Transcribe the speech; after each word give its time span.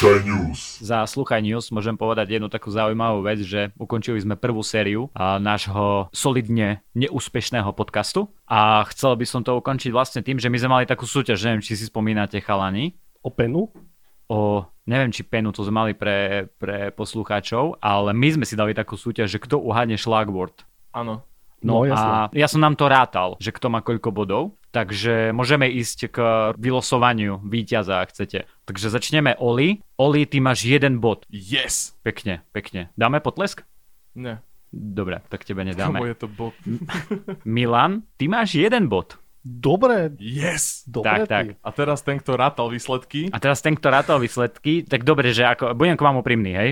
Sluchaj 0.00 0.24
News. 0.24 0.60
Za 0.80 1.04
Sluchaj 1.04 1.44
News 1.44 1.68
môžem 1.76 1.92
povedať 1.92 2.32
jednu 2.32 2.48
takú 2.48 2.72
zaujímavú 2.72 3.20
vec, 3.20 3.44
že 3.44 3.68
ukončili 3.76 4.16
sme 4.16 4.32
prvú 4.32 4.64
sériu 4.64 5.12
a, 5.12 5.36
nášho 5.36 6.08
solidne 6.08 6.80
neúspešného 6.96 7.68
podcastu 7.76 8.32
a 8.48 8.80
chcel 8.88 9.12
by 9.20 9.28
som 9.28 9.44
to 9.44 9.60
ukončiť 9.60 9.92
vlastne 9.92 10.24
tým, 10.24 10.40
že 10.40 10.48
my 10.48 10.56
sme 10.56 10.70
mali 10.72 10.84
takú 10.88 11.04
súťaž, 11.04 11.44
neviem, 11.44 11.60
či 11.60 11.76
si 11.76 11.84
spomínate 11.84 12.40
chalani, 12.40 12.96
O 13.20 13.28
penu? 13.28 13.68
o, 14.32 14.64
neviem, 14.88 15.12
či 15.12 15.20
penu 15.20 15.52
to 15.52 15.68
sme 15.68 15.84
mali 15.84 15.92
pre, 15.92 16.48
pre 16.56 16.88
poslucháčov, 16.96 17.76
ale 17.84 18.16
my 18.16 18.40
sme 18.40 18.48
si 18.48 18.56
dali 18.56 18.72
takú 18.72 18.96
súťaž, 18.96 19.28
že 19.28 19.36
kto 19.36 19.60
uhádne 19.60 20.00
šlagword. 20.00 20.64
Áno. 20.96 21.28
No, 21.60 21.84
No, 21.84 21.92
a 21.92 22.32
ja 22.32 22.48
som 22.48 22.64
nám 22.64 22.72
to 22.72 22.88
rátal, 22.88 23.36
že 23.36 23.52
kto 23.52 23.68
má 23.68 23.84
koľko 23.84 24.08
bodov, 24.16 24.56
takže 24.70 25.30
môžeme 25.30 25.66
ísť 25.66 25.98
k 26.10 26.16
vylosovaniu 26.54 27.42
víťaza, 27.42 28.00
ak 28.00 28.14
chcete. 28.14 28.46
Takže 28.64 28.86
začneme 28.88 29.34
Oli. 29.36 29.82
Oli, 29.94 30.24
ty 30.24 30.38
máš 30.38 30.64
jeden 30.64 30.98
bod. 30.98 31.26
Yes! 31.28 31.94
Pekne, 32.02 32.42
pekne. 32.50 32.88
Dáme 32.94 33.18
potlesk? 33.18 33.62
Ne. 34.14 34.42
Dobre, 34.70 35.18
tak 35.26 35.42
tebe 35.42 35.66
Kamo 35.66 35.70
nedáme. 35.74 35.98
je 36.06 36.14
to 36.14 36.28
bot. 36.30 36.54
Milan, 37.42 38.06
ty 38.14 38.30
máš 38.30 38.54
jeden 38.54 38.86
bod. 38.86 39.18
Dobre, 39.40 40.12
Yes! 40.20 40.84
dobre. 40.84 41.24
Tak, 41.24 41.28
tak. 41.28 41.44
A 41.64 41.70
teraz 41.72 42.04
ten, 42.04 42.20
kto 42.20 42.36
rátal 42.36 42.68
výsledky. 42.68 43.32
A 43.32 43.40
teraz 43.40 43.64
ten, 43.64 43.72
kto 43.72 43.88
rátal 43.88 44.20
výsledky, 44.20 44.84
tak 44.84 45.02
dobre, 45.02 45.32
že 45.32 45.48
ako, 45.48 45.72
budem 45.72 45.96
k 45.96 46.04
vám 46.04 46.20
úprimný, 46.20 46.52
hej. 46.52 46.70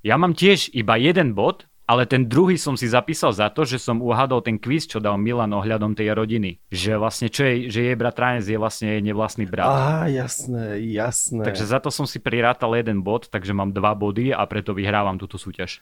Ja 0.00 0.16
mám 0.16 0.32
tiež 0.32 0.72
iba 0.72 0.96
jeden 0.96 1.36
bod, 1.36 1.68
ale 1.88 2.04
ten 2.04 2.28
druhý 2.28 2.60
som 2.60 2.76
si 2.76 2.84
zapísal 2.84 3.32
za 3.32 3.48
to, 3.48 3.64
že 3.64 3.80
som 3.80 4.04
uhádol 4.04 4.44
ten 4.44 4.60
quiz, 4.60 4.84
čo 4.84 5.00
dal 5.00 5.16
Milan 5.16 5.56
ohľadom 5.56 5.96
tej 5.96 6.12
rodiny. 6.12 6.60
Že 6.68 7.00
vlastne, 7.00 7.32
čo 7.32 7.48
je, 7.48 7.72
že 7.72 7.80
jej 7.88 7.96
bratranec 7.96 8.44
je 8.44 8.60
vlastne 8.60 8.92
jej 8.92 9.00
nevlastný 9.00 9.48
brat. 9.48 9.72
Á, 9.72 10.04
jasné, 10.12 10.84
jasné. 10.92 11.48
Takže 11.48 11.64
za 11.64 11.80
to 11.80 11.88
som 11.88 12.04
si 12.04 12.20
prirátal 12.20 12.76
jeden 12.76 13.00
bod, 13.00 13.32
takže 13.32 13.56
mám 13.56 13.72
dva 13.72 13.96
body 13.96 14.36
a 14.36 14.44
preto 14.44 14.76
vyhrávam 14.76 15.16
túto 15.16 15.40
súťaž. 15.40 15.80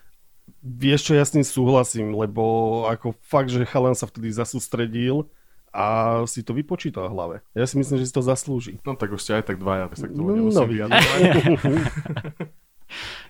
Vieš 0.63 1.11
čo, 1.11 1.13
ja 1.19 1.27
s 1.27 1.35
tým 1.35 1.43
súhlasím, 1.43 2.15
lebo 2.15 2.87
ako 2.87 3.19
fakt, 3.27 3.51
že 3.51 3.67
chalan 3.67 3.99
sa 3.99 4.07
vtedy 4.07 4.31
zasústredil 4.31 5.27
a 5.75 6.23
si 6.31 6.47
to 6.47 6.55
vypočítal 6.55 7.11
v 7.11 7.15
hlave. 7.19 7.37
Ja 7.59 7.67
si 7.67 7.83
myslím, 7.83 7.99
že 7.99 8.07
si 8.07 8.15
to 8.15 8.23
zaslúži. 8.23 8.79
No 8.87 8.95
tak 8.95 9.11
už 9.11 9.27
ste 9.27 9.43
aj 9.43 9.51
tak 9.51 9.59
dvaja, 9.59 9.91
tak 9.91 9.99
sa 9.99 10.07
k 10.07 10.15
tomu 10.15 10.31
No, 10.31 10.39
nemusím 10.39 10.71
vidíš. 10.71 10.87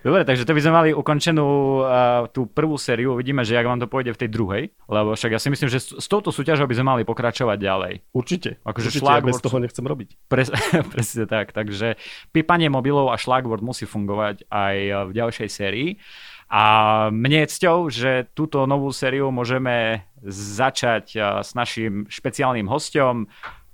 Dobre, 0.07 0.23
takže 0.23 0.47
to 0.47 0.55
by 0.55 0.62
sme 0.62 0.71
mali 0.73 0.91
ukončenú 0.95 1.47
uh, 1.83 2.31
tú 2.31 2.47
prvú 2.47 2.79
sériu. 2.79 3.19
Uvidíme, 3.19 3.43
že 3.43 3.59
jak 3.59 3.67
vám 3.67 3.83
to 3.83 3.91
pôjde 3.91 4.15
v 4.15 4.21
tej 4.23 4.31
druhej. 4.31 4.62
Lebo 4.87 5.19
však 5.19 5.35
ja 5.35 5.43
si 5.43 5.51
myslím, 5.51 5.67
že 5.67 5.83
s, 5.83 5.99
s 5.99 6.07
touto 6.07 6.31
súťažou 6.31 6.71
by 6.71 6.79
sme 6.79 6.87
mali 6.87 7.03
pokračovať 7.03 7.59
ďalej. 7.59 7.93
Určite. 8.15 8.62
Akože 8.62 8.95
Určite, 8.95 9.03
ja 9.03 9.19
šlagvort- 9.19 9.43
bez 9.43 9.43
toho 9.43 9.59
nechcem 9.59 9.83
robiť. 9.83 10.09
Pres, 10.31 10.55
presne 10.95 11.27
tak. 11.27 11.51
Takže 11.51 11.99
pípanie 12.31 12.71
mobilov 12.71 13.11
a 13.11 13.19
šlagword 13.19 13.67
musí 13.67 13.83
fungovať 13.83 14.47
aj 14.47 14.77
v 15.11 15.12
ďalšej 15.12 15.49
sérii. 15.51 15.99
A 16.47 16.62
mne 17.11 17.43
je 17.43 17.53
cťou, 17.59 17.91
že 17.91 18.31
túto 18.31 18.62
novú 18.71 18.95
sériu 18.95 19.34
môžeme 19.34 20.07
začať 20.31 21.19
a, 21.19 21.43
s 21.43 21.59
našim 21.59 22.07
špeciálnym 22.07 22.71
hostom, 22.71 23.27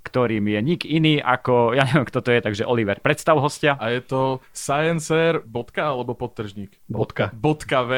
ktorým 0.03 0.45
je 0.45 0.61
nik 0.61 0.83
iný 0.83 1.17
ako, 1.17 1.73
ja 1.73 1.83
neviem 1.83 2.05
kto 2.05 2.21
to 2.21 2.31
je, 2.31 2.41
takže 2.41 2.65
Oliver, 2.65 2.99
predstav 2.99 3.39
hostia. 3.39 3.75
A 3.77 3.89
je 3.89 4.03
to 4.03 4.21
sciencer 4.53 5.41
bodka 5.41 5.89
alebo 5.89 6.13
podtržník? 6.13 6.75
Bodka. 6.85 7.31
Bodka 7.31 7.81
V, 7.83 7.93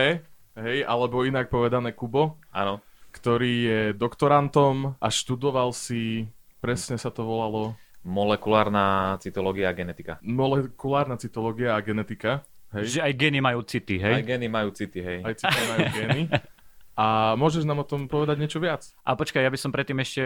hej, 0.55 0.78
alebo 0.83 1.22
inak 1.22 1.48
povedané 1.48 1.91
Kubo, 1.91 2.36
Áno. 2.50 2.84
ktorý 3.11 3.52
je 3.62 3.80
doktorantom 3.94 4.96
a 4.96 5.08
študoval 5.08 5.72
si, 5.72 6.28
presne 6.58 6.94
sa 6.94 7.08
to 7.08 7.24
volalo, 7.24 7.74
Molekulárna 8.05 9.16
cytológia 9.16 9.68
a 9.68 9.74
genetika. 9.74 10.20
molekulárna 10.20 11.16
cytológia 11.16 11.73
a 11.73 11.80
genetika. 11.80 12.45
Hej. 12.68 12.84
Že 12.90 13.01
aj 13.01 13.12
geny 13.17 13.39
majú 13.40 13.61
city, 13.62 13.96
Aj 13.96 14.18
hej? 14.18 14.28
geny 14.28 14.46
majú 14.46 14.68
city, 14.74 15.01
hej. 15.01 15.18
Aj 15.23 15.33
citové 15.33 15.64
majú 15.73 15.86
gény. 15.95 16.23
A 16.94 17.34
môžeš 17.34 17.66
nám 17.66 17.82
o 17.82 17.86
tom 17.86 18.06
povedať 18.06 18.38
niečo 18.38 18.62
viac? 18.62 18.86
A 19.02 19.18
počkaj, 19.18 19.42
ja 19.42 19.50
by 19.50 19.58
som 19.58 19.74
predtým 19.74 19.98
ešte 19.98 20.22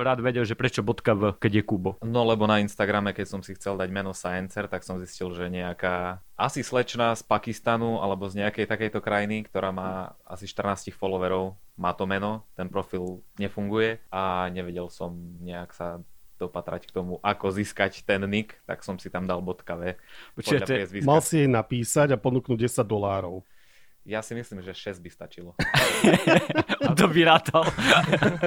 rád 0.00 0.24
vedel, 0.24 0.48
že 0.48 0.56
prečo 0.56 0.80
bodka 0.80 1.12
V, 1.12 1.36
keď 1.36 1.60
je 1.60 1.62
Kubo. 1.68 2.00
No 2.00 2.24
lebo 2.24 2.48
na 2.48 2.64
Instagrame, 2.64 3.12
keď 3.12 3.26
som 3.28 3.40
si 3.44 3.52
chcel 3.52 3.76
dať 3.76 3.92
meno 3.92 4.16
Sciencer, 4.16 4.64
tak 4.64 4.80
som 4.80 4.96
zistil, 4.96 5.28
že 5.36 5.52
nejaká 5.52 6.24
asi 6.40 6.64
slečna 6.64 7.12
z 7.12 7.20
Pakistanu 7.20 8.00
alebo 8.00 8.24
z 8.32 8.40
nejakej 8.40 8.64
takejto 8.64 9.04
krajiny, 9.04 9.44
ktorá 9.44 9.76
má 9.76 10.16
asi 10.24 10.48
14 10.48 10.88
followerov, 10.96 11.52
má 11.76 11.92
to 11.92 12.08
meno, 12.08 12.48
ten 12.56 12.72
profil 12.72 13.20
nefunguje 13.36 14.00
a 14.08 14.48
nevedel 14.48 14.88
som 14.88 15.12
nejak 15.44 15.76
sa 15.76 16.00
dopatrať 16.36 16.88
k 16.88 16.94
tomu, 16.96 17.16
ako 17.24 17.48
získať 17.48 18.04
ten 18.04 18.20
nick, 18.28 18.60
tak 18.68 18.84
som 18.84 19.00
si 19.00 19.08
tam 19.08 19.24
dal 19.24 19.40
bodka 19.40 19.76
V. 19.76 19.96
Priezviska. 20.36 21.08
Mal 21.08 21.20
si 21.24 21.44
jej 21.44 21.48
napísať 21.48 22.12
a 22.12 22.20
ponúknuť 22.20 22.68
10 22.68 22.84
dolárov. 22.84 23.40
Ja 24.06 24.22
si 24.22 24.38
myslím, 24.38 24.62
že 24.62 24.70
6 24.70 25.02
by 25.02 25.10
stačilo. 25.10 25.50
To 26.96 27.10
by 27.10 27.28
rátal. 27.28 27.66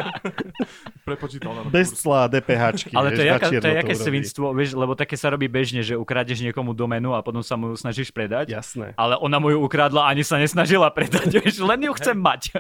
Prepočítal 1.07 1.53
na 1.53 1.61
Bez 1.67 1.93
cla, 1.93 2.25
DPHčky. 2.31 2.95
Ale 2.95 3.13
to 3.13 3.21
je, 3.21 3.27
jaká, 3.29 3.47
to 3.51 3.67
je 3.67 3.77
jaké 3.77 3.93
svinstvo, 3.93 4.55
vieš, 4.55 4.73
lebo 4.73 4.95
také 4.97 5.19
sa 5.19 5.29
robí 5.29 5.45
bežne, 5.45 5.85
že 5.85 5.93
ukradneš 5.93 6.41
niekomu 6.41 6.73
domenu 6.73 7.13
a 7.13 7.21
potom 7.21 7.43
sa 7.45 7.59
mu 7.59 7.69
ju 7.69 7.75
snažíš 7.77 8.09
predať. 8.09 8.49
Jasné. 8.49 8.97
Ale 8.97 9.19
ona 9.21 9.37
mu 9.37 9.53
ju 9.53 9.61
ukradla 9.61 10.09
ani 10.09 10.25
sa 10.25 10.41
nesnažila 10.41 10.89
predať, 10.89 11.29
vieš, 11.43 11.61
len 11.61 11.83
ju 11.83 11.93
chcem 11.99 12.17
mať. 12.17 12.57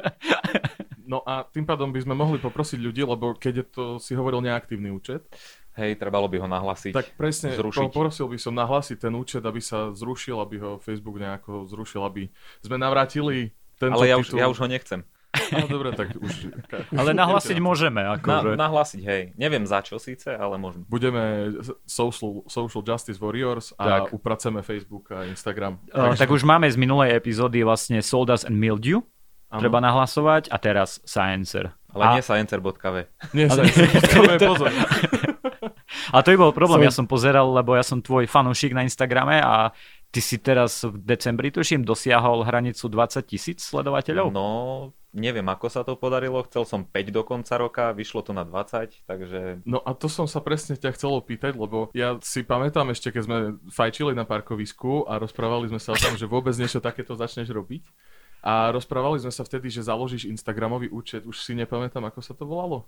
No 1.09 1.25
a 1.25 1.41
tým 1.41 1.65
pádom 1.65 1.89
by 1.89 2.05
sme 2.05 2.13
mohli 2.13 2.37
poprosiť 2.37 2.77
ľudí, 2.77 3.01
lebo 3.01 3.33
keď 3.33 3.53
je 3.57 3.65
to, 3.65 3.83
si 3.97 4.13
hovoril, 4.13 4.45
neaktívny 4.45 4.93
účet, 4.93 5.25
Hej, 5.73 5.95
trebalo 5.95 6.27
by 6.27 6.43
ho 6.43 6.47
nahlasiť. 6.47 6.91
tak 6.93 7.17
presne 7.17 7.55
zrušiť. 7.55 7.89
po- 7.89 8.03
prosil 8.05 8.27
by 8.29 8.37
som 8.37 8.53
nahlásiť 8.53 8.97
ten 8.99 9.13
účet, 9.15 9.41
aby 9.41 9.63
sa 9.63 9.89
zrušil, 9.95 10.37
aby 10.37 10.59
ho 10.59 10.71
Facebook 10.77 11.17
nejako 11.17 11.65
zrušil, 11.65 12.03
aby 12.03 12.27
sme 12.61 12.77
navrátili 12.77 13.55
tento 13.79 13.95
Ale 13.95 14.11
ja 14.11 14.19
už, 14.19 14.35
ja 14.35 14.45
už 14.51 14.59
ho 14.59 14.67
nechcem. 14.69 15.01
No 15.53 15.65
dobre, 15.69 15.93
tak 15.93 16.17
už... 16.17 16.49
Ale 16.89 17.13
nahlasiť 17.13 17.57
môžeme, 17.61 18.01
Na, 18.01 18.17
akože. 18.17 18.57
nahlasiť, 18.57 19.01
hej. 19.05 19.21
Neviem 19.37 19.61
za 19.61 19.85
čo 19.85 20.01
síce, 20.01 20.33
ale 20.33 20.57
môžem. 20.57 20.81
Budeme 20.89 21.53
social, 21.85 22.41
social 22.49 22.81
Justice 22.81 23.21
Warriors 23.21 23.69
a 23.77 24.03
Tak. 24.03 24.17
upraceme 24.17 24.65
Facebook 24.65 25.13
a 25.13 25.29
Instagram. 25.29 25.77
Uh, 25.93 26.17
tak 26.17 26.33
už 26.33 26.41
máme 26.41 26.65
z 26.65 26.77
minulej 26.81 27.13
epizódy 27.13 27.61
vlastne 27.61 28.01
Soldas 28.01 28.41
and 28.41 28.57
Mildew, 28.57 29.05
Áno. 29.49 29.65
treba 29.65 29.81
nahlasovať 29.81 30.53
a 30.53 30.57
teraz 30.61 31.01
Sciencer. 31.01 31.73
Ale 31.89 32.03
a, 32.05 32.09
nie 32.17 32.21
Sciencer.v. 32.21 32.69
Nie, 33.33 33.49
sa 33.49 33.65
pozor. 34.53 34.69
a 36.13 36.17
to 36.21 36.27
by 36.33 36.37
bol 36.37 36.53
problém, 36.53 36.85
Som- 36.85 36.87
ja 36.87 36.93
som 36.93 37.05
pozeral, 37.09 37.49
lebo 37.49 37.73
ja 37.73 37.81
som 37.81 37.97
tvoj 37.97 38.29
fanúšik 38.29 38.77
na 38.77 38.85
Instagrame 38.85 39.41
a 39.41 39.73
ty 40.13 40.21
si 40.21 40.37
teraz 40.37 40.85
v 40.85 40.97
decembri, 41.01 41.49
tuším, 41.49 41.81
dosiahol 41.81 42.45
hranicu 42.45 42.89
20 42.89 43.25
tisíc 43.25 43.61
sledovateľov. 43.65 44.29
No, 44.29 44.49
neviem 45.13 45.45
ako 45.49 45.65
sa 45.69 45.81
to 45.81 45.97
podarilo. 45.97 46.45
Chcel 46.45 46.65
som 46.65 46.81
5 46.85 47.09
do 47.09 47.21
konca 47.25 47.57
roka, 47.57 47.89
vyšlo 47.93 48.21
to 48.25 48.31
na 48.33 48.45
20, 48.45 49.05
takže 49.09 49.65
No 49.65 49.81
a 49.81 49.93
to 49.97 50.05
som 50.09 50.29
sa 50.29 50.41
presne 50.45 50.77
ťa 50.77 50.93
chcel 50.93 51.13
opýtať, 51.13 51.57
lebo 51.57 51.89
ja 51.97 52.17
si 52.21 52.45
pamätám 52.45 52.89
ešte, 52.93 53.09
keď 53.09 53.21
sme 53.25 53.37
fajčili 53.69 54.13
na 54.13 54.25
parkovisku 54.25 55.09
a 55.09 55.17
rozprávali 55.17 55.69
sme 55.73 55.81
sa 55.81 55.93
o 55.93 55.97
tom, 55.97 56.17
že 56.17 56.29
vôbec 56.29 56.53
niečo 56.57 56.81
takéto 56.81 57.17
začneš 57.17 57.49
robiť. 57.49 57.85
A 58.39 58.71
rozprávali 58.71 59.19
sme 59.19 59.35
sa 59.35 59.43
vtedy, 59.43 59.67
že 59.67 59.83
založíš 59.83 60.31
Instagramový 60.31 60.87
účet. 60.87 61.27
Už 61.27 61.43
si 61.43 61.51
nepamätám, 61.55 62.03
ako 62.07 62.19
sa 62.23 62.31
to 62.31 62.47
volalo. 62.47 62.87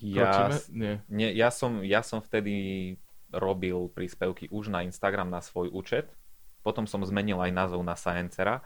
ja? 0.00 0.48
Nie. 0.72 0.94
nie, 1.08 1.28
ja, 1.36 1.48
som, 1.52 1.80
ja 1.84 2.00
som 2.00 2.20
vtedy 2.20 2.96
robil 3.32 3.88
príspevky 3.92 4.50
už 4.52 4.68
na 4.68 4.84
Instagram 4.84 5.28
na 5.32 5.40
svoj 5.40 5.72
účet. 5.72 6.12
Potom 6.60 6.84
som 6.84 7.00
zmenil 7.00 7.40
aj 7.40 7.52
názov 7.56 7.80
na 7.80 7.96
Sciencera 7.96 8.60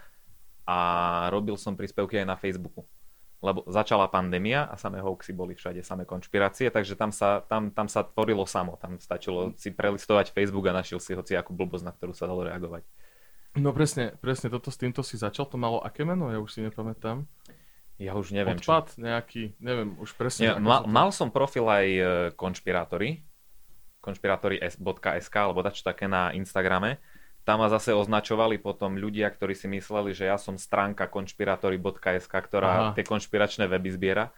a 0.66 0.78
robil 1.30 1.54
som 1.54 1.78
príspevky 1.78 2.18
aj 2.22 2.26
na 2.26 2.36
Facebooku. 2.38 2.82
Lebo 3.44 3.60
začala 3.68 4.08
pandémia 4.08 4.64
a 4.64 4.74
samé 4.80 5.04
hoaxy 5.04 5.36
boli 5.36 5.52
všade, 5.52 5.84
samé 5.84 6.08
konšpirácie, 6.08 6.72
takže 6.72 6.96
tam 6.96 7.12
sa, 7.12 7.44
tam, 7.44 7.68
tam 7.68 7.92
sa 7.92 8.00
tvorilo 8.00 8.48
samo. 8.48 8.80
Tam 8.80 8.96
stačilo 8.96 9.52
si 9.60 9.68
prelistovať 9.68 10.32
Facebook 10.32 10.64
a 10.72 10.72
našiel 10.72 10.96
si 10.96 11.12
hoci 11.12 11.36
akú 11.36 11.52
blbosť, 11.52 11.84
na 11.84 11.92
ktorú 11.92 12.16
sa 12.16 12.24
dalo 12.24 12.48
reagovať. 12.48 12.88
No 13.54 13.70
presne, 13.70 14.18
presne 14.18 14.50
toto 14.50 14.74
s 14.74 14.78
týmto 14.78 15.06
si 15.06 15.14
začal. 15.14 15.46
To 15.46 15.54
malo 15.54 15.78
aké 15.78 16.02
meno? 16.02 16.26
Ja 16.30 16.42
už 16.42 16.58
si 16.58 16.60
nepamätám. 16.62 17.22
Ja 18.02 18.18
už 18.18 18.34
neviem, 18.34 18.58
čo. 18.58 18.74
Odpad 18.74 18.98
nejaký, 18.98 19.54
neviem, 19.62 19.94
už 20.02 20.18
presne. 20.18 20.58
Mal, 20.58 20.82
sa 20.82 20.84
to- 20.84 20.90
mal 20.90 21.08
som 21.14 21.28
profil 21.30 21.62
aj 21.70 21.86
e, 21.86 22.02
konšpirátory, 22.34 23.22
konšpirátory.sk 24.02 25.34
alebo 25.38 25.62
dačo 25.62 25.86
také 25.86 26.10
na 26.10 26.34
Instagrame. 26.34 26.98
Tam 27.46 27.60
ma 27.62 27.70
zase 27.70 27.94
označovali 27.94 28.58
potom 28.58 28.98
ľudia, 28.98 29.30
ktorí 29.30 29.54
si 29.54 29.70
mysleli, 29.70 30.16
že 30.16 30.26
ja 30.26 30.40
som 30.40 30.58
stránka 30.58 31.06
konšpirátory.sk, 31.06 32.32
ktorá 32.32 32.72
Aha. 32.72 32.90
tie 32.98 33.04
konšpiračné 33.06 33.70
weby 33.70 33.94
zbiera. 33.94 34.34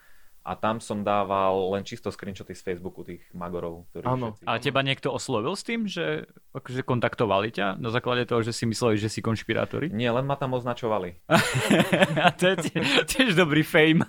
A 0.47 0.55
tam 0.55 0.79
som 0.79 1.03
dával 1.03 1.75
len 1.75 1.83
čisto 1.83 2.07
screenshoty 2.07 2.55
z 2.55 2.63
Facebooku 2.63 3.03
tých 3.03 3.27
magorov, 3.35 3.91
ktorí 3.91 4.07
Áno. 4.07 4.39
všetci... 4.39 4.47
A 4.47 4.63
teba 4.63 4.87
niekto 4.87 5.11
oslovil 5.11 5.59
s 5.59 5.67
tým, 5.67 5.91
že 5.91 6.31
akože 6.55 6.87
kontaktovali 6.87 7.51
ťa 7.51 7.83
na 7.83 7.91
základe 7.91 8.31
toho, 8.31 8.47
že 8.47 8.55
si 8.55 8.63
mysleli, 8.71 8.95
že 8.95 9.11
si 9.11 9.19
konšpirátori? 9.19 9.91
Nie, 9.91 10.15
len 10.15 10.23
ma 10.23 10.39
tam 10.39 10.55
označovali. 10.55 11.27
A 12.27 12.31
to 12.31 12.55
je 12.55 12.71
tie- 12.71 12.87
tiež 13.11 13.35
dobrý 13.35 13.67
fame. 13.67 14.07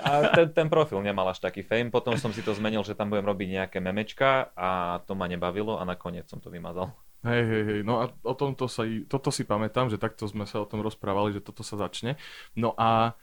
A 0.00 0.32
ten, 0.32 0.48
ten 0.56 0.68
profil 0.72 1.04
nemal 1.04 1.28
až 1.28 1.44
taký 1.44 1.60
fame, 1.60 1.92
potom 1.92 2.16
som 2.16 2.32
si 2.32 2.40
to 2.40 2.56
zmenil, 2.56 2.80
že 2.80 2.96
tam 2.96 3.12
budem 3.12 3.28
robiť 3.28 3.48
nejaké 3.60 3.78
memečka 3.84 4.48
a 4.56 4.98
to 5.04 5.12
ma 5.12 5.28
nebavilo 5.28 5.76
a 5.76 5.84
nakoniec 5.84 6.24
som 6.24 6.40
to 6.40 6.48
vymazal. 6.48 6.96
Hej, 7.24 7.42
hej, 7.48 7.62
hej, 7.64 7.80
no 7.88 8.04
a 8.04 8.12
o 8.12 8.34
tomto 8.36 8.68
sa, 8.68 8.84
toto 9.08 9.32
si 9.32 9.48
pamätám, 9.48 9.88
že 9.88 9.96
takto 9.96 10.28
sme 10.28 10.44
sa 10.44 10.60
o 10.60 10.68
tom 10.68 10.84
rozprávali, 10.84 11.32
že 11.32 11.40
toto 11.40 11.64
sa 11.64 11.80
začne. 11.80 12.20
No 12.52 12.76
a, 12.76 13.16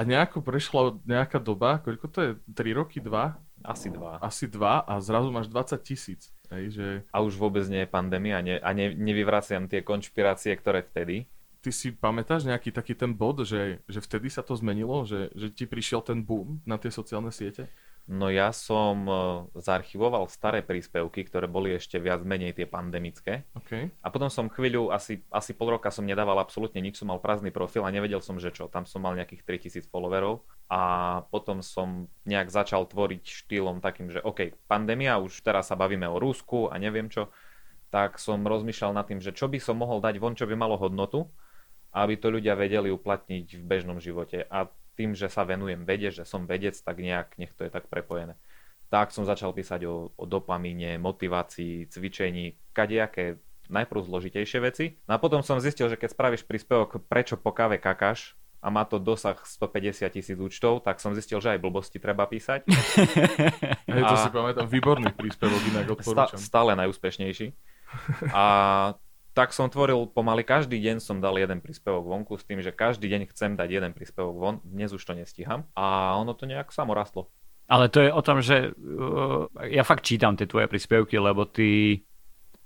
a 0.00 0.08
nejako 0.08 0.40
prešla 0.40 0.96
nejaká 1.04 1.36
doba, 1.36 1.76
koľko 1.84 2.06
to 2.08 2.18
je, 2.24 2.30
3 2.56 2.72
roky, 2.80 3.04
2? 3.04 3.12
Asi 3.60 3.92
dva. 3.92 4.16
Asi 4.24 4.48
2 4.48 4.88
a 4.88 4.94
zrazu 5.04 5.28
máš 5.28 5.52
20 5.52 5.76
tisíc. 5.84 6.32
Že 6.48 7.04
A 7.12 7.20
už 7.20 7.36
vôbec 7.36 7.68
nie 7.68 7.84
je 7.84 7.92
pandémia 7.92 8.40
a, 8.40 8.42
ne, 8.42 8.56
a 8.56 8.70
ne, 8.72 8.96
nevyvraciam 8.96 9.68
tie 9.68 9.84
konšpirácie, 9.84 10.56
ktoré 10.56 10.80
vtedy. 10.88 11.28
ty 11.60 11.68
si 11.68 11.92
pamätáš 11.92 12.48
nejaký 12.48 12.72
taký 12.72 12.96
ten 12.96 13.12
bod, 13.12 13.44
že, 13.44 13.84
že 13.84 14.00
vtedy 14.00 14.32
sa 14.32 14.40
to 14.40 14.56
zmenilo, 14.56 15.04
že, 15.04 15.28
že 15.36 15.52
ti 15.52 15.68
prišiel 15.68 16.00
ten 16.00 16.24
boom 16.24 16.64
na 16.64 16.80
tie 16.80 16.88
sociálne 16.88 17.28
siete? 17.28 17.68
No 18.10 18.26
ja 18.26 18.50
som 18.50 19.06
e, 19.06 19.14
zaarchivoval 19.54 20.26
staré 20.26 20.66
príspevky, 20.66 21.22
ktoré 21.22 21.46
boli 21.46 21.78
ešte 21.78 22.02
viac 22.02 22.26
menej 22.26 22.58
tie 22.58 22.66
pandemické. 22.66 23.46
OK. 23.54 23.86
A 23.86 24.06
potom 24.10 24.26
som 24.26 24.50
chvíľu, 24.50 24.90
asi, 24.90 25.22
asi 25.30 25.54
pol 25.54 25.78
roka 25.78 25.94
som 25.94 26.02
nedával 26.02 26.42
absolútne 26.42 26.82
nič, 26.82 26.98
som 26.98 27.06
mal 27.06 27.22
prázdny 27.22 27.54
profil 27.54 27.86
a 27.86 27.94
nevedel 27.94 28.18
som, 28.18 28.34
že 28.42 28.50
čo. 28.50 28.66
Tam 28.66 28.82
som 28.82 29.06
mal 29.06 29.14
nejakých 29.14 29.46
3000 29.46 29.86
followerov 29.86 30.42
a 30.66 30.82
potom 31.30 31.62
som 31.62 32.10
nejak 32.26 32.50
začal 32.50 32.90
tvoriť 32.90 33.46
štýlom 33.46 33.78
takým, 33.78 34.10
že 34.10 34.18
OK, 34.26 34.58
pandémia, 34.66 35.22
už 35.22 35.46
teraz 35.46 35.70
sa 35.70 35.78
bavíme 35.78 36.10
o 36.10 36.18
Rusku 36.18 36.66
a 36.66 36.82
neviem 36.82 37.06
čo, 37.06 37.30
tak 37.94 38.18
som 38.18 38.42
rozmýšľal 38.42 38.90
nad 38.90 39.06
tým, 39.06 39.22
že 39.22 39.30
čo 39.30 39.46
by 39.46 39.62
som 39.62 39.78
mohol 39.78 40.02
dať 40.02 40.18
von, 40.18 40.34
čo 40.34 40.50
by 40.50 40.58
malo 40.58 40.74
hodnotu, 40.74 41.30
aby 41.94 42.18
to 42.18 42.30
ľudia 42.30 42.58
vedeli 42.58 42.90
uplatniť 42.90 43.46
v 43.54 43.62
bežnom 43.62 44.02
živote. 44.02 44.46
A 44.50 44.66
tým, 44.94 45.14
že 45.14 45.28
sa 45.28 45.42
venujem 45.42 45.82
vede, 45.82 46.10
že 46.10 46.24
som 46.24 46.44
vedec, 46.44 46.74
tak 46.76 46.98
nejak 46.98 47.36
nech 47.36 47.52
to 47.52 47.64
je 47.64 47.70
tak 47.70 47.86
prepojené. 47.86 48.34
Tak 48.90 49.14
som 49.14 49.22
začal 49.22 49.54
písať 49.54 49.86
o, 49.86 50.10
o 50.12 50.24
dopamíne, 50.26 50.98
motivácii, 50.98 51.86
cvičení, 51.86 52.58
kadejaké 52.74 53.38
najprv 53.70 54.02
zložitejšie 54.02 54.58
veci. 54.60 54.84
No 55.06 55.14
a 55.14 55.22
potom 55.22 55.46
som 55.46 55.62
zistil, 55.62 55.86
že 55.86 55.94
keď 55.94 56.10
spravíš 56.10 56.42
príspevok 56.42 56.98
prečo 57.06 57.38
po 57.38 57.54
káve 57.54 57.78
kakáš 57.78 58.34
a 58.58 58.68
má 58.68 58.82
to 58.82 58.98
dosah 58.98 59.38
150 59.38 60.10
tisíc 60.10 60.34
účtov, 60.36 60.82
tak 60.82 60.98
som 60.98 61.14
zistil, 61.14 61.38
že 61.38 61.54
aj 61.54 61.62
blbosti 61.62 62.02
treba 62.02 62.26
písať. 62.26 62.66
Hej, 63.94 64.02
to 64.04 64.14
A- 64.18 64.20
si 64.20 64.28
pamätám, 64.28 64.66
výborný 64.66 65.14
príspevok, 65.14 65.62
inak 65.70 65.86
Sta- 65.86 65.94
odporúčam. 65.94 66.38
stále 66.42 66.74
najúspešnejší. 66.76 67.46
A 68.34 68.44
tak 69.40 69.56
som 69.56 69.72
tvoril 69.72 70.04
pomaly 70.12 70.44
každý 70.44 70.76
deň 70.76 71.00
som 71.00 71.16
dal 71.16 71.32
jeden 71.40 71.64
príspevok 71.64 72.04
vonku 72.04 72.36
s 72.36 72.44
tým, 72.44 72.60
že 72.60 72.76
každý 72.76 73.08
deň 73.08 73.32
chcem 73.32 73.56
dať 73.56 73.72
jeden 73.72 73.96
príspevok 73.96 74.36
von, 74.36 74.54
dnes 74.60 74.92
už 74.92 75.00
to 75.00 75.16
nestíham 75.16 75.64
a 75.72 76.12
ono 76.20 76.36
to 76.36 76.44
nejak 76.44 76.68
samo 76.68 76.92
rastlo. 76.92 77.32
Ale 77.64 77.88
to 77.88 78.04
je 78.04 78.12
o 78.12 78.20
tom, 78.20 78.44
že 78.44 78.76
uh, 78.76 79.48
ja 79.64 79.80
fakt 79.80 80.04
čítam 80.04 80.36
tie 80.36 80.44
tvoje 80.44 80.68
príspevky, 80.68 81.16
lebo 81.16 81.48
ty 81.48 82.04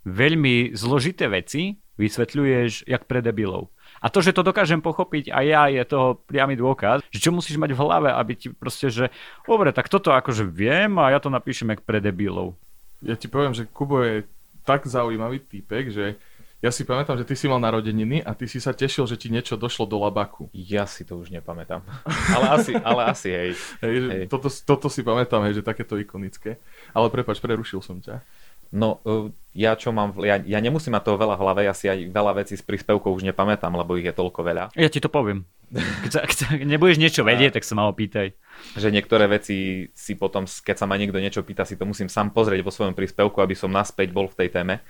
veľmi 0.02 0.74
zložité 0.74 1.30
veci 1.30 1.78
vysvetľuješ 1.94 2.90
jak 2.90 3.06
pre 3.06 3.22
debilov. 3.22 3.70
A 4.02 4.10
to, 4.10 4.18
že 4.18 4.34
to 4.34 4.42
dokážem 4.42 4.82
pochopiť 4.82 5.30
aj 5.30 5.44
ja, 5.46 5.70
je 5.70 5.82
toho 5.86 6.18
priamy 6.26 6.58
dôkaz, 6.58 7.06
že 7.06 7.22
čo 7.22 7.30
musíš 7.30 7.54
mať 7.54 7.70
v 7.70 7.82
hlave, 7.86 8.10
aby 8.10 8.34
ti 8.34 8.50
proste, 8.50 8.90
že 8.90 9.14
dobre, 9.46 9.70
tak 9.70 9.86
toto 9.86 10.10
akože 10.10 10.42
viem 10.42 10.98
a 10.98 11.14
ja 11.14 11.22
to 11.22 11.30
napíšem 11.30 11.70
jak 11.70 11.86
pre 11.86 12.02
debilov. 12.02 12.58
Ja 12.98 13.14
ti 13.14 13.30
poviem, 13.30 13.54
že 13.54 13.70
Kubo 13.70 14.02
je 14.02 14.26
tak 14.66 14.88
zaujímavý 14.88 15.38
týpek, 15.44 15.92
že 15.92 16.18
ja 16.64 16.72
si 16.72 16.88
pamätám, 16.88 17.20
že 17.20 17.28
ty 17.28 17.36
si 17.36 17.44
mal 17.44 17.60
narodeniny 17.60 18.24
a 18.24 18.32
ty 18.32 18.48
si 18.48 18.56
sa 18.56 18.72
tešil, 18.72 19.04
že 19.04 19.20
ti 19.20 19.28
niečo 19.28 19.60
došlo 19.60 19.84
do 19.84 20.00
labaku. 20.00 20.48
Ja 20.56 20.88
si 20.88 21.04
to 21.04 21.20
už 21.20 21.28
nepamätám. 21.28 21.84
Ale 22.08 22.46
asi, 22.56 22.72
ale 22.80 23.00
asi 23.12 23.28
hej. 23.28 23.50
Hej, 23.84 23.96
Hej. 24.08 24.24
Toto, 24.32 24.48
toto 24.48 24.88
si 24.88 25.04
pamätám, 25.04 25.44
hej, 25.44 25.60
že 25.60 25.62
takéto 25.62 26.00
ikonické. 26.00 26.56
Ale 26.96 27.12
prepač, 27.12 27.36
prerušil 27.44 27.84
som 27.84 28.00
ťa. 28.00 28.24
No, 28.72 29.04
uh, 29.04 29.28
ja 29.52 29.76
čo 29.76 29.92
mám, 29.92 30.16
ja, 30.24 30.40
ja 30.40 30.58
nemusím 30.58 30.96
mať 30.96 31.12
toho 31.12 31.20
veľa 31.20 31.36
v 31.36 31.42
hlave, 31.46 31.60
ja 31.68 31.76
si 31.76 31.86
aj 31.86 32.10
veľa 32.10 32.32
vecí 32.42 32.56
z 32.56 32.64
príspevkov 32.64 33.12
už 33.12 33.28
nepamätám, 33.28 33.70
lebo 33.70 33.94
ich 34.00 34.08
je 34.08 34.16
toľko 34.16 34.40
veľa. 34.40 34.64
Ja 34.74 34.88
ti 34.88 35.04
to 35.04 35.12
poviem. 35.12 35.44
Keď, 35.74 36.10
sa, 36.10 36.20
keď 36.24 36.36
sa 36.36 36.48
nebudeš 36.54 36.98
niečo 37.02 37.22
vedieť, 37.26 37.58
tak 37.58 37.64
sa 37.66 37.74
ma 37.74 37.86
opýtaj. 37.90 38.30
že 38.78 38.88
niektoré 38.94 39.26
veci 39.26 39.90
si 39.90 40.12
potom, 40.14 40.46
keď 40.46 40.76
sa 40.80 40.86
ma 40.86 40.94
niekto 40.94 41.18
niečo 41.18 41.42
pýta, 41.42 41.66
si 41.66 41.74
to 41.74 41.86
musím 41.86 42.06
sám 42.06 42.30
pozrieť 42.30 42.62
vo 42.62 42.70
svojom 42.70 42.94
príspevku, 42.94 43.42
aby 43.42 43.54
som 43.58 43.70
naspäť 43.70 44.14
bol 44.14 44.30
v 44.30 44.38
tej 44.44 44.48
téme. 44.54 44.82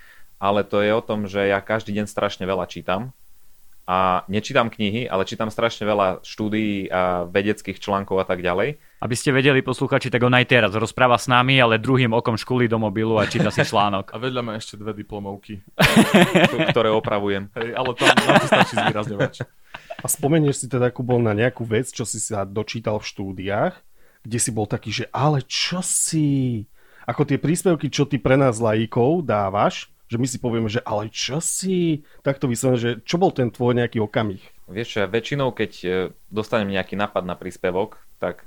Ale 0.44 0.60
to 0.60 0.84
je 0.84 0.92
o 0.92 1.00
tom, 1.00 1.24
že 1.24 1.48
ja 1.48 1.56
každý 1.64 1.96
deň 1.96 2.04
strašne 2.04 2.44
veľa 2.44 2.68
čítam. 2.68 3.16
A 3.84 4.24
nečítam 4.32 4.72
knihy, 4.72 5.08
ale 5.08 5.28
čítam 5.28 5.52
strašne 5.52 5.84
veľa 5.84 6.24
štúdií 6.24 6.88
a 6.88 7.28
vedeckých 7.28 7.80
článkov 7.80 8.20
a 8.20 8.28
tak 8.28 8.40
ďalej. 8.40 8.80
Aby 9.00 9.12
ste 9.16 9.32
vedeli, 9.32 9.60
posluchači, 9.60 10.08
tak 10.08 10.24
on 10.24 10.32
aj 10.32 10.48
teraz 10.48 10.72
rozpráva 10.72 11.20
s 11.20 11.28
nami, 11.28 11.60
ale 11.60 11.76
druhým 11.76 12.12
okom 12.16 12.36
škúli 12.36 12.64
do 12.64 12.80
mobilu 12.80 13.20
a 13.20 13.28
číta 13.28 13.52
si 13.52 13.60
článok. 13.60 14.08
A 14.16 14.20
vedľa 14.20 14.40
má 14.40 14.52
ešte 14.56 14.80
dve 14.80 14.96
diplomovky. 14.96 15.60
ktoré 16.72 16.88
opravujem. 16.92 17.52
Hej, 17.56 17.76
ale 17.76 17.90
tam 17.92 18.08
na 18.12 18.40
to 18.40 18.48
stačí 18.48 18.74
zvýrazňovač. 18.76 19.34
A 20.00 20.06
spomenieš 20.08 20.64
si 20.64 20.66
teda, 20.68 20.88
Kubo, 20.88 21.20
na 21.20 21.36
nejakú 21.36 21.64
vec, 21.68 21.88
čo 21.92 22.08
si 22.08 22.20
sa 22.20 22.48
dočítal 22.48 23.00
v 23.00 23.08
štúdiách, 23.08 23.74
kde 24.24 24.38
si 24.40 24.48
bol 24.52 24.64
taký, 24.64 24.92
že 24.92 25.04
ale 25.12 25.44
čo 25.44 25.84
si... 25.84 26.64
Ako 27.04 27.28
tie 27.28 27.36
príspevky, 27.36 27.92
čo 27.92 28.08
ty 28.08 28.16
pre 28.16 28.40
nás 28.40 28.56
laikov 28.56 29.28
dávaš, 29.28 29.92
že 30.08 30.16
my 30.20 30.26
si 30.28 30.38
povieme, 30.38 30.68
že 30.68 30.84
ale 30.84 31.08
čo 31.08 31.40
si... 31.40 32.04
Takto 32.20 32.46
vyslovene, 32.46 32.80
že 32.80 32.90
čo 33.02 33.16
bol 33.16 33.32
ten 33.32 33.48
tvoj 33.48 33.76
nejaký 33.76 34.00
okamih? 34.04 34.42
Vieš 34.68 35.00
ja 35.00 35.06
väčšinou, 35.08 35.52
keď 35.52 35.72
e, 35.84 35.88
dostanem 36.28 36.72
nejaký 36.72 36.96
nápad 36.96 37.24
na 37.24 37.36
príspevok, 37.36 38.00
tak 38.20 38.44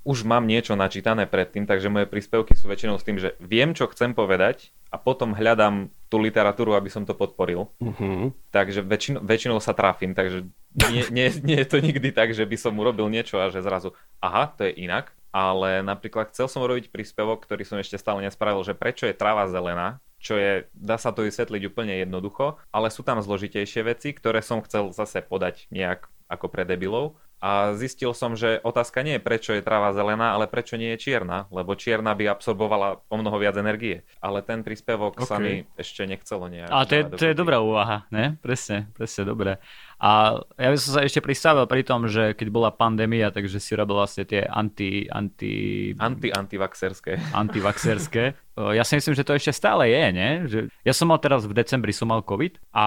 už 0.00 0.24
mám 0.24 0.48
niečo 0.48 0.72
načítané 0.76 1.28
predtým, 1.28 1.68
takže 1.68 1.92
moje 1.92 2.08
príspevky 2.08 2.56
sú 2.56 2.72
väčšinou 2.72 2.96
s 2.96 3.04
tým, 3.04 3.20
že 3.20 3.36
viem, 3.36 3.76
čo 3.76 3.84
chcem 3.92 4.16
povedať 4.16 4.72
a 4.88 4.96
potom 4.96 5.36
hľadám 5.36 5.92
tú 6.08 6.16
literatúru, 6.16 6.72
aby 6.72 6.88
som 6.88 7.04
to 7.04 7.12
podporil. 7.12 7.68
Uh-huh. 7.78 8.32
Takže 8.48 8.80
väčšinou, 8.80 9.20
väčšinou 9.20 9.58
sa 9.60 9.76
trafím, 9.76 10.16
takže 10.16 10.48
nie, 10.88 11.04
nie, 11.12 11.28
nie 11.44 11.58
je 11.60 11.68
to 11.68 11.78
nikdy 11.84 12.16
tak, 12.16 12.32
že 12.32 12.48
by 12.48 12.56
som 12.56 12.80
urobil 12.80 13.12
niečo 13.12 13.36
a 13.36 13.52
že 13.52 13.60
zrazu, 13.60 13.92
aha, 14.24 14.48
to 14.56 14.64
je 14.64 14.80
inak. 14.80 15.12
Ale 15.30 15.86
napríklad 15.86 16.34
chcel 16.34 16.50
som 16.50 16.66
urobiť 16.66 16.90
príspevok, 16.90 17.46
ktorý 17.46 17.62
som 17.62 17.78
ešte 17.78 17.94
stále 18.00 18.18
nespravil, 18.26 18.66
že 18.66 18.74
prečo 18.74 19.06
je 19.06 19.14
tráva 19.14 19.46
zelená, 19.46 20.02
čo 20.20 20.36
je, 20.36 20.68
dá 20.76 21.00
sa 21.00 21.10
to 21.16 21.24
vysvetliť 21.24 21.72
úplne 21.72 21.96
jednoducho, 22.04 22.60
ale 22.68 22.92
sú 22.92 23.00
tam 23.00 23.18
zložitejšie 23.24 23.82
veci, 23.88 24.12
ktoré 24.12 24.44
som 24.44 24.60
chcel 24.60 24.92
zase 24.92 25.24
podať 25.24 25.66
nejak 25.72 26.06
ako 26.28 26.46
pre 26.52 26.68
debilov. 26.68 27.16
A 27.40 27.72
zistil 27.72 28.12
som, 28.12 28.36
že 28.36 28.60
otázka 28.60 29.00
nie 29.00 29.16
je, 29.16 29.24
prečo 29.24 29.50
je 29.56 29.64
tráva 29.64 29.90
zelená, 29.90 30.36
ale 30.36 30.44
prečo 30.44 30.76
nie 30.76 30.92
je 30.92 31.08
čierna, 31.08 31.48
lebo 31.48 31.72
čierna 31.72 32.12
by 32.12 32.28
absorbovala 32.28 33.00
o 33.08 33.16
mnoho 33.16 33.40
viac 33.40 33.56
energie. 33.56 34.04
Ale 34.20 34.44
ten 34.44 34.60
príspevok 34.60 35.16
sa 35.24 35.36
Ok. 35.36 35.42
mi 35.42 35.54
ešte 35.74 36.04
nechcelo 36.04 36.46
nejak. 36.46 36.68
A 36.68 36.84
to 36.84 36.92
je, 36.94 37.02
to 37.08 37.24
je 37.24 37.34
dobrá 37.34 37.64
úvaha, 37.64 38.04
ne? 38.12 38.36
Presne, 38.38 38.92
presne, 38.92 39.24
dobre. 39.24 39.56
A 39.96 40.36
ja 40.56 40.68
by 40.68 40.76
som 40.76 40.96
sa 40.96 41.00
ešte 41.00 41.20
pristavil 41.20 41.64
pri 41.64 41.80
tom, 41.80 42.08
že 42.08 42.32
keď 42.32 42.48
bola 42.48 42.68
pandémia, 42.68 43.28
takže 43.28 43.56
si 43.56 43.72
robil 43.72 43.96
vlastne 43.96 44.24
tie 44.24 44.44
anti, 44.44 45.08
anti, 45.08 45.92
Anti-antivaxerské. 45.96 47.16
antivaxerské. 47.32 48.24
Ja 48.60 48.84
si 48.84 48.92
myslím, 48.92 49.16
že 49.16 49.24
to 49.24 49.32
ešte 49.32 49.56
stále 49.56 49.88
je, 49.88 50.04
ne? 50.12 50.30
Že 50.44 50.58
ja 50.84 50.92
som 50.92 51.08
mal 51.08 51.16
teraz 51.16 51.48
v 51.48 51.56
decembri 51.56 51.96
som 51.96 52.12
mal 52.12 52.20
COVID 52.20 52.60
a 52.76 52.84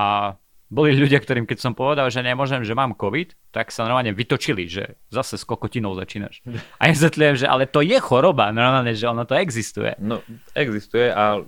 boli 0.73 0.97
ľudia, 0.97 1.21
ktorým 1.21 1.45
keď 1.45 1.61
som 1.61 1.77
povedal, 1.77 2.09
že 2.09 2.25
nemôžem, 2.25 2.65
že 2.65 2.73
mám 2.73 2.97
COVID, 2.97 3.53
tak 3.53 3.69
sa 3.69 3.85
normálne 3.85 4.09
vytočili, 4.09 4.65
že 4.65 4.97
zase 5.13 5.37
s 5.37 5.45
kokotinou 5.45 5.93
začínaš. 5.93 6.41
A 6.81 6.89
ja 6.89 6.97
vysvetľujem, 6.97 7.35
že 7.37 7.47
ale 7.47 7.69
to 7.69 7.85
je 7.85 8.01
choroba, 8.01 8.49
normálne, 8.49 8.97
že 8.97 9.05
ono 9.05 9.29
to 9.29 9.37
existuje. 9.37 9.93
No, 10.01 10.25
existuje 10.57 11.13
a 11.13 11.45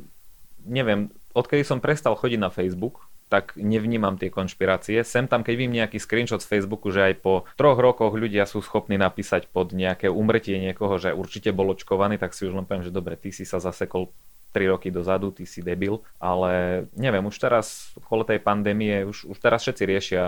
neviem, 0.62 1.10
odkedy 1.34 1.66
som 1.66 1.82
prestal 1.82 2.14
chodiť 2.14 2.40
na 2.40 2.54
Facebook, 2.54 3.02
tak 3.26 3.58
nevnímam 3.58 4.22
tie 4.22 4.30
konšpirácie. 4.30 5.02
Sem 5.02 5.26
tam, 5.26 5.42
keď 5.42 5.54
vidím 5.58 5.82
nejaký 5.82 5.98
screenshot 5.98 6.46
z 6.46 6.50
Facebooku, 6.50 6.94
že 6.94 7.10
aj 7.10 7.14
po 7.26 7.50
troch 7.58 7.78
rokoch 7.82 8.14
ľudia 8.14 8.46
sú 8.46 8.62
schopní 8.62 9.02
napísať 9.02 9.50
pod 9.50 9.74
nejaké 9.74 10.14
umrtie 10.14 10.62
niekoho, 10.62 11.02
že 11.02 11.10
určite 11.10 11.50
bol 11.50 11.74
očkovaný, 11.74 12.22
tak 12.22 12.38
si 12.38 12.46
už 12.46 12.54
len 12.54 12.70
poviem, 12.70 12.86
že 12.86 12.94
dobre, 12.94 13.18
ty 13.18 13.34
si 13.34 13.42
sa 13.42 13.58
zasekol 13.58 14.14
3 14.56 14.72
roky 14.72 14.88
dozadu, 14.88 15.36
ty 15.36 15.44
si 15.44 15.60
debil, 15.60 16.00
ale 16.16 16.86
neviem, 16.96 17.28
už 17.28 17.36
teraz 17.36 17.92
kvôli 18.08 18.24
tej 18.24 18.40
pandémie, 18.40 19.04
už, 19.04 19.28
už 19.28 19.38
teraz 19.44 19.68
všetci 19.68 19.84
riešia 19.84 20.24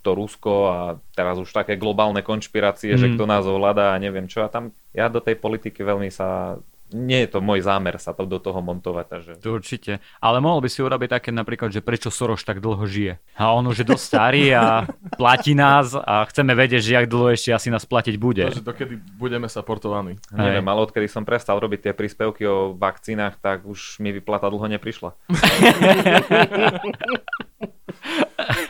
to 0.00 0.10
Rusko 0.16 0.54
a 0.72 0.78
teraz 1.12 1.36
už 1.36 1.52
také 1.52 1.76
globálne 1.76 2.24
konšpirácie, 2.24 2.96
mm. 2.96 2.98
že 2.98 3.06
Mm. 3.12 3.14
kto 3.20 3.24
nás 3.28 3.44
ovláda 3.44 3.92
a 3.92 4.00
neviem 4.00 4.24
čo 4.24 4.40
a 4.40 4.48
tam 4.48 4.72
ja 4.96 5.12
do 5.12 5.20
tej 5.20 5.36
politiky 5.36 5.84
veľmi 5.84 6.08
sa 6.08 6.56
nie 6.94 7.24
je 7.24 7.28
to 7.36 7.38
môj 7.44 7.60
zámer 7.64 8.00
sa 8.00 8.16
to 8.16 8.24
do 8.24 8.40
toho 8.40 8.60
montovať. 8.64 9.06
Takže... 9.08 9.32
To 9.44 9.56
určite. 9.56 10.00
Ale 10.20 10.40
mohol 10.40 10.64
by 10.64 10.68
si 10.72 10.80
urobiť 10.80 11.08
také 11.20 11.30
napríklad, 11.34 11.72
že 11.72 11.84
prečo 11.84 12.08
Soros 12.08 12.40
tak 12.44 12.64
dlho 12.64 12.84
žije. 12.88 13.20
A 13.36 13.52
on 13.52 13.64
už 13.68 13.84
je 13.84 13.86
dosť 13.86 14.04
starý 14.04 14.56
a 14.56 14.88
platí 15.20 15.52
nás 15.52 15.92
a 15.92 16.24
chceme 16.28 16.56
vedieť, 16.56 16.82
že 16.82 16.96
jak 16.96 17.06
dlho 17.10 17.34
ešte 17.36 17.52
asi 17.52 17.68
nás 17.68 17.84
platiť 17.84 18.14
bude. 18.16 18.44
Takže 18.48 18.64
dokedy 18.64 18.94
budeme 19.20 19.46
saportovaní. 19.50 20.16
Neviem, 20.32 20.64
ale 20.64 20.84
odkedy 20.88 21.06
som 21.10 21.28
prestal 21.28 21.60
robiť 21.60 21.90
tie 21.90 21.92
príspevky 21.92 22.48
o 22.48 22.72
vakcínach, 22.72 23.36
tak 23.40 23.68
už 23.68 24.00
mi 24.00 24.12
vyplata 24.14 24.48
dlho 24.48 24.66
neprišla. 24.78 25.12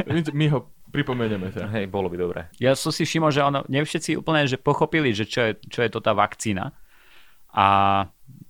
My, 0.08 0.24
my 0.32 0.46
ho 0.48 0.58
pripomenieme 0.88 1.52
ťa. 1.52 1.68
Hej, 1.78 1.84
bolo 1.92 2.08
by 2.08 2.16
dobré. 2.16 2.40
Ja 2.56 2.72
som 2.72 2.88
si 2.88 3.04
všimol, 3.04 3.30
že 3.30 3.44
ono, 3.44 3.60
nevšetci 3.68 4.16
úplne 4.16 4.48
že 4.48 4.56
pochopili, 4.56 5.12
že 5.12 5.28
čo 5.28 5.40
je, 5.44 5.52
čo 5.68 5.84
je 5.84 5.90
to 5.92 6.00
tá 6.00 6.16
vakcína. 6.16 6.72
A 7.54 7.66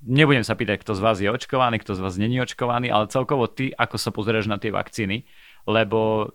nebudem 0.03 0.43
sa 0.43 0.59
pýtať, 0.59 0.83
kto 0.83 0.97
z 0.97 1.01
vás 1.05 1.19
je 1.23 1.31
očkovaný, 1.31 1.79
kto 1.83 1.95
z 1.95 2.01
vás 2.03 2.19
není 2.19 2.41
očkovaný, 2.43 2.91
ale 2.91 3.13
celkovo 3.13 3.47
ty, 3.47 3.71
ako 3.75 3.97
sa 4.01 4.11
pozrieš 4.11 4.51
na 4.51 4.59
tie 4.59 4.75
vakcíny, 4.75 5.29
lebo 5.69 6.31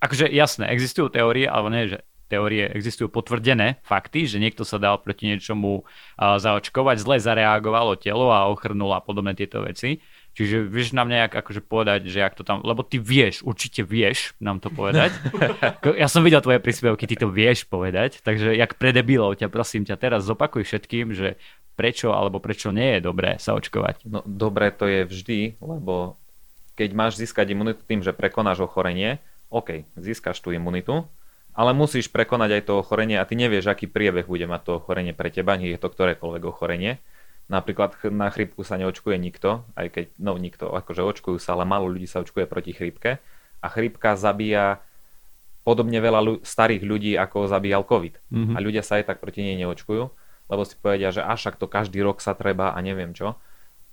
akože 0.00 0.30
jasné, 0.30 0.70
existujú 0.70 1.10
teórie, 1.10 1.48
alebo 1.50 1.68
nie, 1.72 1.90
že 1.90 2.06
teórie 2.26 2.66
existujú 2.74 3.06
potvrdené 3.06 3.78
fakty, 3.86 4.26
že 4.26 4.42
niekto 4.42 4.66
sa 4.66 4.82
dal 4.82 4.98
proti 4.98 5.30
niečomu 5.30 5.86
zaočkovať, 6.18 6.96
zle 6.98 7.16
zareagovalo 7.22 7.94
telo 7.94 8.34
a 8.34 8.50
ochrnul 8.50 8.90
a 8.94 8.98
podobné 8.98 9.38
tieto 9.38 9.62
veci. 9.62 10.02
Čiže 10.36 10.68
vieš 10.68 10.92
nám 10.92 11.08
nejak 11.08 11.32
akože 11.32 11.64
povedať, 11.64 12.12
že 12.12 12.20
jak 12.20 12.36
to 12.36 12.44
tam, 12.44 12.60
lebo 12.60 12.84
ty 12.84 13.00
vieš, 13.00 13.40
určite 13.40 13.80
vieš 13.80 14.36
nám 14.36 14.60
to 14.60 14.68
povedať. 14.68 15.16
ja 16.02 16.12
som 16.12 16.20
videl 16.20 16.44
tvoje 16.44 16.60
príspevky, 16.60 17.08
ty 17.08 17.16
to 17.16 17.32
vieš 17.32 17.64
povedať, 17.64 18.20
takže 18.20 18.52
jak 18.52 18.76
pre 18.76 18.92
debilov 18.92 19.40
ťa 19.40 19.48
prosím 19.48 19.88
ťa 19.88 19.96
teraz 19.96 20.28
zopakuj 20.28 20.68
všetkým, 20.68 21.16
že 21.16 21.40
prečo 21.72 22.12
alebo 22.12 22.36
prečo 22.36 22.68
nie 22.68 23.00
je 23.00 23.08
dobré 23.08 23.40
sa 23.40 23.56
očkovať. 23.56 24.04
No 24.04 24.20
dobré 24.28 24.68
to 24.76 24.84
je 24.84 25.08
vždy, 25.08 25.40
lebo 25.56 26.20
keď 26.76 26.92
máš 26.92 27.16
získať 27.16 27.56
imunitu 27.56 27.80
tým, 27.88 28.04
že 28.04 28.12
prekonáš 28.12 28.60
ochorenie, 28.60 29.16
OK, 29.48 29.88
získaš 29.96 30.44
tú 30.44 30.52
imunitu, 30.52 31.08
ale 31.56 31.72
musíš 31.72 32.12
prekonať 32.12 32.60
aj 32.60 32.62
to 32.68 32.72
ochorenie 32.76 33.16
a 33.16 33.24
ty 33.24 33.40
nevieš, 33.40 33.72
aký 33.72 33.88
priebeh 33.88 34.28
bude 34.28 34.44
mať 34.44 34.60
to 34.68 34.72
ochorenie 34.84 35.16
pre 35.16 35.32
teba, 35.32 35.56
nie 35.56 35.72
je 35.72 35.80
to 35.80 35.88
ktorékoľvek 35.88 36.44
ochorenie. 36.44 37.00
Napríklad 37.46 37.94
na 38.10 38.26
chrípku 38.26 38.66
sa 38.66 38.74
neočkuje 38.74 39.14
nikto, 39.22 39.62
aj 39.78 39.86
keď, 39.94 40.06
no 40.18 40.34
nikto, 40.34 40.74
akože 40.74 41.02
očkujú 41.06 41.38
sa, 41.38 41.54
ale 41.54 41.62
málo 41.62 41.86
ľudí 41.86 42.10
sa 42.10 42.18
očkuje 42.18 42.42
proti 42.50 42.74
chrípke. 42.74 43.22
A 43.62 43.66
chrípka 43.70 44.18
zabíja 44.18 44.82
podobne 45.62 46.02
veľa 46.02 46.20
ľu- 46.22 46.42
starých 46.42 46.82
ľudí, 46.82 47.12
ako 47.14 47.46
zabíjal 47.46 47.86
COVID. 47.86 48.14
Mm-hmm. 48.18 48.54
A 48.54 48.58
ľudia 48.58 48.82
sa 48.82 48.98
aj 48.98 49.14
tak 49.14 49.18
proti 49.22 49.46
nej 49.46 49.58
neočkujú, 49.62 50.02
lebo 50.50 50.62
si 50.66 50.74
povedia, 50.78 51.14
že 51.14 51.22
až 51.22 51.54
to 51.54 51.70
každý 51.70 52.02
rok 52.02 52.18
sa 52.18 52.34
treba 52.34 52.74
a 52.74 52.78
neviem 52.82 53.14
čo. 53.14 53.38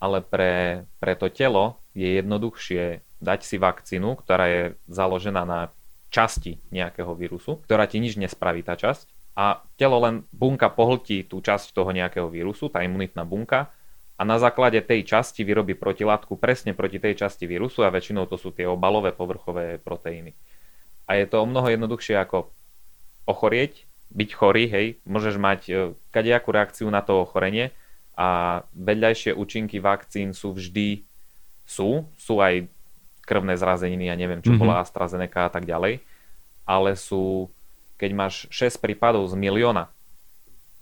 Ale 0.01 0.25
pre, 0.25 0.83
pre 0.97 1.13
to 1.13 1.29
telo 1.29 1.77
je 1.93 2.19
jednoduchšie 2.19 3.05
dať 3.21 3.39
si 3.45 3.55
vakcínu, 3.61 4.17
ktorá 4.17 4.45
je 4.49 4.63
založená 4.89 5.45
na 5.45 5.69
časti 6.09 6.61
nejakého 6.69 7.13
vírusu, 7.13 7.61
ktorá 7.65 7.85
ti 7.85 7.97
nič 8.01 8.17
nespraví 8.17 8.61
tá 8.65 8.77
časť 8.77 9.22
a 9.33 9.65
telo 9.77 9.97
len 10.01 10.21
bunka 10.29 10.69
pohltí 10.69 11.25
tú 11.25 11.41
časť 11.41 11.73
toho 11.73 11.89
nejakého 11.89 12.29
vírusu, 12.29 12.69
tá 12.69 12.85
imunitná 12.85 13.25
bunka 13.25 13.73
a 14.13 14.21
na 14.21 14.37
základe 14.37 14.77
tej 14.85 15.09
časti 15.09 15.41
vyrobí 15.41 15.73
protilátku 15.73 16.37
presne 16.37 16.77
proti 16.77 17.01
tej 17.01 17.17
časti 17.17 17.49
vírusu 17.49 17.81
a 17.81 17.89
väčšinou 17.89 18.29
to 18.29 18.37
sú 18.37 18.53
tie 18.53 18.69
obalové 18.69 19.09
povrchové 19.09 19.81
proteíny. 19.81 20.37
A 21.09 21.17
je 21.17 21.25
to 21.25 21.41
o 21.41 21.49
mnoho 21.49 21.67
jednoduchšie 21.73 22.15
ako 22.21 22.53
ochorieť, 23.25 23.89
byť 24.13 24.29
chorý, 24.37 24.69
hej, 24.69 24.87
môžeš 25.09 25.35
mať 25.41 25.61
e, 25.65 25.73
kadejakú 26.13 26.53
reakciu 26.53 26.87
na 26.93 27.01
to 27.01 27.25
ochorenie 27.25 27.73
a 28.13 28.61
vedľajšie 28.77 29.33
účinky 29.33 29.81
vakcín 29.81 30.37
sú 30.37 30.53
vždy, 30.53 31.01
sú, 31.65 32.05
sú 32.13 32.37
aj 32.37 32.69
krvné 33.25 33.57
zrazeniny, 33.57 34.13
ja 34.13 34.15
neviem, 34.15 34.45
čo 34.45 34.53
mm-hmm. 34.53 34.61
bola 34.61 34.85
AstraZeneca 34.85 35.49
a 35.49 35.51
tak 35.51 35.65
ďalej, 35.65 35.97
ale 36.69 36.91
sú 36.93 37.49
keď 38.03 38.11
máš 38.11 38.51
6 38.51 38.83
prípadov 38.83 39.23
z 39.31 39.39
milióna, 39.39 39.87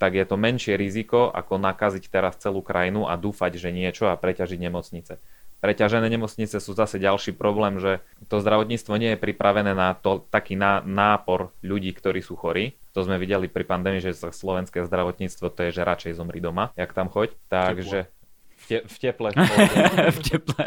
tak 0.01 0.17
je 0.17 0.25
to 0.25 0.33
menšie 0.33 0.73
riziko, 0.73 1.29
ako 1.29 1.61
nakaziť 1.61 2.09
teraz 2.09 2.33
celú 2.41 2.65
krajinu 2.65 3.05
a 3.05 3.13
dúfať, 3.13 3.61
že 3.61 3.69
niečo 3.69 4.09
a 4.09 4.17
preťažiť 4.17 4.57
nemocnice. 4.57 5.21
Preťažené 5.61 6.09
nemocnice 6.09 6.57
sú 6.57 6.73
zase 6.73 6.97
ďalší 6.97 7.37
problém, 7.37 7.77
že 7.77 8.01
to 8.25 8.41
zdravotníctvo 8.41 8.97
nie 8.97 9.13
je 9.13 9.21
pripravené 9.21 9.77
na 9.77 9.93
to, 9.93 10.25
taký 10.33 10.57
ná, 10.57 10.81
nápor 10.81 11.53
ľudí, 11.61 11.93
ktorí 11.93 12.25
sú 12.25 12.33
chorí. 12.33 12.73
To 12.97 13.05
sme 13.05 13.21
videli 13.21 13.45
pri 13.45 13.69
pandémii, 13.69 14.01
že 14.01 14.17
slovenské 14.17 14.81
zdravotníctvo 14.89 15.53
to 15.53 15.69
je, 15.69 15.77
že 15.77 15.85
radšej 15.85 16.17
zomri 16.17 16.41
doma, 16.41 16.73
jak 16.73 16.97
tam 16.97 17.13
choď. 17.13 17.37
Takže 17.53 18.09
v, 18.57 18.65
te, 18.65 18.77
v 18.89 18.95
teple. 18.97 19.29
v 20.17 20.19
teple. 20.25 20.65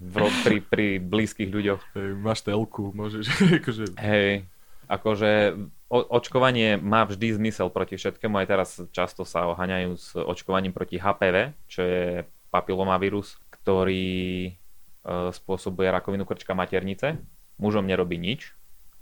v, 0.00 0.14
pri, 0.40 0.56
pri 0.64 0.86
blízkych 0.96 1.52
ľuďoch. 1.52 1.80
Hej, 1.92 2.08
máš 2.16 2.40
telku, 2.40 2.88
môžeš. 2.96 3.24
akože... 3.60 3.84
Hej, 4.00 4.48
akože 4.86 5.54
očkovanie 5.90 6.78
má 6.78 7.06
vždy 7.06 7.38
zmysel 7.38 7.70
proti 7.70 7.94
všetkému, 7.94 8.34
aj 8.42 8.46
teraz 8.50 8.68
často 8.90 9.22
sa 9.22 9.46
oháňajú 9.50 9.90
s 9.94 10.18
očkovaním 10.18 10.74
proti 10.74 10.98
HPV, 10.98 11.54
čo 11.70 11.80
je 11.86 12.06
papilomavírus, 12.50 13.38
ktorý 13.50 14.06
e, 14.48 14.50
spôsobuje 15.30 15.86
rakovinu 15.90 16.26
krčka 16.26 16.54
maternice. 16.58 17.22
Mužom 17.62 17.86
nerobí 17.86 18.18
nič 18.18 18.54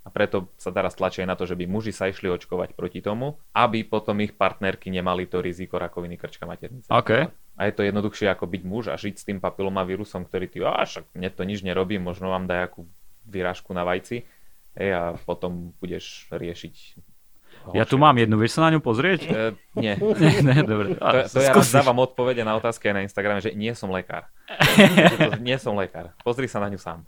a 0.05 0.13
preto 0.13 0.53
sa 0.61 0.69
teraz 0.69 0.93
tlačia 0.93 1.25
na 1.25 1.33
to, 1.33 1.49
že 1.49 1.57
by 1.57 1.65
muži 1.65 1.89
sa 1.89 2.05
išli 2.05 2.29
očkovať 2.29 2.77
proti 2.77 3.01
tomu, 3.01 3.41
aby 3.57 3.81
potom 3.81 4.21
ich 4.21 4.37
partnerky 4.37 4.93
nemali 4.93 5.25
to 5.25 5.41
riziko 5.41 5.81
rakoviny 5.81 6.21
krčka 6.21 6.45
maternice. 6.45 6.85
Okay. 6.93 7.33
A 7.57 7.61
je 7.65 7.73
to 7.73 7.81
jednoduchšie 7.81 8.29
ako 8.29 8.45
byť 8.45 8.61
muž 8.61 8.93
a 8.93 8.95
žiť 8.99 9.15
s 9.17 9.25
tým 9.25 9.41
papilomavírusom, 9.41 10.29
ktorý 10.29 10.45
ty, 10.45 10.61
a 10.61 10.85
však 10.85 11.09
mne 11.17 11.29
to 11.33 11.41
nič 11.41 11.65
nerobí, 11.65 11.97
možno 11.97 12.29
vám 12.29 12.45
daj 12.45 12.69
akú 12.69 12.85
vyrážku 13.25 13.73
na 13.73 13.81
vajci 13.81 14.29
Hej, 14.75 14.89
a 14.91 15.03
potom 15.23 15.71
budeš 15.79 16.27
riešiť 16.35 16.99
ja 17.73 17.81
tu 17.87 17.97
mám 17.97 18.13
jednu, 18.13 18.37
vieš 18.37 18.59
sa 18.59 18.69
na 18.69 18.77
ňu 18.77 18.79
pozrieť? 18.83 19.21
E, 19.25 19.33
nie. 19.79 19.97
nie, 20.21 20.33
nie 20.45 20.61
dobre. 20.61 20.93
To, 21.01 21.17
to 21.25 21.39
ja 21.41 21.49
raz 21.55 21.73
dávam 21.73 21.97
odpovede 21.97 22.45
na 22.45 22.53
otázky 22.59 22.91
aj 22.91 22.93
na 22.93 23.01
Instagrame, 23.07 23.41
že 23.41 23.57
nie 23.57 23.73
som 23.73 23.89
lekár. 23.89 24.29
nie 25.47 25.57
som 25.57 25.73
lekár. 25.73 26.13
Pozri 26.21 26.45
sa 26.45 26.61
na 26.61 26.69
ňu 26.69 26.77
sám. 26.77 27.01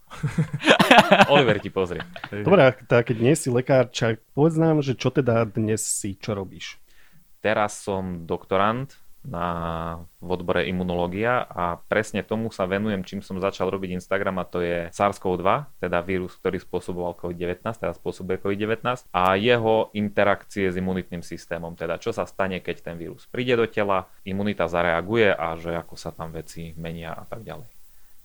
Oliver 1.34 1.62
ti 1.62 1.70
pozrie. 1.70 2.02
Dobre, 2.34 2.74
tak 2.90 3.14
keď 3.14 3.18
nie 3.22 3.36
si 3.38 3.54
lekár, 3.54 3.94
čak, 3.94 4.24
povedz 4.34 4.58
nám, 4.58 4.82
že 4.82 4.98
čo 4.98 5.14
teda 5.14 5.46
dnes 5.46 5.86
si, 5.86 6.18
čo 6.18 6.34
robíš? 6.34 6.82
Teraz 7.38 7.78
som 7.78 8.26
doktorant 8.26 8.98
na, 9.28 9.48
v 10.24 10.30
odbore 10.32 10.66
imunológia 10.66 11.44
a 11.46 11.78
presne 11.92 12.24
tomu 12.24 12.50
sa 12.50 12.64
venujem, 12.64 13.04
čím 13.04 13.20
som 13.20 13.38
začal 13.38 13.68
robiť 13.70 14.00
Instagram 14.00 14.40
a 14.42 14.48
to 14.48 14.64
je 14.64 14.88
SARS-CoV-2, 14.96 15.78
teda 15.84 16.00
vírus, 16.02 16.34
ktorý 16.40 16.58
spôsoboval 16.64 17.20
COVID-19, 17.20 17.62
teda 17.64 17.94
spôsobuje 17.94 18.40
COVID-19 18.40 19.12
a 19.12 19.36
jeho 19.36 19.92
interakcie 19.92 20.72
s 20.72 20.80
imunitným 20.80 21.22
systémom, 21.22 21.76
teda 21.76 22.00
čo 22.00 22.16
sa 22.16 22.24
stane, 22.24 22.64
keď 22.64 22.82
ten 22.82 22.96
vírus 22.96 23.28
príde 23.28 23.54
do 23.60 23.68
tela, 23.68 24.08
imunita 24.24 24.66
zareaguje 24.72 25.36
a 25.36 25.60
že 25.60 25.76
ako 25.76 26.00
sa 26.00 26.16
tam 26.16 26.32
veci 26.32 26.74
menia 26.80 27.14
a 27.14 27.28
tak 27.28 27.44
ďalej. 27.44 27.70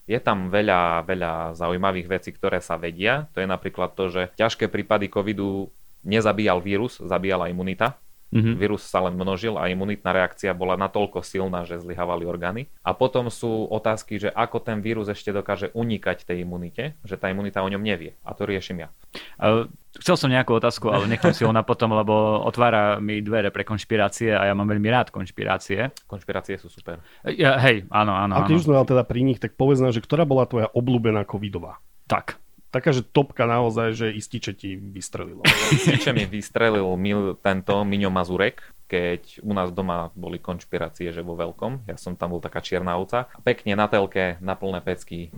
Je 0.07 0.19
tam 0.19 0.51
veľa, 0.51 1.07
veľa 1.07 1.55
zaujímavých 1.55 2.11
vecí, 2.11 2.31
ktoré 2.35 2.59
sa 2.59 2.75
vedia. 2.75 3.31
To 3.35 3.39
je 3.39 3.47
napríklad 3.47 3.95
to, 3.95 4.11
že 4.11 4.23
ťažké 4.35 4.67
prípady 4.67 5.07
covidu 5.07 5.71
nezabíjal 6.03 6.59
vírus, 6.59 6.99
zabíjala 6.99 7.47
imunita 7.49 8.03
Mm-hmm. 8.33 8.55
Vírus 8.57 8.83
sa 8.89 9.05
len 9.05 9.13
množil 9.13 9.61
a 9.61 9.69
imunitná 9.69 10.09
reakcia 10.09 10.57
bola 10.57 10.81
natoľko 10.81 11.21
silná, 11.21 11.69
že 11.69 11.77
zlyhávali 11.77 12.25
orgány. 12.25 12.73
A 12.81 12.97
potom 12.97 13.29
sú 13.29 13.69
otázky, 13.69 14.17
že 14.17 14.33
ako 14.33 14.65
ten 14.65 14.81
vírus 14.81 15.13
ešte 15.13 15.37
dokáže 15.37 15.69
unikať 15.77 16.25
tej 16.25 16.49
imunite, 16.49 16.97
že 17.05 17.21
tá 17.21 17.29
imunita 17.29 17.61
o 17.61 17.69
ňom 17.69 17.85
nevie. 17.85 18.17
A 18.25 18.33
to 18.33 18.49
riešim 18.49 18.81
ja. 18.81 18.89
Uh, 19.37 19.69
chcel 20.01 20.17
som 20.17 20.33
nejakú 20.33 20.57
otázku, 20.57 20.89
ale 20.89 21.05
nechám 21.13 21.37
si 21.37 21.45
ho 21.45 21.53
na 21.53 21.61
potom, 21.61 21.93
lebo 21.93 22.41
otvára 22.49 22.97
mi 23.05 23.21
dvere 23.21 23.53
pre 23.53 23.69
konšpirácie 23.69 24.33
a 24.33 24.49
ja 24.49 24.57
mám 24.57 24.67
veľmi 24.67 24.89
rád 24.89 25.13
konšpirácie. 25.13 25.93
Konšpirácie 26.09 26.57
sú 26.57 26.73
super. 26.73 27.05
Ja, 27.29 27.61
hej, 27.61 27.85
áno, 27.93 28.17
áno. 28.17 28.41
A 28.41 28.49
keď 28.49 28.55
už 28.57 28.65
sme 28.65 28.81
teda 28.89 29.05
pri 29.05 29.21
nich, 29.29 29.39
tak 29.39 29.61
povedz 29.61 29.85
nám, 29.85 29.93
že 29.93 30.01
ktorá 30.01 30.25
bola 30.25 30.49
tvoja 30.49 30.73
obľúbená 30.73 31.29
covidová? 31.29 31.85
Tak 32.09 32.42
taká, 32.73 32.91
že 32.91 33.05
topka 33.05 33.45
naozaj, 33.45 33.93
že 33.93 34.07
ističe 34.09 34.57
ti 34.57 34.81
vystrelilo. 34.81 35.45
Ističe 35.77 36.17
mi 36.17 36.25
vystrelil 36.25 36.89
mil, 36.97 37.37
tento 37.39 37.77
Miňo 37.85 38.09
Mazurek, 38.09 38.65
keď 38.89 39.45
u 39.45 39.53
nás 39.53 39.69
doma 39.73 40.09
boli 40.17 40.41
konšpirácie, 40.41 41.13
že 41.13 41.21
vo 41.21 41.37
veľkom. 41.37 41.87
Ja 41.87 42.01
som 42.01 42.17
tam 42.17 42.37
bol 42.37 42.41
taká 42.41 42.65
čierna 42.65 42.97
ovca. 42.97 43.29
Pekne 43.45 43.77
na 43.77 43.89
telke, 43.89 44.41
na 44.41 44.57
plné 44.57 44.81
pecky. 44.81 45.29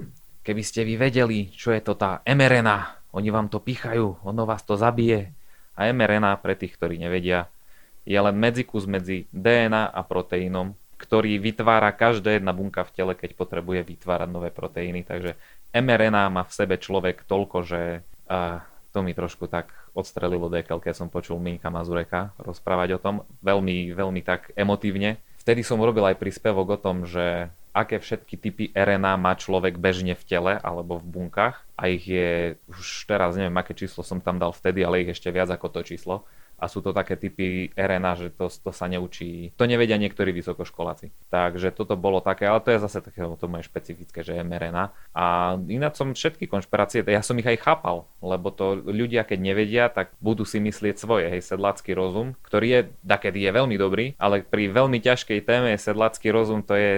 Keby 0.46 0.62
ste 0.62 0.86
vy 0.86 0.94
vedeli, 0.94 1.50
čo 1.50 1.74
je 1.74 1.82
to 1.82 1.98
tá 1.98 2.22
mRNA, 2.26 3.10
oni 3.14 3.30
vám 3.30 3.46
to 3.46 3.62
pichajú, 3.62 4.26
ono 4.26 4.42
vás 4.42 4.66
to 4.66 4.74
zabije. 4.74 5.30
A 5.78 5.90
mRNA, 5.90 6.38
pre 6.42 6.58
tých, 6.58 6.74
ktorí 6.74 6.98
nevedia, 6.98 7.46
je 8.04 8.18
len 8.18 8.36
medzikus 8.36 8.84
medzi 8.84 9.30
DNA 9.32 9.90
a 9.90 10.00
proteínom, 10.04 10.76
ktorý 10.98 11.38
vytvára 11.38 11.94
každá 11.94 12.34
jedna 12.34 12.50
bunka 12.50 12.82
v 12.84 12.92
tele, 12.94 13.12
keď 13.14 13.38
potrebuje 13.38 13.86
vytvárať 13.86 14.28
nové 14.28 14.50
proteíny. 14.50 15.06
Takže 15.06 15.38
mRNA 15.74 16.30
má 16.30 16.42
v 16.46 16.54
sebe 16.54 16.78
človek 16.78 17.26
toľko, 17.26 17.58
že 17.66 18.06
uh, 18.30 18.62
to 18.94 19.02
mi 19.02 19.10
trošku 19.10 19.50
tak 19.50 19.74
odstrelilo 19.90 20.46
dekel, 20.46 20.78
keď 20.78 20.94
som 20.94 21.08
počul 21.10 21.42
Minka 21.42 21.66
Mazureka 21.66 22.30
rozprávať 22.38 22.98
o 22.98 23.02
tom. 23.02 23.14
Veľmi, 23.42 23.90
veľmi 23.90 24.22
tak 24.22 24.54
emotívne. 24.54 25.18
vtedy 25.42 25.66
som 25.66 25.82
urobil 25.82 26.06
aj 26.06 26.22
príspevok 26.22 26.78
o 26.78 26.78
tom, 26.78 27.02
že 27.02 27.50
aké 27.74 27.98
všetky 27.98 28.34
typy 28.38 28.64
RNA 28.70 29.18
má 29.18 29.34
človek 29.34 29.82
bežne 29.82 30.14
v 30.14 30.22
tele 30.22 30.54
alebo 30.62 31.02
v 31.02 31.10
bunkách 31.10 31.58
a 31.74 31.90
ich 31.90 32.06
je, 32.06 32.54
už 32.70 33.10
teraz 33.10 33.34
neviem, 33.34 33.58
aké 33.58 33.74
číslo 33.74 34.06
som 34.06 34.22
tam 34.22 34.38
dal 34.38 34.54
vtedy, 34.54 34.86
ale 34.86 35.02
ich 35.02 35.10
ešte 35.10 35.26
viac 35.34 35.50
ako 35.50 35.74
to 35.74 35.80
číslo 35.82 36.22
a 36.58 36.70
sú 36.70 36.80
to 36.80 36.94
také 36.94 37.18
typy 37.18 37.70
RNA, 37.74 38.12
že 38.16 38.28
to, 38.34 38.46
to 38.48 38.70
sa 38.70 38.86
neučí, 38.86 39.52
to 39.58 39.64
nevedia 39.66 39.98
niektorí 39.98 40.30
vysokoškoláci. 40.30 41.10
Takže 41.28 41.74
toto 41.74 41.98
bolo 41.98 42.22
také, 42.22 42.46
ale 42.46 42.62
to 42.62 42.72
je 42.72 42.82
zase 42.82 43.02
také, 43.02 43.22
to 43.24 43.46
moje 43.50 43.66
špecifické, 43.66 44.22
že 44.22 44.38
je 44.38 44.46
mRNA. 44.46 44.94
A 45.14 45.56
ináč 45.66 45.98
som 45.98 46.14
všetky 46.14 46.46
konšpirácie, 46.46 47.02
ja 47.04 47.22
som 47.22 47.38
ich 47.38 47.48
aj 47.48 47.62
chápal, 47.62 48.06
lebo 48.22 48.54
to 48.54 48.78
ľudia, 48.78 49.26
keď 49.26 49.38
nevedia, 49.38 49.84
tak 49.90 50.14
budú 50.22 50.46
si 50.46 50.62
myslieť 50.62 50.96
svoje, 50.96 51.28
hej, 51.28 51.42
sedlácky 51.42 51.92
rozum, 51.92 52.38
ktorý 52.46 52.66
je, 52.70 52.80
takedy 53.02 53.44
je 53.44 53.50
veľmi 53.50 53.76
dobrý, 53.76 54.14
ale 54.16 54.46
pri 54.46 54.70
veľmi 54.70 54.98
ťažkej 55.02 55.44
téme 55.44 55.74
sedlácky 55.76 56.30
rozum, 56.30 56.62
to 56.62 56.74
je 56.78 56.92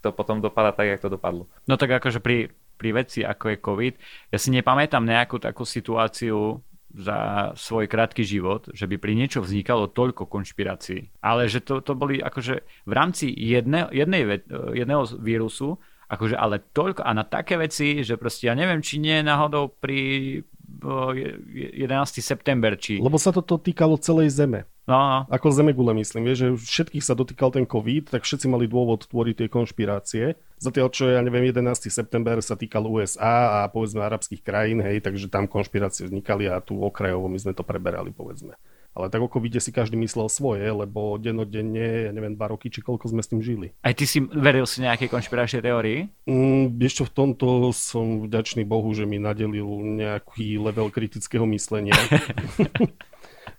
to 0.00 0.16
potom 0.16 0.40
dopadá 0.40 0.72
tak, 0.72 0.88
jak 0.88 1.04
to 1.04 1.12
dopadlo. 1.12 1.44
No 1.68 1.76
tak 1.76 1.92
akože 1.92 2.24
pri, 2.24 2.48
pri 2.80 2.90
veci 3.04 3.20
ako 3.20 3.44
je 3.52 3.58
COVID, 3.60 3.94
ja 4.32 4.38
si 4.40 4.48
nepamätám 4.48 5.04
nejakú 5.04 5.36
takú 5.36 5.68
situáciu 5.68 6.64
za 6.94 7.50
svoj 7.58 7.90
krátky 7.90 8.22
život, 8.22 8.70
že 8.70 8.86
by 8.86 8.96
pri 9.02 9.12
niečo 9.18 9.42
vznikalo 9.42 9.90
toľko 9.90 10.30
konšpirácií. 10.30 11.10
Ale 11.20 11.50
že 11.50 11.58
to, 11.58 11.82
to 11.82 11.98
boli 11.98 12.22
akože 12.22 12.62
v 12.86 12.92
rámci 12.94 13.34
jedne, 13.34 13.90
jednej, 13.90 14.46
jedného 14.72 15.02
vírusu, 15.18 15.82
akože 16.06 16.38
ale 16.38 16.62
toľko 16.62 17.02
a 17.02 17.10
na 17.10 17.26
také 17.26 17.58
veci, 17.58 18.06
že 18.06 18.14
proste 18.14 18.46
ja 18.46 18.54
neviem, 18.54 18.78
či 18.78 19.02
nie 19.02 19.18
náhodou 19.26 19.74
pri 19.74 20.40
11. 20.84 21.86
september, 22.22 22.78
či... 22.78 23.02
Lebo 23.02 23.18
sa 23.18 23.34
toto 23.34 23.58
týkalo 23.58 23.98
celej 23.98 24.30
zeme. 24.34 24.66
No, 24.84 25.00
no. 25.00 25.18
Ako 25.32 25.48
Zemegule 25.48 25.96
myslím, 25.96 26.28
vieš, 26.28 26.38
že 26.44 26.48
všetkých 26.60 27.04
sa 27.04 27.16
dotýkal 27.16 27.56
ten 27.56 27.64
COVID, 27.64 28.12
tak 28.12 28.28
všetci 28.28 28.46
mali 28.52 28.68
dôvod 28.68 29.08
tvoriť 29.08 29.34
tie 29.44 29.48
konšpirácie. 29.48 30.24
Zatiaľ, 30.60 30.92
čo 30.92 31.08
ja 31.08 31.24
neviem, 31.24 31.48
11. 31.48 31.88
september 31.88 32.36
sa 32.44 32.52
týkal 32.52 32.84
USA 32.84 33.64
a 33.64 33.72
povedzme 33.72 34.04
arabských 34.04 34.44
krajín, 34.44 34.84
hej, 34.84 35.00
takže 35.00 35.32
tam 35.32 35.48
konšpirácie 35.48 36.04
vznikali 36.04 36.52
a 36.52 36.60
tu 36.60 36.76
okrajovo 36.84 37.32
my 37.32 37.40
sme 37.40 37.56
to 37.56 37.64
preberali, 37.64 38.12
povedzme. 38.12 38.60
Ale 38.94 39.10
tak 39.10 39.26
ako 39.26 39.42
vidíte, 39.42 39.58
si 39.58 39.74
každý 39.74 39.98
myslel 39.98 40.30
svoje, 40.30 40.70
lebo 40.70 41.18
dennodenne, 41.18 42.06
ja 42.06 42.12
neviem, 42.14 42.38
dva 42.38 42.54
roky, 42.54 42.70
či 42.70 42.78
koľko 42.78 43.10
sme 43.10 43.26
s 43.26 43.30
tým 43.32 43.42
žili. 43.42 43.74
Aj 43.82 43.90
ty 43.90 44.06
si 44.06 44.22
veril 44.22 44.70
si 44.70 44.86
nejaké 44.86 45.10
konšpiračné 45.10 45.66
teórii? 45.66 46.06
Mm, 46.30 46.78
čo, 46.86 47.02
v 47.02 47.10
tomto 47.10 47.74
som 47.74 48.22
vďačný 48.22 48.62
Bohu, 48.62 48.86
že 48.94 49.02
mi 49.02 49.18
nadelil 49.18 49.66
nejaký 49.98 50.62
level 50.62 50.94
kritického 50.94 51.42
myslenia. 51.50 51.98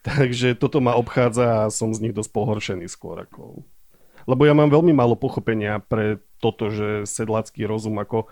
Takže 0.05 0.53
toto 0.53 0.85
ma 0.85 0.93
obchádza 0.93 1.65
a 1.65 1.73
som 1.73 1.89
z 1.89 2.05
nich 2.05 2.13
dosť 2.13 2.29
pohoršený 2.29 2.85
skôr. 2.85 3.25
Ako... 3.25 3.65
Lebo 4.29 4.41
ja 4.45 4.53
mám 4.53 4.69
veľmi 4.69 4.93
málo 4.93 5.17
pochopenia 5.17 5.81
pre 5.81 6.21
toto, 6.37 6.69
že 6.69 7.09
sedlácky 7.09 7.65
rozum 7.65 7.97
ako 7.97 8.29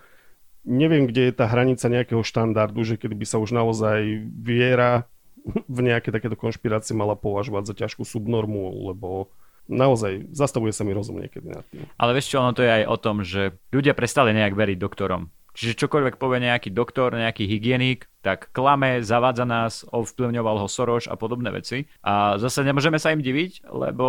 neviem, 0.64 1.04
kde 1.04 1.28
je 1.28 1.34
tá 1.36 1.50
hranica 1.50 1.86
nejakého 1.92 2.24
štandardu, 2.24 2.80
že 2.82 2.96
kedy 2.96 3.14
by 3.14 3.26
sa 3.28 3.36
už 3.36 3.52
naozaj 3.52 4.24
viera 4.32 5.06
v 5.44 5.78
nejaké 5.84 6.08
takéto 6.08 6.40
konšpirácie 6.40 6.96
mala 6.96 7.12
považovať 7.14 7.62
za 7.68 7.74
ťažkú 7.84 8.02
subnormu, 8.02 8.88
lebo 8.92 9.28
naozaj 9.68 10.32
zastavuje 10.32 10.72
sa 10.72 10.88
mi 10.88 10.96
rozum 10.96 11.20
niekedy 11.20 11.52
nad 11.52 11.64
tým. 11.68 11.84
Ale 12.00 12.16
vieš 12.16 12.32
čo, 12.32 12.40
ono 12.40 12.56
to 12.56 12.64
je 12.64 12.72
aj 12.80 12.84
o 12.88 12.96
tom, 12.96 13.20
že 13.20 13.56
ľudia 13.68 13.92
prestali 13.92 14.32
nejak 14.32 14.56
veriť 14.56 14.78
doktorom. 14.80 15.28
Čiže 15.54 15.86
čokoľvek 15.86 16.18
povie 16.18 16.42
nejaký 16.42 16.74
doktor, 16.74 17.14
nejaký 17.14 17.46
hygienik, 17.46 18.10
tak 18.24 18.48
klame, 18.56 19.04
zavádza 19.04 19.44
nás, 19.44 19.84
ovplyvňoval 19.92 20.64
ho 20.64 20.68
Soroš 20.68 21.12
a 21.12 21.14
podobné 21.14 21.52
veci. 21.52 21.84
A 22.00 22.40
zase 22.40 22.64
nemôžeme 22.64 22.96
sa 22.96 23.12
im 23.12 23.20
diviť, 23.20 23.68
lebo 23.68 24.06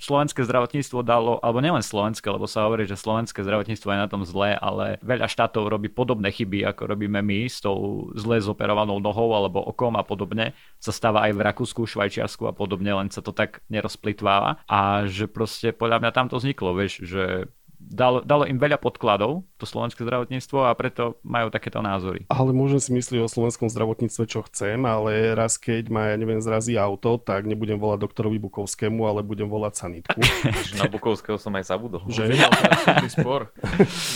slovenské 0.00 0.42
zdravotníctvo 0.48 1.04
dalo, 1.04 1.36
alebo 1.44 1.60
nielen 1.60 1.84
slovenské, 1.84 2.24
lebo 2.32 2.48
sa 2.48 2.64
hovorí, 2.64 2.88
že 2.88 2.96
slovenské 2.96 3.44
zdravotníctvo 3.44 3.92
je 3.92 3.98
na 4.00 4.08
tom 4.08 4.24
zlé, 4.24 4.56
ale 4.56 4.96
veľa 5.04 5.28
štátov 5.28 5.68
robí 5.68 5.92
podobné 5.92 6.32
chyby, 6.32 6.64
ako 6.72 6.88
robíme 6.88 7.20
my 7.20 7.46
s 7.46 7.60
tou 7.60 8.08
zle 8.16 8.40
zoperovanou 8.40 8.96
nohou 8.96 9.36
alebo 9.36 9.60
okom 9.60 9.92
a 10.00 10.02
podobne. 10.02 10.56
Sa 10.80 10.90
stáva 10.90 11.28
aj 11.28 11.36
v 11.36 11.44
Rakúsku, 11.44 11.84
Švajčiarsku 11.84 12.48
a 12.48 12.56
podobne, 12.56 12.96
len 12.96 13.12
sa 13.12 13.20
to 13.20 13.36
tak 13.36 13.60
nerozplitváva. 13.68 14.64
A 14.64 15.04
že 15.04 15.28
proste 15.28 15.76
podľa 15.76 16.00
mňa 16.00 16.10
tam 16.16 16.32
to 16.32 16.40
vzniklo, 16.40 16.72
vieš, 16.72 17.04
že 17.04 17.52
dalo, 17.90 18.22
dalo 18.22 18.46
im 18.46 18.56
veľa 18.56 18.78
podkladov, 18.78 19.42
to 19.58 19.66
slovenské 19.66 20.06
zdravotníctvo 20.06 20.64
a 20.64 20.72
preto 20.78 21.18
majú 21.26 21.50
takéto 21.50 21.82
názory. 21.82 22.24
Ale 22.30 22.54
môžem 22.54 22.78
si 22.78 22.94
myslieť 22.94 23.26
o 23.26 23.28
slovenskom 23.28 23.66
zdravotníctve, 23.66 24.24
čo 24.30 24.46
chcem, 24.46 24.78
ale 24.86 25.34
raz 25.34 25.58
keď 25.58 25.90
ma, 25.90 26.14
ja 26.14 26.16
neviem, 26.16 26.38
zrazí 26.38 26.78
auto, 26.78 27.18
tak 27.18 27.44
nebudem 27.44 27.76
volať 27.76 27.98
doktorovi 28.06 28.38
Bukovskému, 28.38 29.02
ale 29.04 29.26
budem 29.26 29.50
volať 29.50 29.72
sanitku. 29.84 30.20
Na 30.80 30.86
Bukovského 30.86 31.36
som 31.36 31.52
aj 31.58 31.68
zabudol. 31.68 32.06
Že? 32.06 32.30
vyhral 32.30 32.54
súdny 32.80 33.10
spor. 33.10 33.40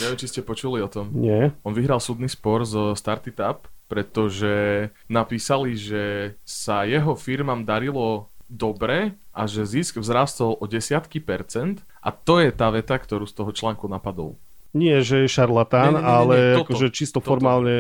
Neviem, 0.00 0.18
či 0.22 0.30
ste 0.30 0.40
počuli 0.40 0.78
o 0.80 0.88
tom. 0.88 1.10
Nie. 1.12 1.52
On 1.66 1.74
vyhral 1.74 1.98
súdny 1.98 2.30
spor 2.30 2.62
zo 2.62 2.94
Startup, 2.94 3.66
pretože 3.90 4.88
napísali, 5.10 5.76
že 5.76 6.34
sa 6.46 6.86
jeho 6.86 7.18
firmám 7.18 7.66
darilo 7.66 8.32
dobre 8.48 9.16
a 9.34 9.48
že 9.48 9.66
zisk 9.66 9.98
vzrastol 9.98 10.56
o 10.60 10.64
desiatky 10.68 11.18
percent 11.18 11.82
a 12.04 12.12
to 12.12 12.44
je 12.44 12.52
tá 12.52 12.68
veta, 12.68 13.00
ktorú 13.00 13.24
z 13.24 13.34
toho 13.34 13.50
článku 13.56 13.88
napadol. 13.88 14.36
Nie, 14.74 15.06
že 15.06 15.22
je 15.22 15.28
šarlatán, 15.30 15.94
nie, 15.94 16.02
nie, 16.02 16.02
nie, 16.02 16.18
ale 16.18 16.34
nie, 16.34 16.54
toto, 16.58 16.62
akože 16.66 16.86
čisto 16.90 17.22
toto. 17.22 17.30
formálne 17.30 17.76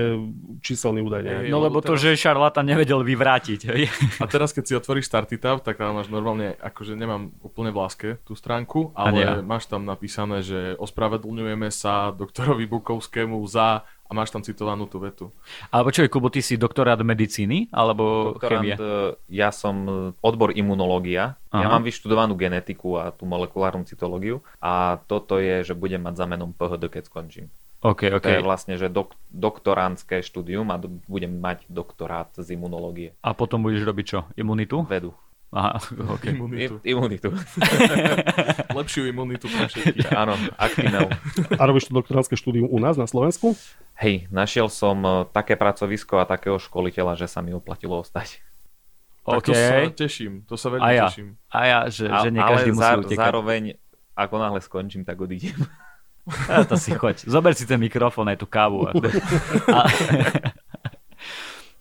číselný 0.62 1.02
údaj. 1.02 1.26
Nie, 1.26 1.50
no 1.50 1.58
lebo 1.58 1.82
teraz... 1.82 1.90
to, 1.90 1.94
že 1.98 2.08
je 2.14 2.22
šarlatán, 2.22 2.62
nevedel 2.70 3.02
vyvrátiť. 3.02 3.60
A 4.22 4.30
teraz, 4.30 4.54
keď 4.54 4.62
si 4.62 4.72
otvoríš 4.78 5.10
Startup, 5.10 5.58
tak 5.58 5.74
tam 5.74 5.98
máš 5.98 6.06
normálne, 6.06 6.54
akože 6.62 6.94
nemám 6.94 7.34
úplne 7.42 7.74
v 7.74 7.78
láske 7.82 8.08
tú 8.22 8.38
stránku, 8.38 8.94
ale 8.94 9.42
máš 9.42 9.66
tam 9.66 9.82
napísané, 9.82 10.46
že 10.46 10.78
ospravedlňujeme 10.78 11.66
sa 11.74 12.14
doktorovi 12.14 12.70
Bukovskému 12.70 13.42
za 13.50 13.82
a 14.04 14.10
máš 14.12 14.28
tam 14.28 14.40
citovanú 14.40 14.84
tú 14.84 15.00
vetu. 15.00 15.32
Alebo 15.68 15.88
čo 15.88 16.04
je, 16.04 16.08
Kubo, 16.08 16.28
ty 16.28 16.38
si 16.38 16.54
doktorát 16.54 17.00
medicíny? 17.00 17.72
Alebo 17.72 18.32
doktorát, 18.32 18.60
chemie? 18.60 18.74
ja 19.26 19.48
som 19.48 19.74
odbor 20.20 20.52
imunológia. 20.52 21.40
Aha. 21.48 21.60
Ja 21.60 21.68
mám 21.68 21.82
vyštudovanú 21.82 22.34
genetiku 22.34 23.00
a 23.00 23.10
tú 23.10 23.24
molekulárnu 23.24 23.82
cytológiu 23.82 24.44
a 24.58 25.00
toto 25.02 25.38
je, 25.38 25.64
že 25.64 25.72
budem 25.72 26.00
mať 26.00 26.14
za 26.14 26.26
menom 26.26 26.52
PHD, 26.52 26.90
keď 26.90 27.02
skončím. 27.06 27.46
Okay, 27.80 28.08
okay. 28.08 28.32
To 28.32 28.40
je 28.40 28.40
vlastne, 28.40 28.74
že 28.76 28.88
dok- 28.88 29.12
doktoránske 29.28 30.20
štúdium 30.20 30.64
a 30.68 30.80
do- 30.80 31.00
budem 31.04 31.36
mať 31.36 31.68
doktorát 31.68 32.32
z 32.32 32.56
imunológie. 32.56 33.12
A 33.20 33.32
potom 33.32 33.60
budeš 33.60 33.84
robiť 33.84 34.06
čo? 34.06 34.18
Imunitu? 34.34 34.88
Vedu. 34.88 35.12
Aha, 35.54 35.78
okay. 36.18 36.34
Imunitu. 36.36 36.82
I, 36.82 36.90
imunitu. 36.90 37.30
Lepšiu 38.78 39.06
imunitu 39.06 39.46
pre 39.46 39.70
všetkých. 39.70 40.10
Áno, 40.10 40.34
Actimel. 40.58 41.14
A 41.54 41.62
robíš 41.62 41.86
to 41.86 41.94
doktoránske 41.94 42.34
štúdium 42.34 42.66
u 42.66 42.78
nás 42.82 42.98
na 42.98 43.06
Slovensku? 43.06 43.54
Hej, 43.94 44.26
našiel 44.34 44.66
som 44.66 44.98
e, 45.06 45.10
také 45.30 45.54
pracovisko 45.54 46.18
a 46.18 46.26
takého 46.26 46.58
školiteľa, 46.58 47.14
že 47.14 47.30
sa 47.30 47.38
mi 47.38 47.54
oplatilo 47.54 48.02
ostať. 48.02 48.42
Tak 49.22 49.40
okay. 49.40 49.46
to 49.46 49.52
sa 49.54 49.74
teším, 49.94 50.32
to 50.44 50.58
sa 50.58 50.74
veľmi 50.74 50.84
a 50.84 50.88
ja. 50.90 51.06
teším. 51.06 51.38
A 51.48 51.58
ja, 51.64 51.78
že, 51.86 52.10
a, 52.10 52.26
že 52.26 52.28
nie 52.34 52.42
každý 52.42 52.70
musí 52.74 52.82
zá, 52.82 52.90
utekať. 52.98 53.16
zároveň, 53.22 53.62
ako 54.18 54.34
náhle 54.42 54.60
skončím, 54.60 55.06
tak 55.06 55.22
odídem. 55.22 55.54
A 56.48 56.64
to 56.64 56.80
si 56.80 56.96
choď. 56.96 57.28
Zober 57.28 57.52
si 57.52 57.68
ten 57.68 57.76
mikrofón 57.76 58.24
aj 58.32 58.40
tú 58.40 58.48
kávu. 58.48 58.88
A, 58.88 58.96
a, 59.68 59.80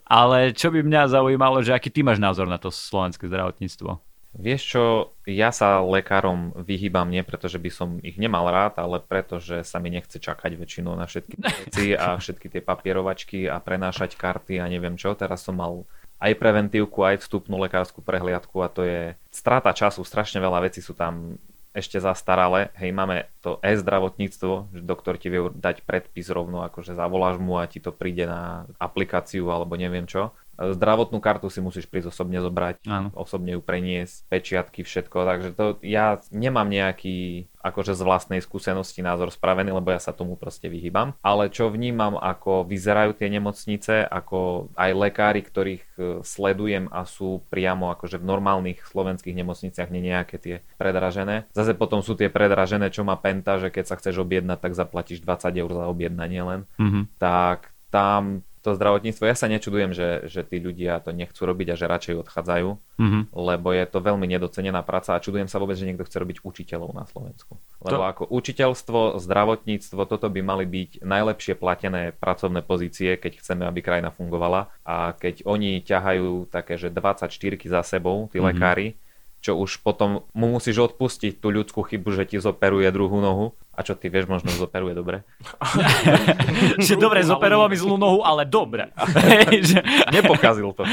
ale 0.03 0.51
čo 0.51 0.69
by 0.69 0.83
mňa 0.83 1.11
zaujímalo, 1.11 1.63
že 1.63 1.73
aký 1.73 1.89
ty 1.89 2.03
máš 2.03 2.19
názor 2.19 2.45
na 2.45 2.59
to 2.59 2.69
slovenské 2.69 3.27
zdravotníctvo? 3.27 3.99
Vieš 4.33 4.61
čo, 4.65 4.83
ja 5.29 5.53
sa 5.53 5.77
lekárom 5.85 6.57
vyhýbam 6.57 7.05
nie 7.05 7.21
preto, 7.21 7.45
že 7.45 7.61
by 7.61 7.69
som 7.69 7.89
ich 8.01 8.17
nemal 8.17 8.49
rád, 8.49 8.81
ale 8.81 8.97
preto, 8.97 9.37
že 9.37 9.61
sa 9.61 9.77
mi 9.77 9.93
nechce 9.93 10.17
čakať 10.17 10.57
väčšinou 10.57 10.97
na 10.97 11.05
všetky 11.05 11.35
veci 11.37 11.93
a 11.93 12.17
všetky 12.17 12.49
tie 12.49 12.61
papierovačky 12.65 13.45
a 13.45 13.61
prenášať 13.61 14.17
karty 14.17 14.57
a 14.57 14.65
neviem 14.65 14.97
čo. 14.97 15.13
Teraz 15.13 15.45
som 15.45 15.61
mal 15.61 15.85
aj 16.17 16.33
preventívku, 16.33 17.05
aj 17.05 17.21
vstupnú 17.21 17.61
lekárskú 17.61 18.01
prehliadku 18.01 18.57
a 18.65 18.73
to 18.73 18.81
je 18.81 19.13
strata 19.29 19.69
času, 19.69 20.01
strašne 20.01 20.41
veľa 20.41 20.65
vecí 20.65 20.81
sú 20.81 20.97
tam 20.97 21.37
ešte 21.73 21.97
zastaralé. 21.97 22.69
Hej, 22.77 22.93
máme 22.93 23.25
to 23.41 23.57
e-zdravotníctvo, 23.65 24.71
že 24.71 24.81
doktor 24.85 25.17
ti 25.17 25.27
vie 25.33 25.49
dať 25.49 25.81
predpis 25.83 26.29
rovno, 26.29 26.61
akože 26.63 26.93
zavoláš 26.93 27.41
mu 27.41 27.57
a 27.57 27.65
ti 27.65 27.81
to 27.81 27.89
príde 27.89 28.29
na 28.29 28.69
aplikáciu 28.77 29.49
alebo 29.49 29.73
neviem 29.73 30.05
čo. 30.05 30.31
Zdravotnú 30.53 31.17
kartu 31.17 31.49
si 31.49 31.65
musíš 31.65 31.89
prísť 31.89 32.13
osobne 32.13 32.37
zobrať, 32.37 32.85
Áno. 32.85 33.09
osobne 33.17 33.57
ju 33.57 33.61
preniesť, 33.65 34.29
pečiatky, 34.29 34.85
všetko, 34.85 35.17
takže 35.25 35.49
to 35.57 35.65
ja 35.81 36.21
nemám 36.29 36.69
nejaký 36.69 37.49
akože 37.63 37.95
z 37.95 38.01
vlastnej 38.03 38.43
skúsenosti 38.43 38.99
názor 38.99 39.31
spravený, 39.31 39.71
lebo 39.71 39.95
ja 39.95 40.03
sa 40.03 40.11
tomu 40.11 40.35
proste 40.35 40.67
vyhýbam. 40.67 41.15
Ale 41.23 41.47
čo 41.47 41.71
vnímam, 41.71 42.19
ako 42.19 42.67
vyzerajú 42.67 43.15
tie 43.15 43.31
nemocnice, 43.31 44.03
ako 44.03 44.69
aj 44.75 44.91
lekári, 44.91 45.41
ktorých 45.41 45.85
e, 45.95 46.01
sledujem 46.27 46.91
a 46.91 47.07
sú 47.07 47.41
priamo 47.47 47.89
akože 47.95 48.19
v 48.19 48.27
normálnych 48.27 48.83
slovenských 48.83 49.33
nemocniciach, 49.39 49.89
nie 49.89 50.11
nejaké 50.11 50.35
tie 50.37 50.55
predražené. 50.75 51.47
Zase 51.55 51.71
potom 51.73 52.03
sú 52.03 52.19
tie 52.19 52.27
predražené, 52.27 52.91
čo 52.91 53.07
má 53.07 53.15
Penta, 53.15 53.55
že 53.57 53.71
keď 53.71 53.85
sa 53.87 53.95
chceš 53.95 54.19
objednať, 54.19 54.59
tak 54.59 54.75
zaplatíš 54.75 55.23
20 55.23 55.55
eur 55.55 55.71
za 55.71 55.85
objednanie 55.87 56.41
len. 56.43 56.61
Mm-hmm. 56.75 57.03
Tak 57.15 57.71
tam 57.87 58.43
to 58.63 58.73
zdravotníctvo, 58.73 59.23
ja 59.23 59.35
sa 59.35 59.45
nečudujem, 59.45 59.91
že, 59.91 60.25
že 60.25 60.41
tí 60.41 60.57
ľudia 60.57 60.97
to 60.97 61.11
nechcú 61.11 61.43
robiť 61.43 61.67
a 61.69 61.75
že 61.75 61.85
radšej 61.85 62.15
odchádzajú, 62.17 62.69
Mhm. 62.93 63.19
lebo 63.31 63.67
je 63.69 63.83
to 63.85 63.99
veľmi 63.99 64.23
nedocenená 64.25 64.79
práca 64.79 65.11
a 65.11 65.19
čudujem 65.19 65.45
sa 65.45 65.57
vôbec, 65.57 65.75
že 65.75 65.83
niekto 65.83 66.01
chce 66.01 66.15
robiť 66.15 66.37
učiteľov 66.41 66.93
na 66.93 67.03
Slovensku. 67.03 67.59
Lebo 67.81 67.99
To- 67.99 68.07
ako 68.07 68.23
učiteľstvo, 68.29 68.99
zdravotníctvo, 69.19 70.01
toto 70.05 70.27
by 70.27 70.39
mali 70.39 70.63
byť 70.63 71.03
najlepšie 71.03 71.53
platené 71.53 72.13
pracovné 72.13 72.61
pozície, 72.61 73.13
keď 73.15 73.37
chceme, 73.37 73.63
aby 73.65 73.81
krajina 73.81 74.09
fungovala. 74.09 74.71
A 74.81 75.11
keď 75.11 75.43
oni 75.43 75.81
ťahajú 75.81 76.47
také, 76.47 76.77
že 76.77 76.87
24 76.87 77.33
za 77.67 77.83
sebou, 77.83 78.31
tí 78.31 78.39
Mhm. 78.39 78.45
lekári, 78.47 78.87
čo 79.43 79.59
už 79.59 79.83
potom 79.83 80.23
mu 80.31 80.47
musíš 80.55 80.79
odpustiť 80.87 81.43
tú 81.43 81.51
ľudskú 81.51 81.83
chybu, 81.83 82.15
že 82.15 82.23
ti 82.23 82.39
zoperuje 82.39 82.87
druhú 82.95 83.19
nohu. 83.19 83.51
A 83.73 83.81
čo 83.81 83.97
ty 83.97 84.05
vieš, 84.05 84.29
možno 84.29 84.53
zoperuje 84.53 84.93
dobre. 84.93 85.25
že 86.85 86.93
dobre, 86.93 87.25
zoperoval 87.25 87.73
mi 87.73 87.77
zlú 87.77 87.97
nohu, 87.97 88.21
ale 88.21 88.45
dobre. 88.45 88.93
Nepokazil 90.15 90.77
to. 90.77 90.85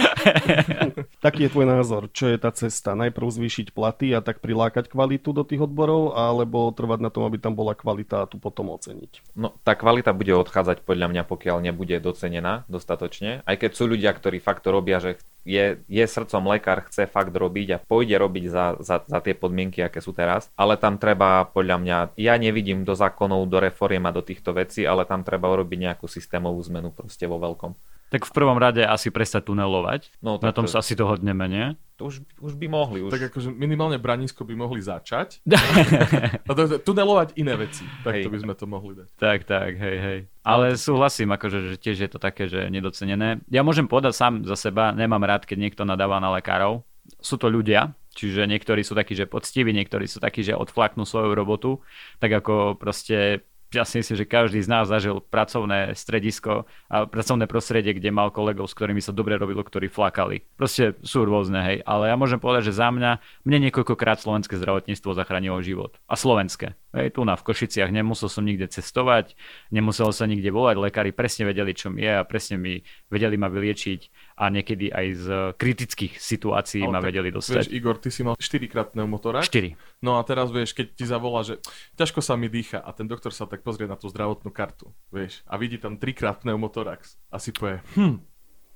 Taký 1.25 1.47
je 1.47 1.53
tvoj 1.53 1.69
názor. 1.69 2.09
Čo 2.09 2.33
je 2.33 2.41
tá 2.41 2.49
cesta? 2.57 2.97
Najprv 2.97 3.29
zvýšiť 3.29 3.77
platy 3.77 4.17
a 4.17 4.25
tak 4.25 4.41
prilákať 4.41 4.89
kvalitu 4.89 5.37
do 5.37 5.45
tých 5.45 5.61
odborov, 5.69 6.17
alebo 6.17 6.73
trvať 6.73 7.05
na 7.05 7.13
tom, 7.13 7.29
aby 7.29 7.37
tam 7.37 7.53
bola 7.53 7.77
kvalita 7.77 8.25
a 8.25 8.29
tu 8.29 8.41
potom 8.41 8.73
oceniť? 8.73 9.37
No, 9.37 9.53
tá 9.61 9.77
kvalita 9.77 10.17
bude 10.17 10.33
odchádzať 10.41 10.81
podľa 10.81 11.13
mňa, 11.13 11.23
pokiaľ 11.29 11.61
nebude 11.61 12.01
docenená 12.01 12.65
dostatočne. 12.65 13.45
Aj 13.45 13.57
keď 13.61 13.77
sú 13.77 13.93
ľudia, 13.93 14.09
ktorí 14.17 14.41
fakt 14.41 14.65
to 14.65 14.73
robia, 14.73 15.05
že 15.05 15.21
je, 15.45 15.81
je 15.89 16.05
srdcom 16.05 16.45
lekár, 16.53 16.85
chce 16.89 17.09
fakt 17.09 17.33
robiť 17.33 17.69
a 17.75 17.83
pôjde 17.83 18.17
robiť 18.21 18.45
za, 18.53 18.67
za, 18.81 18.97
za 19.05 19.19
tie 19.25 19.33
podmienky, 19.33 19.81
aké 19.81 20.05
sú 20.05 20.13
teraz. 20.13 20.53
Ale 20.55 20.77
tam 20.77 21.01
treba, 21.01 21.49
podľa 21.49 21.77
mňa, 21.81 21.97
ja 22.21 22.35
nevidím 22.37 22.85
do 22.85 22.93
zákonov, 22.93 23.49
do 23.49 23.59
reforiem 23.61 24.05
a 24.05 24.15
do 24.15 24.21
týchto 24.21 24.53
vecí, 24.53 24.85
ale 24.85 25.09
tam 25.09 25.25
treba 25.25 25.49
urobiť 25.49 25.79
nejakú 25.91 26.07
systémovú 26.07 26.61
zmenu 26.69 26.93
proste 26.93 27.25
vo 27.25 27.41
veľkom. 27.41 27.73
Tak 28.11 28.27
v 28.27 28.33
prvom 28.35 28.59
rade 28.59 28.83
asi 28.83 29.15
prestať 29.15 29.47
tunelovať. 29.47 30.11
No, 30.19 30.43
Na 30.43 30.51
tom 30.51 30.67
to- 30.67 30.73
sa 30.75 30.83
asi 30.83 30.99
dohodneme, 30.99 31.47
nie? 31.47 31.67
To 31.97 32.09
už, 32.09 32.25
už 32.41 32.57
by 32.57 32.67
mohli. 32.67 33.05
Už. 33.05 33.13
Tak 33.13 33.29
akože 33.31 33.53
minimálne 33.53 34.01
Branisko 34.01 34.43
by 34.43 34.57
mohli 34.57 34.81
začať. 34.83 35.39
To, 36.51 36.67
tunelovať 36.83 37.39
iné 37.39 37.55
veci. 37.55 37.87
Tak 38.03 38.13
Hej. 38.19 38.25
to 38.27 38.31
by 38.35 38.39
sme 38.43 38.55
to 38.59 38.67
mohli 38.67 38.93
dať. 38.99 39.09
Tak, 39.15 39.47
tak, 39.47 39.79
hej, 39.79 39.97
hej. 40.03 40.19
Ale 40.43 40.75
súhlasím, 40.75 41.31
akože, 41.31 41.71
že 41.71 41.77
tiež 41.79 41.97
je 42.03 42.11
to 42.11 42.19
také, 42.19 42.51
že 42.51 42.67
nedocenené. 42.67 43.39
Ja 43.47 43.63
môžem 43.63 43.87
povedať 43.87 44.19
sám 44.19 44.43
za 44.43 44.59
seba, 44.59 44.91
nemám 44.91 45.23
rád, 45.23 45.47
keď 45.47 45.63
niekto 45.63 45.83
nadáva 45.87 46.19
na 46.19 46.35
lekárov. 46.35 46.83
Sú 47.23 47.39
to 47.39 47.47
ľudia, 47.47 47.95
čiže 48.19 48.51
niektorí 48.51 48.83
sú 48.83 48.99
takí, 48.99 49.15
že 49.15 49.31
poctiví, 49.31 49.71
niektorí 49.71 50.11
sú 50.11 50.19
takí, 50.19 50.43
že 50.43 50.59
odflaknú 50.59 51.07
svoju 51.07 51.39
robotu, 51.39 51.79
tak 52.19 52.35
ako 52.35 52.75
proste 52.75 53.47
ja 53.71 53.87
si 53.87 54.03
myslím, 54.03 54.17
že 54.19 54.27
každý 54.27 54.59
z 54.59 54.69
nás 54.69 54.91
zažil 54.91 55.23
pracovné 55.23 55.95
stredisko 55.95 56.67
a 56.91 57.07
pracovné 57.07 57.47
prostredie, 57.47 57.95
kde 57.95 58.11
mal 58.11 58.35
kolegov, 58.35 58.67
s 58.67 58.75
ktorými 58.75 58.99
sa 58.99 59.15
dobre 59.15 59.39
robilo, 59.39 59.63
ktorí 59.63 59.87
flakali. 59.87 60.43
Proste 60.59 60.99
sú 61.07 61.23
rôzne, 61.23 61.63
hej. 61.63 61.79
Ale 61.87 62.11
ja 62.11 62.17
môžem 62.19 62.43
povedať, 62.43 62.75
že 62.75 62.83
za 62.83 62.91
mňa, 62.91 63.23
mne 63.47 63.59
niekoľkokrát 63.71 64.19
slovenské 64.19 64.59
zdravotníctvo 64.59 65.15
zachránilo 65.15 65.63
život. 65.63 65.95
A 66.11 66.19
slovenské. 66.19 66.75
Hej, 66.91 67.15
tu 67.15 67.23
na 67.23 67.39
v 67.39 67.47
Košiciach 67.47 67.95
nemusel 67.95 68.27
som 68.27 68.43
nikde 68.43 68.67
cestovať, 68.67 69.39
nemusel 69.71 70.11
sa 70.11 70.27
nikde 70.27 70.51
volať, 70.51 70.75
lekári 70.75 71.15
presne 71.15 71.47
vedeli, 71.47 71.71
čo 71.71 71.95
mi 71.95 72.03
je 72.03 72.11
a 72.19 72.27
presne 72.27 72.59
mi 72.59 72.83
vedeli 73.07 73.39
ma 73.39 73.47
vyliečiť 73.47 74.20
a 74.41 74.49
niekedy 74.49 74.89
aj 74.89 75.07
z 75.21 75.27
kritických 75.61 76.17
situácií 76.17 76.81
Ale 76.89 76.97
ma 76.97 77.01
tak, 77.05 77.13
vedeli 77.13 77.29
Vieš, 77.29 77.37
dostať. 77.45 77.65
Igor, 77.77 78.01
ty 78.01 78.09
si 78.09 78.25
mal 78.25 78.41
4 78.41 78.73
krát 78.73 78.89
pneumotorák. 78.97 79.45
4. 79.45 80.01
No 80.01 80.17
a 80.17 80.25
teraz 80.25 80.49
vieš, 80.49 80.73
keď 80.73 80.97
ti 80.97 81.05
zavolá, 81.05 81.45
že 81.45 81.61
ťažko 82.01 82.25
sa 82.25 82.41
mi 82.41 82.49
dýcha 82.49 82.81
a 82.81 82.89
ten 82.97 83.05
doktor 83.05 83.37
sa 83.37 83.45
tak 83.45 83.61
pozrie 83.61 83.85
na 83.85 84.01
tú 84.01 84.09
zdravotnú 84.09 84.49
kartu, 84.49 84.89
vieš, 85.13 85.45
a 85.45 85.61
vidí 85.61 85.77
tam 85.77 86.01
trikrát 86.01 86.41
pneumotorax 86.41 87.21
a 87.29 87.37
si 87.37 87.53
povie, 87.53 87.85
hm, 88.01 88.25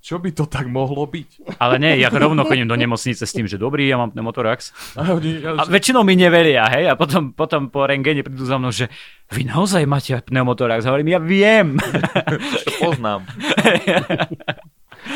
čo 0.04 0.20
by 0.20 0.36
to 0.36 0.44
tak 0.44 0.68
mohlo 0.68 1.08
byť? 1.08 1.56
Ale 1.56 1.80
nie, 1.80 1.96
ja 1.96 2.12
rovno 2.12 2.44
chodím 2.44 2.68
do 2.68 2.76
nemocnice 2.76 3.24
s 3.24 3.32
tým, 3.32 3.48
že 3.48 3.56
dobrý, 3.56 3.88
ja 3.88 3.96
mám 3.96 4.12
pneumotorax. 4.12 4.92
A, 5.00 5.16
oni, 5.16 5.40
ja, 5.40 5.56
A 5.56 5.64
väčšinou 5.64 6.04
mi 6.04 6.12
neveria, 6.12 6.68
hej, 6.76 6.92
a 6.92 6.94
potom, 7.00 7.32
potom 7.32 7.72
po 7.72 7.88
rengene 7.88 8.20
prídu 8.20 8.44
za 8.44 8.60
mnou, 8.60 8.68
že 8.68 8.92
vy 9.32 9.48
naozaj 9.48 9.88
máte 9.88 10.20
pneumotorax. 10.28 10.84
Hovorím, 10.84 11.16
ja 11.16 11.20
viem. 11.24 11.80
to 12.68 12.70
poznám. 12.84 13.24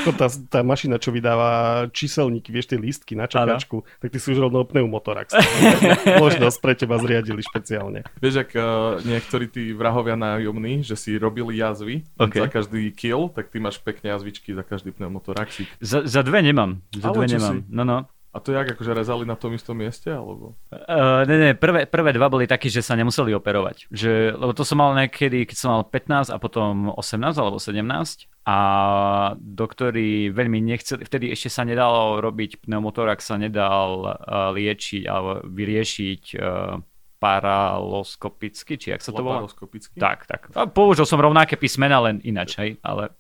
To 0.08 0.16
tá, 0.16 0.26
tá 0.48 0.60
mašina, 0.64 0.96
čo 0.96 1.12
vydáva 1.12 1.84
číselníky, 1.92 2.48
vieš, 2.48 2.72
tie 2.72 2.80
lístky 2.80 3.12
na 3.12 3.28
čakačku, 3.28 3.84
tak 4.00 4.08
ty 4.08 4.16
si 4.16 4.32
už 4.32 4.40
rovno 4.40 4.64
pneumotorax. 4.64 5.36
Možnosť 6.24 6.58
pre 6.58 6.72
teba 6.72 6.96
zriadili 6.96 7.44
špeciálne. 7.44 8.08
vieš, 8.16 8.40
ak 8.40 8.50
uh, 8.56 8.64
niektorí 9.04 9.52
tí 9.52 9.76
vrahovia 9.76 10.16
nájomní, 10.16 10.80
že 10.80 10.96
si 10.96 11.12
robili 11.14 11.60
jazvy 11.60 12.08
Ok. 12.16 12.40
za 12.40 12.48
každý 12.48 12.88
kill, 12.90 13.28
tak 13.28 13.52
ty 13.52 13.60
máš 13.60 13.76
pekne 13.78 14.08
jazvičky 14.10 14.56
za 14.56 14.64
každý 14.64 14.96
pneumotoraxík. 14.96 15.68
Za, 15.78 16.08
za 16.08 16.24
dve 16.24 16.40
nemám. 16.40 16.80
Za 16.96 17.12
Ale 17.12 17.14
dve 17.14 17.26
nemám. 17.36 17.56
si? 17.60 17.68
No, 17.68 17.84
no. 17.84 17.98
A 18.38 18.40
to 18.40 18.54
jak, 18.54 18.70
akože 18.70 18.94
rezali 18.94 19.26
na 19.26 19.34
tom 19.34 19.50
istom 19.50 19.74
mieste, 19.74 20.14
alebo? 20.14 20.54
Uh, 20.70 21.26
ne, 21.26 21.36
ne, 21.42 21.50
prvé, 21.58 21.90
prvé 21.90 22.14
dva 22.14 22.30
boli 22.30 22.46
také, 22.46 22.70
že 22.70 22.86
sa 22.86 22.94
nemuseli 22.94 23.34
operovať. 23.34 23.90
Že, 23.90 24.38
lebo 24.38 24.54
to 24.54 24.62
som 24.62 24.78
mal 24.78 24.94
niekedy, 24.94 25.42
keď 25.42 25.56
som 25.58 25.68
mal 25.74 25.82
15 25.82 26.30
a 26.30 26.38
potom 26.38 26.94
18 26.94 27.34
alebo 27.34 27.58
17 27.58 27.82
a 28.46 28.58
doktori 29.34 30.30
veľmi 30.30 30.62
nechceli, 30.62 31.02
vtedy 31.02 31.34
ešte 31.34 31.50
sa 31.50 31.66
nedalo 31.66 32.22
robiť 32.22 32.62
pneumotorax, 32.62 33.26
sa 33.26 33.42
nedal 33.42 34.06
uh, 34.06 34.54
liečiť 34.54 35.02
alebo 35.10 35.42
vyriešiť 35.42 36.22
uh, 36.38 36.78
paraloskopicky, 37.18 38.78
či 38.78 38.94
jak 38.94 39.02
sa 39.02 39.10
to 39.10 39.26
volá? 39.26 39.42
Tak, 39.98 40.30
tak. 40.30 40.40
A 40.54 40.70
použil 40.70 41.02
som 41.10 41.18
rovnaké 41.18 41.58
písmena, 41.58 41.98
len 41.98 42.22
inač, 42.22 42.54
hej, 42.54 42.78
ale 42.86 43.18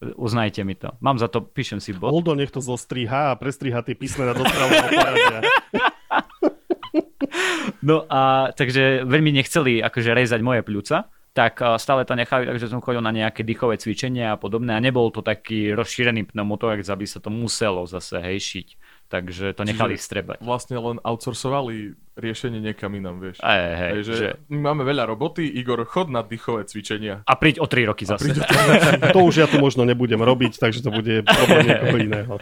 uznajte 0.00 0.64
mi 0.64 0.74
to. 0.74 0.94
Mám 1.00 1.18
za 1.18 1.28
to, 1.28 1.42
píšem 1.42 1.82
si 1.82 1.92
bod. 1.92 2.14
Oldo 2.14 2.34
nech 2.34 2.50
to 2.54 2.62
zostriha 2.62 3.34
a 3.34 3.38
prestriha 3.38 3.82
tie 3.82 3.98
písmena 3.98 4.34
do 4.34 4.46
správneho 4.46 4.88
poradia. 4.90 5.40
No 7.78 8.04
a 8.10 8.50
takže 8.52 9.06
veľmi 9.06 9.30
nechceli 9.30 9.78
akože 9.78 10.10
rezať 10.10 10.40
moje 10.42 10.66
pľúca, 10.66 11.12
tak 11.30 11.62
stále 11.78 12.02
to 12.02 12.18
nechali, 12.18 12.50
takže 12.50 12.66
som 12.66 12.82
chodil 12.82 12.98
na 12.98 13.14
nejaké 13.14 13.46
dýchové 13.46 13.78
cvičenia 13.78 14.34
a 14.34 14.40
podobné 14.40 14.74
a 14.74 14.82
nebol 14.82 15.14
to 15.14 15.22
taký 15.22 15.70
rozšírený 15.76 16.26
pneumotorax, 16.34 16.90
aby 16.90 17.06
sa 17.06 17.22
to 17.22 17.30
muselo 17.30 17.86
zase 17.86 18.18
hej 18.18 18.42
šiť. 18.42 18.68
Takže 19.08 19.56
to 19.56 19.64
nechali 19.64 19.96
Čiže- 19.96 20.04
strebať. 20.04 20.38
Vlastne 20.44 20.76
len 20.76 21.00
outsourcovali 21.00 21.96
riešenie 22.12 22.60
niekam 22.60 22.92
inam, 22.92 23.22
vieš. 23.22 23.40
Hej, 23.40 23.64
hej, 23.72 23.90
Hej, 23.94 24.02
že, 24.04 24.28
my 24.52 24.58
máme 24.68 24.82
veľa 24.84 25.08
roboty, 25.08 25.48
Igor, 25.48 25.80
chod 25.88 26.12
na 26.12 26.20
dýchové 26.20 26.68
cvičenia. 26.68 27.22
A 27.24 27.32
príď 27.38 27.62
o 27.62 27.66
3 27.70 27.88
roky 27.88 28.04
zase. 28.04 28.28
príď 28.28 28.44
To 29.16 29.24
už 29.24 29.34
ja 29.40 29.46
tu 29.48 29.56
možno 29.62 29.88
nebudem 29.88 30.20
robiť, 30.20 30.60
takže 30.60 30.84
to 30.84 30.90
bude 30.92 31.24
problém 31.24 31.64
niekoho 31.72 31.96
iného. 31.96 32.34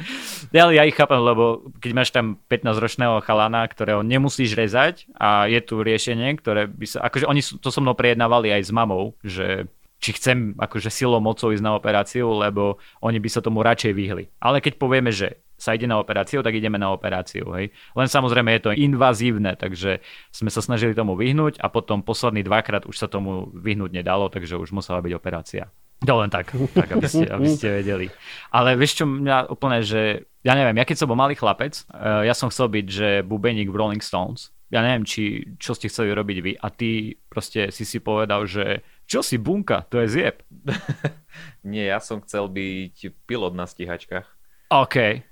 Ja, 0.51 0.67
ale 0.67 0.81
ja 0.81 0.83
ich 0.89 0.97
chápem, 0.97 1.21
lebo 1.23 1.63
keď 1.79 1.91
máš 1.93 2.11
tam 2.11 2.41
15-ročného 2.51 3.21
chalana, 3.23 3.63
ktorého 3.69 4.01
nemusíš 4.03 4.57
rezať 4.59 5.07
a 5.15 5.47
je 5.47 5.61
tu 5.63 5.85
riešenie, 5.85 6.35
ktoré 6.41 6.67
by 6.67 6.87
sa, 6.89 7.05
akože 7.07 7.29
oni 7.29 7.45
to 7.63 7.69
so 7.71 7.79
mnou 7.79 7.95
prejednávali 7.95 8.51
aj 8.57 8.63
s 8.67 8.73
mamou, 8.75 9.15
že 9.23 9.71
či 9.97 10.13
chcem 10.13 10.53
akože 10.61 10.93
silou 10.93 11.21
mocou 11.25 11.53
ísť 11.53 11.65
na 11.65 11.73
operáciu, 11.73 12.29
lebo 12.37 12.77
oni 13.01 13.17
by 13.17 13.29
sa 13.33 13.41
tomu 13.41 13.65
radšej 13.65 13.93
vyhli. 13.97 14.29
Ale 14.41 14.61
keď 14.61 14.77
povieme, 14.77 15.09
že 15.09 15.41
sa 15.57 15.73
ide 15.73 15.89
na 15.89 15.97
operáciu, 15.97 16.45
tak 16.45 16.53
ideme 16.53 16.77
na 16.77 16.93
operáciu. 16.93 17.53
Hej. 17.57 17.73
Len 17.97 18.09
samozrejme 18.09 18.53
je 18.57 18.63
to 18.63 18.73
invazívne, 18.77 19.57
takže 19.57 20.05
sme 20.31 20.53
sa 20.53 20.61
snažili 20.61 20.93
tomu 20.93 21.17
vyhnúť 21.17 21.59
a 21.61 21.73
potom 21.73 22.05
posledný 22.05 22.45
dvakrát 22.45 22.85
už 22.85 22.97
sa 22.97 23.09
tomu 23.09 23.49
vyhnúť 23.57 23.91
nedalo, 23.93 24.29
takže 24.29 24.61
už 24.61 24.77
musela 24.77 25.01
byť 25.01 25.13
operácia. 25.17 25.73
To 26.05 26.21
len 26.21 26.29
tak, 26.29 26.53
tak 26.77 26.93
aby, 26.93 27.09
ste, 27.09 27.25
aby 27.25 27.49
ste 27.49 27.81
vedeli. 27.81 28.13
Ale 28.53 28.77
vieš 28.77 29.01
čo 29.01 29.09
mňa 29.09 29.49
úplne, 29.49 29.81
že 29.81 30.29
ja 30.45 30.53
neviem, 30.53 30.77
ja 30.77 30.85
keď 30.85 30.97
som 31.01 31.09
bol 31.09 31.17
malý 31.17 31.33
chlapec, 31.33 31.73
eh, 31.73 32.29
ja 32.29 32.37
som 32.37 32.53
chcel 32.53 32.69
byť, 32.69 32.87
že 32.87 33.09
bubeník 33.25 33.73
v 33.73 33.79
Rolling 33.81 34.05
Stones. 34.05 34.53
Ja 34.69 34.83
neviem, 34.83 35.07
či, 35.07 35.57
čo 35.63 35.79
ste 35.79 35.87
chceli 35.87 36.11
robiť 36.11 36.39
vy 36.43 36.53
a 36.59 36.69
ty 36.75 37.15
proste 37.31 37.71
si 37.71 37.87
si 37.87 38.03
povedal, 38.03 38.51
že 38.51 38.83
čo 39.07 39.23
si 39.23 39.39
bunka, 39.39 39.87
to 39.87 40.03
je 40.03 40.11
zjeb. 40.11 40.43
Nie, 41.63 41.95
ja 41.95 42.03
som 42.03 42.19
chcel 42.21 42.51
byť 42.51 43.15
pilot 43.31 43.55
na 43.55 43.71
stíhačkách. 43.71 44.27
OK. 44.75 45.23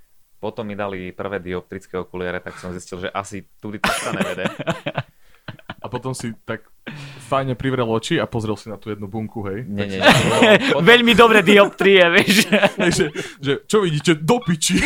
Potom 0.44 0.68
mi 0.68 0.76
dali 0.76 1.08
prvé 1.16 1.40
dioptrické 1.40 1.96
okuliare, 1.96 2.36
tak 2.44 2.60
som 2.60 2.68
zistil, 2.76 3.00
že 3.00 3.08
asi 3.08 3.48
tudy 3.64 3.80
to 3.80 3.88
sa 3.88 4.12
nevede. 4.12 4.44
A 5.80 5.88
potom 5.88 6.12
si 6.12 6.36
tak 6.44 6.68
fajne 7.28 7.56
privrel 7.56 7.88
oči 7.88 8.20
a 8.20 8.28
pozrel 8.28 8.56
si 8.60 8.68
na 8.68 8.76
tú 8.76 8.92
jednu 8.92 9.08
bunku, 9.08 9.40
hej. 9.48 9.64
Nie, 9.64 9.88
nie, 9.88 10.00
nie. 10.00 10.04
No, 10.04 10.36
potom, 10.76 10.84
Veľmi 10.84 11.12
dobré 11.16 11.40
dioptrie, 11.40 12.04
vieš. 12.12 12.44
Že, 12.76 13.04
že, 13.40 13.52
čo 13.64 13.80
vidíte, 13.84 14.20
do 14.20 14.36
piči. 14.40 14.80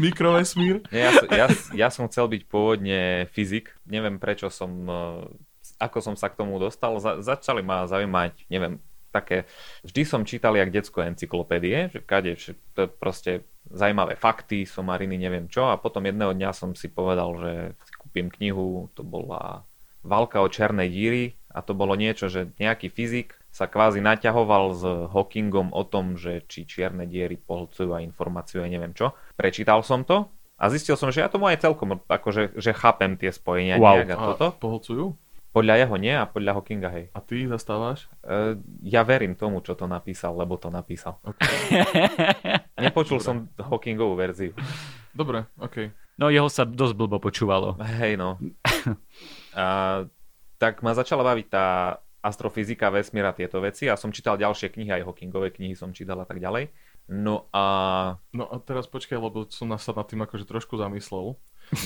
Mikrovesmír. 0.00 0.84
ja, 0.92 1.12
ja, 1.28 1.46
ja 1.72 1.88
som 1.92 2.08
chcel 2.08 2.28
byť 2.28 2.42
pôvodne 2.48 3.28
fyzik. 3.32 3.76
Neviem 3.84 4.16
prečo 4.16 4.48
som, 4.48 4.72
eh, 4.88 5.24
ako 5.80 5.98
som 6.00 6.14
sa 6.16 6.32
k 6.32 6.40
tomu 6.40 6.56
dostal. 6.56 6.96
Za, 7.00 7.20
začali 7.20 7.60
ma 7.60 7.84
zaujímať, 7.84 8.48
neviem, 8.48 8.80
také, 9.16 9.48
vždy 9.80 10.02
som 10.04 10.22
čítal 10.22 10.52
jak 10.52 10.68
detské 10.68 11.08
encyklopédie, 11.08 11.88
že 11.88 12.04
kade, 12.04 12.36
že 12.36 12.52
to 12.76 12.84
je 12.84 12.88
proste 12.92 13.32
zaujímavé 13.66 14.14
fakty, 14.14 14.62
somariny, 14.62 15.16
neviem 15.16 15.48
čo 15.48 15.72
a 15.72 15.80
potom 15.80 16.04
jedného 16.04 16.36
dňa 16.36 16.50
som 16.52 16.76
si 16.76 16.86
povedal, 16.86 17.32
že 17.40 17.52
si 17.82 17.92
kúpim 17.96 18.28
knihu, 18.30 18.92
to 18.92 19.00
bola 19.00 19.64
Válka 20.06 20.38
o 20.38 20.46
černej 20.46 20.86
díry 20.86 21.24
a 21.50 21.66
to 21.66 21.74
bolo 21.74 21.98
niečo, 21.98 22.30
že 22.30 22.54
nejaký 22.62 22.86
fyzik 22.86 23.34
sa 23.50 23.66
kvázi 23.66 23.98
naťahoval 23.98 24.64
s 24.70 24.82
Hawkingom 25.10 25.74
o 25.74 25.82
tom, 25.82 26.14
že 26.14 26.46
či 26.46 26.62
čierne 26.62 27.08
diery 27.08 27.34
pohlcujú 27.34 27.90
a 27.90 28.04
informáciu 28.04 28.62
a 28.62 28.70
neviem 28.70 28.94
čo. 28.94 29.16
Prečítal 29.34 29.82
som 29.82 30.06
to 30.06 30.30
a 30.56 30.70
zistil 30.70 30.94
som, 30.94 31.10
že 31.10 31.20
ja 31.20 31.28
tomu 31.32 31.50
aj 31.50 31.64
celkom 31.64 31.98
akože 32.06 32.54
že 32.54 32.70
chápem 32.70 33.18
tie 33.18 33.34
spojenia 33.34 33.82
Wow. 33.82 34.04
nejak 34.06 34.10
a 34.12 34.16
A 34.16 34.26
toto. 34.30 34.46
pohlcujú? 34.62 35.04
Podľa 35.56 35.74
jeho 35.80 35.96
nie 35.96 36.12
a 36.12 36.28
podľa 36.28 36.52
Hawkinga 36.60 36.92
hej. 36.92 37.08
A 37.16 37.24
ty 37.24 37.48
zastávaš? 37.48 38.12
E, 38.20 38.60
ja 38.84 39.00
verím 39.08 39.32
tomu, 39.32 39.64
čo 39.64 39.72
to 39.72 39.88
napísal, 39.88 40.36
lebo 40.36 40.60
to 40.60 40.68
napísal. 40.68 41.16
Okay. 41.24 41.80
Nepočul 42.84 43.24
som 43.24 43.48
Hawkingovú 43.56 44.20
verziu. 44.20 44.52
Dobre, 45.16 45.48
OK. 45.56 45.96
No 46.20 46.28
jeho 46.28 46.52
sa 46.52 46.68
dosť 46.68 46.92
blbo 46.92 47.16
počúvalo. 47.16 47.80
Hej 47.80 48.20
no. 48.20 48.36
A, 49.56 50.04
tak 50.60 50.84
ma 50.84 50.92
začala 50.92 51.24
baviť 51.24 51.46
tá 51.48 51.96
astrofyzika, 52.20 52.92
vesmír 52.92 53.24
a 53.24 53.32
tieto 53.32 53.56
veci 53.64 53.88
a 53.88 53.96
som 53.96 54.12
čítal 54.12 54.36
ďalšie 54.36 54.68
knihy, 54.68 54.92
aj 55.00 55.08
Hawkingové 55.08 55.56
knihy 55.56 55.72
som 55.72 55.96
čítal 55.96 56.20
a 56.20 56.28
tak 56.28 56.36
ďalej. 56.36 56.68
No 57.08 57.48
a... 57.54 57.64
No 58.34 58.44
a 58.50 58.60
teraz 58.60 58.90
počkaj, 58.90 59.16
lebo 59.16 59.48
som 59.48 59.72
sa 59.78 59.96
nad 59.96 60.04
tým 60.04 60.20
akože 60.20 60.44
trošku 60.44 60.76
zamyslel. 60.76 61.38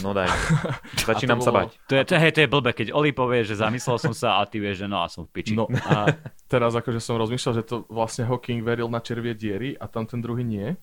No 0.05 0.13
daj. 0.13 0.29
Začínam 1.09 1.41
sa 1.41 1.51
bať. 1.51 1.73
To 1.89 1.95
je, 1.97 2.03
to, 2.05 2.15
hej, 2.21 2.33
to 2.37 2.41
je 2.45 2.49
blbé, 2.53 2.71
keď 2.77 2.93
Oli 2.93 3.17
povie, 3.17 3.49
že 3.49 3.57
zamyslel 3.57 3.97
som 3.97 4.13
sa 4.13 4.39
a 4.39 4.45
ty 4.45 4.61
vieš, 4.61 4.85
že 4.85 4.87
no 4.87 5.01
a 5.01 5.09
som 5.09 5.25
v 5.25 5.31
piči. 5.41 5.57
No 5.57 5.67
a 5.73 6.13
teraz 6.53 6.77
akože 6.77 7.01
som 7.01 7.17
rozmýšľal, 7.17 7.55
že 7.61 7.65
to 7.65 7.89
vlastne 7.89 8.29
Hawking 8.29 8.61
veril 8.61 8.93
na 8.93 9.01
červie 9.01 9.33
diery 9.33 9.73
a 9.81 9.89
tam 9.89 10.05
ten 10.05 10.21
druhý 10.21 10.45
nie. 10.45 10.77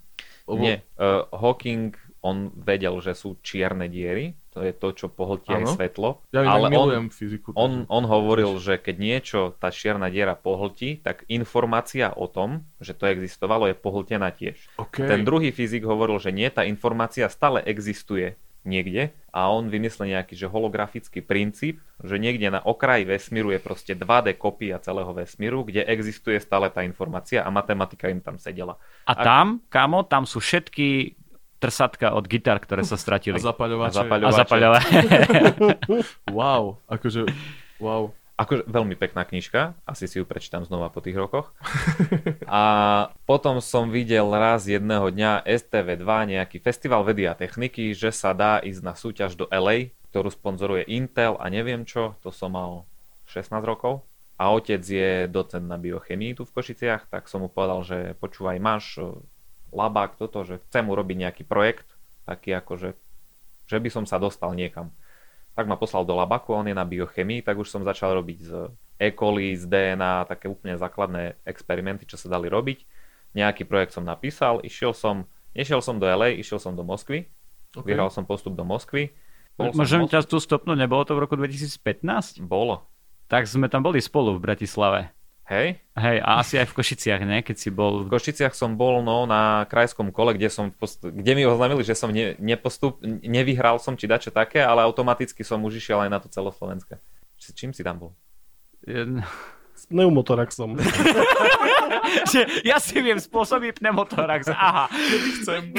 Lebo... 0.48 0.64
Nie, 0.64 0.82
uh, 0.98 1.28
Hawking, 1.30 1.94
on 2.24 2.50
vedel, 2.56 2.98
že 3.04 3.14
sú 3.14 3.38
čierne 3.44 3.92
diery, 3.92 4.34
to 4.56 4.66
je 4.66 4.74
to, 4.74 4.90
čo 4.96 5.08
pohltí 5.12 5.54
aj 5.54 5.78
svetlo, 5.78 6.24
Ja 6.34 6.48
ale 6.50 6.74
on, 6.74 7.14
fyziku. 7.14 7.54
on, 7.54 7.86
on 7.92 8.04
hovoril, 8.10 8.58
že 8.58 8.82
keď 8.82 8.96
niečo 8.98 9.40
tá 9.60 9.70
čierna 9.70 10.10
diera 10.10 10.34
pohltí, 10.34 10.98
tak 11.04 11.28
informácia 11.30 12.10
o 12.10 12.26
tom, 12.26 12.66
že 12.82 12.98
to 12.98 13.06
existovalo, 13.06 13.70
je 13.70 13.76
pohltená 13.78 14.34
tiež. 14.34 14.58
okay. 14.82 15.06
Ten 15.06 15.22
druhý 15.28 15.54
fyzik 15.54 15.86
hovoril, 15.86 16.18
že 16.18 16.34
nie, 16.34 16.50
tá 16.50 16.66
informácia 16.66 17.30
stále 17.30 17.62
existuje 17.68 18.34
niekde 18.66 19.14
a 19.30 19.54
on 19.54 19.70
vymyslel 19.70 20.18
nejaký 20.18 20.34
že 20.34 20.50
holografický 20.50 21.22
princíp, 21.22 21.78
že 22.02 22.18
niekde 22.18 22.50
na 22.50 22.60
okraji 22.60 23.06
vesmíru 23.06 23.54
je 23.54 23.60
proste 23.62 23.94
2D 23.94 24.34
kopia 24.34 24.82
celého 24.82 25.14
vesmíru, 25.14 25.62
kde 25.62 25.86
existuje 25.86 26.42
stále 26.42 26.74
tá 26.74 26.82
informácia 26.82 27.46
a 27.46 27.50
matematika 27.54 28.10
im 28.10 28.18
tam 28.18 28.42
sedela. 28.42 28.82
A 29.06 29.14
tam, 29.14 29.62
kamo, 29.70 30.02
tam 30.04 30.26
sú 30.26 30.42
všetky 30.42 31.14
trsatka 31.58 32.14
od 32.14 32.26
gitar, 32.30 32.62
ktoré 32.62 32.86
sa 32.86 32.98
A 32.98 33.02
stratili. 33.02 33.38
zapaľovače. 33.42 33.94
A 33.94 33.98
zapaľ- 34.06 34.26
A 34.26 34.32
zapaľové. 34.34 34.80
Wow, 36.38 36.82
akože 36.86 37.26
wow. 37.82 38.14
Akože 38.38 38.70
veľmi 38.70 38.94
pekná 38.94 39.26
knižka, 39.26 39.74
asi 39.82 40.06
si 40.06 40.22
ju 40.22 40.26
prečítam 40.30 40.62
znova 40.62 40.94
po 40.94 41.02
tých 41.02 41.18
rokoch. 41.18 41.58
A 42.46 42.62
potom 43.26 43.58
som 43.66 43.90
videl 43.90 44.30
raz 44.30 44.70
jedného 44.70 45.10
dňa 45.10 45.42
STV2, 45.42 46.38
nejaký 46.38 46.62
festival 46.62 47.02
vedy 47.02 47.26
a 47.26 47.34
techniky, 47.34 47.98
že 47.98 48.14
sa 48.14 48.38
dá 48.38 48.62
ísť 48.62 48.82
na 48.86 48.94
súťaž 48.94 49.34
do 49.34 49.50
LA, 49.50 49.90
ktorú 50.14 50.30
sponzoruje 50.30 50.86
Intel 50.86 51.34
a 51.42 51.50
neviem 51.50 51.82
čo, 51.82 52.14
to 52.22 52.30
som 52.30 52.54
mal 52.54 52.86
16 53.26 53.58
rokov. 53.66 54.06
A 54.38 54.54
otec 54.54 54.86
je 54.86 55.26
docent 55.26 55.66
na 55.66 55.82
biochemii 55.82 56.38
tu 56.38 56.46
v 56.46 56.54
Košiciach, 56.54 57.10
tak 57.10 57.26
som 57.26 57.42
mu 57.42 57.50
povedal, 57.50 57.82
že 57.82 57.98
počúvaj, 58.22 58.62
máš 58.62 59.02
e, 59.02 59.18
labák 59.74 60.14
toto, 60.14 60.46
že 60.46 60.62
chcem 60.70 60.86
urobiť 60.86 61.26
nejaký 61.26 61.42
projekt, 61.42 61.90
taký 62.30 62.54
akože, 62.54 62.94
že 63.66 63.78
by 63.82 63.90
som 63.90 64.06
sa 64.06 64.22
dostal 64.22 64.54
niekam 64.54 64.94
tak 65.58 65.66
ma 65.66 65.74
poslal 65.74 66.06
do 66.06 66.14
labaku, 66.14 66.54
on 66.54 66.70
je 66.70 66.78
na 66.78 66.86
biochemii, 66.86 67.42
tak 67.42 67.58
už 67.58 67.66
som 67.66 67.82
začal 67.82 68.14
robiť 68.14 68.38
z 68.46 68.52
E. 69.02 69.10
coli, 69.10 69.58
z 69.58 69.66
DNA, 69.66 70.30
také 70.30 70.46
úplne 70.46 70.78
základné 70.78 71.42
experimenty, 71.50 72.06
čo 72.06 72.14
sa 72.14 72.30
dali 72.30 72.46
robiť. 72.46 72.86
Nejaký 73.34 73.66
projekt 73.66 73.98
som 73.98 74.06
napísal, 74.06 74.62
išiel 74.62 74.94
som, 74.94 75.26
nešiel 75.58 75.82
som 75.82 75.98
do 75.98 76.06
LA, 76.06 76.38
išiel 76.38 76.62
som 76.62 76.78
do 76.78 76.86
Moskvy, 76.86 77.26
Okay. 77.76 77.94
vyhral 77.94 78.10
som 78.10 78.26
postup 78.26 78.58
do 78.58 78.66
Moskvy. 78.66 79.14
Môžem 79.58 80.06
ťa 80.10 80.26
tu 80.26 80.42
stopnúť, 80.42 80.78
nebolo 80.78 81.06
to 81.06 81.14
v 81.14 81.22
roku 81.26 81.38
2015? 81.38 82.42
Bolo. 82.42 82.86
Tak 83.30 83.46
sme 83.46 83.70
tam 83.70 83.86
boli 83.86 84.02
spolu 84.02 84.34
v 84.38 84.42
Bratislave. 84.42 85.14
Hej, 85.48 85.80
Hej, 85.96 86.18
a 86.20 86.44
asi 86.44 86.60
aj 86.60 86.68
v 86.68 86.76
Košiciach, 86.76 87.24
ne? 87.24 87.40
Keď 87.40 87.56
si 87.56 87.70
bol... 87.72 88.04
v 88.04 88.12
Košiciach 88.12 88.52
som 88.52 88.76
bol 88.76 89.00
no, 89.00 89.24
na 89.24 89.64
krajskom 89.72 90.12
kole, 90.12 90.36
kde, 90.36 90.52
som, 90.52 90.76
post- 90.76 91.08
kde 91.08 91.32
mi 91.40 91.48
oznámili, 91.48 91.88
že 91.88 91.96
som 91.96 92.12
ne, 92.12 92.36
nepostup, 92.36 93.00
nevyhral 93.02 93.80
som 93.80 93.96
či 93.96 94.12
dačo 94.12 94.28
také, 94.30 94.60
ale 94.60 94.84
automaticky 94.84 95.48
som 95.48 95.64
už 95.64 95.80
išiel 95.80 96.04
aj 96.04 96.10
na 96.12 96.20
to 96.20 96.28
celoslovenské. 96.28 97.00
Či- 97.40 97.56
Čím 97.56 97.72
si 97.72 97.80
tam 97.80 97.96
bol? 97.96 98.12
S 99.78 99.88
pneumotoraxom. 99.88 100.76
Že 102.32 102.40
ja 102.64 102.78
si 102.78 102.98
viem 103.00 103.20
spôsobiť 103.20 103.80
pneumotorax. 103.80 104.52
Aha. 104.52 104.88
Chcem. 105.42 105.74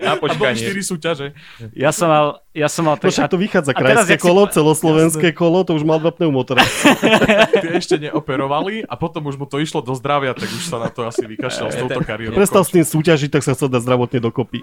Na 0.00 0.14
A 0.14 0.20
počkanie. 0.20 0.58
4 0.58 0.76
súťaže. 0.82 1.26
Ja 1.72 1.90
som 1.90 2.08
mal, 2.08 2.26
ja 2.52 2.68
som 2.70 2.86
mal 2.86 2.96
tak... 2.96 3.10
však 3.10 3.30
to 3.32 3.38
vychádza 3.40 3.72
a 3.72 3.78
teraz, 3.78 4.06
krajské 4.06 4.14
jak 4.16 4.22
si- 4.22 4.26
kolo, 4.26 4.42
celoslovenské 4.46 5.28
kolo, 5.32 5.58
to 5.66 5.74
už 5.74 5.82
mal 5.82 5.98
dva 5.98 6.12
pneumotoraxy. 6.14 6.86
Tie 7.64 7.70
ešte 7.74 7.96
neoperovali 7.98 8.86
a 8.86 8.94
potom 8.94 9.26
už 9.26 9.36
mu 9.40 9.46
to 9.48 9.58
išlo 9.58 9.82
do 9.82 9.92
zdravia, 9.98 10.32
tak 10.36 10.46
už 10.46 10.64
sa 10.66 10.78
na 10.78 10.88
to 10.92 11.06
asi 11.06 11.26
vykašľal 11.26 11.68
s 11.74 11.76
touto 11.80 12.00
kariérou. 12.04 12.36
Prestal 12.36 12.62
s 12.62 12.70
tým 12.70 12.84
súťažiť, 12.86 13.30
tak 13.34 13.42
sa 13.42 13.56
chcel 13.56 13.72
dať 13.72 13.82
zdravotne 13.82 14.18
dokopy. 14.22 14.62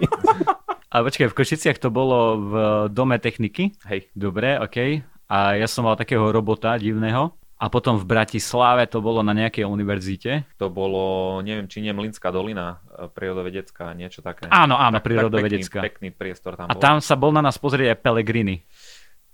Ale 0.94 1.10
počkaj, 1.10 1.26
v 1.26 1.36
Košiciach 1.36 1.78
to 1.82 1.90
bolo 1.90 2.38
v 2.38 2.52
dome 2.94 3.18
techniky. 3.18 3.74
Hej, 3.90 4.06
Dobre, 4.14 4.62
OK. 4.62 5.02
A 5.26 5.58
ja 5.58 5.66
som 5.66 5.82
mal 5.82 5.98
takého 5.98 6.30
robota 6.30 6.76
divného. 6.78 7.34
A 7.54 7.70
potom 7.70 7.94
v 7.96 8.04
Bratislave 8.04 8.90
to 8.90 8.98
bolo 8.98 9.22
na 9.22 9.30
nejakej 9.30 9.62
univerzite. 9.62 10.42
to 10.58 10.66
bolo, 10.68 11.38
neviem, 11.40 11.70
či 11.70 11.80
nie 11.80 11.94
Mlinská 11.94 12.34
dolina, 12.34 12.82
e, 12.98 13.06
prírodovedecká, 13.06 13.94
niečo 13.94 14.20
také. 14.26 14.50
Áno, 14.50 14.74
áno, 14.74 14.98
Tak- 14.98 15.02
tak 15.02 15.04
prírodovedecká. 15.06 15.78
Pekný, 15.86 16.10
pekný 16.10 16.18
priestor 16.18 16.58
tam 16.58 16.66
A 16.66 16.74
bol. 16.74 16.82
tam 16.82 16.96
sa 16.98 17.14
bol 17.14 17.30
na 17.30 17.40
nás 17.40 17.54
pozrieť 17.56 17.94
aj 17.94 17.98
Pellegrini. 18.02 18.66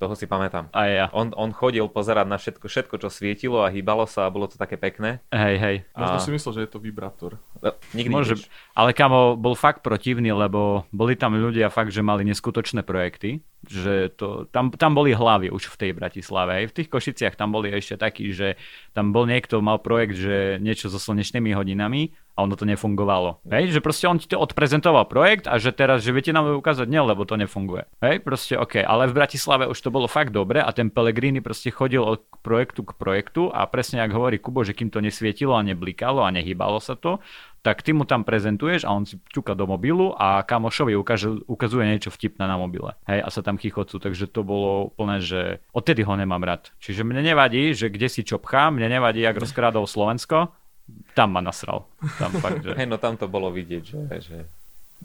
Toho 0.00 0.16
si 0.16 0.24
pamätám. 0.24 0.72
A 0.72 0.88
ja. 0.88 1.06
On, 1.12 1.28
on 1.36 1.52
chodil 1.52 1.84
pozerať 1.84 2.24
na 2.24 2.40
všetko, 2.40 2.72
všetko, 2.72 2.94
čo 3.04 3.12
svietilo 3.12 3.60
a 3.60 3.68
hýbalo 3.68 4.08
sa 4.08 4.24
a 4.24 4.32
bolo 4.32 4.48
to 4.48 4.56
také 4.56 4.80
pekné. 4.80 5.20
Hej, 5.28 5.56
hej. 5.60 5.76
Možno 5.92 6.16
A- 6.16 6.24
si 6.24 6.32
myslel, 6.32 6.52
že 6.56 6.60
je 6.64 6.70
to 6.72 6.80
vibrátor. 6.80 7.36
No, 7.60 7.76
nikdy 7.92 8.08
Môže, 8.08 8.34
ale 8.72 8.96
kamo, 8.96 9.36
bol 9.36 9.52
fakt 9.52 9.84
protivný, 9.84 10.32
lebo 10.32 10.88
boli 10.88 11.20
tam 11.20 11.36
ľudia 11.36 11.68
fakt, 11.68 11.92
že 11.92 12.00
mali 12.00 12.24
neskutočné 12.24 12.80
projekty, 12.80 13.44
že 13.68 14.08
to, 14.16 14.48
tam, 14.48 14.72
tam 14.72 14.96
boli 14.96 15.12
hlavy 15.12 15.52
už 15.52 15.68
v 15.68 15.76
tej 15.76 15.90
Bratislave. 15.92 16.64
Aj 16.64 16.64
v 16.64 16.76
tých 16.80 16.88
Košiciach 16.88 17.36
tam 17.36 17.52
boli 17.52 17.68
ešte 17.68 18.00
takí, 18.00 18.32
že 18.32 18.56
tam 18.96 19.12
bol 19.12 19.28
niekto, 19.28 19.60
mal 19.60 19.84
projekt, 19.84 20.16
že 20.16 20.56
niečo 20.64 20.88
so 20.88 20.96
slnečnými 20.96 21.52
hodinami 21.52 22.16
a 22.40 22.48
ono 22.48 22.56
to 22.56 22.64
nefungovalo. 22.64 23.44
Hej, 23.44 23.76
že 23.76 23.84
proste 23.84 24.08
on 24.08 24.16
ti 24.16 24.32
to 24.32 24.40
odprezentoval 24.40 25.04
projekt 25.04 25.44
a 25.44 25.60
že 25.60 25.76
teraz, 25.76 26.00
že 26.00 26.16
viete 26.16 26.32
nám 26.32 26.48
ju 26.48 26.54
ukázať, 26.56 26.88
nie, 26.88 27.04
lebo 27.04 27.28
to 27.28 27.36
nefunguje. 27.36 27.84
Hej, 28.00 28.24
proste 28.24 28.56
OK, 28.56 28.80
ale 28.80 29.12
v 29.12 29.20
Bratislave 29.20 29.68
už 29.68 29.76
to 29.76 29.92
bolo 29.92 30.08
fakt 30.08 30.32
dobre 30.32 30.64
a 30.64 30.72
ten 30.72 30.88
Pellegrini 30.88 31.44
proste 31.44 31.68
chodil 31.68 32.00
od 32.00 32.24
projektu 32.40 32.80
k 32.88 32.96
projektu 32.96 33.52
a 33.52 33.68
presne 33.68 34.00
ako 34.00 34.16
hovorí 34.16 34.40
Kubo, 34.40 34.64
že 34.64 34.72
kým 34.72 34.88
to 34.88 35.04
nesvietilo 35.04 35.52
a 35.52 35.60
neblikalo 35.60 36.24
a 36.24 36.32
nehýbalo 36.32 36.80
sa 36.80 36.96
to, 36.96 37.20
tak 37.60 37.84
ty 37.84 37.92
mu 37.92 38.08
tam 38.08 38.24
prezentuješ 38.24 38.88
a 38.88 38.90
on 38.96 39.04
si 39.04 39.20
ťuka 39.20 39.52
do 39.52 39.68
mobilu 39.68 40.16
a 40.16 40.40
kamošovi 40.40 40.96
ukáže, 40.96 41.44
ukazuje 41.44 41.84
niečo 41.84 42.08
vtipné 42.08 42.48
na 42.48 42.56
mobile. 42.56 42.96
Hej, 43.04 43.20
a 43.20 43.28
sa 43.28 43.44
tam 43.44 43.60
chichocú, 43.60 44.00
takže 44.00 44.32
to 44.32 44.40
bolo 44.40 44.88
úplne, 44.92 45.20
že 45.20 45.60
odtedy 45.76 46.00
ho 46.00 46.16
nemám 46.16 46.40
rád. 46.40 46.72
Čiže 46.80 47.04
mne 47.04 47.20
nevadí, 47.20 47.76
že 47.76 47.92
kde 47.92 48.08
si 48.08 48.24
čo 48.24 48.40
pchá, 48.40 48.72
mne 48.72 48.88
nevadí, 48.88 49.20
ak 49.28 49.36
rozkrádol 49.36 49.84
Slovensko, 49.84 50.56
tam 51.14 51.34
ma 51.34 51.40
nasral. 51.44 51.86
Tam 52.18 52.30
fakt, 52.38 52.62
že... 52.64 52.74
Hej, 52.78 52.88
no 52.88 52.96
tam 52.96 53.18
to 53.18 53.26
bolo 53.26 53.50
vidieť, 53.50 53.82
že, 53.82 54.00
že 54.22 54.36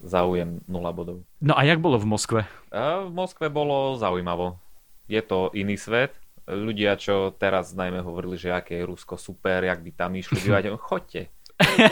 záujem 0.03 0.59
0 0.67 0.71
bodov. 0.91 1.17
No 1.39 1.55
a 1.55 1.63
jak 1.63 1.79
bolo 1.79 1.95
v 1.97 2.07
Moskve? 2.07 2.41
A 2.71 3.07
v 3.07 3.11
Moskve 3.11 3.47
bolo 3.47 3.95
zaujímavo. 3.95 4.59
Je 5.07 5.21
to 5.21 5.53
iný 5.55 5.79
svet. 5.79 6.15
Ľudia, 6.45 6.93
čo 6.99 7.33
teraz 7.33 7.73
najmä 7.73 8.05
hovorili, 8.05 8.37
že 8.37 8.53
aké 8.53 8.77
je 8.77 8.85
Rusko 8.85 9.17
super, 9.17 9.65
jak 9.65 9.81
by 9.81 9.91
tam 9.95 10.13
išli 10.13 10.37
bývať, 10.45 10.77
choďte. 10.77 11.21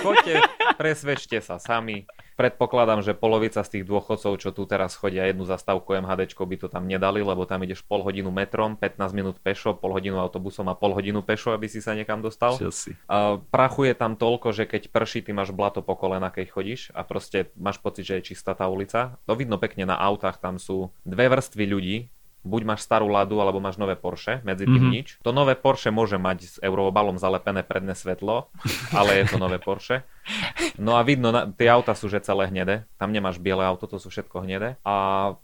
Choďte, 0.03 0.43
presvedčte 0.75 1.39
sa 1.39 1.55
sami. 1.55 2.03
Predpokladám, 2.33 3.05
že 3.05 3.13
polovica 3.13 3.61
z 3.61 3.77
tých 3.77 3.85
dôchodcov, 3.85 4.41
čo 4.41 4.49
tu 4.49 4.65
teraz 4.65 4.97
chodia 4.97 5.29
jednu 5.29 5.45
zastávku 5.45 5.93
MHD, 5.93 6.33
by 6.33 6.55
to 6.57 6.67
tam 6.67 6.89
nedali, 6.89 7.21
lebo 7.21 7.45
tam 7.45 7.61
ideš 7.61 7.85
pol 7.85 8.01
hodinu 8.01 8.33
metrom, 8.33 8.73
15 8.73 9.13
minút 9.13 9.37
pešo, 9.37 9.77
pol 9.77 9.93
hodinu 9.93 10.17
autobusom 10.17 10.65
a 10.67 10.75
pol 10.75 10.97
hodinu 10.97 11.21
pešo, 11.21 11.53
aby 11.53 11.69
si 11.69 11.77
sa 11.77 11.93
niekam 11.93 12.25
dostal. 12.25 12.57
Čo 12.57 12.73
si? 12.73 12.97
A 13.05 13.37
prachu 13.37 13.93
je 13.93 13.95
tam 13.95 14.17
toľko, 14.17 14.49
že 14.49 14.65
keď 14.65 14.89
prší, 14.89 15.21
ty 15.21 15.31
máš 15.31 15.53
blato 15.53 15.85
po 15.85 15.93
kolena, 15.93 16.33
keď 16.33 16.49
chodíš 16.49 16.89
a 16.97 17.05
proste 17.05 17.53
máš 17.53 17.77
pocit, 17.77 18.09
že 18.09 18.17
je 18.19 18.33
čistá 18.33 18.57
tá 18.57 18.65
ulica. 18.65 19.21
To 19.29 19.37
vidno 19.37 19.61
pekne 19.61 19.85
na 19.85 19.95
autách, 20.01 20.41
tam 20.41 20.57
sú 20.57 20.89
dve 21.05 21.29
vrstvy 21.29 21.65
ľudí, 21.69 21.97
buď 22.43 22.61
máš 22.65 22.83
starú 22.83 23.07
Ladu, 23.07 23.39
alebo 23.39 23.57
máš 23.57 23.75
nové 23.75 23.95
Porsche, 23.95 24.43
medzi 24.43 24.63
tým 24.63 24.83
Mhm. 24.83 24.91
nič. 24.91 25.07
To 25.23 25.31
nové 25.31 25.55
Porsche 25.55 25.89
môže 25.89 26.15
mať 26.15 26.37
s 26.43 26.55
eurobalom 26.59 27.15
zalepené 27.15 27.63
predné 27.63 27.95
svetlo, 27.95 28.51
ale 28.91 29.23
je 29.23 29.31
to 29.31 29.37
nové 29.37 29.57
Porsche. 29.57 30.03
No 30.77 30.95
a 30.95 31.03
vidno, 31.03 31.29
na, 31.29 31.43
tie 31.45 31.67
auta 31.67 31.91
sú 31.91 32.07
že 32.07 32.19
celé 32.19 32.47
hnedé, 32.47 32.87
tam 32.95 33.11
nemáš 33.11 33.35
biele 33.37 33.59
auto, 33.59 33.85
to 33.85 33.99
sú 33.99 34.07
všetko 34.07 34.43
hnedé. 34.43 34.79
A 34.81 34.95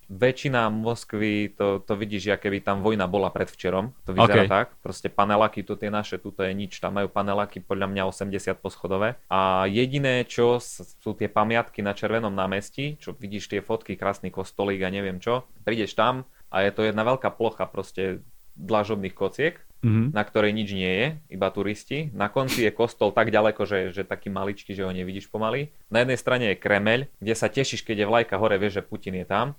väčšina 0.07 0.67
Moskvy, 0.69 1.51
to, 1.51 1.79
to 1.79 1.93
vidíš, 1.93 2.31
aké 2.31 2.47
by 2.47 2.59
tam 2.59 2.79
vojna 2.79 3.03
bola 3.05 3.27
predvčerom, 3.27 3.91
to 4.03 4.11
vyzerá 4.11 4.43
Ok. 4.43 4.47
tak. 4.47 4.67
Proste 4.79 5.07
panelaky, 5.07 5.61
to 5.61 5.75
tie 5.75 5.87
naše, 5.87 6.15
tuto 6.15 6.41
je 6.41 6.51
nič, 6.51 6.79
tam 6.79 6.95
majú 6.95 7.07
panelaky 7.07 7.59
podľa 7.59 7.87
mňa 7.87 8.03
80 8.07 8.55
poschodové. 8.57 9.19
A 9.27 9.65
jediné, 9.65 10.23
čo 10.23 10.59
sú 10.63 11.11
tie 11.13 11.27
pamiatky 11.27 11.79
na 11.79 11.91
Červenom 11.91 12.31
námestí, 12.31 12.95
čo 12.97 13.11
vidíš 13.11 13.47
tie 13.47 13.59
fotky, 13.59 13.95
krásny 13.95 14.29
kostolík 14.29 14.79
a 14.79 14.89
neviem 14.89 15.19
čo, 15.19 15.43
prídeš 15.61 15.93
tam 15.93 16.23
a 16.49 16.61
je 16.61 16.71
to 16.71 16.81
jedna 16.83 17.01
veľká 17.03 17.29
plocha 17.31 17.63
proste 17.63 18.21
dlažobných 18.53 19.13
kociek, 19.13 19.55
Mhm. 19.79 20.11
na 20.11 20.27
ktorej 20.27 20.51
nič 20.51 20.75
nie 20.75 20.91
je, 20.91 21.07
iba 21.31 21.47
turisti. 21.47 22.11
Na 22.11 22.27
konci 22.27 22.67
je 22.67 22.71
kostol 22.73 23.15
tak 23.15 23.31
ďaleko, 23.31 23.63
že, 23.63 23.95
že 23.95 24.03
taký 24.03 24.27
maličký, 24.27 24.75
že 24.75 24.83
ho 24.83 24.91
nevidíš 24.91 25.31
pomaly. 25.31 25.71
Na 25.87 26.03
jednej 26.03 26.19
strane 26.19 26.51
je 26.51 26.59
Kremeľ, 26.59 27.07
kde 27.15 27.31
sa 27.31 27.47
tešíš, 27.47 27.87
keď 27.87 28.03
je 28.03 28.09
vlajka 28.11 28.35
hore, 28.35 28.59
vieš, 28.59 28.75
že 28.75 28.83
Putin 28.83 29.15
je 29.15 29.23
tam. 29.23 29.55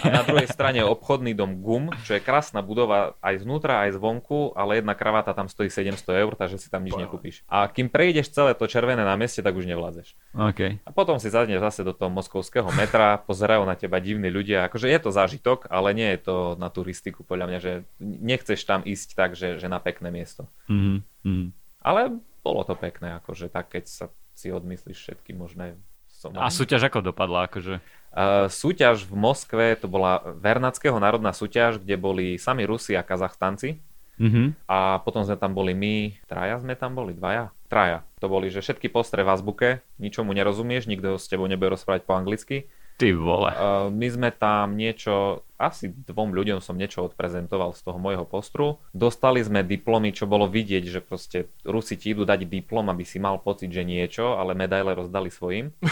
A 0.00 0.06
na 0.08 0.22
druhej 0.24 0.48
strane 0.48 0.80
je 0.80 0.86
obchodný 0.88 1.36
dom 1.36 1.60
GUM, 1.60 1.92
čo 2.08 2.16
je 2.16 2.24
krásna 2.24 2.64
budova 2.64 3.18
aj 3.20 3.44
znútra, 3.44 3.84
aj 3.84 4.00
zvonku, 4.00 4.56
ale 4.56 4.80
jedna 4.80 4.96
kraváta 4.96 5.36
tam 5.36 5.52
stojí 5.52 5.68
700 5.68 6.00
eur, 6.24 6.32
takže 6.36 6.56
si 6.56 6.72
tam 6.72 6.80
nič 6.80 6.96
nekúpiš. 6.96 7.44
A 7.46 7.68
kým 7.68 7.92
prejdeš 7.92 8.32
celé 8.32 8.56
to 8.56 8.64
červené 8.64 9.04
na 9.04 9.14
meste, 9.20 9.44
tak 9.44 9.52
už 9.52 9.68
nevládzeš. 9.68 10.16
OK. 10.32 10.80
A 10.80 10.90
potom 10.96 11.20
si 11.20 11.28
zadneš 11.28 11.60
zase 11.60 11.84
do 11.84 11.92
toho 11.92 12.08
moskovského 12.08 12.68
metra, 12.72 13.20
pozerajú 13.20 13.68
na 13.68 13.76
teba 13.76 14.00
divní 14.00 14.32
ľudia. 14.32 14.64
Akože 14.66 14.88
je 14.88 15.00
to 15.00 15.10
zážitok, 15.12 15.68
ale 15.68 15.92
nie 15.92 16.08
je 16.16 16.20
to 16.24 16.36
na 16.56 16.72
turistiku 16.72 17.20
podľa 17.20 17.46
mňa, 17.52 17.58
že 17.60 17.72
nechceš 18.00 18.64
tam 18.64 18.80
ísť 18.80 19.08
tak, 19.12 19.36
že, 19.36 19.60
že 19.60 19.68
na 19.68 19.82
pekné 19.82 20.08
miesto. 20.08 20.48
Mhm. 20.72 21.04
Mhm. 21.24 21.46
Ale 21.80 22.20
bolo 22.40 22.64
to 22.64 22.76
pekné, 22.76 23.16
akože 23.20 23.52
tak, 23.52 23.72
keď 23.72 23.84
sa 23.88 24.06
si 24.32 24.48
odmyslíš 24.48 24.96
všetky 24.96 25.36
možné 25.36 25.76
som. 26.20 26.36
A 26.36 26.52
súťaž 26.52 26.92
ako 26.92 27.00
dopadla? 27.00 27.48
Akože? 27.48 27.80
Uh, 28.12 28.52
súťaž 28.52 29.08
v 29.08 29.16
Moskve, 29.16 29.66
to 29.80 29.88
bola 29.88 30.20
Vernackého 30.36 31.00
národná 31.00 31.32
súťaž, 31.32 31.80
kde 31.80 31.96
boli 31.96 32.36
sami 32.36 32.68
Rusi 32.68 32.92
a 32.92 33.00
Kazachstanci. 33.00 33.80
Mhm. 34.20 34.68
A 34.68 35.00
potom 35.00 35.24
sme 35.24 35.40
tam 35.40 35.56
boli 35.56 35.72
my, 35.72 36.12
traja 36.28 36.60
sme 36.60 36.76
tam 36.76 36.92
boli, 36.92 37.16
dvaja? 37.16 37.48
Traja. 37.72 38.04
To 38.20 38.28
boli, 38.28 38.52
že 38.52 38.60
všetky 38.60 38.92
postre 38.92 39.24
v 39.24 39.32
azbuke, 39.32 39.80
ničomu 39.96 40.36
nerozumieš, 40.36 40.84
nikto 40.84 41.16
s 41.16 41.24
tebou 41.24 41.48
nebude 41.48 41.72
rozprávať 41.72 42.04
po 42.04 42.12
anglicky. 42.12 42.68
Ty 43.00 43.16
vole. 43.16 43.48
Uh, 43.56 43.88
my 43.88 44.08
sme 44.12 44.28
tam 44.28 44.76
niečo, 44.76 45.40
asi 45.56 45.88
dvom 45.88 46.36
ľuďom 46.36 46.60
som 46.60 46.76
niečo 46.76 47.00
odprezentoval 47.08 47.72
z 47.72 47.80
toho 47.80 47.96
môjho 47.96 48.28
postru. 48.28 48.76
Dostali 48.92 49.40
sme 49.40 49.64
diplomy, 49.64 50.12
čo 50.12 50.28
bolo 50.28 50.44
vidieť, 50.44 50.84
že 50.84 51.00
proste 51.00 51.48
Rusi 51.64 51.96
ti 51.96 52.12
idú 52.12 52.28
dať 52.28 52.44
diplom, 52.44 52.92
aby 52.92 53.00
si 53.08 53.16
mal 53.16 53.40
pocit, 53.40 53.72
že 53.72 53.88
niečo, 53.88 54.36
ale 54.36 54.52
medaile 54.52 54.92
rozdali 54.92 55.32
svojim. 55.32 55.72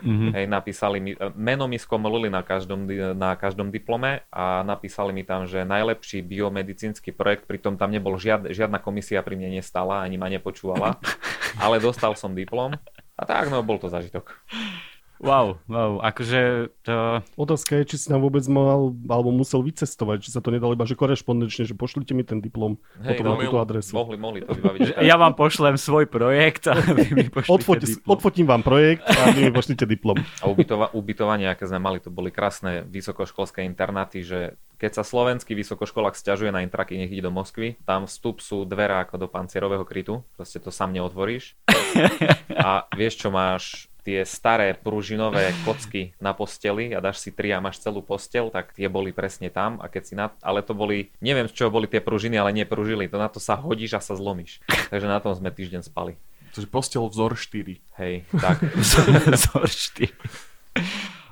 Mhm. 0.00 0.32
Hej, 0.32 0.46
napísali 0.48 0.98
mi, 1.00 1.12
e, 1.12 1.28
meno 1.36 1.68
mi 1.68 1.76
skomolili 1.76 2.32
na 2.32 2.40
každom, 2.40 2.88
na 3.16 3.36
každom 3.36 3.68
diplome 3.68 4.24
a 4.32 4.64
napísali 4.64 5.12
mi 5.12 5.24
tam, 5.24 5.44
že 5.44 5.64
najlepší 5.64 6.24
biomedicínsky 6.24 7.12
projekt, 7.12 7.44
pritom 7.44 7.76
tam 7.76 7.92
nebol 7.92 8.16
žiad, 8.16 8.48
žiadna 8.48 8.80
komisia 8.80 9.20
pri 9.20 9.36
mne 9.36 9.60
nestala, 9.60 10.00
ani 10.00 10.16
ma 10.16 10.28
nepočúvala, 10.32 11.00
ale 11.64 11.80
dostal 11.80 12.16
som 12.16 12.32
diplom. 12.36 12.76
A 13.16 13.22
tak, 13.28 13.52
no, 13.52 13.60
bol 13.60 13.76
to 13.76 13.92
zažitok. 13.92 14.32
Wow, 15.20 15.60
wow, 15.68 16.00
akože 16.00 16.72
to... 16.80 17.20
Otázka 17.36 17.76
je, 17.84 17.92
či 17.92 17.96
si 18.00 18.06
nám 18.08 18.24
vôbec 18.24 18.40
mal 18.48 18.96
alebo 19.04 19.28
musel 19.28 19.60
vycestovať, 19.60 20.24
či 20.24 20.32
sa 20.32 20.40
to 20.40 20.48
nedalo 20.48 20.72
iba, 20.72 20.88
že 20.88 20.96
korešpondenčne, 20.96 21.68
že 21.68 21.76
pošlite 21.76 22.16
mi 22.16 22.24
ten 22.24 22.40
diplom 22.40 22.80
Hej, 23.04 23.20
potom 23.20 23.24
no, 23.28 23.30
na 23.36 23.44
túto 23.44 23.60
adresu. 23.60 23.92
Mohli, 23.92 24.16
mohli 24.16 24.38
to 24.40 24.56
vybaviť. 24.56 25.04
Ja 25.04 25.20
vám 25.20 25.36
pošlem 25.36 25.76
svoj 25.76 26.08
projekt 26.08 26.72
a 26.72 26.80
vy 26.80 27.12
mi 27.12 27.28
pošlite 27.36 27.52
Odfoť, 27.52 27.78
diplom. 27.84 28.08
odfotím 28.16 28.46
vám 28.48 28.64
projekt 28.64 29.04
a 29.04 29.36
vy 29.36 29.40
mi 29.48 29.52
pošlite 29.52 29.84
diplom. 29.84 30.16
A 30.40 30.48
ubytova, 30.48 30.88
ubytovanie, 30.96 31.52
aké 31.52 31.68
sme 31.68 31.84
mali, 31.84 32.00
to 32.00 32.08
boli 32.08 32.32
krásne 32.32 32.88
vysokoškolské 32.88 33.60
internáty, 33.68 34.24
že 34.24 34.56
keď 34.80 34.96
sa 34.96 35.04
slovenský 35.04 35.52
vysokoškolák 35.52 36.16
stiažuje 36.16 36.48
na 36.48 36.64
intraky, 36.64 36.96
nech 36.96 37.12
ide 37.12 37.28
do 37.28 37.32
Moskvy, 37.34 37.76
tam 37.84 38.08
vstup 38.08 38.40
sú 38.40 38.64
dvere 38.64 39.04
ako 39.04 39.20
do 39.20 39.28
pancierového 39.28 39.84
krytu, 39.84 40.24
proste 40.40 40.56
to 40.56 40.72
sám 40.72 40.96
neotvoríš. 40.96 41.52
A 42.56 42.88
vieš 42.96 43.20
čo 43.20 43.28
máš, 43.28 43.89
tie 44.02 44.24
staré 44.24 44.72
pružinové 44.74 45.52
kocky 45.62 46.16
na 46.18 46.32
posteli 46.32 46.92
a 46.92 46.98
dáš 46.98 47.22
si 47.22 47.30
tri 47.30 47.52
a 47.52 47.62
máš 47.62 47.80
celú 47.80 48.00
postel, 48.00 48.48
tak 48.48 48.72
tie 48.72 48.88
boli 48.88 49.12
presne 49.12 49.52
tam 49.52 49.78
a 49.78 49.86
keď 49.86 50.02
si 50.02 50.14
na... 50.16 50.32
Ale 50.40 50.64
to 50.64 50.72
boli, 50.72 51.12
neviem 51.20 51.46
z 51.46 51.56
čoho 51.56 51.70
boli 51.70 51.86
tie 51.86 52.00
pružiny, 52.00 52.40
ale 52.40 52.56
nepružili, 52.56 53.06
to 53.06 53.20
na 53.20 53.28
to 53.28 53.38
sa 53.38 53.56
hodíš 53.60 53.96
a 53.96 54.00
sa 54.00 54.16
zlomíš. 54.16 54.64
Takže 54.92 55.06
na 55.06 55.20
tom 55.20 55.36
sme 55.36 55.52
týždeň 55.52 55.86
spali. 55.86 56.16
Takže 56.50 56.66
postel 56.66 57.06
vzor 57.06 57.38
4. 57.38 57.78
Hej, 58.02 58.26
tak. 58.34 58.58
Vzor 59.38 59.70
štyri. 59.70 60.10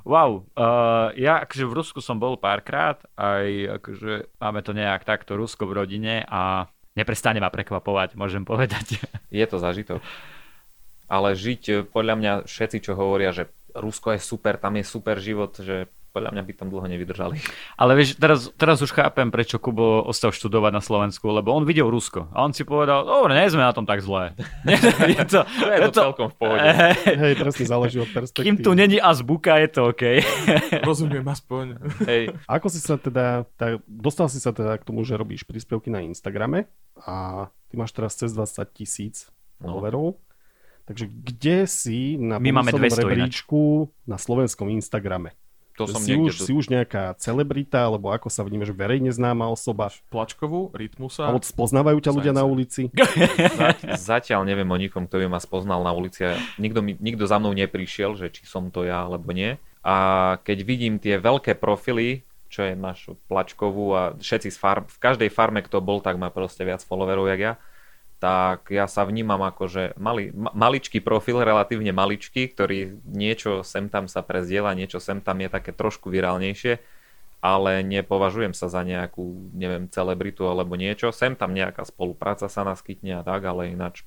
Wow, 0.08 0.48
uh, 0.56 1.12
ja 1.20 1.44
akože 1.44 1.68
v 1.68 1.76
Rusku 1.76 2.00
som 2.00 2.16
bol 2.16 2.40
párkrát, 2.40 2.96
aj 3.18 3.76
akože 3.82 4.40
máme 4.40 4.64
to 4.64 4.72
nejak 4.72 5.04
takto 5.04 5.36
Rusko 5.36 5.68
v 5.68 5.84
rodine 5.84 6.24
a 6.24 6.64
neprestane 6.96 7.44
ma 7.44 7.52
prekvapovať, 7.52 8.16
môžem 8.16 8.40
povedať. 8.40 9.04
Je 9.28 9.44
to 9.44 9.60
zažitok. 9.60 10.00
Ale 11.08 11.32
žiť, 11.32 11.62
e, 11.68 11.74
podľa 11.88 12.14
mňa 12.20 12.32
všetci, 12.44 12.78
čo 12.84 12.92
hovoria, 12.92 13.32
že 13.32 13.48
Rusko 13.72 14.16
je 14.16 14.20
super, 14.20 14.60
tam 14.60 14.76
je 14.76 14.84
super 14.84 15.16
život, 15.20 15.56
že 15.56 15.88
podľa 16.08 16.34
mňa 16.34 16.42
by 16.42 16.52
tam 16.56 16.68
dlho 16.72 16.88
nevydržali. 16.88 17.36
Ale 17.76 17.92
vieš, 17.94 18.16
teraz, 18.18 18.48
teraz 18.56 18.80
už 18.80 18.90
chápem, 18.90 19.28
prečo 19.28 19.60
Kubo 19.60 20.02
ostal 20.02 20.32
študovať 20.32 20.72
na 20.74 20.82
Slovensku, 20.82 21.28
lebo 21.30 21.52
on 21.52 21.68
videl 21.68 21.86
Rusko 21.86 22.32
a 22.32 22.42
on 22.42 22.56
si 22.56 22.64
povedal, 22.64 23.04
dobre, 23.04 23.36
nie 23.36 23.52
sme 23.52 23.62
na 23.62 23.70
tom 23.76 23.84
tak 23.84 24.00
zlé. 24.02 24.34
je 25.14 25.22
to, 25.28 25.44
To 25.44 25.68
je 25.68 25.78
to 25.78 25.92
celkom 25.94 26.28
v 26.32 26.36
pohode. 26.40 26.64
Hej, 27.06 27.34
presne 27.38 27.64
záleží 27.68 27.96
od 28.02 28.10
perspektívy. 28.10 28.44
Kým 28.50 28.56
tu 28.64 28.72
není 28.74 28.98
azbuka, 28.98 29.60
je 29.62 29.68
to 29.68 29.80
OK. 29.92 30.02
Rozumiem 30.88 31.24
aspoň. 31.28 31.64
Hej. 32.08 32.34
Ako 32.50 32.66
si 32.72 32.80
sa 32.82 32.96
teda, 32.98 33.46
tak, 33.60 33.84
dostal 33.86 34.26
si 34.32 34.40
sa 34.40 34.50
teda 34.50 34.80
k 34.80 34.82
tomu, 34.82 35.04
že 35.06 35.14
robíš 35.14 35.44
príspevky 35.44 35.92
na 35.92 36.02
Instagrame 36.02 36.66
a 37.04 37.46
ty 37.70 37.78
máš 37.78 37.94
teraz 37.94 38.16
cez 38.16 38.32
20 38.34 38.64
tisíc 38.74 39.30
No. 39.58 39.82
Takže 40.88 41.04
kde 41.04 41.68
si 41.68 42.16
na 42.16 42.40
My 42.40 42.48
máme 42.48 42.72
bonusovnom 42.72 42.88
200 42.88 42.96
ináč. 42.96 43.04
rebríčku 43.04 43.60
na 44.08 44.16
slovenskom 44.16 44.72
Instagrame? 44.72 45.36
To 45.78 45.86
Že 45.86 45.92
som 45.94 46.02
si, 46.02 46.12
už, 46.18 46.32
si 46.42 46.52
už 46.56 46.66
nejaká 46.74 47.14
celebrita, 47.22 47.86
alebo 47.86 48.10
ako 48.10 48.26
sa 48.26 48.42
vnímaš, 48.42 48.74
verejne 48.74 49.14
známa 49.14 49.46
osoba? 49.46 49.94
Plačkovú, 50.10 50.74
Rytmusa. 50.74 51.30
Alebo 51.30 51.46
spoznávajú 51.46 52.02
ťa 52.02 52.10
ľudia 52.10 52.32
na 52.34 52.42
ulici? 52.42 52.90
Za- 52.90 53.78
Zatiaľ 54.18 54.42
neviem 54.42 54.66
o 54.66 54.74
nikom, 54.74 55.06
kto 55.06 55.22
by 55.22 55.26
ma 55.30 55.38
spoznal 55.38 55.86
na 55.86 55.94
ulici. 55.94 56.26
Nikto, 56.58 56.82
mi, 56.82 56.98
nikto 56.98 57.30
za 57.30 57.38
mnou 57.38 57.54
neprišiel, 57.54 58.18
že 58.18 58.26
či 58.32 58.42
som 58.42 58.74
to 58.74 58.82
ja 58.82 59.06
alebo 59.06 59.30
nie. 59.30 59.54
A 59.86 60.36
keď 60.42 60.58
vidím 60.66 60.98
tie 60.98 61.14
veľké 61.20 61.54
profily, 61.54 62.26
čo 62.50 62.66
je 62.66 62.74
máš 62.74 63.12
plačkovú 63.30 63.86
a 63.94 64.02
všetci 64.18 64.50
z 64.50 64.58
farm, 64.58 64.88
v 64.90 64.98
každej 64.98 65.30
farme, 65.30 65.62
kto 65.62 65.78
bol, 65.78 66.02
tak 66.02 66.18
má 66.18 66.32
proste 66.32 66.66
viac 66.66 66.82
followerov, 66.82 67.30
jak 67.30 67.40
ja 67.40 67.52
tak 68.18 68.74
ja 68.74 68.90
sa 68.90 69.06
vnímam 69.06 69.38
ako, 69.46 69.70
že 69.70 69.82
mali, 69.94 70.34
ma, 70.34 70.50
maličký 70.50 70.98
profil, 70.98 71.38
relatívne 71.38 71.94
maličký, 71.94 72.50
ktorý 72.50 72.98
niečo 73.06 73.62
sem 73.62 73.86
tam 73.86 74.10
sa 74.10 74.26
prezdiela, 74.26 74.74
niečo 74.74 74.98
sem 74.98 75.22
tam 75.22 75.38
je 75.38 75.48
také 75.50 75.70
trošku 75.70 76.10
virálnejšie, 76.10 76.82
ale 77.38 77.86
nepovažujem 77.86 78.50
sa 78.58 78.66
za 78.66 78.82
nejakú, 78.82 79.54
neviem, 79.54 79.86
celebritu 79.86 80.50
alebo 80.50 80.74
niečo. 80.74 81.14
Sem 81.14 81.38
tam 81.38 81.54
nejaká 81.54 81.86
spolupráca 81.86 82.50
sa 82.50 82.66
naskytne 82.66 83.18
a 83.18 83.22
tak, 83.22 83.46
ale 83.46 83.70
ináč 83.70 84.02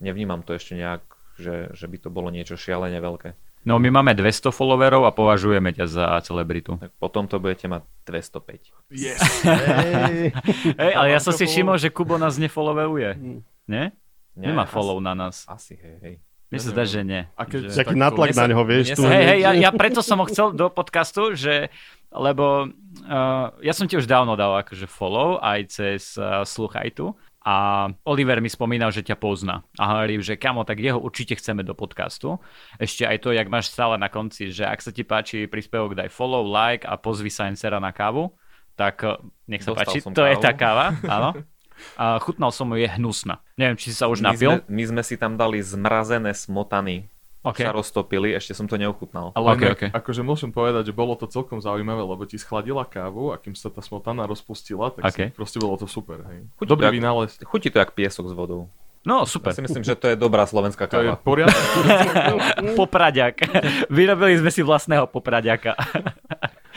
nevnímam 0.00 0.40
to 0.40 0.56
ešte 0.56 0.72
nejak, 0.72 1.04
že, 1.36 1.76
že 1.76 1.84
by 1.84 1.96
to 2.00 2.08
bolo 2.08 2.32
niečo 2.32 2.56
šialene 2.56 2.96
veľké. 2.96 3.47
No 3.62 3.76
my 3.76 3.90
máme 3.90 4.14
200 4.14 4.48
followerov 4.48 5.04
a 5.04 5.12
považujeme 5.12 5.74
ťa 5.74 5.86
za 5.86 6.04
celebritu. 6.22 6.78
Tak 6.78 6.94
potom 6.96 7.26
to 7.26 7.38
budete 7.38 7.66
mať 7.66 7.82
205. 8.06 8.70
Yes. 8.90 9.20
Hej. 9.44 10.32
Hej, 10.78 10.92
ale 10.94 11.06
ja 11.10 11.20
som 11.20 11.34
si 11.34 11.44
všimol, 11.44 11.76
že 11.76 11.90
Kubo 11.90 12.16
nás 12.16 12.38
nefollowuje. 12.38 13.18
Mm. 13.18 13.40
Nie? 13.68 13.84
Nie, 14.38 14.54
Nemá 14.54 14.64
asi- 14.64 14.72
follow 14.72 15.02
na 15.02 15.12
nás. 15.12 15.42
Asi, 15.44 15.74
hej, 15.74 15.96
hej. 16.00 16.14
Mne 16.48 16.58
sa 16.64 16.70
zdá, 16.72 16.84
že 16.88 17.00
nie. 17.04 17.28
A 17.36 17.42
keď- 17.44 17.68
Že- 17.68 17.76
Taký 17.76 17.92
Tak 17.92 17.98
natlak 17.98 18.30
na 18.32 18.46
neho, 18.48 18.62
vieš. 18.64 18.96
tu 18.96 19.04
Hej, 19.04 19.24
hej, 19.26 19.38
ja, 19.44 19.50
ja 19.52 19.70
preto 19.74 20.00
som 20.00 20.16
ho 20.16 20.24
chcel 20.24 20.56
do 20.56 20.72
podcastu, 20.72 21.36
že 21.36 21.68
lebo 22.08 22.72
uh, 23.04 23.46
ja 23.60 23.76
som 23.76 23.84
ti 23.84 24.00
už 24.00 24.08
dávno 24.08 24.32
dal 24.32 24.56
akože 24.64 24.88
follow 24.88 25.36
aj 25.44 25.60
cez 25.68 26.16
uh, 26.16 26.40
Sluchajtu 26.40 27.12
a 27.44 27.86
Oliver 28.02 28.42
mi 28.42 28.50
spomínal, 28.50 28.90
že 28.90 29.06
ťa 29.06 29.14
pozná 29.14 29.62
a 29.78 29.84
hovorí, 29.94 30.18
že 30.20 30.34
kamo, 30.34 30.66
tak 30.66 30.82
jeho 30.82 30.98
určite 30.98 31.38
chceme 31.38 31.62
do 31.62 31.72
podcastu. 31.72 32.42
Ešte 32.82 33.06
aj 33.06 33.22
to, 33.22 33.30
jak 33.30 33.46
máš 33.46 33.70
stále 33.70 33.94
na 33.94 34.10
konci, 34.10 34.50
že 34.50 34.66
ak 34.66 34.82
sa 34.82 34.90
ti 34.90 35.06
páči 35.06 35.46
príspevok, 35.46 35.94
daj 35.94 36.10
follow, 36.10 36.42
like 36.42 36.82
a 36.82 36.98
pozvi 36.98 37.30
Sciencera 37.30 37.78
na 37.78 37.94
kávu, 37.94 38.34
tak 38.74 39.00
uh, 39.06 39.22
nech 39.46 39.62
sa 39.62 39.72
Dostal 39.72 39.86
páči, 39.86 39.98
to 40.02 40.22
je 40.26 40.34
kávu. 40.34 40.44
tá 40.44 40.50
káva, 40.54 40.86
áno. 41.16 41.30
A 41.94 42.18
chutnal 42.18 42.50
som 42.50 42.66
ju, 42.74 42.82
je 42.82 42.90
hnusná. 42.90 43.38
Neviem, 43.54 43.78
či 43.78 43.94
si 43.94 43.96
sa 43.96 44.10
už 44.10 44.18
My 44.18 44.34
napil. 44.34 44.58
sme, 44.58 44.66
my 44.66 44.82
sme 44.90 45.02
si 45.06 45.14
tam 45.14 45.38
dali 45.38 45.62
zmrazené 45.62 46.34
smotany 46.34 47.06
OK. 47.40 47.60
sa 47.60 47.70
roztopili, 47.70 48.32
ešte 48.32 48.50
som 48.50 48.64
to 48.64 48.74
neochutnal. 48.74 49.30
Ale 49.32 49.46
Ok, 49.48 49.54
okay, 49.54 49.64
ok. 49.64 49.72
okay. 49.72 49.90
akože 49.92 50.20
môžem 50.20 50.50
povedať, 50.50 50.82
že 50.84 50.92
bolo 50.92 51.14
to 51.14 51.24
celkom 51.24 51.58
zaujímavé, 51.58 52.00
lebo 52.00 52.22
ti 52.22 52.34
schladila 52.34 52.82
kávu 52.82 53.30
a 53.30 53.36
kým 53.36 53.52
sa 53.52 53.68
tá 53.68 53.78
smotana 53.78 54.24
rozpustila, 54.24 54.90
tak 54.90 55.02
Ok. 55.04 55.14
si, 55.14 55.22
proste 55.30 55.56
bolo 55.56 55.74
to 55.74 55.86
super. 55.86 56.18
Hej. 56.24 56.50
Chuť 56.54 56.66
Dobrý 56.66 56.86
tak- 56.86 56.96
vynález. 56.96 57.30
Chutí 57.40 57.68
to 57.68 57.78
jak 57.78 57.92
piesok 57.92 58.26
s 58.26 58.34
vodou. 58.34 58.66
No, 59.00 59.22
Ja 59.22 59.30
super. 59.30 59.54
si 59.54 59.62
myslím, 59.62 59.80
že 59.80 59.94
to 59.94 60.10
je 60.10 60.16
dobrá 60.16 60.44
slovenská 60.44 60.84
To 60.84 60.98
je 60.98 61.08
káva. 61.08 61.16
poriadne. 61.16 61.54
Popradiak. 62.76 63.40
Vyrobili 63.88 64.36
sme 64.36 64.50
si 64.50 64.60
vlastného 64.60 65.06
popradiaka. 65.06 65.78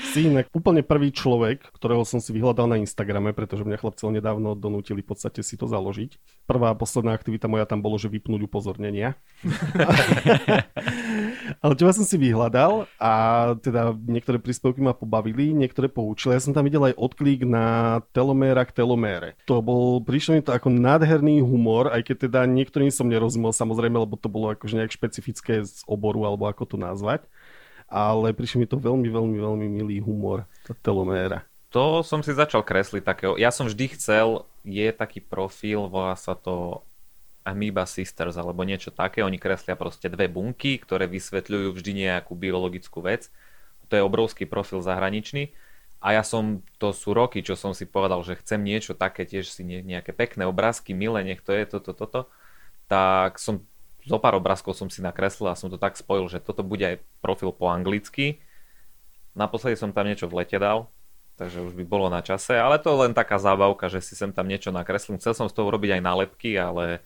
Si 0.02 0.26
inak 0.26 0.50
úplne 0.52 0.82
prvý 0.82 1.14
človek, 1.14 1.70
ktorého 1.78 2.02
som 2.02 2.18
si 2.18 2.34
vyhľadal 2.34 2.66
na 2.66 2.82
Instagrame, 2.82 3.38
pretože 3.38 3.62
mňa 3.62 3.78
chlapcel 3.78 4.10
nedávno 4.10 4.58
donútili 4.58 5.06
v 5.06 5.14
podstate 5.14 5.46
si 5.46 5.54
to 5.56 5.70
založiť. 5.70 6.18
Prvá 6.50 6.74
a 6.74 6.78
posledná 6.78 7.14
aktivita 7.14 7.46
moja 7.46 7.70
tam 7.70 7.86
bolo, 7.86 8.02
že 8.02 8.10
vypnúť 8.10 8.50
upozornenia. 8.50 9.14
Ale 11.64 11.78
teba 11.78 11.94
som 11.94 12.08
si 12.08 12.18
vyhľadal 12.18 12.90
a 12.98 13.14
teda 13.62 13.94
niektoré 13.94 14.42
príspevky 14.42 14.82
ma 14.82 14.98
pobavili, 14.98 15.54
niektoré 15.54 15.92
poučili. 15.92 16.34
Ja 16.34 16.42
som 16.42 16.58
tam 16.58 16.66
videl 16.66 16.92
aj 16.92 16.98
odklik 16.98 17.46
na 17.46 18.00
teloméra 18.16 18.66
k 18.66 18.74
telomére. 18.74 19.38
To 19.46 19.62
bol, 19.62 20.02
prišlo 20.02 20.40
mi 20.40 20.42
to 20.42 20.56
ako 20.56 20.74
nádherný 20.74 21.46
humor, 21.46 21.94
aj 21.94 22.08
keď 22.08 22.32
teda 22.32 22.40
niektorým 22.50 22.90
som 22.90 23.06
nerozumel 23.06 23.54
samozrejme, 23.54 24.00
lebo 24.00 24.18
to 24.18 24.32
bolo 24.32 24.56
akože 24.56 24.80
nejak 24.80 24.96
špecifické 24.96 25.62
z 25.62 25.86
oboru, 25.86 26.26
alebo 26.26 26.50
ako 26.50 26.66
to 26.66 26.78
nazvať 26.80 27.28
ale 27.92 28.32
prišiel 28.32 28.64
mi 28.64 28.68
to 28.72 28.80
veľmi, 28.80 29.12
veľmi, 29.12 29.38
veľmi 29.38 29.68
milý 29.68 30.00
humor, 30.00 30.48
teloméra. 30.80 31.44
To 31.76 32.04
som 32.04 32.24
si 32.24 32.32
začal 32.32 32.64
kresliť 32.64 33.04
takého. 33.04 33.34
Ja 33.36 33.52
som 33.52 33.68
vždy 33.68 33.96
chcel, 34.00 34.48
je 34.64 34.88
taký 34.92 35.20
profil, 35.20 35.88
volá 35.92 36.16
sa 36.16 36.36
to 36.36 36.84
Amoeba 37.44 37.88
Sisters 37.88 38.36
alebo 38.36 38.64
niečo 38.64 38.92
také. 38.92 39.24
Oni 39.24 39.40
kreslia 39.40 39.80
proste 39.80 40.08
dve 40.08 40.28
bunky, 40.32 40.80
ktoré 40.80 41.08
vysvetľujú 41.08 41.72
vždy 41.74 41.92
nejakú 42.08 42.36
biologickú 42.36 43.04
vec. 43.04 43.28
To 43.92 44.00
je 44.00 44.04
obrovský 44.04 44.48
profil 44.48 44.80
zahraničný. 44.80 45.52
A 46.02 46.18
ja 46.18 46.24
som, 46.26 46.66
to 46.82 46.92
sú 46.98 47.14
roky, 47.14 47.46
čo 47.46 47.54
som 47.54 47.78
si 47.78 47.86
povedal, 47.86 48.26
že 48.26 48.40
chcem 48.42 48.58
niečo 48.58 48.98
také, 48.98 49.22
tiež 49.22 49.54
si 49.54 49.62
nejaké 49.62 50.18
pekné 50.18 50.50
obrázky, 50.50 50.98
milé, 50.98 51.22
nech 51.22 51.46
to 51.46 51.54
je 51.54 51.64
toto, 51.70 51.94
toto. 51.94 52.26
Tak 52.90 53.38
som 53.38 53.62
zo 54.06 54.18
pár 54.18 54.38
obrázkov 54.38 54.74
som 54.74 54.90
si 54.90 55.00
nakreslil 55.00 55.52
a 55.52 55.60
som 55.60 55.70
to 55.70 55.78
tak 55.78 55.98
spojil, 55.98 56.26
že 56.28 56.42
toto 56.42 56.66
bude 56.66 56.82
aj 56.82 56.96
profil 57.22 57.54
po 57.54 57.70
anglicky. 57.70 58.42
Naposledy 59.38 59.80
som 59.80 59.96
tam 59.96 60.10
niečo 60.10 60.28
v 60.28 60.44
lete 60.44 60.58
dal, 60.60 60.92
takže 61.40 61.64
už 61.64 61.74
by 61.78 61.84
bolo 61.88 62.12
na 62.12 62.20
čase, 62.20 62.58
ale 62.58 62.82
to 62.82 62.92
je 62.92 63.02
len 63.08 63.14
taká 63.16 63.40
zábavka, 63.40 63.88
že 63.88 64.04
si 64.04 64.14
sem 64.18 64.34
tam 64.36 64.50
niečo 64.50 64.74
nakreslím. 64.74 65.22
Chcel 65.22 65.38
som 65.38 65.48
z 65.48 65.56
toho 65.56 65.72
robiť 65.72 65.98
aj 65.98 66.02
nálepky, 66.04 66.58
ale 66.60 67.00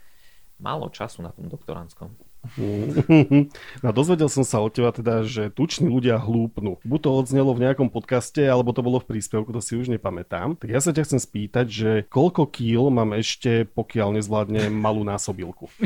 málo 0.58 0.90
času 0.90 1.22
na 1.22 1.36
tom 1.36 1.52
doktoránskom. 1.52 2.16
No 3.84 3.90
dozvedel 3.92 4.30
som 4.32 4.46
sa 4.46 4.62
od 4.62 4.72
teba 4.74 4.90
teda, 4.94 5.26
že 5.26 5.52
tuční 5.52 5.90
ľudia 5.90 6.18
hlúpnú. 6.18 6.80
Buď 6.82 7.00
to 7.06 7.10
odznelo 7.14 7.52
v 7.54 7.68
nejakom 7.68 7.90
podcaste, 7.92 8.42
alebo 8.42 8.72
to 8.72 8.82
bolo 8.82 9.02
v 9.02 9.16
príspevku, 9.16 9.52
to 9.52 9.62
si 9.62 9.78
už 9.78 9.92
nepamätám. 9.92 10.58
Tak 10.58 10.70
ja 10.70 10.82
sa 10.82 10.96
ťa 10.96 11.06
chcem 11.06 11.22
spýtať, 11.22 11.66
že 11.68 11.90
koľko 12.10 12.50
kýl 12.50 12.90
mám 12.90 13.14
ešte, 13.18 13.68
pokiaľ 13.70 14.22
nezvládne 14.22 14.70
malú 14.74 15.04
násobilku? 15.06 15.70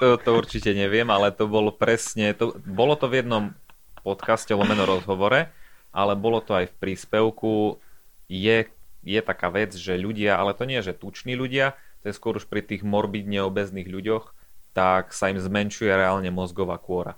To, 0.00 0.16
to 0.20 0.30
určite 0.34 0.70
neviem, 0.74 1.06
ale 1.08 1.30
to 1.30 1.46
bolo 1.46 1.70
presne, 1.72 2.34
to, 2.34 2.56
bolo 2.66 2.94
to 2.98 3.08
v 3.10 3.22
jednom 3.22 3.54
podcaste 4.04 4.52
lomeno 4.52 4.84
rozhovore, 4.84 5.48
ale 5.94 6.12
bolo 6.18 6.42
to 6.44 6.52
aj 6.52 6.68
v 6.70 6.78
príspevku. 6.78 7.80
Je, 8.28 8.68
je 9.02 9.20
taká 9.24 9.48
vec, 9.48 9.72
že 9.72 9.96
ľudia, 9.96 10.36
ale 10.36 10.52
to 10.52 10.68
nie, 10.68 10.80
že 10.84 10.96
tuční 10.96 11.34
ľudia, 11.38 11.76
to 12.04 12.12
je 12.12 12.16
skôr 12.16 12.36
už 12.36 12.46
pri 12.48 12.60
tých 12.60 12.84
morbidne 12.84 13.40
obezných 13.48 13.88
ľuďoch, 13.88 14.36
tak 14.74 15.14
sa 15.14 15.30
im 15.30 15.38
zmenšuje 15.38 15.88
reálne 15.88 16.28
mozgová 16.34 16.76
kôra. 16.82 17.14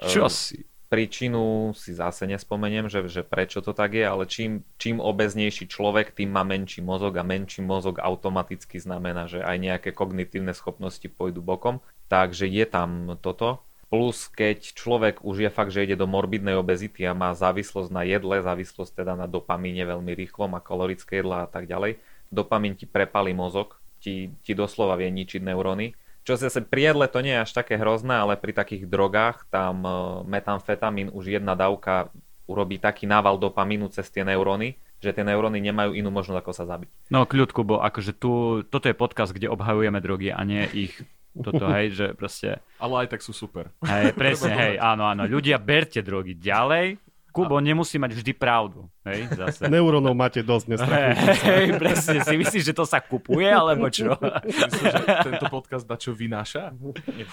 Čo 0.00 0.26
Ehm, 0.26 0.32
si? 0.32 0.58
príčinu 0.88 1.74
si 1.74 1.90
zase 1.90 2.22
nespomeniem, 2.30 2.86
že, 2.86 3.02
že 3.10 3.26
prečo 3.26 3.58
to 3.58 3.74
tak 3.74 3.98
je, 3.98 4.06
ale 4.06 4.30
čím, 4.30 4.62
čím 4.78 5.02
obeznejší 5.02 5.66
človek, 5.66 6.14
tým 6.14 6.30
má 6.30 6.46
menší 6.46 6.86
mozog 6.86 7.18
a 7.18 7.26
menší 7.26 7.66
mozog 7.66 7.98
automaticky 7.98 8.78
znamená, 8.78 9.26
že 9.26 9.42
aj 9.42 9.56
nejaké 9.58 9.90
kognitívne 9.90 10.54
schopnosti 10.54 11.04
pôjdu 11.10 11.42
bokom. 11.42 11.82
Takže 12.06 12.46
je 12.46 12.64
tam 12.68 13.18
toto. 13.18 13.58
Plus 13.90 14.30
keď 14.30 14.74
človek 14.74 15.26
už 15.26 15.46
je 15.46 15.50
fakt, 15.50 15.74
že 15.74 15.82
ide 15.82 15.98
do 15.98 16.06
morbidnej 16.06 16.54
obezity 16.54 17.06
a 17.06 17.14
má 17.14 17.34
závislosť 17.34 17.90
na 17.90 18.06
jedle, 18.06 18.42
závislosť 18.42 19.02
teda 19.02 19.18
na 19.18 19.26
dopamíne 19.26 19.82
veľmi 19.82 20.14
rýchlo, 20.14 20.46
má 20.46 20.62
kalorické 20.62 21.22
jedla 21.22 21.46
a 21.46 21.48
tak 21.50 21.66
ďalej, 21.66 21.98
dopamín 22.30 22.74
ti 22.78 22.86
prepalí 22.86 23.34
mozog, 23.34 23.78
ti, 23.98 24.34
ti 24.42 24.52
doslova 24.54 24.94
vie 24.94 25.10
ničiť 25.10 25.42
neuróny. 25.42 25.94
Čo 26.24 26.40
zase 26.40 26.64
pri 26.64 26.92
jedle 26.92 27.06
to 27.06 27.20
nie 27.20 27.36
je 27.36 27.44
až 27.44 27.52
také 27.52 27.76
hrozné, 27.76 28.16
ale 28.16 28.40
pri 28.40 28.56
takých 28.56 28.88
drogách 28.88 29.44
tam 29.52 29.84
e, 29.84 29.90
metamfetamín 30.24 31.12
už 31.12 31.36
jedna 31.36 31.52
dávka 31.52 32.08
urobí 32.48 32.80
taký 32.80 33.04
nával 33.04 33.36
dopamínu 33.36 33.92
cez 33.92 34.08
tie 34.08 34.24
neuróny, 34.24 34.80
že 35.04 35.12
tie 35.12 35.24
neuróny 35.24 35.60
nemajú 35.60 35.92
inú 35.92 36.08
možnosť 36.08 36.40
ako 36.40 36.52
sa 36.56 36.64
zabiť. 36.64 36.88
No 37.12 37.28
kľudku, 37.28 37.60
bo 37.64 37.84
akože 37.84 38.16
tu, 38.16 38.64
toto 38.64 38.88
je 38.88 38.96
podcast, 38.96 39.36
kde 39.36 39.52
obhajujeme 39.52 40.00
drogy 40.00 40.32
a 40.32 40.40
nie 40.48 40.64
ich 40.72 40.96
toto, 41.34 41.66
hej, 41.66 41.92
že 41.92 42.06
proste, 42.14 42.62
Ale 42.82 43.04
aj 43.04 43.08
tak 43.12 43.20
sú 43.20 43.34
super. 43.34 43.68
hej, 43.84 44.14
presne, 44.16 44.54
hej, 44.64 44.74
áno, 44.80 45.04
áno, 45.04 45.28
ľudia, 45.28 45.60
berte 45.60 46.00
drogy 46.00 46.38
ďalej, 46.38 46.96
Kubo 47.34 47.58
nemusí 47.58 47.98
mať 47.98 48.14
vždy 48.14 48.32
pravdu, 48.38 48.86
hej, 49.02 49.26
zase. 49.34 49.66
Neurónov 49.74 50.14
máte 50.14 50.38
dosť, 50.38 50.66
nestrachujte. 50.70 51.34
hej, 51.42 51.66
presne, 51.82 52.18
si 52.22 52.34
myslíš, 52.38 52.64
že 52.70 52.74
to 52.78 52.86
sa 52.86 53.02
kupuje, 53.02 53.50
alebo 53.50 53.90
čo? 53.90 54.14
Myslím, 54.46 54.86
že 54.86 55.02
tento 55.02 55.46
podcast 55.50 55.82
na 55.90 55.98
čo 55.98 56.14
vynáša? 56.14 56.70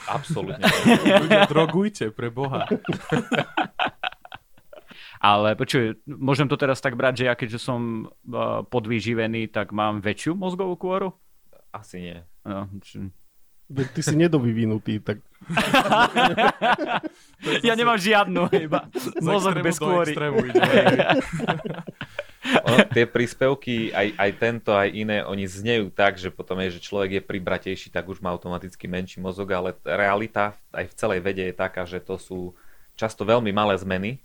Absolútne. 0.10 0.66
Ľudia, 1.06 1.46
drogujte, 1.46 2.10
pre 2.10 2.34
Boha. 2.34 2.66
Ale 5.22 5.54
počuj, 5.54 6.02
môžem 6.10 6.50
to 6.50 6.58
teraz 6.58 6.82
tak 6.82 6.98
brať, 6.98 7.22
že 7.22 7.26
ja 7.30 7.38
keďže 7.38 7.62
som 7.62 8.10
uh, 8.10 8.66
podvýživený, 8.66 9.54
tak 9.54 9.70
mám 9.70 10.02
väčšiu 10.02 10.34
mozgovú 10.34 10.82
kôru? 10.82 11.14
Asi 11.70 12.02
nie. 12.02 12.18
No, 12.42 12.66
či... 12.82 13.06
Veď 13.72 13.88
Ty 13.96 14.02
si 14.04 14.16
nedovyvinutý, 14.20 15.00
tak 15.00 15.24
Ja 17.68 17.74
nemám 17.74 17.98
žiadnu, 17.98 18.54
iba 18.54 18.86
mozog 19.24 19.58
bez 19.66 19.82
kôry. 19.82 20.14
Ono, 22.42 22.90
tie 22.90 23.06
príspevky, 23.06 23.94
aj, 23.94 24.18
aj 24.18 24.32
tento, 24.42 24.74
aj 24.74 24.90
iné, 24.90 25.22
oni 25.22 25.46
znejú 25.46 25.94
tak, 25.94 26.18
že 26.18 26.34
potom 26.34 26.58
je, 26.66 26.74
že 26.74 26.82
človek 26.82 27.22
je 27.22 27.24
pribratejší, 27.30 27.94
tak 27.94 28.10
už 28.10 28.18
má 28.18 28.34
automaticky 28.34 28.90
menší 28.90 29.22
mozog, 29.22 29.46
ale 29.54 29.78
realita 29.86 30.58
aj 30.74 30.90
v 30.90 30.98
celej 30.98 31.22
vede 31.22 31.46
je 31.46 31.54
taká, 31.54 31.86
že 31.86 32.02
to 32.02 32.18
sú 32.18 32.58
často 32.98 33.30
veľmi 33.30 33.54
malé 33.54 33.78
zmeny 33.78 34.18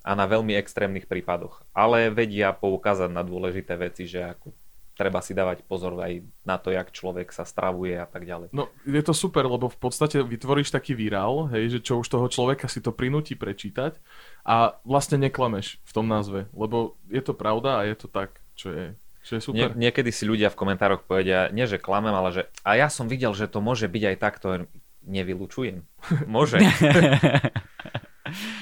a 0.00 0.16
na 0.16 0.24
veľmi 0.24 0.56
extrémnych 0.56 1.04
prípadoch. 1.04 1.60
Ale 1.76 2.08
vedia 2.08 2.48
poukázať 2.56 3.12
na 3.12 3.20
dôležité 3.20 3.76
veci, 3.76 4.08
že 4.08 4.24
ako 4.24 4.56
treba 5.00 5.24
si 5.24 5.32
dávať 5.32 5.64
pozor 5.64 5.96
aj 5.96 6.20
na 6.44 6.60
to, 6.60 6.68
jak 6.68 6.92
človek 6.92 7.32
sa 7.32 7.48
stravuje 7.48 7.96
a 7.96 8.04
tak 8.04 8.28
ďalej. 8.28 8.52
No, 8.52 8.68
je 8.84 9.00
to 9.00 9.16
super, 9.16 9.48
lebo 9.48 9.72
v 9.72 9.80
podstate 9.80 10.20
vytvoríš 10.20 10.68
taký 10.68 10.92
virál, 10.92 11.48
hej, 11.56 11.72
že 11.72 11.78
čo 11.80 12.04
už 12.04 12.06
toho 12.12 12.28
človeka 12.28 12.68
si 12.68 12.84
to 12.84 12.92
prinúti 12.92 13.32
prečítať 13.32 13.96
a 14.44 14.76
vlastne 14.84 15.16
neklameš 15.16 15.80
v 15.88 15.92
tom 15.96 16.04
názve, 16.04 16.52
lebo 16.52 17.00
je 17.08 17.24
to 17.24 17.32
pravda 17.32 17.80
a 17.80 17.88
je 17.88 17.96
to 17.96 18.12
tak, 18.12 18.44
čo 18.52 18.68
je, 18.68 18.84
čo 19.24 19.32
je 19.36 19.40
super. 19.40 19.72
Nie, 19.72 19.88
niekedy 19.88 20.12
si 20.12 20.28
ľudia 20.28 20.52
v 20.52 20.60
komentároch 20.60 21.08
povedia, 21.08 21.48
nie 21.48 21.64
že 21.64 21.80
klamem, 21.80 22.12
ale 22.12 22.36
že 22.36 22.42
a 22.60 22.76
ja 22.76 22.92
som 22.92 23.08
videl, 23.08 23.32
že 23.32 23.48
to 23.48 23.64
môže 23.64 23.88
byť 23.88 24.04
aj 24.04 24.16
takto, 24.20 24.68
nevylučujem. 25.08 25.80
Môže. 26.28 26.60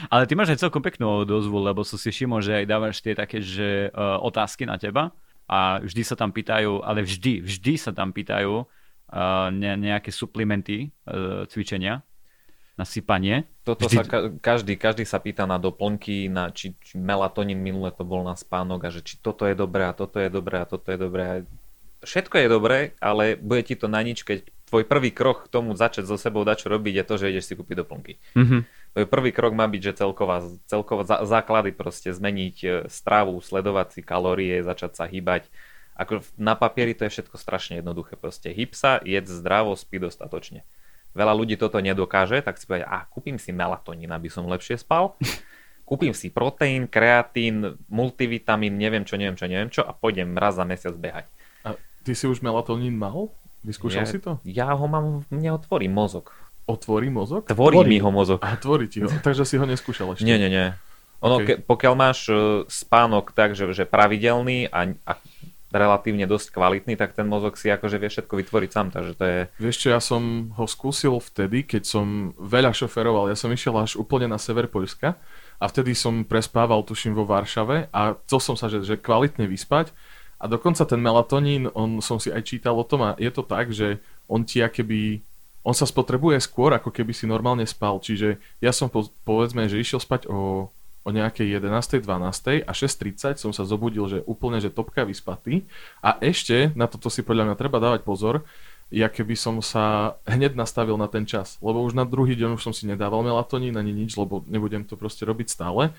Ale 0.09 0.25
ty 0.25 0.33
máš 0.33 0.57
aj 0.57 0.65
celkom 0.65 0.81
peknú 0.81 1.29
odozvu, 1.29 1.61
lebo 1.61 1.85
som 1.85 2.01
si 2.01 2.09
všimol, 2.09 2.41
že 2.41 2.65
aj 2.65 2.65
dávaš 2.65 3.05
tie 3.05 3.13
také, 3.13 3.45
že 3.45 3.93
uh, 3.93 4.17
otázky 4.25 4.65
na 4.65 4.81
teba 4.81 5.13
a 5.49 5.81
vždy 5.81 6.03
sa 6.05 6.15
tam 6.15 6.31
pýtajú, 6.31 6.85
ale 6.85 7.03
vždy, 7.03 7.41
vždy 7.41 7.75
sa 7.81 7.91
tam 7.97 8.13
pýtajú 8.13 8.63
uh, 8.63 9.49
ne, 9.49 9.73
nejaké 9.81 10.13
suplementy 10.13 10.93
uh, 11.09 11.49
cvičenia 11.49 12.05
na 12.79 12.87
sypanie. 12.87 13.49
Toto 13.67 13.91
Vždy- 13.91 13.99
sa 13.99 14.05
ka- 14.07 14.31
každý, 14.39 14.79
každý 14.79 15.03
sa 15.03 15.19
pýta 15.19 15.51
na 15.51 15.59
doplnky, 15.59 16.31
na 16.31 16.55
či, 16.55 16.79
či 16.79 16.95
melatonín 16.95 17.59
minule 17.59 17.91
to 17.91 18.07
bol 18.07 18.23
na 18.23 18.39
spánok 18.39 18.87
a 18.87 18.89
že 18.95 19.03
či 19.03 19.19
toto 19.19 19.49
je 19.49 19.59
dobré 19.59 19.89
a 19.89 19.97
toto 19.97 20.23
je 20.23 20.31
dobré 20.31 20.63
a 20.63 20.67
toto 20.69 20.87
je 20.87 20.99
dobré. 21.01 21.43
Všetko 22.07 22.39
je 22.39 22.47
dobré, 22.47 22.79
ale 23.03 23.35
bude 23.35 23.67
ti 23.67 23.75
to 23.75 23.91
na 23.91 23.99
nič, 24.07 24.23
keď 24.23 24.47
tvoj 24.71 24.85
prvý 24.87 25.11
krok 25.11 25.49
k 25.49 25.53
tomu 25.59 25.75
začať 25.75 26.07
so 26.07 26.15
sebou 26.15 26.47
dať 26.47 26.63
čo 26.63 26.69
robiť 26.71 26.95
je 27.03 27.05
to, 27.09 27.15
že 27.19 27.27
ideš 27.35 27.45
si 27.51 27.59
kúpiť 27.59 27.83
doplnky. 27.83 28.13
Mhm. 28.37 28.59
Prvý 29.07 29.31
krok 29.31 29.55
má 29.55 29.69
byť, 29.71 29.83
že 29.93 29.99
celková, 30.03 30.43
celková 30.67 31.05
zá- 31.07 31.23
základy 31.23 31.71
proste 31.77 32.11
zmeniť 32.11 32.57
e, 32.65 32.69
stravu, 32.91 33.39
sledovať 33.39 33.95
si 33.95 34.01
kalórie, 34.03 34.65
začať 34.65 34.99
sa 34.99 35.05
hýbať. 35.07 35.47
Ako 35.95 36.25
na 36.41 36.59
papieri 36.59 36.97
to 36.97 37.07
je 37.07 37.15
všetko 37.15 37.37
strašne 37.37 37.79
jednoduché. 37.79 38.19
Proste 38.19 38.51
hyb 38.51 38.73
sa, 38.73 38.99
jedz 39.05 39.29
zdravo, 39.29 39.77
spí 39.77 40.01
dostatočne. 40.03 40.65
Veľa 41.13 41.35
ľudí 41.35 41.61
toto 41.61 41.79
nedokáže, 41.83 42.41
tak 42.43 42.57
si 42.57 42.65
povie, 42.65 42.87
a 42.87 43.05
kúpim 43.07 43.37
si 43.37 43.51
melatonín, 43.51 44.11
aby 44.11 44.31
som 44.31 44.47
lepšie 44.47 44.81
spal. 44.81 45.15
Kúpim 45.89 46.13
si 46.13 46.29
proteín, 46.29 46.85
kreatín, 46.85 47.81
multivitamín, 47.89 48.77
neviem 48.77 49.09
čo, 49.09 49.17
neviem 49.17 49.41
čo, 49.41 49.49
neviem 49.49 49.73
čo 49.73 49.81
a 49.81 49.97
pôjdem 49.97 50.37
raz 50.37 50.61
za 50.61 50.69
mesiac 50.69 50.93
behať. 50.93 51.25
A 51.65 51.81
ty 52.05 52.13
si 52.13 52.29
už 52.29 52.45
melatonín 52.45 52.93
mal? 52.93 53.33
Vyskúšal 53.65 54.05
ja, 54.05 54.13
si 54.13 54.21
to? 54.21 54.37
Ja 54.45 54.69
ho 54.77 54.85
mám, 54.85 55.25
mne 55.33 55.57
otvorí 55.57 55.89
mozog. 55.89 56.37
Otvorí 56.69 57.09
mozog? 57.09 57.49
Tvorí 57.49 57.81
Tvorí. 57.81 57.89
mi 57.89 57.99
ho 57.99 58.11
mozog. 58.13 58.39
A 58.45 58.55
tvorí 58.61 58.87
ti 58.87 59.01
ho, 59.01 59.09
takže 59.09 59.49
si 59.49 59.57
ho 59.57 59.65
neskúšal 59.65 60.13
ešte. 60.15 60.29
Nie, 60.29 60.37
nie, 60.37 60.53
nie. 60.53 60.77
Ono, 61.19 61.43
Ok. 61.43 61.47
ke, 61.49 61.55
pokiaľ 61.59 61.95
máš 61.99 62.31
e, 62.31 62.37
spánok 62.69 63.35
tak, 63.35 63.57
že, 63.57 63.67
že 63.75 63.89
pravidelný 63.89 64.71
a, 64.71 64.93
a 65.03 65.13
relatívne 65.69 66.25
dosť 66.25 66.55
kvalitný, 66.55 66.97
tak 66.97 67.13
ten 67.13 67.29
mozog 67.29 67.59
si 67.61 67.69
akože 67.69 68.01
vie 68.01 68.09
všetko 68.09 68.35
vytvoriť 68.41 68.71
sám, 68.73 68.89
takže 68.89 69.13
to 69.19 69.25
je... 69.27 69.39
Vieš 69.61 69.77
čo, 69.83 69.89
ja 69.93 70.01
som 70.01 70.55
ho 70.57 70.65
skúsil 70.65 71.19
vtedy, 71.21 71.67
keď 71.67 71.83
som 71.85 72.33
veľa 72.41 72.73
šoferoval. 72.73 73.29
Ja 73.29 73.37
som 73.37 73.53
išiel 73.53 73.77
až 73.77 74.01
úplne 74.01 74.31
na 74.33 74.41
sever 74.41 74.65
Poľska 74.71 75.21
a 75.61 75.65
vtedy 75.69 75.93
som 75.93 76.25
prespával, 76.25 76.81
tuším, 76.87 77.13
vo 77.13 77.29
Varšave 77.29 77.93
a 77.93 78.17
chcel 78.25 78.41
som 78.41 78.57
sa, 78.57 78.73
že, 78.73 78.81
že 78.81 78.97
kvalitne 78.97 79.45
vyspať 79.45 79.93
a 80.39 80.47
dokonca 80.47 80.87
ten 80.87 81.03
melatonín, 81.03 81.67
on 81.75 81.99
som 81.99 82.17
si 82.23 82.31
aj 82.31 82.47
čítal 82.47 82.79
o 82.79 82.87
tom 82.87 83.03
a 83.05 83.11
je 83.19 83.29
to 83.29 83.43
tak, 83.43 83.75
že 83.75 83.99
on 84.31 84.47
ti 84.47 84.63
akéby 84.63 85.21
on 85.69 85.77
sa 85.77 85.85
spotrebuje 85.85 86.41
skôr, 86.41 86.73
ako 86.73 86.89
keby 86.89 87.13
si 87.13 87.29
normálne 87.29 87.69
spal. 87.69 88.01
Čiže 88.01 88.41
ja 88.65 88.73
som 88.73 88.89
po, 88.89 89.13
povedzme, 89.29 89.69
že 89.69 89.77
išiel 89.77 90.01
spať 90.01 90.25
o, 90.25 90.73
o 91.05 91.09
nejakej 91.13 91.61
11. 91.61 92.01
12. 92.01 92.65
a 92.65 92.73
6.30 92.73 93.37
som 93.37 93.53
sa 93.53 93.69
zobudil, 93.69 94.09
že 94.09 94.25
úplne, 94.25 94.65
že 94.65 94.73
topka 94.73 95.05
vyspatý. 95.05 95.69
A 96.01 96.17
ešte, 96.25 96.73
na 96.73 96.89
toto 96.89 97.13
si 97.13 97.21
podľa 97.21 97.53
mňa 97.53 97.57
treba 97.61 97.77
dávať 97.85 98.01
pozor, 98.01 98.49
ja 98.89 99.13
keby 99.13 99.37
som 99.37 99.61
sa 99.61 100.17
hneď 100.25 100.57
nastavil 100.57 100.97
na 100.97 101.13
ten 101.13 101.29
čas. 101.29 101.61
Lebo 101.61 101.85
už 101.85 101.93
na 101.93 102.09
druhý 102.09 102.33
deň 102.33 102.57
už 102.57 102.65
som 102.65 102.73
si 102.73 102.89
nedával 102.89 103.21
melatonín 103.21 103.77
ani 103.77 103.93
nič, 103.93 104.17
lebo 104.17 104.41
nebudem 104.49 104.89
to 104.89 104.97
proste 104.97 105.29
robiť 105.29 105.53
stále. 105.53 105.93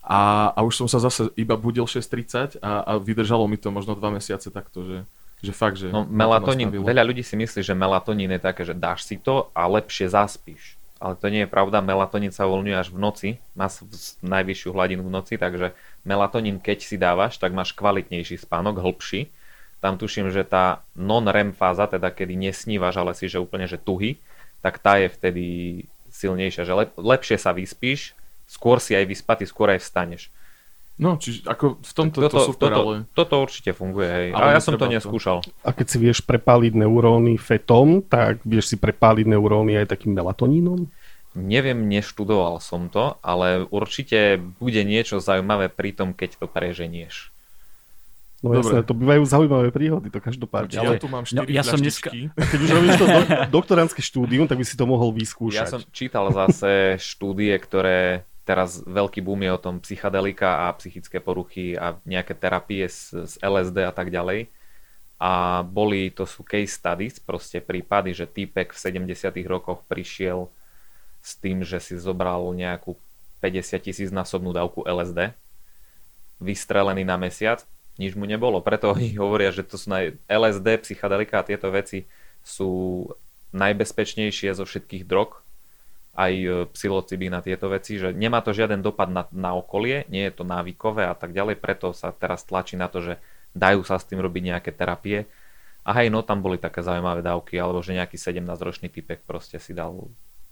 A, 0.00 0.48
a 0.56 0.64
už 0.64 0.80
som 0.80 0.88
sa 0.88 0.96
zase 0.96 1.28
iba 1.36 1.60
budil 1.60 1.84
6.30 1.84 2.64
a, 2.64 2.88
a 2.88 2.92
vydržalo 2.96 3.44
mi 3.44 3.60
to 3.60 3.68
možno 3.68 3.92
dva 3.92 4.08
mesiace 4.08 4.48
takto, 4.48 4.80
že, 4.80 4.96
že 5.40 5.52
fakt, 5.56 5.80
že... 5.80 5.88
No, 5.88 6.04
melatonín, 6.04 6.68
veľa 6.68 7.00
ľudí 7.00 7.24
si 7.24 7.32
myslí, 7.32 7.64
že 7.64 7.72
melatonín 7.72 8.36
je 8.36 8.40
také, 8.40 8.62
že 8.68 8.76
dáš 8.76 9.08
si 9.08 9.16
to 9.16 9.48
a 9.56 9.64
lepšie 9.64 10.12
zaspíš. 10.12 10.76
Ale 11.00 11.16
to 11.16 11.32
nie 11.32 11.48
je 11.48 11.48
pravda, 11.48 11.80
melatonín 11.80 12.28
sa 12.28 12.44
uvoľňuje 12.44 12.76
až 12.76 12.92
v 12.92 12.98
noci, 13.00 13.28
má 13.56 13.72
najvyššiu 14.20 14.70
hladinu 14.76 15.00
v 15.08 15.14
noci, 15.16 15.40
takže 15.40 15.72
melatonín 16.04 16.60
keď 16.60 16.78
si 16.84 17.00
dávaš, 17.00 17.40
tak 17.40 17.56
máš 17.56 17.72
kvalitnejší 17.72 18.36
spánok, 18.36 18.84
hĺbší. 18.84 19.32
Tam 19.80 19.96
tuším, 19.96 20.28
že 20.28 20.44
tá 20.44 20.84
non-REM 20.92 21.56
fáza, 21.56 21.88
teda 21.88 22.12
kedy 22.12 22.36
nesnívaš, 22.36 23.00
ale 23.00 23.16
si 23.16 23.32
že 23.32 23.40
úplne 23.40 23.64
že 23.64 23.80
tuhý, 23.80 24.20
tak 24.60 24.76
tá 24.76 25.00
je 25.00 25.08
vtedy 25.08 25.44
silnejšia, 26.12 26.68
že 26.68 26.76
lep, 26.76 26.92
lepšie 27.00 27.40
sa 27.40 27.56
vyspíš, 27.56 28.12
skôr 28.44 28.76
si 28.76 28.92
aj 28.92 29.08
vyspatý, 29.08 29.48
skôr 29.48 29.72
aj 29.72 29.80
vstaneš. 29.80 30.28
No, 31.00 31.16
čiže 31.16 31.48
ako 31.48 31.80
v 31.80 31.92
tomto 31.96 32.18
to 32.20 32.28
Toto, 32.28 32.38
super, 32.44 32.68
toto, 32.68 32.80
ale... 32.84 32.94
toto 33.10 33.34
určite 33.40 33.72
funguje, 33.72 34.04
hej. 34.06 34.26
Ale 34.30 34.42
Ale 34.44 34.50
ja 34.52 34.60
som 34.60 34.76
to 34.76 34.84
to. 34.84 34.92
neskúšal. 34.92 35.40
A 35.62 35.72
keď 35.72 35.86
si 35.88 35.96
vieš 35.96 36.20
prepáliť 36.20 36.76
neuróny 36.76 37.34
fetom, 37.34 38.04
tak 38.04 38.44
vieš 38.44 38.70
si 38.70 38.76
prepáliť 38.76 39.24
neuróny 39.24 39.80
aj 39.80 39.90
takým 39.90 40.12
melatonínom? 40.12 40.84
Neviem, 41.32 41.88
neštudoval 41.88 42.58
som 42.58 42.86
to, 42.86 43.16
ale 43.20 43.64
určite 43.64 44.36
bude 44.58 44.82
niečo 44.82 45.18
zaujímavé 45.18 45.70
pri 45.70 45.94
tom, 45.94 46.12
keď 46.12 46.36
to 46.36 46.44
preženieš. 46.44 47.32
No 48.40 48.50
Dobre. 48.50 48.60
jasné, 48.62 48.78
to 48.82 48.92
bývajú 48.92 49.22
zaujímavé 49.24 49.68
príhody, 49.68 50.08
to 50.08 50.16
každopádne. 50.16 50.72
Ja 50.74 50.80
Ale 50.82 50.96
tu 50.96 51.06
mám 51.06 51.24
4 51.24 51.36
No, 51.36 51.42
ja 51.44 51.60
som 51.60 51.76
dneska- 51.76 52.08
keď 52.34 52.58
už 52.58 52.70
robíš 52.72 52.94
to 52.96 53.06
do, 53.06 53.20
doktorantské 53.52 54.00
štúdium, 54.00 54.44
tak 54.44 54.56
by 54.56 54.64
si 54.64 54.74
to 54.74 54.84
mohol 54.84 55.12
Ja 55.12 55.16
vyskúšať. 55.18 55.68
som 55.70 55.80
čítal 55.92 56.28
zase 56.30 56.96
štúdie, 56.98 57.52
ktoré 57.54 58.24
teraz 58.50 58.82
veľký 58.82 59.22
boom 59.22 59.38
je 59.46 59.54
o 59.54 59.62
tom 59.62 59.78
psychadelika 59.78 60.66
a 60.66 60.74
psychické 60.74 61.22
poruchy 61.22 61.78
a 61.78 61.94
nejaké 62.02 62.34
terapie 62.34 62.82
z, 62.90 63.30
z 63.30 63.38
LSD 63.38 63.86
a 63.86 63.94
tak 63.94 64.10
ďalej. 64.10 64.50
A 65.22 65.62
boli, 65.62 66.10
to 66.10 66.26
sú 66.26 66.42
case 66.42 66.74
studies, 66.74 67.22
proste 67.22 67.62
prípady, 67.62 68.10
že 68.10 68.26
týpek 68.26 68.74
v 68.74 69.06
70 69.06 69.30
rokoch 69.46 69.86
prišiel 69.86 70.50
s 71.22 71.38
tým, 71.38 71.62
že 71.62 71.78
si 71.78 71.94
zobral 71.94 72.42
nejakú 72.50 72.98
50 73.38 73.86
tisíc 73.86 74.10
násobnú 74.10 74.50
dávku 74.50 74.82
LSD, 74.82 75.30
vystrelený 76.42 77.06
na 77.06 77.14
mesiac, 77.20 77.62
nič 78.00 78.18
mu 78.18 78.26
nebolo. 78.26 78.58
Preto 78.64 78.90
oni 78.90 79.14
hovoria, 79.22 79.54
že 79.54 79.62
to 79.62 79.78
sú 79.78 79.94
naj... 79.94 80.18
LSD, 80.26 80.90
psychadelika 80.90 81.38
a 81.38 81.46
tieto 81.46 81.70
veci 81.70 82.08
sú 82.42 83.06
najbezpečnejšie 83.54 84.50
zo 84.58 84.66
všetkých 84.66 85.06
drog, 85.06 85.38
aj 86.14 86.32
e, 86.34 86.48
psilocybín 86.74 87.32
a 87.38 87.44
tieto 87.44 87.70
veci, 87.70 87.96
že 87.96 88.10
nemá 88.10 88.42
to 88.42 88.50
žiaden 88.50 88.82
dopad 88.82 89.08
na, 89.10 89.26
na 89.30 89.54
okolie, 89.54 90.06
nie 90.10 90.26
je 90.26 90.34
to 90.34 90.44
návykové 90.44 91.06
a 91.06 91.14
tak 91.14 91.30
ďalej, 91.30 91.62
preto 91.62 91.94
sa 91.94 92.10
teraz 92.10 92.42
tlačí 92.42 92.74
na 92.74 92.90
to, 92.90 93.02
že 93.02 93.14
dajú 93.54 93.86
sa 93.86 93.98
s 93.98 94.06
tým 94.06 94.18
robiť 94.18 94.42
nejaké 94.54 94.70
terapie. 94.74 95.26
A 95.80 95.96
hej, 95.96 96.12
no 96.12 96.20
tam 96.20 96.44
boli 96.44 96.60
také 96.60 96.84
zaujímavé 96.84 97.24
dávky, 97.24 97.56
alebo 97.56 97.80
že 97.80 97.96
nejaký 97.96 98.20
17-ročný 98.20 98.92
typek 98.92 99.24
proste 99.24 99.56
si 99.56 99.72
dal 99.72 99.96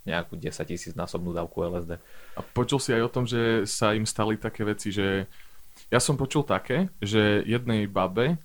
nejakú 0.08 0.40
10 0.40 0.56
tisíc 0.64 0.96
násobnú 0.96 1.36
dávku 1.36 1.60
LSD. 1.68 2.00
A 2.32 2.40
počul 2.40 2.80
si 2.80 2.96
aj 2.96 3.02
o 3.04 3.12
tom, 3.12 3.28
že 3.28 3.68
sa 3.68 3.92
im 3.92 4.08
stali 4.08 4.40
také 4.40 4.64
veci, 4.64 4.88
že 4.88 5.28
ja 5.92 6.00
som 6.00 6.16
počul 6.16 6.48
také, 6.48 6.88
že 7.04 7.44
jednej 7.44 7.84
babe 7.84 8.40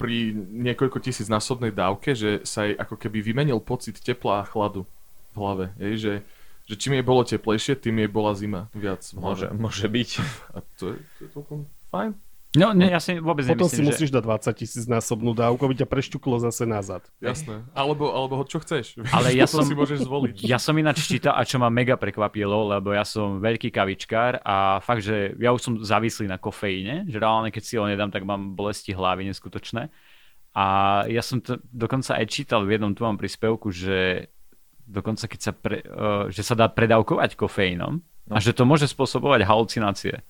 pri 0.00 0.32
niekoľko 0.32 1.02
tisíc 1.04 1.28
násobnej 1.28 1.76
dávke, 1.76 2.16
že 2.16 2.40
sa 2.48 2.64
jej 2.64 2.72
ako 2.78 2.96
keby 2.96 3.20
vymenil 3.20 3.60
pocit 3.60 4.00
tepla 4.00 4.42
a 4.42 4.48
chladu 4.48 4.88
hlave. 5.38 5.64
Jej, 5.78 5.94
že, 5.96 6.14
že 6.66 6.74
čím 6.74 6.98
jej 6.98 7.04
bolo 7.06 7.22
teplejšie, 7.22 7.78
tým 7.78 8.02
jej 8.02 8.10
bola 8.10 8.34
zima 8.34 8.66
viac 8.74 9.06
v 9.06 9.16
hlave. 9.22 9.46
Môže, 9.46 9.46
môže 9.54 9.86
byť. 9.86 10.10
A 10.52 10.58
to 10.76 10.84
je, 10.92 10.96
to 11.16 11.20
je 11.24 11.28
celkom 11.32 11.58
fajn. 11.94 12.18
No, 12.56 12.72
ne, 12.72 12.88
ja 12.88 12.96
si 12.96 13.20
vôbec 13.20 13.44
Potom 13.44 13.68
si 13.68 13.84
nemyslím, 13.84 13.84
že... 13.84 13.90
musíš 13.92 14.10
dať 14.10 14.24
20 14.24 14.56
tisíc 14.56 14.84
násobnú 14.88 15.36
dávku, 15.36 15.60
aby 15.68 15.84
ťa 15.84 15.88
prešťuklo 15.92 16.40
zase 16.40 16.64
nazad. 16.64 17.04
Jasné. 17.20 17.60
Alebo, 17.76 18.08
alebo 18.08 18.40
ho 18.40 18.44
čo 18.48 18.56
chceš. 18.64 18.96
Ale 19.16 19.36
ja 19.36 19.44
som- 19.50 19.68
si 19.68 19.76
môžeš 19.76 20.08
zvoliť. 20.08 20.48
Ja 20.48 20.56
som 20.56 20.72
ináč 20.80 21.04
čítal, 21.04 21.36
a 21.36 21.44
čo 21.44 21.60
ma 21.60 21.68
mega 21.68 22.00
prekvapilo, 22.00 22.72
lebo 22.72 22.96
ja 22.96 23.04
som 23.04 23.36
veľký 23.36 23.68
kavičkár 23.68 24.40
a 24.40 24.80
fakt, 24.80 25.04
že 25.04 25.36
ja 25.36 25.52
už 25.52 25.60
som 25.60 25.72
závislý 25.76 26.24
na 26.24 26.40
kofeíne, 26.40 27.04
že 27.04 27.20
reálne 27.20 27.52
keď 27.52 27.62
si 27.68 27.76
ho 27.76 27.84
nedám, 27.84 28.08
tak 28.08 28.24
mám 28.24 28.56
bolesti 28.56 28.96
hlavy 28.96 29.28
neskutočné. 29.28 29.92
A 30.56 30.64
ja 31.12 31.20
som 31.20 31.44
to 31.44 31.60
dokonca 31.68 32.16
aj 32.16 32.26
čítal 32.32 32.64
v 32.64 32.80
jednom 32.80 32.96
tvojom 32.96 33.20
príspevku, 33.20 33.68
že 33.68 34.32
dokonca 34.88 35.28
keď 35.28 35.40
sa, 35.40 35.52
pre, 35.52 35.84
uh, 35.84 36.32
že 36.32 36.40
sa 36.40 36.56
dá 36.56 36.66
predávkovať 36.66 37.36
kofeínom 37.36 38.00
no. 38.00 38.32
a 38.32 38.40
že 38.40 38.56
to 38.56 38.64
môže 38.64 38.88
spôsobovať 38.88 39.44
halucinácie. 39.44 40.24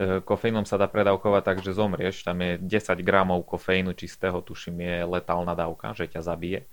E, 0.00 0.24
Kofeínom 0.24 0.64
sa 0.64 0.80
dá 0.80 0.88
predávkovať 0.88 1.42
tak, 1.44 1.58
že 1.60 1.76
zomrieš. 1.76 2.24
Tam 2.24 2.38
je 2.40 2.56
10 2.56 3.04
gramov 3.04 3.44
kofeínu 3.44 3.92
čistého, 3.92 4.40
tuším, 4.40 4.80
je 4.80 4.96
letálna 5.04 5.52
dávka, 5.52 5.92
že 5.92 6.08
ťa 6.08 6.24
zabije. 6.24 6.64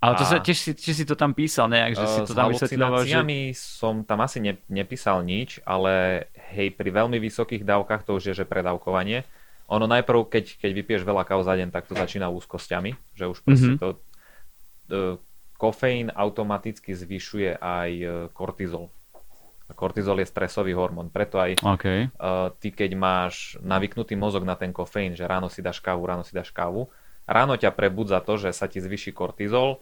Ale 0.00 0.18
to 0.18 0.24
sa, 0.26 0.42
tiež, 0.42 0.58
si, 0.58 0.70
tiež 0.74 0.96
si 0.98 1.04
to 1.06 1.14
tam 1.14 1.30
písal 1.30 1.70
nejak, 1.70 1.94
že 1.94 2.06
si 2.08 2.18
Eh, 2.22 2.26
to 2.26 2.32
S 2.32 2.38
tam 2.38 2.48
vysvetľoval, 2.50 3.06
že... 3.06 3.14
halucináciami 3.14 3.40
som 3.52 3.94
tam 4.02 4.18
asi 4.24 4.38
ne, 4.42 4.58
nepísal 4.66 5.22
nič, 5.22 5.62
ale 5.62 6.26
hej, 6.54 6.74
pri 6.74 6.90
veľmi 6.90 7.22
vysokých 7.22 7.62
dávkach 7.62 8.02
to 8.02 8.18
už 8.18 8.32
je, 8.32 8.34
že 8.42 8.44
predávkovanie. 8.48 9.22
Ono 9.70 9.86
najprv, 9.86 10.26
keď, 10.26 10.58
keď 10.58 10.70
vypiješ 10.74 11.02
veľa 11.06 11.22
káv 11.22 11.46
za 11.46 11.54
deň, 11.54 11.70
tak 11.70 11.86
to 11.86 11.94
začína 11.94 12.34
úzkosťami, 12.34 12.98
že 13.14 13.24
už 13.30 13.38
proste 13.46 13.74
Mhm. 13.74 13.78
to... 13.78 13.88
Kofeín 15.62 16.10
automaticky 16.10 16.90
zvyšuje 16.90 17.54
aj 17.54 17.90
e, 17.94 18.06
kortizol. 18.34 18.90
Kortizol 19.78 20.18
je 20.20 20.26
stresový 20.26 20.74
hormón, 20.74 21.08
preto 21.08 21.40
aj 21.40 21.62
OK. 21.64 21.86
uh, 22.12 22.52
ty 22.60 22.68
keď 22.68 22.92
máš 22.92 23.56
navyknutý 23.64 24.18
mozog 24.20 24.44
na 24.44 24.52
ten 24.52 24.68
kofeín, 24.68 25.16
že 25.16 25.24
ráno 25.24 25.48
si 25.48 25.64
dáš 25.64 25.80
kávu, 25.80 26.04
ráno 26.04 26.26
si 26.28 26.36
dáš 26.36 26.52
kávu, 26.52 26.92
ráno 27.24 27.56
ťa 27.56 27.72
prebudza 27.72 28.20
to, 28.20 28.36
že 28.36 28.52
sa 28.52 28.68
ti 28.68 28.84
zvyší 28.84 29.16
kortizol, 29.16 29.80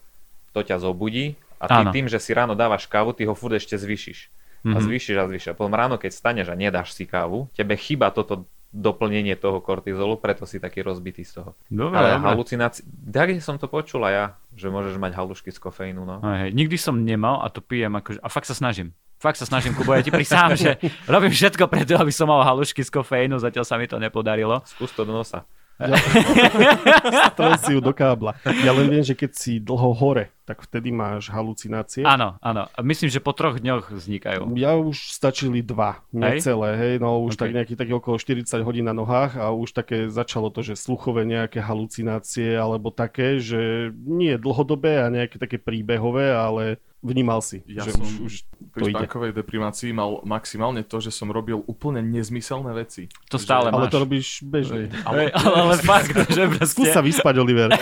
to 0.54 0.62
ťa 0.62 0.78
zobudí 0.78 1.34
a 1.58 1.66
ty 1.66 1.82
Áno. 1.82 1.90
tým, 1.90 2.06
že 2.06 2.22
si 2.22 2.30
ráno 2.30 2.54
dávaš 2.54 2.86
kávu, 2.86 3.10
ty 3.18 3.26
ho 3.26 3.34
furt 3.34 3.58
ešte 3.58 3.74
zvýšiš. 3.74 4.30
A 4.70 4.78
Mhm. 4.78 4.84
zvýšiš 4.84 5.16
a 5.18 5.24
zvýšiš. 5.26 5.50
A 5.50 5.58
potom 5.58 5.74
ráno, 5.74 5.96
keď 5.98 6.12
staneš 6.14 6.52
a 6.52 6.54
nedáš 6.54 6.92
si 6.94 7.08
kávu, 7.08 7.48
tebe 7.56 7.74
chýba 7.74 8.12
toto 8.14 8.44
doplnenie 8.70 9.34
toho 9.34 9.58
kortizolu, 9.58 10.14
preto 10.22 10.46
si 10.46 10.62
taký 10.62 10.86
rozbitý 10.86 11.26
z 11.26 11.42
toho. 11.42 11.58
Dobre, 11.66 11.98
Ale 11.98 12.08
dobre. 12.16 12.26
halucinácie, 12.30 12.86
tak 13.10 13.34
som 13.42 13.58
to 13.58 13.66
počula 13.66 14.08
ja, 14.14 14.24
že 14.54 14.70
môžeš 14.70 14.94
mať 14.94 15.12
halušky 15.18 15.50
z 15.50 15.58
kofeínu, 15.58 16.06
no. 16.06 16.22
Hej. 16.22 16.54
Nikdy 16.54 16.76
som 16.78 17.02
nemal 17.02 17.42
a 17.42 17.50
to 17.50 17.58
pijem 17.58 17.90
akože, 17.98 18.22
a 18.22 18.28
fakt 18.30 18.46
sa 18.46 18.54
snažím. 18.54 18.94
Fakt 19.20 19.36
sa 19.36 19.44
snažím, 19.44 19.76
Kubo, 19.76 19.92
ja 19.92 20.00
ti 20.00 20.14
prisám, 20.14 20.56
že 20.62 20.80
robím 21.04 21.34
všetko 21.34 21.66
preto, 21.66 21.98
aby 21.98 22.14
som 22.14 22.30
mal 22.30 22.46
halušky 22.46 22.80
z 22.86 22.88
kofeínu, 22.94 23.36
zatiaľ 23.42 23.66
sa 23.66 23.76
mi 23.76 23.90
to 23.90 23.98
nepodarilo. 23.98 24.62
Skús 24.64 24.94
to 24.94 25.02
do 25.02 25.12
nosa. 25.12 25.44
Strel 25.80 27.54
si 27.64 27.72
ju 27.72 27.80
do 27.80 27.92
kábla. 27.96 28.36
Ja 28.64 28.72
len 28.76 28.86
viem, 28.92 29.04
že 29.04 29.16
keď 29.16 29.30
si 29.32 29.52
dlho 29.58 29.96
hore, 29.96 30.30
tak 30.44 30.66
vtedy 30.66 30.90
máš 30.90 31.30
halucinácie. 31.30 32.02
Áno, 32.02 32.34
áno. 32.42 32.66
Myslím, 32.82 33.06
že 33.06 33.22
po 33.22 33.30
troch 33.30 33.62
dňoch 33.62 33.94
vznikajú. 33.94 34.50
Ja 34.58 34.74
už 34.74 35.14
stačili 35.14 35.62
dva, 35.62 36.02
necelé, 36.10 36.74
hej, 36.74 36.94
no 36.98 37.22
už 37.22 37.38
Ok. 37.38 37.40
tak 37.46 37.50
nejaký 37.54 37.74
tak 37.78 37.88
okolo 37.88 38.18
40 38.18 38.66
hodín 38.66 38.90
na 38.90 38.94
nohách 38.94 39.38
a 39.38 39.54
už 39.54 39.70
také 39.70 40.10
začalo 40.10 40.50
to, 40.50 40.66
že 40.66 40.74
sluchové 40.74 41.22
nejaké 41.22 41.62
halucinácie 41.62 42.58
alebo 42.58 42.90
také, 42.90 43.38
že 43.38 43.94
nie 43.94 44.34
dlhodobé 44.36 45.00
a 45.00 45.08
nejaké 45.08 45.38
také 45.38 45.56
príbehové, 45.62 46.34
ale 46.34 46.82
Vnímal 47.00 47.40
si, 47.40 47.64
Ja 47.64 47.80
že 47.80 47.92
som 47.92 48.04
už, 48.04 48.12
už 48.20 48.34
pri 48.70 48.82
ide. 48.84 48.92
spánkovej 48.92 49.32
deprimácii 49.32 49.88
mal 49.90 50.20
maximálne 50.22 50.82
to, 50.82 50.96
že 50.96 51.08
som 51.08 51.26
robil 51.26 51.64
úplne 51.64 51.98
nezmyselné 52.02 52.68
veci. 52.72 53.08
To 53.26 53.36
stále 53.36 53.68
Ale 53.68 53.88
máš. 53.88 53.90
to 53.90 53.98
robíš 53.98 54.26
bežne. 54.42 54.92
Ale, 55.08 55.32
ale, 55.32 55.56
ale 55.58 55.74
fakt, 55.78 56.12
že 56.28 56.44
proste... 56.50 56.76
Skús 56.76 56.90
sa 56.90 57.00
vyspať, 57.00 57.34
Oliver. 57.36 57.72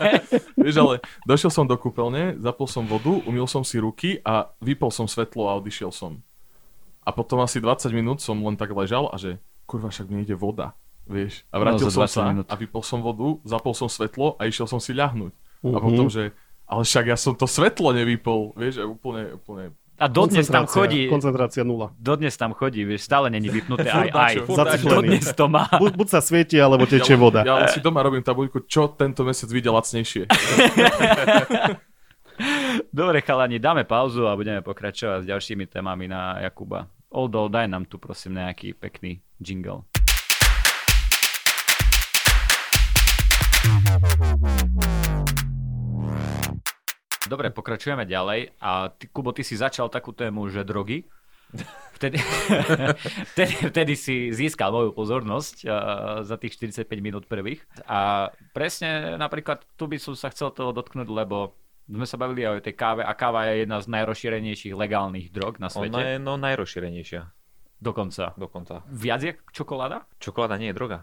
Vieš, 0.56 0.76
ale 0.78 0.94
došiel 1.24 1.48
som 1.48 1.64
do 1.64 1.74
kúpeľne, 1.74 2.38
zapol 2.38 2.64
som 2.64 2.84
vodu, 2.84 3.10
umil 3.24 3.44
som 3.44 3.60
si 3.60 3.76
ruky 3.76 4.20
a 4.20 4.54
vypol 4.58 4.88
som 4.88 5.04
svetlo 5.04 5.46
a 5.46 5.56
odišiel 5.56 5.90
som. 5.90 6.20
A 7.00 7.10
potom 7.10 7.40
asi 7.40 7.58
20 7.58 7.90
minút 7.90 8.18
som 8.18 8.38
len 8.38 8.54
tak 8.54 8.70
ležal 8.70 9.08
a 9.08 9.16
že 9.16 9.34
kurva, 9.64 9.88
však 9.88 10.06
mne 10.06 10.22
ide 10.22 10.36
voda. 10.36 10.76
Vieš, 11.04 11.42
a 11.48 11.56
vrátil 11.56 11.88
No, 11.88 11.90
som 11.90 12.04
20 12.04 12.12
sa 12.12 12.22
minút. 12.28 12.46
a 12.46 12.54
vypol 12.54 12.82
som 12.82 13.00
vodu, 13.00 13.40
zapol 13.42 13.72
som 13.72 13.88
svetlo 13.88 14.36
a 14.36 14.44
išiel 14.44 14.64
som 14.64 14.78
si 14.78 14.92
ľahnúť. 14.92 15.32
A 15.66 15.74
Mhm. 15.74 15.82
potom, 15.82 16.06
že 16.06 16.30
ale 16.70 16.86
však 16.86 17.04
ja 17.10 17.18
som 17.18 17.34
to 17.34 17.50
svetlo 17.50 17.90
nevypol, 17.90 18.54
vieš, 18.54 18.78
a 18.78 18.86
úplne, 18.86 19.34
úplne 19.34 19.74
A 19.98 20.06
dodnes 20.06 20.46
tam 20.46 20.70
chodí, 20.70 21.10
Koncentrácia 21.10 21.66
nula. 21.66 21.90
dodnes 21.98 22.38
tam 22.38 22.54
chodí, 22.54 22.86
vieš, 22.86 23.10
stále 23.10 23.26
není 23.26 23.50
vypnuté 23.50 23.90
aj 23.90 24.08
aj. 24.14 24.34
Dodnes 24.86 25.26
to 25.34 25.50
má. 25.50 25.66
Buď, 25.66 25.92
buď 25.98 26.08
sa 26.08 26.22
svieti, 26.22 26.62
alebo 26.62 26.86
tečie 26.86 27.18
ja, 27.18 27.20
voda. 27.20 27.42
Ja 27.42 27.58
len 27.58 27.68
si 27.74 27.82
doma 27.82 28.06
robím 28.06 28.22
tabuľku, 28.22 28.70
čo 28.70 28.94
tento 28.94 29.26
mesiac 29.26 29.50
vyjde 29.50 29.70
lacnejšie. 29.74 30.22
Dobre, 32.88 33.20
chalani, 33.20 33.60
dáme 33.60 33.84
pauzu 33.84 34.24
a 34.24 34.32
budeme 34.32 34.64
pokračovať 34.64 35.26
s 35.26 35.28
ďalšími 35.28 35.68
témami 35.68 36.08
na 36.08 36.40
Jakuba. 36.40 36.88
Oldo, 37.12 37.50
daj 37.50 37.66
nám 37.68 37.84
tu 37.84 37.98
prosím 37.98 38.38
nejaký 38.38 38.78
pekný 38.78 39.20
jingle. 39.42 39.84
Dobre, 47.30 47.54
pokračujeme 47.54 48.10
ďalej. 48.10 48.58
A 48.58 48.90
ty, 48.90 49.06
Kubo, 49.06 49.30
ty 49.30 49.46
si 49.46 49.54
začal 49.54 49.86
takú 49.86 50.10
tému, 50.10 50.50
že 50.50 50.66
drogy. 50.66 51.06
Vtedy, 51.94 52.18
vtedy, 53.34 53.54
vtedy 53.70 53.94
si 53.94 54.34
získal 54.34 54.74
moju 54.74 54.90
pozornosť 54.90 55.56
uh, 55.62 55.70
za 56.26 56.34
tých 56.42 56.58
45 56.58 56.90
minút 56.98 57.30
prvých. 57.30 57.62
A 57.86 58.30
presne 58.50 59.14
napríklad 59.14 59.62
tu 59.78 59.86
by 59.86 60.02
som 60.02 60.18
sa 60.18 60.34
chcel 60.34 60.50
toho 60.50 60.74
dotknúť, 60.74 61.06
lebo 61.06 61.54
sme 61.86 62.06
sa 62.06 62.18
bavili 62.18 62.46
aj 62.46 62.62
o 62.62 62.64
tej 62.66 62.74
káve 62.74 63.02
a 63.02 63.12
káva 63.14 63.50
je 63.50 63.66
jedna 63.66 63.78
z 63.82 63.86
najrozšírenejších 63.90 64.74
legálnych 64.74 65.30
drog 65.34 65.58
na 65.58 65.70
svete. 65.70 65.90
Ona 65.90 66.02
je 66.14 66.18
no 66.22 66.34
najrozšírenejšia 66.38 67.22
Dokonca. 67.80 68.36
dokonca. 68.38 68.86
Viac 68.86 69.20
je 69.24 69.32
čokoláda? 69.50 70.06
Čokoláda 70.22 70.54
nie 70.60 70.70
je 70.70 70.76
droga. 70.76 70.98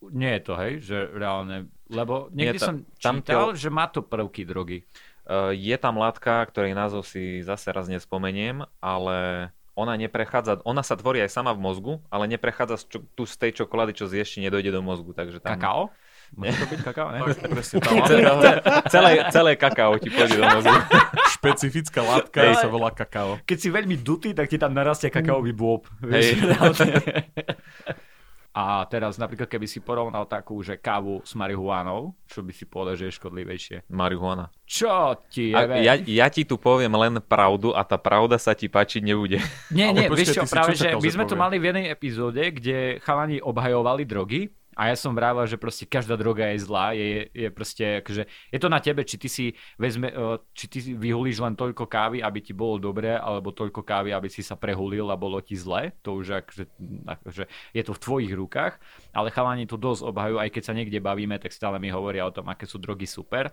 Nie 0.00 0.40
je 0.40 0.42
to, 0.48 0.52
hej, 0.56 0.72
že 0.80 0.96
reálne, 1.12 1.68
lebo 1.92 2.32
niekde 2.32 2.56
Nie, 2.56 2.62
ta- 2.62 2.68
som 2.72 2.76
tam 2.96 3.16
čítal, 3.20 3.52
to- 3.52 3.58
že 3.60 3.68
má 3.68 3.84
to 3.90 4.00
prvky 4.00 4.48
drogy. 4.48 4.88
Uh, 5.30 5.54
je 5.54 5.76
tam 5.78 5.94
látka, 5.94 6.42
ktorej 6.50 6.74
názov 6.74 7.06
si 7.06 7.38
zase 7.46 7.70
raz 7.70 7.86
nespomeniem, 7.86 8.66
ale 8.82 9.50
ona 9.78 9.94
neprechádza, 9.94 10.58
ona 10.66 10.82
sa 10.82 10.98
tvorí 10.98 11.22
aj 11.22 11.30
sama 11.30 11.54
v 11.54 11.62
mozgu, 11.62 11.92
ale 12.10 12.26
neprechádza 12.26 12.82
z, 12.82 12.84
čo, 12.90 12.98
tu 13.14 13.22
z 13.30 13.38
tej 13.38 13.62
čokolády, 13.62 13.94
čo 13.94 14.10
zješ, 14.10 14.34
či 14.34 14.38
nedojde 14.42 14.74
do 14.74 14.82
mozgu. 14.82 15.14
Takže 15.14 15.38
tam... 15.38 15.54
Kakao? 15.54 15.94
Môže 16.34 16.62
to 16.62 16.66
byť 16.66 16.80
kakao, 16.82 17.08
ne? 17.14 17.20
Presne, 17.26 17.78
tá 17.78 18.82
celé, 18.94 19.10
celé 19.30 19.52
kakao 19.54 19.98
ti 20.02 20.10
pôjde 20.10 20.38
do 20.38 20.46
mozgu. 20.50 20.74
špecifická 21.40 22.04
látka 22.04 22.52
Hej. 22.52 22.60
sa 22.60 22.68
volá 22.68 22.92
kakao. 22.92 23.40
Keď 23.48 23.58
si 23.58 23.68
veľmi 23.72 23.96
dutý, 23.96 24.36
tak 24.36 24.52
ti 24.52 24.60
tam 24.60 24.76
narastie 24.76 25.08
kakaový 25.08 25.56
bôb. 25.56 25.88
reálne. 26.04 27.00
A 28.50 28.82
teraz 28.90 29.14
napríklad, 29.14 29.46
keby 29.46 29.70
si 29.70 29.78
porovnal 29.78 30.26
takú, 30.26 30.58
že 30.58 30.74
kávu 30.74 31.22
s 31.22 31.38
marihuánou, 31.38 32.18
čo 32.26 32.42
by 32.42 32.50
si 32.50 32.66
povedal, 32.66 32.98
že 32.98 33.06
je 33.06 33.14
škodlivejšie? 33.14 33.76
Marihuana. 33.86 34.50
Čo 34.66 35.22
ti 35.30 35.54
je? 35.54 35.58
A 35.58 35.78
ja, 35.78 35.94
ja 35.94 36.26
ti 36.26 36.42
tu 36.42 36.58
poviem 36.58 36.90
len 36.98 37.22
pravdu 37.22 37.70
a 37.70 37.86
tá 37.86 37.94
pravda 37.94 38.42
sa 38.42 38.50
ti 38.58 38.66
páčiť 38.66 39.06
nebude. 39.06 39.38
Nie, 39.70 39.94
nie, 39.94 40.10
vieš 40.10 40.34
čo, 40.34 40.50
práve, 40.50 40.74
čo 40.74 40.82
že 40.82 40.98
my 40.98 41.10
sme 41.14 41.24
to 41.30 41.38
povie? 41.38 41.42
mali 41.46 41.56
v 41.62 41.64
jednej 41.70 41.86
epizóde, 41.94 42.42
kde 42.50 42.98
chalani 43.06 43.38
obhajovali 43.38 44.02
drogy 44.02 44.50
a 44.80 44.88
ja 44.88 44.96
som 44.96 45.12
vrával, 45.12 45.44
že 45.44 45.60
proste 45.60 45.84
každá 45.84 46.16
droga 46.16 46.48
je 46.56 46.64
zlá, 46.64 46.96
je, 46.96 47.28
je 47.36 47.48
proste, 47.52 48.00
akože, 48.00 48.24
je 48.24 48.58
to 48.58 48.68
na 48.72 48.80
tebe, 48.80 49.04
či 49.04 49.20
ty 49.20 49.28
si 49.28 49.52
vezme, 49.76 50.08
či 50.56 50.72
ty 50.72 50.80
vyhulíš 50.96 51.44
len 51.44 51.52
toľko 51.52 51.84
kávy, 51.84 52.24
aby 52.24 52.40
ti 52.40 52.56
bolo 52.56 52.80
dobré, 52.80 53.12
alebo 53.12 53.52
toľko 53.52 53.84
kávy, 53.84 54.16
aby 54.16 54.32
si 54.32 54.40
sa 54.40 54.56
prehulil 54.56 55.04
a 55.12 55.20
bolo 55.20 55.36
ti 55.44 55.52
zle, 55.52 55.92
to 56.00 56.16
už 56.16 56.40
akože, 56.40 56.64
akože 57.04 57.44
je 57.76 57.82
to 57.84 57.92
v 57.92 58.00
tvojich 58.00 58.32
rukách, 58.32 58.80
ale 59.12 59.28
chalani 59.28 59.68
to 59.68 59.76
dosť 59.76 60.00
obhajujú, 60.00 60.40
aj 60.40 60.48
keď 60.48 60.62
sa 60.64 60.72
niekde 60.72 60.96
bavíme, 60.96 61.36
tak 61.36 61.52
stále 61.52 61.76
mi 61.76 61.92
hovoria 61.92 62.24
o 62.24 62.32
tom, 62.32 62.48
aké 62.48 62.64
sú 62.64 62.80
drogy 62.80 63.04
super. 63.04 63.52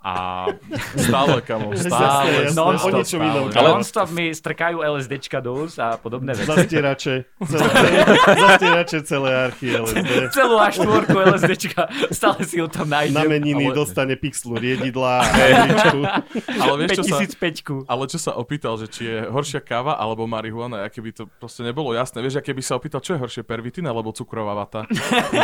A 0.00 0.48
Stále, 0.96 1.44
kamo, 1.44 1.76
stále. 1.76 2.48
jasné, 2.48 2.56
non 2.56 2.72
o 2.72 2.88
niečom 2.88 3.20
inom. 3.20 3.44
ale... 3.46 3.52
Ale- 3.52 3.68
non-stop 3.76 4.08
mi 4.10 4.32
strkajú 4.32 4.80
LSDčka 4.80 5.44
do 5.44 5.60
úst 5.60 5.76
a 5.76 6.00
podobné 6.00 6.32
veci. 6.32 6.48
Zastierače, 6.48 7.14
celé, 7.52 7.68
zastierače 8.16 8.98
celé 9.04 9.30
archy 9.36 9.76
LSD. 9.76 10.32
celú 10.32 10.56
až 10.56 10.80
štvorku 10.80 11.16
LSDčka, 11.20 11.82
stále 12.10 12.40
si 12.48 12.56
ho 12.58 12.66
tam 12.66 12.88
nájdem. 12.88 13.12
Na 13.12 13.28
meniny 13.28 13.68
ale- 13.68 13.76
dostane 13.76 14.16
pixlu 14.16 14.56
riedidla 14.56 15.20
a. 15.20 15.24
Ale 16.48 16.74
vieš, 16.80 17.00
čo 17.00 17.04
sa, 17.04 17.16
5005. 17.20 17.84
ale 17.84 18.02
čo 18.08 18.18
sa 18.18 18.32
opýtal, 18.34 18.80
že 18.80 18.86
či 18.88 19.02
je 19.04 19.28
horšia 19.28 19.60
káva 19.60 20.00
alebo 20.00 20.24
marihuana, 20.24 20.88
aké 20.88 21.04
by 21.04 21.12
to 21.12 21.28
proste 21.36 21.60
nebolo 21.60 21.92
jasné. 21.92 22.24
Vieš, 22.24 22.40
aké 22.40 22.56
by 22.56 22.62
sa 22.64 22.80
opýtal, 22.80 23.04
čo 23.04 23.14
je 23.14 23.20
horšie, 23.20 23.42
pervitín 23.44 23.84
alebo 23.84 24.16
cukrová 24.16 24.56
vata? 24.56 24.88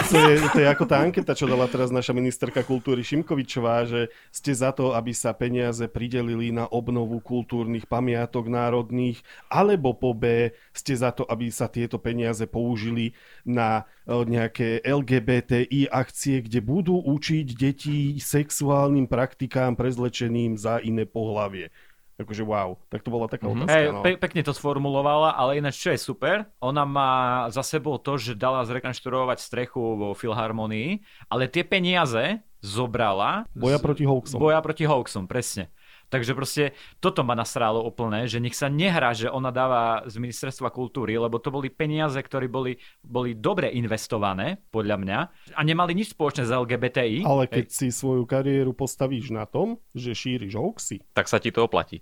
To 0.08 0.16
je, 0.16 0.40
to 0.48 0.58
je 0.60 0.68
ako 0.68 0.84
tá 0.86 1.04
anketa, 1.04 1.36
čo 1.36 1.44
dala 1.44 1.68
teraz 1.68 1.92
naša 1.92 2.16
ministerka 2.16 2.64
kultúry 2.64 3.04
Šimkovičová, 3.04 3.84
že 3.84 4.08
ste 4.46 4.62
za 4.62 4.70
to, 4.70 4.94
aby 4.94 5.10
sa 5.10 5.34
peniaze 5.34 5.90
pridelili 5.90 6.54
na 6.54 6.70
obnovu 6.70 7.18
kultúrnych 7.18 7.90
pamiatok 7.90 8.46
národných, 8.46 9.18
alebo 9.50 9.90
po 9.90 10.14
B 10.14 10.54
ste 10.70 10.94
za 10.94 11.10
to, 11.10 11.26
aby 11.26 11.50
sa 11.50 11.66
tieto 11.66 11.98
peniaze 11.98 12.46
použili 12.46 13.10
na 13.42 13.90
e, 14.06 14.14
nejaké 14.22 14.86
LGBTI 14.86 15.90
akcie, 15.90 16.46
kde 16.46 16.62
budú 16.62 16.94
učiť 16.94 17.46
deti 17.58 18.14
sexuálnym 18.22 19.10
praktikám 19.10 19.74
prezlečeným 19.74 20.54
za 20.54 20.78
iné 20.78 21.10
pohlavie. 21.10 21.74
Akože 22.16 22.46
wow, 22.46 22.78
tak 22.86 23.02
to 23.02 23.10
bola 23.10 23.26
taká 23.26 23.50
otázka. 23.50 23.74
Hej, 23.74 23.86
no. 23.90 24.06
pe- 24.06 24.16
pekne 24.16 24.46
to 24.46 24.54
sformulovala, 24.54 25.34
ale 25.34 25.58
ináč 25.58 25.82
čo 25.82 25.90
je 25.90 25.98
super, 25.98 26.46
ona 26.62 26.86
má 26.86 27.12
za 27.50 27.66
sebou 27.66 27.98
to, 27.98 28.14
že 28.14 28.38
dala 28.38 28.62
zrekonštruovať 28.62 29.42
strechu 29.42 29.82
vo 29.98 30.08
Filharmonii, 30.14 31.02
ale 31.26 31.50
tie 31.50 31.66
peniaze 31.66 32.46
zobrala 32.66 33.46
Boja 33.54 33.78
proti 33.78 34.02
hoaxom. 34.04 34.42
boja 34.42 34.58
proti 34.62 34.84
hoaxom, 34.84 35.30
presne. 35.30 35.70
Takže 36.06 36.32
proste 36.38 36.64
toto 37.02 37.26
ma 37.26 37.34
nasrálo 37.34 37.82
úplne, 37.82 38.30
že 38.30 38.38
nech 38.38 38.54
sa 38.54 38.70
nehrá, 38.70 39.10
že 39.10 39.26
ona 39.26 39.50
dáva 39.50 40.06
z 40.06 40.22
ministerstva 40.22 40.70
kultúry, 40.70 41.18
lebo 41.18 41.42
to 41.42 41.50
boli 41.50 41.66
peniaze, 41.68 42.18
ktoré 42.18 42.46
boli, 42.46 42.78
boli 43.02 43.34
dobre 43.34 43.74
investované, 43.74 44.62
podľa 44.70 44.96
mňa, 45.02 45.18
a 45.58 45.60
nemali 45.66 45.98
nič 45.98 46.14
spoločné 46.14 46.46
s 46.46 46.52
LGBTI. 46.54 47.26
Ale 47.26 47.50
keď 47.50 47.66
si 47.70 47.90
svoju 47.90 48.22
kariéru 48.24 48.70
postavíš 48.70 49.34
na 49.34 49.44
tom, 49.44 49.82
že 49.92 50.14
šíriš 50.14 50.54
hoaxy. 50.54 51.02
Tak 51.12 51.26
sa 51.26 51.42
ti 51.42 51.50
to 51.50 51.66
oplatí. 51.66 52.00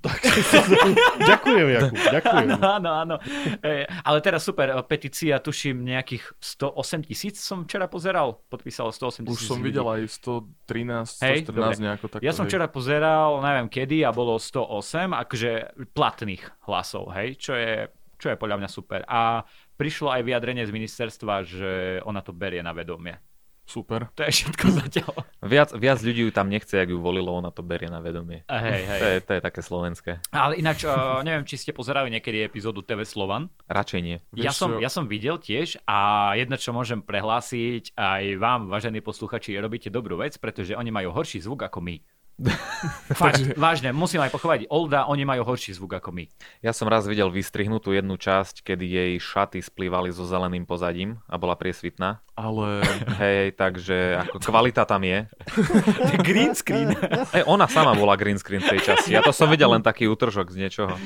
ďakujem, 1.31 1.67
Jakub, 1.73 1.99
ďakujem. 1.99 2.49
Áno, 2.61 2.69
áno, 2.77 2.91
áno. 2.93 3.17
E, 3.65 3.89
ale 3.89 4.19
teraz 4.21 4.45
super, 4.45 4.69
e, 4.71 4.77
petícia, 4.85 5.41
tuším, 5.41 5.81
nejakých 5.81 6.37
108 6.39 7.09
tisíc 7.09 7.37
som 7.41 7.65
včera 7.65 7.89
pozeral, 7.89 8.45
podpísalo 8.53 8.93
108 8.93 9.25
tisíc 9.27 9.47
Už 9.47 9.49
som 9.49 9.59
videl 9.65 9.87
aj 9.87 10.03
113, 10.23 11.25
Hej, 11.25 11.39
114 11.49 11.55
dobre. 11.55 11.73
nejako 11.81 12.07
takto. 12.11 12.25
Ja 12.25 12.33
som 12.37 12.45
hej. 12.45 12.51
včera 12.53 12.67
pozeral, 12.69 13.41
neviem 13.41 13.69
kedy, 13.71 13.94
a 14.03 14.11
bolo 14.11 14.41
108, 14.41 15.15
akože 15.15 15.51
platných 15.95 16.43
hlasov, 16.67 17.15
hej, 17.15 17.39
čo 17.39 17.55
je, 17.55 17.87
čo 18.19 18.35
je 18.35 18.41
podľa 18.41 18.65
mňa 18.65 18.71
super. 18.73 19.07
A 19.07 19.47
prišlo 19.79 20.11
aj 20.11 20.27
vyjadrenie 20.27 20.65
z 20.67 20.75
ministerstva, 20.75 21.35
že 21.47 21.73
ona 22.03 22.25
to 22.25 22.35
berie 22.35 22.65
na 22.65 22.75
vedomie. 22.75 23.21
Super. 23.65 24.13
To 24.13 24.29
je 24.29 24.33
všetko 24.33 24.67
zatiaľ. 24.77 25.13
Viac, 25.41 25.73
viac 25.73 25.99
ľudí 26.05 26.29
ju 26.29 26.31
tam 26.33 26.53
nechce, 26.53 26.77
ak 26.77 26.93
ju 26.93 27.01
volilo, 27.01 27.33
ona 27.33 27.49
to 27.49 27.65
berie 27.65 27.89
na 27.89 28.05
vedomie. 28.05 28.45
A 28.45 28.61
Hej, 28.61 28.83
hej. 28.85 29.01
To 29.01 29.07
je, 29.09 29.19
to 29.25 29.33
je 29.33 29.41
také 29.41 29.61
slovenské. 29.65 30.11
Ale 30.37 30.61
ináč, 30.61 30.85
uh, 30.85 31.25
neviem, 31.25 31.49
či 31.49 31.57
ste 31.57 31.73
pozerali 31.73 32.13
niekedy 32.13 32.45
epizódu 32.45 32.85
TV 32.85 33.09
Slovan. 33.09 33.49
Radšej 33.65 34.01
nie. 34.05 34.21
Ja 34.37 34.53
som, 34.53 34.77
čo? 34.77 34.85
ja 34.85 34.93
som 34.93 35.09
videl 35.09 35.41
tiež 35.41 35.81
a 35.89 36.33
jedno, 36.37 36.61
čo 36.61 36.77
môžem 36.77 37.01
prehlásiť 37.01 37.97
aj 37.97 38.23
vám, 38.37 38.69
vážení 38.69 39.01
posluchači, 39.01 39.57
robíte 39.57 39.89
dobrú 39.89 40.21
vec, 40.21 40.37
pretože 40.37 40.77
oni 40.77 40.93
majú 40.93 41.17
horší 41.17 41.41
zvuk 41.41 41.65
ako 41.65 41.81
my. 41.81 41.97
Fakt, 43.21 43.55
vážne, 43.55 43.95
musím 43.95 44.19
aj 44.19 44.35
pochváliť 44.35 44.67
Olda, 44.67 45.07
oni 45.07 45.23
majú 45.23 45.47
horší 45.47 45.79
zvuk 45.79 45.95
ako 45.95 46.11
my. 46.11 46.27
Ja 46.67 46.75
som 46.75 46.91
raz 46.91 47.07
videl 47.07 47.31
vystrihnutú 47.31 47.95
jednu 47.95 48.19
časť, 48.19 48.67
kedy 48.67 48.85
jej 48.85 49.13
šaty 49.23 49.63
splývali 49.63 50.11
so 50.11 50.27
zeleným 50.27 50.67
pozadím 50.67 51.23
a 51.31 51.39
bola 51.39 51.55
priesvitná. 51.55 52.19
Ale 52.35 52.83
Hej, 53.23 53.55
takže 53.55 54.19
ako 54.27 54.43
kvalita 54.43 54.83
tam 54.83 55.07
je. 55.07 55.31
Green 56.27 56.59
screen. 56.59 56.99
Hej, 57.31 57.47
ona 57.47 57.71
sama 57.71 57.95
bola 57.95 58.19
green 58.19 58.43
screen 58.43 58.59
v 58.59 58.75
tej 58.75 58.81
časti. 58.83 59.15
Ja 59.15 59.23
to 59.23 59.31
som 59.31 59.47
videl 59.47 59.71
len 59.71 59.87
taký 59.87 60.11
útržok 60.11 60.51
z 60.51 60.67
niečoho. 60.67 60.99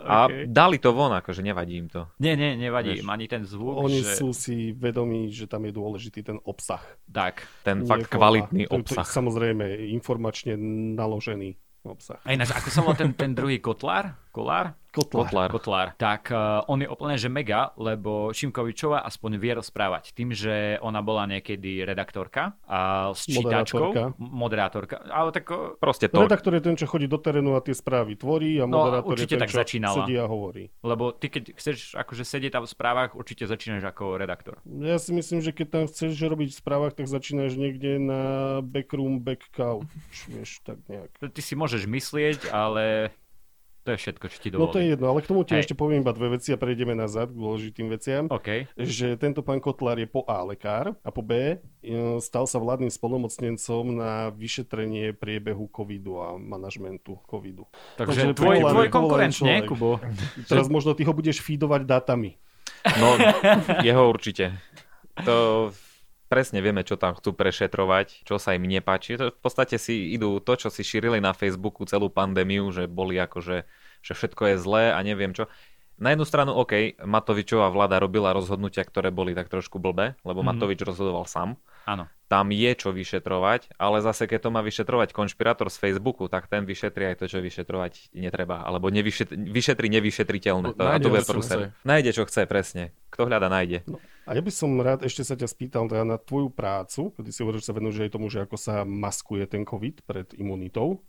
A 0.00 0.26
Okay. 0.26 0.48
dali 0.48 0.76
to 0.76 0.90
von, 0.90 1.12
akože 1.12 1.40
nevadí 1.40 1.76
im 1.76 1.86
to. 1.86 2.08
Nie, 2.18 2.32
nie, 2.34 2.56
nevadí 2.56 2.96
Vieš, 2.96 3.02
im 3.02 3.10
ani 3.10 3.26
ten 3.26 3.42
zvuk, 3.44 3.76
Oni 3.78 4.00
že... 4.00 4.16
sú 4.16 4.32
si 4.32 4.72
vedomí, 4.72 5.28
že 5.28 5.44
tam 5.44 5.62
je 5.62 5.72
dôležitý 5.72 6.20
ten 6.22 6.40
obsah. 6.42 6.80
Tak. 7.04 7.44
Ten 7.62 7.84
Nie 7.84 7.88
fakt 7.88 8.08
forma. 8.08 8.16
kvalitný 8.16 8.64
To- 8.64 8.70
to- 8.70 8.76
obsah. 8.80 9.04
Samozrejme, 9.04 9.64
informačne 9.90 10.56
naložený. 10.94 11.56
obsah. 11.82 12.20
A 12.24 12.32
ináč, 12.32 12.52
ako 12.52 12.68
sa 12.68 12.80
volá 12.80 12.92
ten, 12.92 13.12
ten 13.12 13.32
druhý 13.32 13.56
kotlár? 13.56 14.12
Kolár? 14.28 14.76
Kotlár. 14.90 15.26
Kotlár. 15.26 15.48
Kotlár. 15.50 15.86
Tak 15.94 16.22
uh, 16.30 16.66
on 16.66 16.82
je 16.82 16.88
úplne 16.90 17.14
že 17.14 17.30
mega, 17.30 17.70
lebo 17.78 18.34
Šimkovičová 18.34 19.06
aspoň 19.06 19.38
vie 19.38 19.52
rozprávať. 19.54 20.10
Tým, 20.12 20.34
že 20.34 20.76
ona 20.82 20.98
bola 20.98 21.24
niekedy 21.24 21.86
redaktorka 21.86 22.58
a 22.66 23.10
s 23.14 23.24
čítačkou. 23.24 23.94
Moderátorka. 23.94 24.02
Moderátorka. 24.18 24.96
Ale 25.06 25.30
tak 25.30 25.46
uh, 25.48 25.78
Proste 25.78 26.10
to. 26.10 26.26
Redaktor 26.26 26.58
je 26.58 26.62
ten, 26.62 26.74
čo 26.74 26.90
chodí 26.90 27.06
do 27.06 27.16
terénu 27.16 27.54
a 27.54 27.62
tie 27.62 27.72
správy 27.72 28.18
tvorí 28.18 28.58
a 28.58 28.66
No, 28.66 28.82
moderátor 28.82 29.14
je 29.14 29.24
určite 29.24 29.34
ten, 29.38 29.42
tak 29.42 29.50
čo 29.54 29.58
začínala. 29.62 29.96
sedí 30.02 30.14
a 30.18 30.26
hovorí. 30.26 30.64
lebo 30.82 31.14
ty 31.14 31.26
keď 31.30 31.54
chceš 31.54 31.94
akože 31.94 32.22
sedieť 32.26 32.58
tam 32.58 32.66
v 32.66 32.70
správach, 32.70 33.10
určite 33.14 33.46
začínaš 33.46 33.86
ako 33.86 34.18
redaktor. 34.18 34.58
Ja 34.66 34.98
si 34.98 35.14
myslím, 35.14 35.38
že 35.38 35.54
keď 35.54 35.66
tam 35.70 35.84
chceš 35.86 36.18
robiť 36.18 36.50
v 36.50 36.58
správach, 36.58 36.92
tak 36.94 37.06
začínaš 37.06 37.54
niekde 37.54 38.02
na 38.02 38.22
backroom, 38.60 39.22
back 39.22 39.46
couch, 39.54 39.86
vieš, 40.26 40.58
tak 40.66 40.82
nejak. 40.90 41.10
Ty 41.20 41.40
si 41.40 41.54
môžeš 41.54 41.86
myslieť, 41.86 42.50
ale 42.50 43.14
to 43.80 43.96
je 43.96 43.98
všetko, 43.98 44.24
čo 44.28 44.36
ti 44.36 44.48
No 44.52 44.68
to 44.68 44.76
je 44.76 44.92
jedno, 44.92 45.08
ale 45.08 45.24
k 45.24 45.30
tomu 45.32 45.40
ti 45.40 45.56
Hej. 45.56 45.64
ešte 45.64 45.74
poviem 45.74 46.04
iba 46.04 46.12
dve 46.12 46.36
veci 46.36 46.52
a 46.52 46.60
prejdeme 46.60 46.92
nazad 46.92 47.32
k 47.32 47.40
dôležitým 47.40 47.88
veciam. 47.88 48.28
OK. 48.28 48.68
Že 48.76 49.16
tento 49.16 49.40
pán 49.40 49.56
Kotlár 49.56 49.96
je 49.96 50.04
po 50.04 50.20
A 50.28 50.44
lekár 50.44 50.92
a 51.00 51.08
po 51.08 51.24
B 51.24 51.56
e, 51.56 51.56
stal 52.20 52.44
sa 52.44 52.60
vládnym 52.60 52.92
spolnomocnencom 52.92 53.84
na 53.96 54.28
vyšetrenie 54.36 55.16
priebehu 55.16 55.72
covidu 55.72 56.20
a 56.20 56.36
manažmentu 56.36 57.16
covidu. 57.24 57.64
Takže 57.96 58.36
Takže 58.36 58.36
tvoj, 58.36 58.56
tvoj 58.68 58.88
konkurent, 58.92 59.32
nie. 59.40 59.64
Kubo? 59.64 59.96
Teraz 60.44 60.68
možno 60.68 60.92
ty 60.92 61.08
ho 61.08 61.16
budeš 61.16 61.40
feedovať 61.40 61.88
dátami. 61.88 62.36
No, 63.00 63.16
jeho 63.80 64.08
určite. 64.08 64.60
To 65.24 65.68
presne 66.30 66.62
vieme, 66.62 66.80
čo 66.80 66.94
tam 66.94 67.12
chcú 67.12 67.34
prešetrovať, 67.34 68.22
čo 68.22 68.38
sa 68.38 68.54
im 68.54 68.62
nepáči. 68.62 69.18
V 69.18 69.34
podstate 69.36 69.76
si 69.76 70.14
idú 70.14 70.38
to, 70.38 70.54
čo 70.54 70.70
si 70.70 70.80
šírili 70.80 71.18
na 71.18 71.34
Facebooku 71.34 71.82
celú 71.82 72.06
pandémiu, 72.06 72.70
že 72.70 72.86
boli 72.86 73.18
akože, 73.18 73.66
že 74.00 74.12
všetko 74.14 74.42
je 74.46 74.56
zlé 74.56 74.84
a 74.90 74.98
neviem 75.00 75.30
čo. 75.30 75.50
Na 75.98 76.08
jednu 76.08 76.24
stranu, 76.24 76.56
OK, 76.56 76.96
Matovičová 76.96 77.68
vláda 77.68 78.00
robila 78.00 78.32
rozhodnutia, 78.32 78.80
ktoré 78.80 79.10
boli 79.10 79.36
tak 79.36 79.50
trošku 79.50 79.76
blbé, 79.76 80.16
lebo 80.22 80.40
Mhm. 80.40 80.46
Matovič 80.48 80.80
rozhodoval 80.80 81.26
sám. 81.26 81.60
Áno. 81.84 82.08
Tam 82.24 82.46
je 82.48 82.70
čo 82.72 82.88
vyšetrovať, 82.88 83.74
ale 83.74 83.98
zase 84.00 84.24
keď 84.24 84.46
to 84.46 84.50
má 84.50 84.62
vyšetrovať 84.62 85.10
konšpirátor 85.10 85.66
z 85.66 85.76
Facebooku, 85.76 86.24
tak 86.24 86.46
ten 86.46 86.62
vyšetrí 86.62 87.04
aj 87.04 87.16
to, 87.18 87.26
čo 87.26 87.42
vyšetrovať 87.42 88.14
netreba. 88.14 88.62
Alebo 88.62 88.86
nevyšetri, 88.86 89.34
vyšetri 89.34 89.90
nevyšetriteľné. 89.90 90.72
To, 90.72 90.82
a 90.86 90.96
to 90.96 91.10
bude 91.10 91.20
čo 91.20 91.32
prúser. 91.34 91.58
chce. 91.68 91.82
Nájde, 91.82 92.10
čo 92.14 92.22
chce, 92.22 92.46
presne. 92.46 92.94
Kto 93.10 93.26
hľada, 93.26 93.50
nájde. 93.50 93.82
A 94.30 94.38
ja 94.38 94.46
by 94.46 94.52
som 94.54 94.78
rád 94.78 95.02
ešte 95.02 95.26
sa 95.26 95.34
ťa 95.34 95.50
spýtal 95.50 95.90
teda 95.90 96.06
na 96.06 96.14
tvoju 96.14 96.54
prácu, 96.54 97.10
kedy 97.18 97.34
si 97.34 97.42
hovoríš, 97.42 97.66
že 97.66 97.68
sa 97.68 97.74
venuješ 97.74 98.06
aj 98.06 98.12
tomu, 98.14 98.30
že 98.30 98.46
ako 98.46 98.54
sa 98.54 98.86
maskuje 98.86 99.42
ten 99.50 99.66
COVID 99.66 100.06
pred 100.06 100.30
imunitou. 100.38 101.02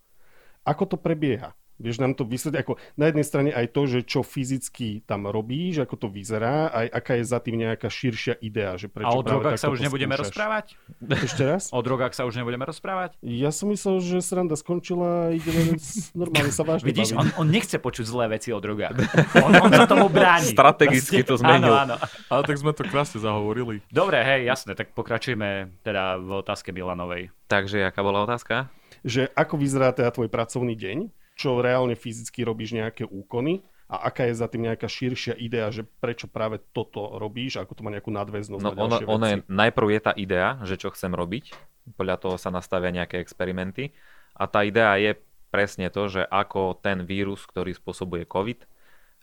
Ako 0.66 0.90
to 0.90 0.98
prebieha? 0.98 1.54
Vieš 1.82 1.98
nám 1.98 2.14
to 2.14 2.24
vysvetliť, 2.24 2.60
ako 2.62 2.78
na 2.96 3.06
jednej 3.10 3.26
strane 3.26 3.50
aj 3.50 3.66
to, 3.74 3.82
že 3.90 4.00
čo 4.06 4.22
fyzicky 4.22 5.02
tam 5.10 5.26
robíš, 5.26 5.82
ako 5.82 5.98
to 5.98 6.08
vyzerá, 6.08 6.70
aj 6.70 6.88
aká 6.94 7.12
je 7.18 7.26
za 7.26 7.42
tým 7.42 7.58
nejaká 7.58 7.90
širšia 7.90 8.38
idea, 8.40 8.78
že 8.78 8.86
prečo 8.86 9.10
A 9.10 9.18
o 9.18 9.26
drogách 9.26 9.58
sa 9.58 9.74
už 9.74 9.82
to 9.82 9.90
nebudeme 9.90 10.14
rozprávať? 10.14 10.78
Ešte 11.02 11.44
raz? 11.44 11.64
O 11.78 11.82
drogách 11.82 12.14
sa 12.14 12.30
už 12.30 12.38
nebudeme 12.38 12.62
rozprávať? 12.68 13.18
Ja 13.26 13.50
som 13.50 13.74
myslel, 13.74 13.98
že 14.04 14.22
sranda 14.22 14.54
skončila 14.54 15.32
a 15.32 15.34
ideme 15.34 15.80
normálne 16.14 16.54
sa 16.54 16.62
vážne 16.62 16.86
Vidíš, 16.86 17.18
baviť. 17.18 17.18
on, 17.18 17.28
on 17.42 17.48
nechce 17.50 17.78
počuť 17.82 18.06
zlé 18.06 18.38
veci 18.38 18.54
o 18.54 18.60
drogách. 18.62 18.94
On, 19.42 19.52
on 19.58 19.72
sa 19.74 19.90
tomu 19.90 20.06
bráni. 20.12 20.54
Strategicky 20.54 21.26
to 21.26 21.40
zmenil. 21.40 21.74
Áno, 21.74 21.96
áno. 21.96 22.06
Ale 22.30 22.42
tak 22.46 22.56
sme 22.62 22.76
to 22.76 22.86
krásne 22.86 23.18
zahovorili. 23.18 23.82
Dobre, 23.90 24.22
hej, 24.22 24.46
jasné, 24.46 24.78
tak 24.78 24.94
pokračujeme 24.94 25.82
teda 25.82 26.20
v 26.22 26.30
otázke 26.44 26.70
Milanovej. 26.70 27.34
Takže, 27.48 27.88
aká 27.88 28.06
bola 28.06 28.28
otázka? 28.28 28.70
Že 29.02 29.32
ako 29.34 29.56
vyzerá 29.58 29.96
teda 29.96 30.14
tvoj 30.14 30.30
pracovný 30.30 30.78
deň, 30.78 30.98
čo 31.42 31.58
reálne 31.58 31.98
fyzicky 31.98 32.46
robíš 32.46 32.78
nejaké 32.78 33.10
úkony 33.10 33.66
a 33.90 34.08
aká 34.14 34.30
je 34.30 34.38
za 34.38 34.46
tým 34.46 34.70
nejaká 34.70 34.86
širšia 34.86 35.34
idea, 35.42 35.74
že 35.74 35.82
prečo 35.84 36.30
práve 36.30 36.62
toto 36.70 37.18
robíš, 37.18 37.58
ako 37.58 37.74
to 37.74 37.82
má 37.82 37.90
nejakú 37.90 38.14
nadväznosť 38.14 38.62
No 38.62 38.72
na 38.72 38.78
ono, 38.78 38.98
ono 39.10 39.26
je, 39.26 39.38
najprv 39.50 39.88
je 39.98 40.02
tá 40.06 40.14
idea, 40.14 40.62
že 40.62 40.78
čo 40.78 40.94
chcem 40.94 41.10
robiť, 41.12 41.52
podľa 41.98 42.22
toho 42.22 42.36
sa 42.38 42.54
nastavia 42.54 42.94
nejaké 42.94 43.18
experimenty 43.18 43.90
a 44.38 44.46
tá 44.46 44.62
idea 44.62 44.94
je 45.02 45.18
presne 45.50 45.90
to, 45.90 46.08
že 46.08 46.22
ako 46.30 46.78
ten 46.80 47.04
vírus, 47.04 47.44
ktorý 47.44 47.76
spôsobuje 47.76 48.24
COVID, 48.30 48.64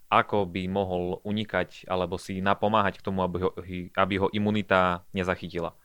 ako 0.09 0.49
by 0.49 0.63
mohol 0.69 1.21
unikať 1.25 1.89
alebo 1.89 2.17
si 2.17 2.41
napomáhať 2.41 3.01
k 3.01 3.05
tomu, 3.05 3.25
aby 3.25 3.39
ho, 3.45 3.51
aby 3.93 4.15
ho 4.21 4.29
imunita 4.33 5.05
nezachytila. 5.13 5.77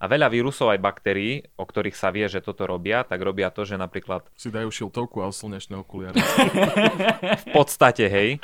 A 0.00 0.08
veľa 0.08 0.32
vírusov 0.32 0.72
aj 0.72 0.80
baktérií, 0.80 1.44
o 1.60 1.68
ktorých 1.68 1.92
sa 1.92 2.08
vie, 2.08 2.24
že 2.24 2.40
toto 2.40 2.64
robia, 2.64 3.04
tak 3.04 3.20
robia 3.20 3.52
to, 3.52 3.68
že 3.68 3.76
napríklad 3.76 4.24
Si 4.32 4.48
dajú 4.48 4.72
šiltovku 4.72 5.20
a 5.20 5.28
slnečné 5.28 5.76
okuliare. 5.76 6.16
v 7.44 7.46
podstate, 7.52 8.08
hej, 8.08 8.40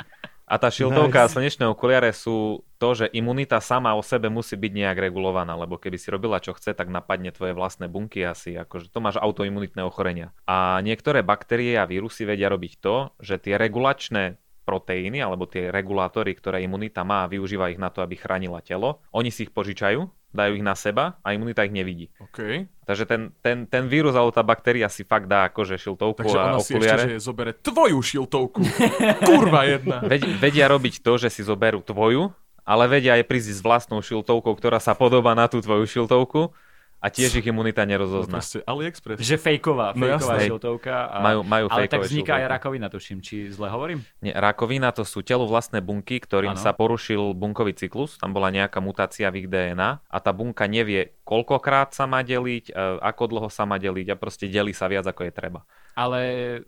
a 0.47 0.55
tá 0.55 0.71
šiltovka 0.71 1.19
Nice. 1.19 1.27
a 1.27 1.33
slnečné 1.35 1.65
okuliare 1.67 2.15
sú 2.15 2.63
to, 2.79 2.95
že 2.95 3.11
imunita 3.11 3.59
sama 3.59 3.91
o 3.99 4.05
sebe 4.05 4.31
musí 4.31 4.55
byť 4.55 4.71
nejak 4.71 4.97
regulovaná, 5.11 5.59
lebo 5.59 5.75
keby 5.75 5.99
si 5.99 6.07
robila 6.07 6.39
čo 6.39 6.55
chce, 6.55 6.71
tak 6.71 6.87
napadne 6.87 7.35
tvoje 7.35 7.51
vlastné 7.51 7.91
bunky 7.91 8.23
asi, 8.23 8.55
akože 8.55 8.87
to 8.87 9.03
máš 9.03 9.19
autoimunitné 9.19 9.83
ochorenia. 9.83 10.31
A 10.47 10.79
niektoré 10.79 11.19
baktérie 11.19 11.75
a 11.75 11.83
vírusy 11.83 12.23
vedia 12.23 12.47
robiť 12.47 12.73
to, 12.79 13.11
že 13.19 13.43
tie 13.43 13.59
regulačné 13.59 14.39
proteíny 14.63 15.19
alebo 15.19 15.51
tie 15.51 15.67
regulátory, 15.67 16.31
ktoré 16.31 16.63
imunita 16.63 17.03
má 17.03 17.27
a 17.27 17.31
využíva 17.31 17.67
ich 17.67 17.79
na 17.79 17.91
to, 17.91 17.99
aby 17.99 18.15
chránila 18.15 18.63
telo, 18.63 19.03
oni 19.11 19.31
si 19.31 19.47
ich 19.47 19.51
požičajú, 19.51 20.26
dajú 20.37 20.53
ich 20.53 20.61
na 20.61 20.77
seba 20.77 21.17
a 21.25 21.33
imunita 21.33 21.65
ich 21.65 21.73
nevidí. 21.73 22.13
OK. 22.21 22.69
Takže 22.85 23.03
ten, 23.09 23.33
ten, 23.41 23.65
ten 23.65 23.89
vírus 23.89 24.13
alebo 24.13 24.29
tá 24.29 24.45
baktéria 24.45 24.85
si 24.87 25.01
fakt 25.01 25.25
dá 25.25 25.49
akože 25.49 25.75
šiltovku 25.81 26.21
Takže 26.23 26.37
a 26.37 26.43
ona 26.53 26.61
si 26.61 26.77
ešte, 26.77 26.77
okuliare. 26.77 27.03
že 27.03 27.13
zobere 27.17 27.51
tvoju 27.57 27.99
šiltovku. 27.99 28.61
Kurva 29.27 29.65
jedna. 29.65 30.05
Ved, 30.05 30.21
vedia 30.37 30.69
robiť 30.69 31.01
to, 31.01 31.17
že 31.17 31.33
si 31.33 31.41
zoberú 31.41 31.81
tvoju, 31.81 32.29
ale 32.61 32.83
vedia 32.85 33.17
aj 33.17 33.25
prísť 33.25 33.57
s 33.57 33.61
vlastnou 33.65 33.99
šiltovkou, 34.05 34.53
ktorá 34.53 34.77
sa 34.77 34.93
podobá 34.93 35.33
na 35.33 35.49
tú 35.49 35.57
tvoju 35.59 35.89
šiltovku 35.89 36.53
a 36.97 37.07
tiež 37.07 37.29
ich 37.35 37.45
imunita 37.45 37.85
No, 37.85 37.93
nerozozná. 37.93 38.37
proste 38.37 38.59
AliExpress. 38.61 39.17
Že 39.17 39.37
fejková, 39.37 39.93
No 39.93 40.01
fejková 40.01 40.33
jasné. 40.33 40.49
šiltovka. 40.49 40.95
A... 41.05 41.17
Majú, 41.21 41.39
majú 41.41 41.65
ale 41.69 41.85
tak 41.85 42.01
vzniká 42.01 42.33
aj 42.33 42.41
šiltovky. 42.41 42.53
rakovina, 42.53 42.87
tuším, 42.87 43.17
či 43.19 43.35
zle 43.47 43.67
hovorím? 43.67 44.01
Nie, 44.19 44.33
rakovina 44.33 44.89
to 44.89 45.01
sú 45.01 45.21
telu 45.21 45.45
vlastné 45.45 45.79
bunky, 45.79 46.17
ktorým 46.17 46.53
Áno. 46.53 46.59
sa 46.59 46.71
porušil 46.71 47.31
bunkový 47.31 47.73
cyklus, 47.73 48.17
tam 48.17 48.31
bola 48.31 48.49
nejaká 48.49 48.77
mutácia 48.77 49.29
v 49.29 49.41
ich 49.41 49.47
DNA 49.47 50.01
a 50.01 50.17
tá 50.17 50.31
bunka 50.31 50.65
nevie, 50.65 51.13
koľkokrát 51.21 51.91
sa 51.91 52.03
má 52.03 52.19
deliť, 52.19 52.69
e, 52.69 52.73
ako 52.99 53.23
dlho 53.27 53.47
sa 53.47 53.63
má 53.63 53.77
deliť 53.77 54.07
a 54.09 54.15
proste 54.15 54.45
delí 54.45 54.71
sa 54.71 54.85
viac 54.85 55.05
ako 55.05 55.21
je 55.21 55.31
treba. 55.31 55.61
Ale 55.93 56.19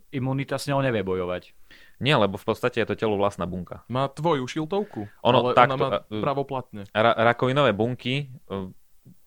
imunita 0.10 0.56
s 0.56 0.66
ňou 0.66 0.80
nevie 0.80 1.02
bojovať. 1.02 1.54
Nie, 2.00 2.16
lebo 2.16 2.34
v 2.34 2.46
podstate 2.46 2.80
je 2.80 2.88
to 2.88 2.96
telu 2.96 3.14
vlastná 3.14 3.44
bunka. 3.44 3.84
Má 3.86 4.08
tvoju 4.08 4.48
šiltovku, 4.48 5.12
Ono 5.22 5.38
ale 5.42 5.52
takto, 5.52 5.76
ona 5.76 5.84
má 5.84 5.90
e, 6.02 6.18
pravoplatne. 6.18 6.82
Ra- 6.90 7.18
rakovinové 7.28 7.76
bunky 7.76 8.32
e, 8.48 8.72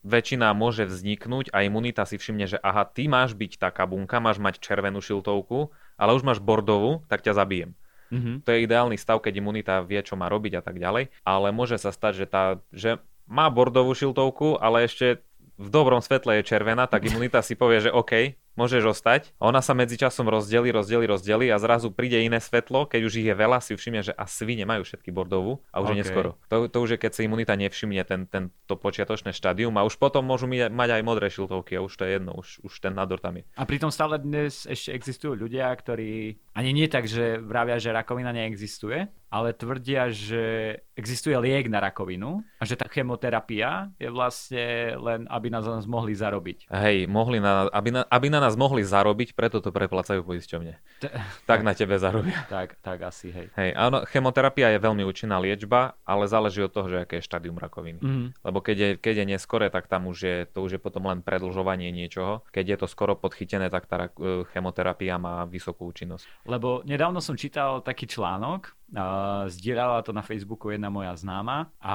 väčšina 0.03 0.51
môže 0.53 0.87
vzniknúť 0.87 1.55
a 1.55 1.63
imunita 1.63 2.03
si 2.03 2.19
všimne, 2.19 2.47
že 2.51 2.59
aha, 2.59 2.87
ty 2.87 3.07
máš 3.07 3.39
byť 3.39 3.59
taká 3.59 3.87
bunka, 3.87 4.19
máš 4.19 4.43
mať 4.43 4.59
červenú 4.59 4.99
šiltovku, 4.99 5.71
ale 5.95 6.15
už 6.19 6.27
máš 6.27 6.43
bordovú, 6.43 7.07
tak 7.07 7.23
ťa 7.23 7.39
zabijem. 7.39 7.79
Mhm. 8.13 8.45
To 8.45 8.49
je 8.53 8.63
ideálny 8.67 9.01
stav, 9.01 9.25
keď 9.25 9.41
imunita 9.41 9.81
vie, 9.81 10.03
čo 10.05 10.19
má 10.19 10.29
robiť 10.29 10.61
a 10.61 10.63
tak 10.63 10.77
ďalej, 10.77 11.09
ale 11.25 11.49
môže 11.55 11.81
sa 11.81 11.95
stať, 11.95 12.13
že, 12.13 12.27
tá, 12.29 12.45
že 12.69 13.01
má 13.25 13.49
bordovú 13.49 13.97
šiltovku, 13.97 14.61
ale 14.61 14.85
ešte 14.85 15.25
v 15.57 15.69
dobrom 15.71 16.03
svetle 16.03 16.43
je 16.43 16.49
červená, 16.49 16.85
tak 16.91 17.09
imunita 17.09 17.41
si 17.41 17.55
povie, 17.57 17.81
že 17.81 17.95
OK, 17.95 18.37
môžeš 18.55 18.97
ostať. 18.97 19.33
Ona 19.41 19.65
sa 19.65 19.73
medzičasom 19.73 20.29
rozdelí, 20.29 20.69
rozdelí, 20.73 21.09
rozdelí 21.09 21.47
a 21.49 21.57
zrazu 21.57 21.93
príde 21.93 22.21
iné 22.21 22.39
svetlo, 22.39 22.85
keď 22.85 23.01
už 23.09 23.13
ich 23.23 23.27
je 23.29 23.35
veľa, 23.37 23.59
si 23.65 23.73
všimne, 23.77 24.03
že 24.05 24.13
a 24.13 24.25
svine 24.29 24.69
majú 24.69 24.85
všetky 24.85 25.09
bordovú 25.09 25.65
a 25.73 25.81
už 25.81 25.93
je 25.93 25.97
OK. 25.97 26.01
neskoro. 26.05 26.31
To, 26.53 26.69
to 26.69 26.79
už 26.81 26.97
je, 26.97 26.99
keď 27.01 27.11
si 27.17 27.21
imunita 27.25 27.55
nevšimne 27.57 28.03
ten, 28.05 28.29
ten, 28.29 28.53
to 28.69 28.77
počiatočné 28.77 29.33
štádium 29.33 29.75
a 29.81 29.87
už 29.87 29.97
potom 29.97 30.25
môžu 30.27 30.45
mať 30.49 30.89
aj 31.01 31.03
modré 31.03 31.33
šiltovky 31.33 31.79
a 31.79 31.85
už 31.85 31.93
to 31.97 32.03
je 32.05 32.11
jedno, 32.21 32.33
už, 32.37 32.61
už 32.65 32.73
ten 32.83 32.93
nádor 32.93 33.21
tam 33.23 33.41
je. 33.41 33.45
A 33.57 33.65
pritom 33.65 33.89
stále 33.89 34.21
dnes 34.21 34.69
ešte 34.69 34.93
existujú 34.93 35.37
ľudia, 35.37 35.73
ktorí 35.73 36.37
ani 36.53 36.71
nie 36.77 36.87
tak, 36.87 37.09
že 37.09 37.41
vravia, 37.41 37.81
že 37.81 37.97
rakovina 37.97 38.35
neexistuje, 38.37 39.09
ale 39.33 39.57
tvrdia, 39.57 40.13
že 40.13 40.77
existuje 40.93 41.33
liek 41.33 41.73
na 41.73 41.81
rakovinu 41.81 42.45
a 42.61 42.69
že 42.69 42.77
tá 42.77 42.85
chemoterapia 42.85 43.89
je 43.97 44.13
vlastne 44.13 44.93
len, 45.01 45.25
aby 45.33 45.49
nás 45.49 45.65
mohli 45.89 46.13
zarobiť. 46.13 46.69
Hej, 46.69 47.09
mohli 47.09 47.41
na, 47.41 47.73
aby, 47.73 47.97
na, 47.97 48.05
aby 48.05 48.29
na 48.29 48.42
nás 48.43 48.59
mohli 48.59 48.83
zarobiť, 48.83 49.39
preto 49.39 49.63
to 49.63 49.71
preplacajú 49.71 50.27
poisťovne. 50.27 50.75
T- 50.99 51.15
Tak 51.47 51.63
na 51.63 51.79
tebe 51.79 51.95
zarobia. 52.03 52.43
tak, 52.51 52.75
tak 52.83 52.99
asi, 53.07 53.31
hej. 53.31 53.47
Hej, 53.55 53.71
áno, 53.79 54.03
chemoterapia 54.11 54.75
je 54.75 54.83
veľmi 54.83 55.07
účinná 55.07 55.39
liečba, 55.39 55.95
ale 56.03 56.27
záleží 56.27 56.59
od 56.67 56.75
toho, 56.75 56.91
že 56.91 57.07
aké 57.07 57.23
je 57.23 57.27
štádium 57.31 57.55
rakoviny. 57.55 58.03
Mhm. 58.03 58.27
Lebo 58.43 58.59
keď 58.59 58.77
je, 58.77 58.91
keď 58.99 59.15
je 59.23 59.27
neskore, 59.39 59.67
tak 59.71 59.87
tam 59.87 60.11
už 60.11 60.19
je, 60.19 60.37
to 60.51 60.67
už 60.67 60.77
je 60.77 60.81
potom 60.83 61.07
len 61.07 61.23
predlžovanie 61.23 61.95
niečoho. 61.95 62.43
Keď 62.51 62.65
je 62.67 62.77
to 62.83 62.87
skoro 62.91 63.15
podchytené, 63.15 63.71
tak 63.71 63.87
tá 63.87 64.11
e, 64.11 64.43
chemoterapia 64.51 65.23
má 65.23 65.47
vysokú 65.47 65.87
účinnosť. 65.95 66.27
Lebo 66.51 66.83
nedávno 66.83 67.23
som 67.23 67.39
čítal 67.39 67.79
taký 67.87 68.11
článok, 68.11 68.75
a 68.93 69.05
zdieľala 69.49 70.05
to 70.05 70.13
na 70.13 70.21
Facebooku 70.21 70.69
jedna 70.69 70.93
moja 70.93 71.17
známa 71.17 71.73
a 71.81 71.95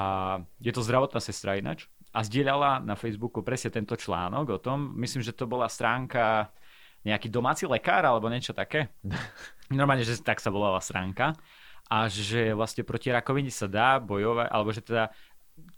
je 0.58 0.74
to 0.74 0.82
zdravotná 0.82 1.22
sestra 1.22 1.54
ináč 1.54 1.86
a 2.12 2.18
zdieľala 2.24 2.80
na 2.82 2.96
Facebooku 2.96 3.44
presne 3.44 3.68
tento 3.68 3.94
článok 3.94 4.56
o 4.56 4.62
tom, 4.62 4.96
myslím, 4.96 5.20
že 5.20 5.36
to 5.36 5.44
bola 5.44 5.68
stránka 5.68 6.48
nejaký 7.06 7.28
domáci 7.30 7.64
lekár 7.68 8.02
alebo 8.04 8.26
niečo 8.32 8.56
také. 8.56 8.90
Normálne, 9.72 10.02
že 10.02 10.18
tak 10.20 10.40
sa 10.40 10.48
volala 10.48 10.80
stránka. 10.80 11.36
A 11.88 12.04
že 12.04 12.52
vlastne 12.52 12.84
proti 12.84 13.08
rakovine 13.08 13.48
sa 13.48 13.64
dá 13.64 13.96
bojovať, 13.96 14.52
alebo 14.52 14.68
že 14.76 14.84
teda 14.84 15.08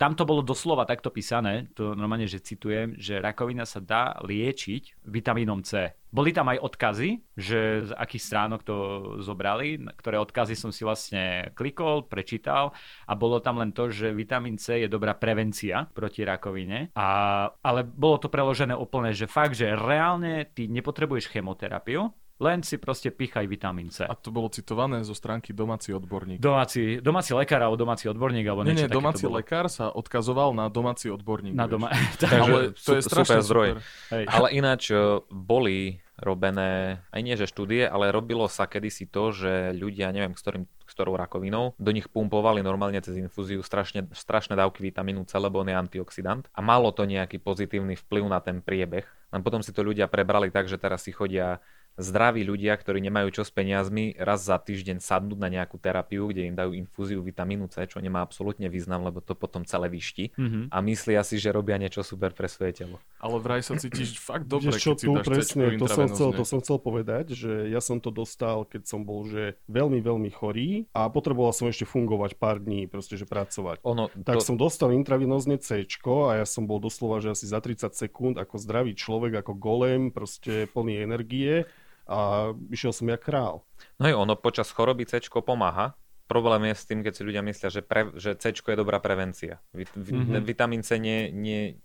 tam 0.00 0.16
to 0.16 0.24
bolo 0.24 0.40
doslova 0.40 0.88
takto 0.88 1.12
písané, 1.12 1.68
to 1.76 1.92
normálne, 1.92 2.24
že 2.24 2.40
citujem, 2.40 2.96
že 2.96 3.20
rakovina 3.20 3.68
sa 3.68 3.84
dá 3.84 4.16
liečiť 4.24 5.04
vitamínom 5.04 5.60
C. 5.60 5.92
Boli 6.10 6.34
tam 6.34 6.50
aj 6.50 6.58
odkazy, 6.58 7.22
že 7.36 7.86
z 7.86 7.90
akých 7.94 8.24
stránok 8.24 8.60
to 8.66 8.76
zobrali, 9.22 9.78
ktoré 10.00 10.18
odkazy 10.18 10.58
som 10.58 10.74
si 10.74 10.82
vlastne 10.82 11.54
klikol, 11.54 12.08
prečítal 12.08 12.74
a 13.06 13.12
bolo 13.14 13.38
tam 13.38 13.62
len 13.62 13.70
to, 13.70 13.92
že 13.92 14.10
vitamín 14.10 14.58
C 14.58 14.82
je 14.82 14.88
dobrá 14.90 15.14
prevencia 15.14 15.86
proti 15.86 16.26
rakovine. 16.26 16.90
A, 16.98 17.46
ale 17.62 17.86
bolo 17.86 18.18
to 18.18 18.32
preložené 18.32 18.74
úplne, 18.74 19.14
že 19.14 19.30
fakt, 19.30 19.54
že 19.54 19.70
reálne 19.70 20.48
ty 20.50 20.66
nepotrebuješ 20.66 21.30
chemoterapiu, 21.30 22.10
len 22.40 22.64
si 22.64 22.80
proste 22.80 23.12
pichaj 23.12 23.44
vitamín 23.44 23.92
C. 23.92 24.08
A 24.08 24.16
to 24.16 24.32
bolo 24.32 24.48
citované 24.48 25.04
zo 25.04 25.12
stránky 25.12 25.52
domáci 25.52 25.92
odborník. 25.92 26.40
Domáci, 26.40 26.98
domáci 27.04 27.36
lekár 27.36 27.60
alebo 27.60 27.76
domáci 27.76 28.08
odborník 28.08 28.48
alebo 28.48 28.64
Nie, 28.64 28.72
niečo 28.72 28.80
nie, 28.80 28.88
také 28.88 28.96
domáci 28.96 29.24
lekár 29.28 29.68
sa 29.68 29.92
odkazoval 29.92 30.56
na 30.56 30.72
domáci 30.72 31.12
odborník. 31.12 31.52
Na 31.52 31.68
doma... 31.68 31.92
Ale 32.42 32.72
to 32.72 32.96
je 32.96 33.02
strašne 33.04 33.44
super 33.44 33.46
zdroj. 33.46 33.68
super. 33.76 33.84
Hej. 34.16 34.24
Ale 34.32 34.46
ináč 34.56 34.82
e, 34.88 34.96
boli 35.28 36.00
robené, 36.20 37.00
aj 37.10 37.20
nie 37.24 37.34
že 37.34 37.48
štúdie, 37.48 37.88
ale 37.88 38.12
robilo 38.12 38.44
sa 38.46 38.68
kedysi 38.68 39.08
to, 39.08 39.32
že 39.32 39.72
ľudia, 39.72 40.12
neviem 40.12 40.36
s, 40.36 40.44
ktorým, 40.44 40.68
s 40.84 40.92
ktorou 40.92 41.16
rakovinou, 41.16 41.72
do 41.80 41.90
nich 41.90 42.06
pumpovali 42.12 42.60
normálne 42.60 43.00
cez 43.00 43.16
infúziu 43.16 43.64
strašne, 43.64 44.04
strašné 44.12 44.54
dávky 44.54 44.84
vitamínu 44.84 45.24
C, 45.24 45.40
lebo 45.40 45.64
on 45.64 45.72
je 45.72 45.76
antioxidant 45.76 46.44
a 46.52 46.60
malo 46.60 46.92
to 46.92 47.08
nejaký 47.08 47.40
pozitívny 47.40 47.96
vplyv 47.96 48.24
na 48.28 48.38
ten 48.44 48.60
priebeh. 48.60 49.08
Len 49.32 49.40
potom 49.40 49.64
si 49.64 49.72
to 49.72 49.80
ľudia 49.80 50.12
prebrali 50.12 50.52
tak, 50.52 50.68
že 50.68 50.76
teraz 50.76 51.08
si 51.08 51.10
chodia 51.10 51.58
zdraví 51.98 52.46
ľudia, 52.46 52.76
ktorí 52.76 53.00
nemajú 53.02 53.40
čo 53.40 53.42
s 53.42 53.52
peniazmi, 53.52 54.14
raz 54.16 54.44
za 54.46 54.56
týždeň 54.56 55.02
sadnúť 55.02 55.38
na 55.38 55.48
nejakú 55.50 55.76
terapiu, 55.76 56.30
kde 56.30 56.50
im 56.50 56.54
dajú 56.56 56.72
infúziu 56.76 57.20
vitamínu 57.20 57.68
C, 57.68 57.84
čo 57.90 57.98
nemá 57.98 58.22
absolútne 58.22 58.70
význam, 58.70 59.04
lebo 59.04 59.18
to 59.20 59.34
potom 59.34 59.66
celé 59.66 59.90
vyšti 59.90 60.32
Mhm. 60.36 60.72
a 60.72 60.76
myslia 60.84 61.20
si, 61.26 61.36
že 61.36 61.52
robia 61.52 61.76
niečo 61.76 62.00
super 62.06 62.32
pre 62.32 62.46
svoje 62.46 62.84
telo. 62.84 62.96
Ale 63.20 63.36
vraj 63.42 63.60
sa 63.60 63.76
cítiš 63.76 64.16
fakt 64.16 64.48
dobre, 64.48 64.72
čo, 64.76 64.96
keď 64.96 64.98
si 65.00 65.06
tu 65.06 65.12
dáš 65.16 65.26
presne, 65.26 65.64
to 65.76 65.86
som, 65.88 66.06
chcel, 66.08 66.28
to 66.32 66.44
som 66.46 66.58
chcel 66.64 66.78
povedať, 66.80 67.36
že 67.36 67.68
ja 67.68 67.80
som 67.84 68.00
to 68.00 68.08
dostal, 68.08 68.64
keď 68.64 68.88
som 68.88 69.04
bol 69.04 69.28
že 69.28 69.60
veľmi, 69.68 70.00
veľmi 70.00 70.30
chorý 70.32 70.88
a 70.96 71.06
potreboval 71.12 71.52
som 71.52 71.68
ešte 71.68 71.84
fungovať 71.84 72.40
pár 72.40 72.58
dní, 72.64 72.88
proste, 72.88 73.20
že 73.20 73.28
pracovať. 73.28 73.84
Ono, 73.84 74.08
Tak 74.08 74.40
to, 74.40 74.42
som 74.42 74.56
dostal 74.56 74.90
intravenózne 74.96 75.60
C 75.60 75.84
a 75.84 76.32
ja 76.40 76.46
som 76.48 76.64
bol 76.64 76.80
doslova, 76.80 77.20
že 77.20 77.32
asi 77.32 77.44
za 77.44 77.60
30 77.60 77.92
sekúnd 77.92 78.34
ako 78.40 78.56
zdravý 78.56 78.96
človek, 78.96 79.44
ako 79.44 79.52
golem, 79.56 80.10
proste 80.10 80.66
plný 80.72 81.04
energie 81.04 81.68
a 82.10 82.50
išiel 82.74 82.90
som 82.90 83.06
jak 83.06 83.22
král. 83.22 83.62
No 84.02 84.10
je 84.10 84.18
ono 84.18 84.34
počas 84.34 84.74
choroby 84.74 85.06
C 85.06 85.22
pomáha. 85.30 85.94
Problém 86.26 86.70
je 86.70 86.74
s 86.74 86.86
tým, 86.86 87.02
keď 87.02 87.12
si 87.14 87.22
ľudia 87.26 87.42
myslia, 87.42 87.70
že, 87.70 87.82
pre, 87.82 88.10
že 88.18 88.34
C 88.38 88.54
je 88.54 88.78
dobrá 88.78 88.98
prevencia. 88.98 89.62
Vit, 89.70 89.90
mm-hmm. 89.94 90.34
Mhm. 90.34 90.42
Vitamín 90.42 90.82
C 90.82 90.98
nie, 90.98 91.30
nie, 91.30 91.78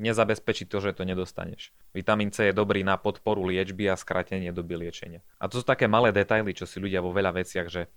nezabezpečí 0.00 0.68
to, 0.68 0.80
že 0.80 0.96
to 0.96 1.04
nedostaneš. 1.04 1.72
Vitamín 1.92 2.32
C 2.32 2.48
je 2.48 2.54
dobrý 2.56 2.80
na 2.80 2.96
podporu 2.96 3.44
liečby 3.44 3.88
a 3.92 4.00
skrátenie 4.00 4.52
doby 4.52 4.80
liečenia. 4.80 5.20
A 5.36 5.48
to 5.48 5.60
sú 5.60 5.64
také 5.64 5.84
malé 5.88 6.12
detaily, 6.12 6.56
čo 6.56 6.64
si 6.64 6.80
ľudia 6.80 7.04
vo 7.04 7.12
veľa 7.12 7.36
veciach, 7.40 7.68
že 7.68 7.88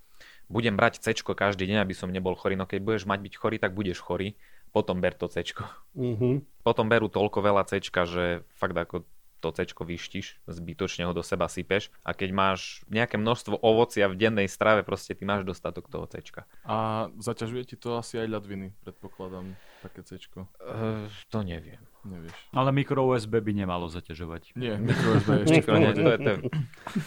budem 0.52 0.76
brať 0.76 1.00
C 1.00 1.16
každý 1.16 1.64
deň, 1.68 1.84
aby 1.84 1.96
som 1.96 2.12
nebol 2.12 2.36
chorý. 2.36 2.60
No 2.60 2.68
keď 2.68 2.80
budeš 2.84 3.04
mať 3.08 3.20
byť 3.24 3.34
chorý, 3.40 3.56
tak 3.60 3.72
budeš 3.72 4.04
chorý. 4.04 4.36
Potom 4.74 5.00
ber 5.00 5.14
to 5.14 5.30
C. 5.30 5.46
Uh-huh. 5.46 6.42
Potom 6.66 6.90
berú 6.90 7.06
toľko 7.08 7.40
veľa 7.46 7.64
C, 7.70 7.78
že 7.84 8.42
fakt 8.58 8.74
ako 8.74 9.06
to 9.44 9.52
C 9.52 9.68
vyštiš, 9.68 10.48
zbytočne 10.48 11.04
ho 11.04 11.12
do 11.12 11.20
seba 11.20 11.52
sypeš 11.52 11.92
a 12.08 12.16
keď 12.16 12.30
máš 12.32 12.88
nejaké 12.88 13.20
množstvo 13.20 13.60
ovocia 13.60 14.08
v 14.08 14.16
dennej 14.16 14.48
strave, 14.48 14.88
proste 14.88 15.12
ty 15.12 15.28
máš 15.28 15.44
dostatok 15.44 15.92
toho 15.92 16.08
C. 16.08 16.24
A 16.64 17.12
zaťažuje 17.20 17.64
ti 17.68 17.76
to 17.76 18.00
asi 18.00 18.24
aj 18.24 18.32
ľadviny, 18.32 18.72
predpokladám, 18.88 19.60
také 19.84 20.08
cečko. 20.08 20.48
Uh, 20.64 21.12
to 21.28 21.44
neviem. 21.44 21.84
Nevieš. 22.04 22.36
Ale 22.52 22.70
mikro 22.76 23.08
USB 23.08 23.40
by 23.40 23.56
nemalo 23.56 23.88
zaťažovať. 23.88 24.60
Nie, 24.60 24.76
micro 24.76 25.16
USB 25.16 25.30
je 25.40 25.44
ešte 25.48 25.72
To, 25.72 25.80
nie, 25.80 25.92
to 25.96 26.04
je, 26.04 26.18
to 26.20 26.30
je, 26.36 26.38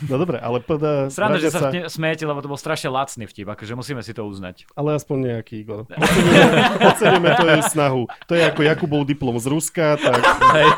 No 0.08 0.16
dobre, 0.16 0.40
ale 0.40 0.56
povedá... 0.64 1.12
Sranda, 1.12 1.36
že 1.36 1.52
sa, 1.52 1.68
sa... 1.68 1.92
smejete, 1.92 2.24
lebo 2.24 2.40
to 2.40 2.48
bol 2.48 2.56
strašne 2.56 2.88
lacný 2.88 3.28
vtip, 3.28 3.44
akože 3.44 3.76
musíme 3.76 4.00
si 4.00 4.16
to 4.16 4.24
uznať. 4.24 4.64
Ale 4.72 4.96
aspoň 4.96 5.36
nejaký, 5.36 5.68
Igor. 5.68 5.84
Oceníme, 5.84 6.40
oceníme 6.90 7.28
tvoju 7.36 7.60
snahu. 7.68 8.02
To 8.24 8.32
je 8.32 8.42
ako 8.48 8.60
Jakubov 8.64 9.04
diplom 9.04 9.36
z 9.36 9.46
Ruska, 9.52 10.00
tak 10.00 10.20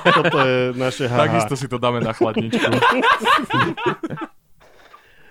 toto 0.02 0.38
je 0.42 0.58
naše 0.74 1.06
haha. 1.06 1.30
Takisto 1.30 1.54
si 1.54 1.70
to 1.70 1.78
dáme 1.78 2.02
na 2.02 2.10
chladničku. 2.10 2.58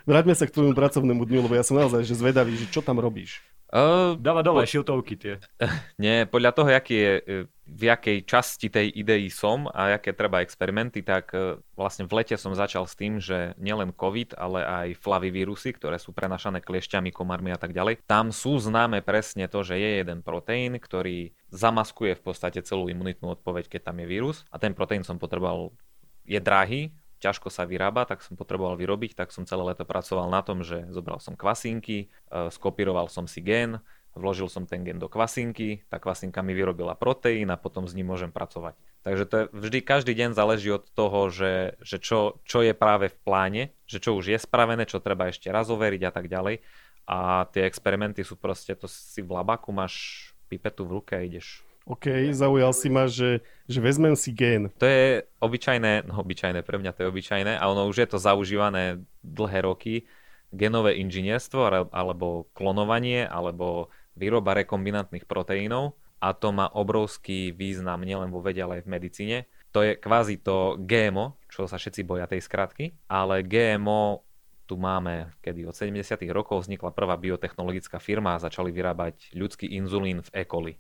Vráťme 0.08 0.40
sa 0.40 0.48
k 0.48 0.56
tvojmu 0.56 0.72
pracovnému 0.72 1.28
dňu, 1.28 1.40
lebo 1.44 1.56
ja 1.60 1.68
som 1.68 1.76
naozaj 1.76 2.08
že 2.08 2.16
zvedavý, 2.16 2.56
že 2.56 2.72
čo 2.72 2.80
tam 2.80 2.96
robíš. 2.96 3.44
uh, 3.76 4.16
Dáva 4.16 4.40
dole 4.40 4.64
šiltovky 4.64 5.20
tie. 5.20 5.44
nie, 6.00 6.24
podľa 6.24 6.56
toho, 6.56 6.72
aký 6.72 6.96
je, 6.96 7.14
e, 7.20 7.34
v 7.68 7.82
jakej 7.92 8.24
časti 8.24 8.72
tej 8.72 8.88
idei 8.96 9.28
som 9.28 9.68
a 9.68 10.00
aké 10.00 10.16
treba 10.16 10.40
experimenty, 10.40 11.04
tak 11.04 11.36
e, 11.36 11.60
vlastne 11.76 12.08
v 12.08 12.24
lete 12.24 12.40
som 12.40 12.56
začal 12.56 12.88
s 12.88 12.96
tým, 12.96 13.20
že 13.20 13.52
nielen 13.60 13.92
COVID, 13.92 14.40
ale 14.40 14.64
aj 14.64 15.04
flavivírusy, 15.04 15.76
ktoré 15.76 16.00
sú 16.00 16.16
prenašané 16.16 16.64
kliešťami, 16.64 17.12
komármi 17.12 17.52
a 17.52 17.60
tak 17.60 17.76
ďalej, 17.76 18.00
tam 18.08 18.32
sú 18.32 18.56
známe 18.64 19.04
presne 19.04 19.52
to, 19.52 19.60
že 19.68 19.76
je 19.76 20.08
jeden 20.08 20.24
proteín, 20.24 20.80
ktorý 20.80 21.36
zamaskuje 21.52 22.16
v 22.16 22.24
podstate 22.24 22.64
celú 22.64 22.88
imunitnú 22.88 23.36
odpoveď, 23.36 23.68
keď 23.68 23.92
tam 23.92 24.00
je 24.00 24.08
vírus 24.08 24.48
a 24.48 24.56
ten 24.56 24.72
proteín 24.72 25.04
som 25.04 25.20
potreboval, 25.20 25.76
je 26.24 26.40
drahý, 26.40 26.96
ťažko 27.20 27.50
sa 27.50 27.66
vyrába, 27.66 28.06
tak 28.06 28.22
som 28.22 28.38
potreboval 28.38 28.78
vyrobiť, 28.78 29.18
tak 29.18 29.34
som 29.34 29.44
celé 29.44 29.64
leto 29.74 29.84
pracoval 29.84 30.30
na 30.30 30.42
tom, 30.46 30.62
že 30.62 30.86
zobral 30.94 31.18
som 31.18 31.34
kvasinky, 31.34 32.08
e, 32.08 32.54
skopíroval 32.54 33.10
som 33.10 33.26
si 33.26 33.42
gén, 33.42 33.82
vložil 34.18 34.50
som 34.50 34.66
ten 34.66 34.82
gen 34.82 34.98
do 34.98 35.08
kvasinky, 35.08 35.86
tá 35.88 36.02
kvasinka 36.02 36.42
mi 36.42 36.58
vyrobila 36.58 36.98
proteín 36.98 37.54
a 37.54 37.62
potom 37.62 37.86
s 37.86 37.94
ním 37.94 38.10
môžem 38.10 38.34
pracovať. 38.34 38.74
Takže 39.06 39.24
to 39.30 39.36
je 39.38 39.44
vždy, 39.54 39.80
každý 39.86 40.14
deň 40.18 40.36
záleží 40.36 40.74
od 40.74 40.84
toho, 40.92 41.30
že, 41.32 41.80
že 41.80 42.02
čo, 42.02 42.42
čo 42.44 42.66
je 42.66 42.74
práve 42.74 43.14
v 43.14 43.18
pláne, 43.24 43.64
že 43.88 44.02
čo 44.04 44.18
už 44.18 44.36
je 44.36 44.40
spravené, 44.42 44.84
čo 44.90 45.00
treba 45.00 45.30
ešte 45.32 45.48
raz 45.48 45.70
overiť 45.72 46.02
a 46.04 46.12
tak 46.12 46.28
ďalej. 46.28 46.60
A 47.08 47.48
tie 47.56 47.64
experimenty 47.64 48.28
sú 48.28 48.36
proste, 48.36 48.76
to 48.76 48.90
si 48.92 49.24
v 49.24 49.32
labaku 49.32 49.72
máš 49.72 50.28
pipetu 50.52 50.84
v 50.84 51.00
ruke 51.00 51.16
a 51.16 51.24
ideš 51.24 51.64
OK, 51.88 52.36
zaujal 52.36 52.76
si 52.76 52.92
ma, 52.92 53.08
že, 53.08 53.40
že 53.64 53.80
vezmem 53.80 54.12
si 54.20 54.36
gén. 54.36 54.68
To 54.76 54.84
je 54.84 55.24
obyčajné, 55.40 56.04
no 56.12 56.20
obyčajné, 56.20 56.60
pre 56.68 56.76
mňa 56.84 56.92
to 56.92 57.08
je 57.08 57.12
obyčajné 57.16 57.56
a 57.56 57.64
ono 57.72 57.88
už 57.88 58.04
je 58.04 58.08
to 58.12 58.20
zaužívané 58.20 59.00
dlhé 59.24 59.64
roky, 59.64 60.04
genové 60.52 61.00
inžinierstvo 61.00 61.60
ale- 61.64 61.88
alebo 61.96 62.52
klonovanie 62.52 63.24
alebo 63.24 63.88
výroba 64.20 64.52
rekombinantných 64.60 65.24
proteínov 65.24 65.96
a 66.20 66.36
to 66.36 66.52
má 66.52 66.68
obrovský 66.68 67.56
význam 67.56 68.04
nielen 68.04 68.36
vo 68.36 68.44
vede, 68.44 68.60
ale 68.60 68.82
aj 68.82 68.84
v 68.84 68.92
medicíne. 68.92 69.38
To 69.72 69.80
je 69.80 69.96
kvázi 69.96 70.44
to 70.44 70.76
GMO, 70.84 71.40
čo 71.48 71.72
sa 71.72 71.80
všetci 71.80 72.04
boja 72.04 72.28
tej 72.28 72.44
skratky, 72.44 73.00
ale 73.08 73.48
GMO 73.48 74.28
tu 74.68 74.76
máme, 74.76 75.32
kedy 75.40 75.64
od 75.64 75.72
70. 75.72 76.04
rokov 76.36 76.68
vznikla 76.68 76.92
prvá 76.92 77.16
biotechnologická 77.16 78.04
firma 78.04 78.36
a 78.36 78.44
začali 78.44 78.76
vyrábať 78.76 79.32
ľudský 79.32 79.72
inzulín 79.72 80.20
v 80.20 80.30
E. 80.36 80.44
coli 80.44 80.76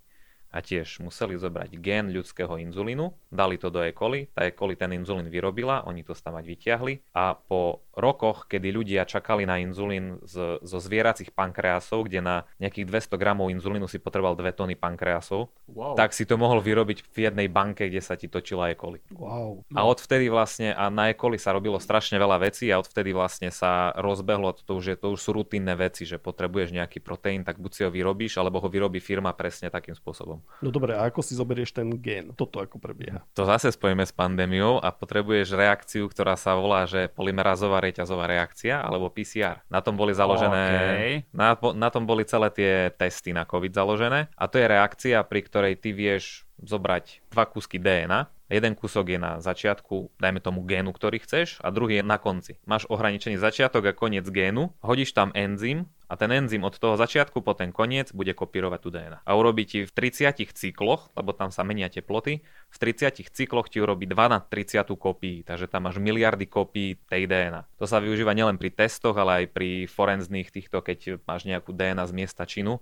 a 0.57 0.59
tiež 0.65 1.05
museli 1.05 1.37
zobrať 1.37 1.77
gen 1.77 2.09
ľudského 2.09 2.57
inzulínu, 2.57 3.29
dali 3.29 3.61
to 3.61 3.69
do 3.69 3.85
E. 3.85 3.93
coli, 3.93 4.25
tá 4.33 4.41
E. 4.41 4.57
coli 4.57 4.73
ten 4.73 4.89
inzulín 4.97 5.29
vyrobila, 5.29 5.85
oni 5.85 6.01
to 6.01 6.17
stamať 6.17 6.43
vyťahli 6.49 7.13
a 7.13 7.37
po 7.37 7.85
rokoch, 7.97 8.45
kedy 8.45 8.69
ľudia 8.69 9.03
čakali 9.03 9.49
na 9.49 9.57
inzulín 9.57 10.21
z, 10.21 10.61
zo 10.61 10.77
zvieracích 10.77 11.33
pankreasov, 11.33 12.05
kde 12.05 12.21
na 12.21 12.35
nejakých 12.61 13.09
200 13.09 13.17
gramov 13.17 13.49
inzulínu 13.49 13.89
si 13.89 13.97
potreboval 13.97 14.37
2 14.37 14.53
tony 14.53 14.77
pankreasov, 14.77 15.49
Wow. 15.67 15.99
tak 15.99 16.15
si 16.15 16.23
to 16.23 16.39
mohol 16.39 16.63
vyrobiť 16.63 17.03
v 17.11 17.17
jednej 17.27 17.51
banke, 17.51 17.89
kde 17.91 17.99
sa 17.99 18.15
ti 18.15 18.29
točila 18.31 18.71
E. 18.71 18.75
coli. 18.77 19.01
Wow. 19.11 19.65
A 19.75 19.83
odvtedy 19.83 20.29
vlastne, 20.31 20.71
a 20.71 20.87
na 20.87 21.11
E. 21.11 21.17
coli 21.17 21.35
sa 21.35 21.51
robilo 21.51 21.75
strašne 21.81 22.15
veľa 22.15 22.37
vecí 22.39 22.69
a 22.71 22.79
odvtedy 22.79 23.11
vlastne 23.11 23.49
sa 23.51 23.91
rozbehlo, 23.97 24.53
to 24.53 24.77
už, 24.77 24.85
je, 24.93 24.95
to 24.95 25.11
už 25.11 25.19
sú 25.19 25.35
rutinné 25.35 25.73
veci, 25.73 26.05
že 26.05 26.21
potrebuješ 26.21 26.71
nejaký 26.71 27.01
proteín, 27.01 27.41
tak 27.43 27.57
buď 27.57 27.71
si 27.73 27.81
ho 27.83 27.91
vyrobíš, 27.91 28.37
alebo 28.37 28.61
ho 28.61 28.69
vyrobí 28.69 29.01
firma 29.01 29.33
presne 29.33 29.67
takým 29.73 29.97
spôsobom. 29.97 30.39
No 30.61 30.69
dobre, 30.69 30.93
a 30.95 31.09
ako 31.09 31.25
si 31.25 31.33
zoberieš 31.35 31.73
ten 31.73 31.89
gén? 31.99 32.31
Toto 32.37 32.61
ako 32.61 32.77
prebieha? 32.77 33.25
To 33.33 33.43
zase 33.43 33.73
spojíme 33.73 34.05
s 34.05 34.13
pandémiou 34.13 34.77
a 34.79 34.93
potrebuješ 34.93 35.57
reakciu, 35.57 36.07
ktorá 36.07 36.37
sa 36.37 36.53
volá, 36.55 36.85
že 36.85 37.09
polymerazová 37.11 37.83
reťazová 37.91 38.27
reakcia 38.27 38.79
alebo 38.79 39.11
PCR. 39.11 39.63
Na 39.67 39.83
tom 39.83 39.99
boli 39.99 40.15
založené, 40.15 40.63
Okej. 40.71 41.13
na, 41.35 41.55
na 41.75 41.89
tom 41.91 42.03
boli 42.07 42.23
celé 42.23 42.49
tie 42.51 42.73
testy 42.95 43.35
na 43.35 43.43
COVID 43.43 43.71
založené 43.71 44.31
a 44.35 44.43
to 44.47 44.59
je 44.59 44.67
reakcia, 44.67 45.23
pri 45.27 45.41
ktorej 45.43 45.73
ty 45.79 45.91
vieš 45.91 46.46
zobrať 46.61 47.21
dva 47.31 47.45
kúsky 47.45 47.77
DNA, 47.77 48.29
Jeden 48.47 48.79
kúsok 48.79 49.11
je 49.11 49.19
na 49.19 49.43
začiatku, 49.43 50.07
dajme 50.23 50.39
tomu 50.39 50.63
génu, 50.63 50.95
ktorý 50.95 51.19
chceš, 51.19 51.59
a 51.59 51.67
druhý 51.67 51.99
je 51.99 52.03
na 52.07 52.15
konci. 52.15 52.55
Máš 52.63 52.87
ohraničený 52.87 53.35
začiatok 53.35 53.91
a 53.91 53.91
koniec 53.91 54.23
génu, 54.31 54.71
hodíš 54.79 55.11
tam 55.11 55.35
enzym 55.35 55.91
a 56.07 56.15
ten 56.15 56.31
enzym 56.31 56.63
od 56.63 56.79
toho 56.79 56.95
začiatku 56.95 57.43
po 57.43 57.51
ten 57.51 57.75
koniec 57.75 58.15
bude 58.15 58.31
kopírovať 58.31 58.79
tú 58.79 58.87
DNA. 58.87 59.19
A 59.27 59.31
urobí 59.35 59.67
ti 59.67 59.83
v 59.83 59.91
30 59.91 60.47
cykloch, 60.55 61.11
lebo 61.19 61.35
tam 61.35 61.51
sa 61.51 61.67
menia 61.67 61.91
teploty, 61.91 62.39
v 62.71 62.77
30 62.79 63.19
cykloch 63.35 63.67
ti 63.67 63.83
urobí 63.83 64.07
2 64.07 64.15
na 64.15 64.39
30 64.39 64.95
kopií, 64.95 65.43
takže 65.43 65.67
tam 65.67 65.91
máš 65.91 65.99
miliardy 65.99 66.47
kopií 66.47 66.95
tej 67.11 67.27
DNA. 67.27 67.67
To 67.75 67.83
sa 67.83 67.99
využíva 67.99 68.31
nielen 68.31 68.55
pri 68.55 68.71
testoch, 68.71 69.19
ale 69.19 69.43
aj 69.43 69.45
pri 69.51 69.91
forenzných 69.91 70.55
týchto, 70.55 70.79
keď 70.79 71.19
máš 71.27 71.43
nejakú 71.43 71.75
DNA 71.75 72.07
z 72.07 72.15
miesta 72.15 72.47
činu, 72.47 72.79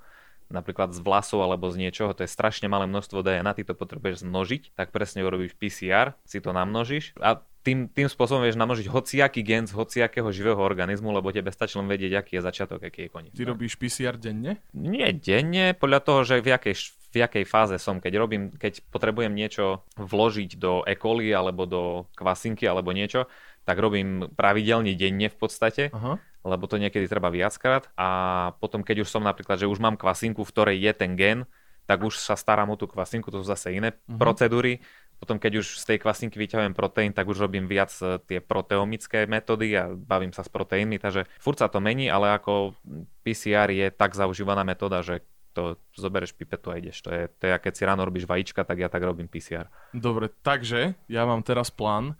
napríklad 0.49 0.93
z 0.93 0.99
vlasov 1.01 1.41
alebo 1.41 1.69
z 1.73 1.87
niečoho, 1.87 2.13
to 2.13 2.23
je 2.23 2.31
strašne 2.31 2.69
malé 2.69 2.85
množstvo 2.85 3.21
DNA, 3.21 3.51
ty 3.57 3.63
to 3.65 3.73
potrebuješ 3.73 4.25
zmnožiť, 4.25 4.77
tak 4.77 4.93
presne 4.93 5.25
urobíš 5.25 5.57
PCR, 5.57 6.13
si 6.25 6.41
to 6.41 6.53
namnožíš 6.53 7.17
a 7.21 7.41
tým, 7.65 7.89
tým 7.89 8.05
spôsobom 8.05 8.45
vieš 8.45 8.61
namnožiť 8.61 8.85
hociaký 8.85 9.41
gen 9.41 9.65
z 9.65 9.73
hociakého 9.73 10.29
živého 10.29 10.61
organizmu, 10.61 11.09
lebo 11.09 11.33
tebe 11.33 11.49
stačí 11.49 11.81
len 11.81 11.89
vedieť, 11.89 12.13
aký 12.21 12.31
je 12.37 12.45
začiatok, 12.45 12.77
aký 12.77 13.09
je 13.09 13.09
koniec. 13.09 13.33
Ty 13.33 13.49
robíš 13.49 13.73
PCR 13.81 14.21
denne? 14.21 14.61
Nie 14.77 15.09
denne, 15.17 15.73
podľa 15.73 15.99
toho, 16.05 16.19
že 16.21 16.45
v 16.45 16.53
jakej, 16.53 16.75
v 17.09 17.15
jakej 17.25 17.43
fáze 17.49 17.81
som. 17.81 17.97
Keď 17.97 18.13
robím, 18.21 18.53
keď 18.53 18.85
potrebujem 18.93 19.33
niečo 19.33 19.81
vložiť 19.97 20.61
do 20.61 20.85
E. 20.85 20.93
coli 20.93 21.33
alebo 21.33 21.65
do 21.65 22.05
kvasinky 22.13 22.69
alebo 22.69 22.93
niečo, 22.93 23.25
tak 23.65 23.81
robím 23.81 24.29
pravidelne 24.37 24.93
denne 24.93 25.25
v 25.33 25.37
podstate. 25.41 25.89
Aha. 25.89 26.21
Lebo 26.45 26.63
to 26.63 26.77
niekedy 26.77 27.03
treba 27.05 27.27
viackrát 27.27 27.89
a 27.95 28.09
potom 28.55 28.79
keď 28.79 29.01
už 29.01 29.09
som 29.09 29.19
napríklad, 29.19 29.57
že 29.57 29.65
už 29.65 29.81
mám 29.81 29.97
kvasinku, 29.97 30.41
v 30.41 30.51
ktorej 30.53 30.77
je 30.77 30.93
ten 30.93 31.17
gen, 31.17 31.39
tak 31.83 31.99
už 31.99 32.15
sa 32.15 32.33
starám 32.33 32.69
o 32.69 32.77
tú 32.77 32.85
kvasinku, 32.85 33.27
to 33.27 33.41
sú 33.41 33.45
zase 33.45 33.73
iné 33.73 33.97
Mhm. 34.05 34.15
procedúry. 34.15 34.77
Potom 35.15 35.39
keď 35.39 35.63
už 35.63 35.79
z 35.79 35.85
tej 35.85 35.97
kvasinky 35.97 36.35
vyťahujem 36.35 36.73
proteín, 36.73 37.09
tak 37.09 37.25
už 37.25 37.39
robím 37.39 37.65
viac 37.65 37.87
e, 37.97 38.19
tie 38.21 38.39
proteomické 38.39 39.23
metódy 39.25 39.71
a 39.71 39.87
bavím 39.89 40.29
sa 40.29 40.43
s 40.43 40.51
proteínmi, 40.51 40.99
takže 40.99 41.23
furt 41.39 41.55
sa 41.55 41.65
to 41.65 41.79
mení, 41.79 42.11
ale 42.11 42.35
ako 42.35 42.75
PCR 43.23 43.71
je 43.71 43.87
tak 43.89 44.11
zaužívaná 44.11 44.61
metóda, 44.61 44.99
že 44.99 45.23
to 45.51 45.79
zobereš 45.95 46.35
pipetu 46.35 46.67
a 46.67 46.75
ideš. 46.75 46.99
To 46.99 47.09
je, 47.09 47.31
to 47.31 47.47
je, 47.47 47.55
keď 47.55 47.73
si 47.73 47.83
ráno 47.85 48.03
robíš 48.03 48.27
vajíčka, 48.27 48.61
tak 48.61 48.75
ja 48.75 48.91
tak 48.91 48.99
robím 49.01 49.25
PCR. 49.25 49.71
Dobre, 49.93 50.27
takže 50.43 50.99
ja 51.07 51.23
mám 51.23 51.39
teraz 51.41 51.71
plán. 51.71 52.19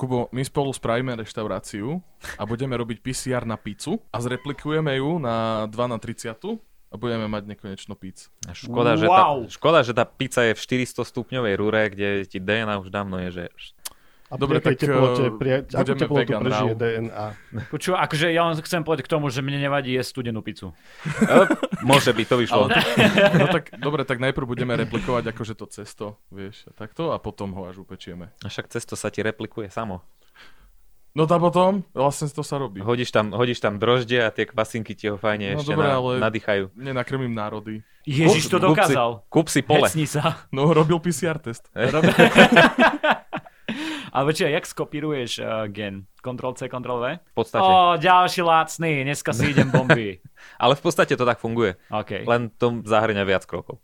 Kubo, 0.00 0.32
my 0.32 0.40
spolu 0.40 0.72
spravíme 0.72 1.12
reštauráciu 1.12 2.00
a 2.40 2.42
budeme 2.48 2.72
robiť 2.72 3.04
PCR 3.04 3.44
na 3.44 3.60
pizzu 3.60 4.00
a 4.08 4.16
zreplikujeme 4.16 4.96
ju 4.96 5.20
na 5.20 5.68
2 5.68 5.76
na 5.92 6.00
30 6.00 6.40
a 6.90 6.94
budeme 6.96 7.28
mať 7.28 7.52
nekonečno 7.52 7.94
pizz. 8.00 8.32
A 8.48 8.56
Škoda, 8.56 8.96
že 8.96 9.04
Wow. 9.06 9.44
tá, 9.44 9.52
škoda, 9.52 9.78
že 9.84 9.92
tá 9.92 10.08
pizza 10.08 10.42
je 10.48 10.56
v 10.56 10.60
400 10.88 11.04
stupňovej 11.04 11.54
rúre, 11.60 11.92
kde 11.92 12.24
ti 12.24 12.40
DNA 12.40 12.80
už 12.80 12.88
dávno 12.88 13.20
je, 13.28 13.28
že 13.28 13.44
A 14.30 14.38
Dobre, 14.38 14.62
tak, 14.62 14.78
teplote, 14.78 15.26
eh, 15.26 15.34
pri, 15.34 15.48
akú 15.66 15.90
budeme 15.90 15.98
teplotu 16.06 16.32
prežije 16.38 16.72
now. 16.72 16.78
DNA? 16.78 17.26
Počuj, 17.66 17.98
akože 17.98 18.26
ja 18.30 18.46
len 18.46 18.54
chcem 18.62 18.86
povedať 18.86 19.10
k 19.10 19.10
tomu, 19.10 19.26
že 19.26 19.42
mne 19.42 19.58
nevadí 19.58 19.90
jesť 19.90 20.22
studenú 20.22 20.38
pizzu. 20.38 20.70
E, 21.02 21.50
môže 21.82 22.14
byť, 22.14 22.26
to 22.30 22.36
vyšlo. 22.38 22.70
Ale, 22.70 22.78
no 23.34 23.46
tak, 23.50 23.74
dobre, 23.74 24.06
tak 24.06 24.22
najprv 24.22 24.46
budeme 24.46 24.78
replikovať 24.78 25.34
akože 25.34 25.54
to 25.58 25.66
cesto, 25.66 26.06
vieš, 26.30 26.62
a 26.70 26.78
takto 26.78 27.10
a 27.10 27.18
potom 27.18 27.50
ho 27.58 27.66
až 27.66 27.82
upečieme. 27.82 28.30
A 28.40 28.46
však 28.46 28.70
cesto 28.70 28.94
sa 28.94 29.10
ti 29.10 29.18
replikuje 29.18 29.66
samo. 29.66 30.06
No 31.10 31.26
a 31.26 31.38
potom, 31.42 31.82
vlastne 31.90 32.30
to 32.30 32.46
sa 32.46 32.54
robí. 32.54 32.78
Hodíš 32.78 33.10
tam, 33.10 33.34
hodíš 33.34 33.58
tam 33.58 33.82
droždie 33.82 34.22
a 34.22 34.30
tie 34.30 34.46
kvasinky 34.46 34.94
ti 34.94 35.10
ho 35.10 35.18
fajne 35.18 35.58
No 35.58 35.66
ešte 35.66 35.74
dobre, 35.74 35.90
na, 35.90 35.98
ale- 35.98 36.22
nadýchajú. 36.22 36.70
Nenakrmím 36.78 37.34
národy. 37.34 37.82
Ježiš 38.06 38.46
to 38.46 38.62
Kúp- 38.62 38.78
kúp 38.78 38.78
si- 38.78 38.94
dokázal. 38.94 39.10
Kúp 39.26 39.46
si 39.50 39.60
pole. 39.66 39.90
Hecni 39.90 40.06
sa. 40.06 40.46
No, 40.54 40.70
robil 40.70 41.02
PCR 41.02 41.42
test. 41.42 41.66
Ale 44.12 44.24
počkaj, 44.26 44.52
jak 44.52 44.66
skopíruješ 44.66 45.38
uh, 45.38 45.66
gen? 45.70 46.04
Ctrl-C, 46.20 46.68
Ctrl-V? 46.68 47.04
V 47.16 47.34
podstate. 47.34 47.64
Ó, 47.64 47.96
ďalší 47.96 48.42
lácný, 48.42 49.04
dneska 49.04 49.32
si 49.32 49.50
idem 49.50 49.70
bomby. 49.70 50.20
Ale 50.62 50.76
v 50.76 50.82
podstate 50.82 51.16
to 51.16 51.24
tak 51.24 51.38
funguje. 51.40 51.80
OK. 51.88 52.28
Len 52.28 52.50
to 52.58 52.84
zahrňa 52.84 53.24
viac 53.24 53.44
krokov. 53.48 53.80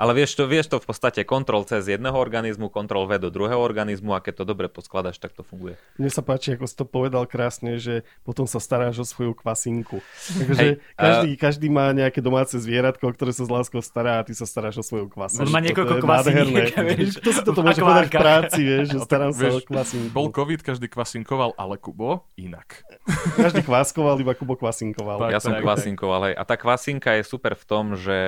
Ale 0.00 0.12
vieš 0.16 0.40
to, 0.40 0.48
vieš 0.48 0.72
to 0.72 0.80
v 0.80 0.86
podstate 0.88 1.20
kontrol 1.28 1.64
z 1.68 1.84
jedného 1.84 2.16
organizmu, 2.16 2.72
kontrol 2.72 3.04
V 3.04 3.20
do 3.20 3.28
druhého 3.28 3.60
organizmu 3.60 4.16
a 4.16 4.24
keď 4.24 4.42
to 4.42 4.44
dobre 4.48 4.66
poskladaš, 4.72 5.20
tak 5.20 5.36
to 5.36 5.44
funguje. 5.44 5.76
Mne 6.00 6.08
sa 6.08 6.24
páči, 6.24 6.56
ako 6.56 6.64
si 6.64 6.74
to 6.76 6.84
povedal 6.88 7.28
krásne, 7.28 7.76
že 7.76 8.08
potom 8.24 8.48
sa 8.48 8.58
staráš 8.58 9.04
o 9.04 9.06
svoju 9.06 9.36
kvasinku. 9.36 10.00
Takže 10.32 10.80
a- 10.96 11.02
každý, 11.04 11.30
každý 11.36 11.66
má 11.68 11.92
nejaké 11.92 12.24
domáce 12.24 12.56
zvieratko, 12.56 13.12
ktoré 13.12 13.36
sa 13.36 13.44
s 13.44 13.50
láskou 13.52 13.84
stará 13.84 14.20
a 14.20 14.26
ty 14.26 14.32
sa 14.32 14.48
staráš 14.48 14.80
o 14.80 14.84
svoju 14.84 15.12
kvasinku. 15.12 15.44
On 15.44 15.52
má 15.52 15.60
niekoľko 15.60 15.94
kvasiniek, 16.00 16.72
Kto 17.22 17.30
si 17.30 17.42
toto 17.44 17.60
môže 17.60 17.80
povedať 17.84 18.08
v 18.08 18.14
práci, 18.16 18.60
vieš, 18.64 18.86
že 18.96 18.98
starám 19.08 19.30
sa 19.36 19.52
o 19.52 19.60
kvasinku. 19.60 20.10
Bol 20.16 20.32
COVID, 20.32 20.60
každý 20.64 20.88
kvasinkoval, 20.88 21.52
ale 21.60 21.76
Kubo 21.76 22.24
inak. 22.40 22.80
Každý 23.42 23.66
kváskoval, 23.66 24.20
iba 24.22 24.32
Kubo 24.32 24.54
kvasinkoval. 24.54 25.28
Tak, 25.28 25.32
ja 25.34 25.40
som 25.42 25.52
tak, 25.58 25.62
kvasinkoval, 25.66 26.30
hej. 26.30 26.34
A 26.38 26.42
tá 26.46 26.54
kvasinka 26.54 27.18
je 27.18 27.22
super 27.26 27.58
v 27.58 27.64
tom, 27.66 27.98
že 27.98 28.18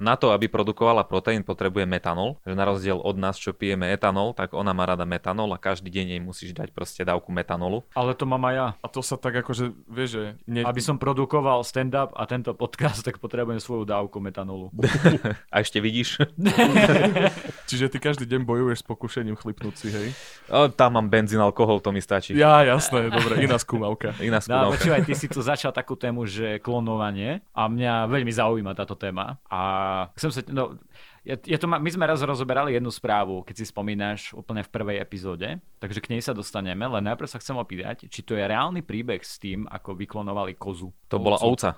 na 0.00 0.16
to, 0.16 0.32
aby 0.32 0.48
produkovala 0.48 1.04
proteín, 1.04 1.44
potrebuje 1.44 1.84
metanol. 1.84 2.40
Že 2.42 2.56
na 2.56 2.64
rozdiel 2.64 2.96
od 2.96 3.16
nás, 3.20 3.36
čo 3.36 3.52
pijeme 3.52 3.92
etanol, 3.92 4.32
tak 4.32 4.56
ona 4.56 4.72
má 4.72 4.88
rada 4.88 5.04
metanol 5.04 5.52
a 5.52 5.60
každý 5.60 5.92
deň 5.92 6.06
jej 6.16 6.20
musíš 6.20 6.50
dať 6.56 6.72
proste 6.72 7.04
dávku 7.04 7.28
metanolu. 7.28 7.84
Ale 7.92 8.16
to 8.16 8.24
mám 8.24 8.40
aj 8.48 8.54
ja. 8.56 8.66
A 8.80 8.86
to 8.88 9.04
sa 9.04 9.20
tak 9.20 9.36
akože, 9.44 9.76
vieš, 9.86 10.08
že... 10.16 10.22
Ne... 10.48 10.64
Aby 10.64 10.80
som 10.80 10.96
produkoval 10.96 11.60
stand-up 11.62 12.16
a 12.16 12.24
tento 12.24 12.56
podcast, 12.56 13.04
tak 13.04 13.20
potrebujem 13.20 13.60
svoju 13.60 13.84
dávku 13.84 14.16
metanolu. 14.18 14.72
A 15.52 15.60
ešte 15.60 15.78
vidíš, 15.84 16.16
Čiže 17.70 17.86
ty 17.86 17.98
každý 18.00 18.26
deň 18.26 18.42
bojuješ 18.42 18.82
s 18.82 18.86
pokušením 18.86 19.36
chlipnúť 19.38 19.74
si, 19.76 19.88
hej? 19.90 20.08
o, 20.50 20.66
tam 20.70 20.98
mám 20.98 21.06
benzín, 21.06 21.38
alkohol, 21.38 21.78
to 21.78 21.92
mi 21.92 22.02
stačí. 22.02 22.34
Ja, 22.34 22.64
jasné, 22.66 23.10
dobre, 23.10 23.44
iná 23.44 23.60
skúmavka. 23.60 24.14
Iná 24.22 24.40
No, 24.40 24.72
skúmavka. 24.72 24.72
počúvaj, 24.80 25.00
ty 25.04 25.14
si 25.14 25.26
tu 25.28 25.38
začal 25.38 25.70
takú 25.70 25.94
tému, 25.94 26.26
že 26.26 26.58
klonovanie 26.58 27.44
a 27.54 27.68
mňa 27.68 28.10
veľmi 28.10 28.32
zaujíma 28.32 28.72
táto 28.74 28.96
téma 28.96 29.38
a 29.46 29.60
chcem 30.14 30.30
sa, 30.30 30.40
no, 30.48 30.76
ja, 31.20 31.36
ja 31.38 31.56
to 31.56 31.64
ma, 31.64 31.76
my 31.76 31.86
sme 31.86 32.04
raz 32.04 32.20
rozoberali 32.20 32.72
jednu 32.72 32.88
správu, 32.88 33.42
keď 33.42 33.54
si 33.54 33.64
spomínaš 33.66 34.32
úplne 34.32 34.60
v 34.60 34.68
prvej 34.68 34.96
epizóde, 34.98 35.48
takže 35.76 36.00
k 36.00 36.10
nej 36.10 36.20
sa 36.20 36.32
dostaneme, 36.32 36.82
len 36.82 37.04
najprv 37.04 37.28
sa 37.28 37.36
chcem 37.36 37.54
opýtať, 37.54 38.06
či 38.06 38.20
to 38.20 38.32
je 38.32 38.42
reálny 38.42 38.80
príbeh 38.80 39.20
s 39.20 39.36
tým, 39.36 39.64
ako 39.66 39.94
vyklonovali 39.94 40.54
kozu. 40.54 40.90
To 41.06 41.16
bola 41.16 41.36
ovca. 41.38 41.76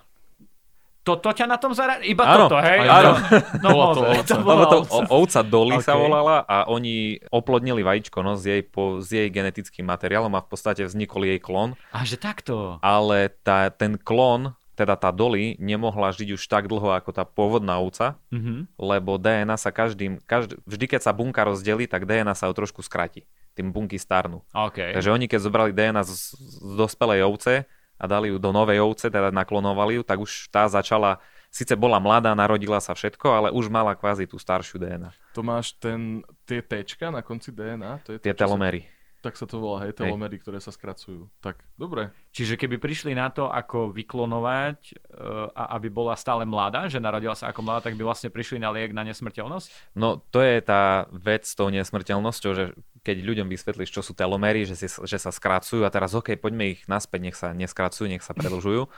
To, 1.03 1.19
to 1.19 1.35
ťa 1.35 1.51
na 1.51 1.59
tom 1.59 1.75
zara... 1.75 1.99
Iba 1.99 2.23
Áno, 2.23 2.47
toto, 2.47 2.63
hej? 2.63 2.79
áno. 2.87 3.19
No, 3.59 3.69
Bola 3.75 3.87
to 3.91 4.01
ovca. 4.07 4.35
bola 4.39 4.55
Lebo 4.55 4.65
to 4.71 4.79
ovca. 4.87 5.03
ovca 5.11 5.41
Dolly 5.43 5.77
sa 5.83 5.99
Ok. 5.99 6.03
volala 6.07 6.37
a 6.47 6.71
oni 6.71 7.19
oplodnili 7.27 7.83
vajíčko 7.83 8.23
no, 8.23 8.39
s, 8.39 8.47
jej, 8.47 8.63
po, 8.63 9.03
s 9.03 9.11
jej 9.11 9.27
genetickým 9.27 9.83
materiálom 9.83 10.31
a 10.31 10.39
v 10.39 10.47
podstate 10.47 10.87
vznikol 10.87 11.27
jej 11.27 11.43
klon, 11.43 11.75
A 11.91 12.07
že 12.07 12.15
takto. 12.15 12.79
ale 12.79 13.35
tá, 13.43 13.67
ten 13.75 13.99
klon, 13.99 14.55
teda 14.73 14.97
tá 14.97 15.13
Dolly, 15.13 15.55
nemohla 15.61 16.11
žiť 16.11 16.33
už 16.33 16.43
tak 16.49 16.65
dlho 16.67 16.97
ako 16.97 17.13
tá 17.13 17.23
pôvodná 17.23 17.77
ovca, 17.77 18.17
Mhm. 18.33 18.73
lebo 18.77 19.21
DNA 19.21 19.57
sa 19.57 19.69
každým, 19.69 20.17
každý, 20.25 20.57
vždy 20.65 20.85
keď 20.89 21.01
sa 21.05 21.13
bunka 21.13 21.45
rozdelí, 21.45 21.85
tak 21.85 22.09
DNA 22.09 22.33
sa 22.33 22.49
o 22.49 22.57
trošku 22.57 22.81
skráti. 22.81 23.29
Tým 23.53 23.69
bunky 23.69 24.01
starnú. 24.01 24.41
OK. 24.51 24.97
Takže 24.97 25.13
oni 25.13 25.29
keď 25.29 25.41
zobrali 25.45 25.71
DNA 25.77 26.01
z, 26.03 26.33
z 26.33 26.73
dospelej 26.73 27.21
ovce 27.21 27.69
a 28.01 28.05
dali 28.09 28.33
ju 28.33 28.41
do 28.41 28.49
novej 28.49 28.81
ovce, 28.81 29.13
teda 29.13 29.29
naklonovali 29.29 30.01
ju, 30.01 30.03
tak 30.03 30.19
už 30.19 30.49
tá 30.49 30.65
začala, 30.67 31.21
síce 31.53 31.77
bola 31.77 32.01
mladá, 32.01 32.33
narodila 32.33 32.81
sa 32.81 32.97
všetko, 32.97 33.27
ale 33.29 33.49
už 33.53 33.69
mala 33.69 33.93
kvázi 33.93 34.25
tú 34.25 34.41
staršiu 34.41 34.81
DNA. 34.81 35.13
To 35.37 35.45
máš 35.45 35.77
ten, 35.77 36.25
tie 36.49 36.65
Tčka 36.65 37.13
na 37.13 37.21
konci 37.21 37.53
DNA? 37.53 38.01
To 38.09 38.17
je 38.17 38.19
to, 38.19 38.25
Tie 38.25 38.33
čo 38.33 38.41
sa- 38.41 38.43
telomery. 38.49 38.89
Tak 39.23 39.39
sa 39.39 39.47
to 39.47 39.63
volá, 39.63 39.87
hej, 39.87 39.95
telomery, 39.95 40.43
ktoré 40.43 40.59
sa 40.59 40.75
skracujú. 40.75 41.31
Tak, 41.39 41.63
dobre. 41.79 42.11
Čiže 42.35 42.59
keby 42.59 42.83
prišli 42.83 43.15
na 43.15 43.31
to, 43.31 43.47
ako 43.47 43.95
vyklonovať 43.95 44.79
uh, 45.15 45.55
a 45.55 45.79
aby 45.79 45.87
bola 45.95 46.19
stále 46.19 46.43
mladá, 46.43 46.91
že 46.91 46.99
narodila 46.99 47.39
sa 47.39 47.55
ako 47.55 47.63
mladá, 47.63 47.87
tak 47.87 47.95
by 47.95 48.03
vlastne 48.03 48.35
prišli 48.35 48.59
na 48.59 48.75
liek 48.75 48.91
na 48.91 49.07
nesmrteľnosť? 49.07 49.95
No 49.95 50.19
to 50.35 50.43
je 50.43 50.59
tá 50.59 51.07
vec 51.15 51.47
s 51.47 51.55
tou 51.55 51.71
nesmrteľnosťou, 51.71 52.51
že 52.51 52.75
keď 53.07 53.17
ľuďom 53.23 53.47
vysvetlíš, 53.47 53.95
čo 53.95 54.03
sú 54.03 54.11
telomery, 54.11 54.67
že, 54.67 54.75
si, 54.75 54.91
že 54.91 55.19
sa 55.23 55.31
skracujú 55.31 55.87
a 55.87 55.95
teraz 55.95 56.19
OK, 56.19 56.35
poďme 56.35 56.75
ich 56.75 56.83
naspäť, 56.91 57.21
nech 57.23 57.39
sa 57.39 57.55
neskracujú, 57.55 58.11
nech 58.11 58.27
sa 58.27 58.35
predlžujú. 58.35 58.91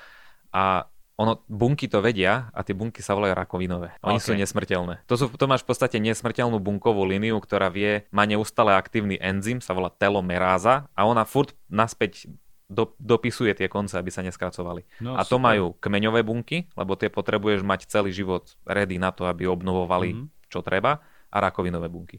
A 0.56 0.88
ono, 1.14 1.46
bunky 1.46 1.86
to 1.86 2.02
vedia 2.02 2.50
a 2.50 2.66
tie 2.66 2.74
bunky 2.74 2.98
sa 2.98 3.14
volajú 3.14 3.38
rakovinové. 3.38 3.94
Oni 4.02 4.18
OK. 4.18 4.26
sú 4.26 4.32
nesmrteľné. 4.34 5.06
To, 5.06 5.14
sú, 5.14 5.30
to 5.30 5.46
máš 5.46 5.62
v 5.62 5.70
podstate 5.70 6.02
nesmrteľnú 6.02 6.58
bunkovú 6.58 7.06
líniu, 7.06 7.38
ktorá 7.38 7.70
vie, 7.70 8.06
má 8.10 8.26
neustále 8.26 8.74
aktívny 8.74 9.14
enzym, 9.22 9.62
sa 9.62 9.78
volá 9.78 9.94
telomeráza 9.94 10.90
a 10.90 11.06
ona 11.06 11.22
furt 11.22 11.54
naspäť 11.70 12.26
do, 12.66 12.90
dopisuje 12.98 13.54
tie 13.54 13.70
konce, 13.70 13.94
aby 13.94 14.10
sa 14.10 14.26
neskracovali. 14.26 14.82
No, 14.98 15.14
a 15.14 15.22
to 15.22 15.38
super. 15.38 15.46
majú 15.46 15.64
kmeňové 15.78 16.26
bunky, 16.26 16.66
lebo 16.74 16.98
tie 16.98 17.12
potrebuješ 17.12 17.62
mať 17.62 17.86
celý 17.86 18.10
život 18.10 18.50
ready 18.66 18.98
na 18.98 19.14
to, 19.14 19.28
aby 19.30 19.46
obnovovali, 19.46 20.18
Mhm. 20.18 20.24
čo 20.50 20.66
treba, 20.66 20.98
a 21.30 21.36
rakovinové 21.38 21.86
bunky. 21.86 22.18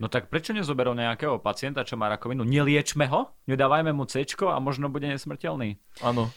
No 0.00 0.08
tak 0.08 0.32
prečo 0.32 0.56
nezoberú 0.56 0.96
nejakého 0.96 1.36
pacienta, 1.44 1.84
čo 1.84 1.92
má 1.98 2.08
rakovinu? 2.08 2.40
Neliečme 2.40 3.04
ho? 3.12 3.36
Nedávajme 3.44 3.92
mu 3.92 4.08
C 4.08 4.24
a 4.24 4.56
možno 4.56 4.88
bude 4.88 5.04
nesmrteľný. 5.04 5.76
Áno. 6.00 6.32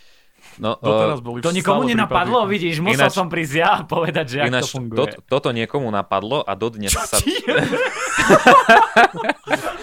No, 0.55 0.77
Doteraz 0.77 1.17
eh, 1.17 1.23
boli 1.23 1.39
To 1.39 1.49
nikomu 1.49 1.81
nenapadlo, 1.83 2.43
prípady. 2.43 2.53
vidíš, 2.53 2.75
musel 2.79 2.99
Ináč- 3.03 3.15
som 3.15 3.25
prísť 3.25 3.53
ja 3.55 3.69
a 3.73 3.83
povedať, 3.83 4.25
že 4.27 4.35
jak 4.37 4.47
Ináč, 4.47 4.61
to 4.61 4.69
funguje. 4.71 4.97
to, 4.97 5.03
toto 5.27 5.49
niekomu 5.49 5.89
napadlo 5.89 6.39
a 6.39 6.53
dodnes 6.53 6.91
sa... 6.91 7.17
Ti- 7.17 7.41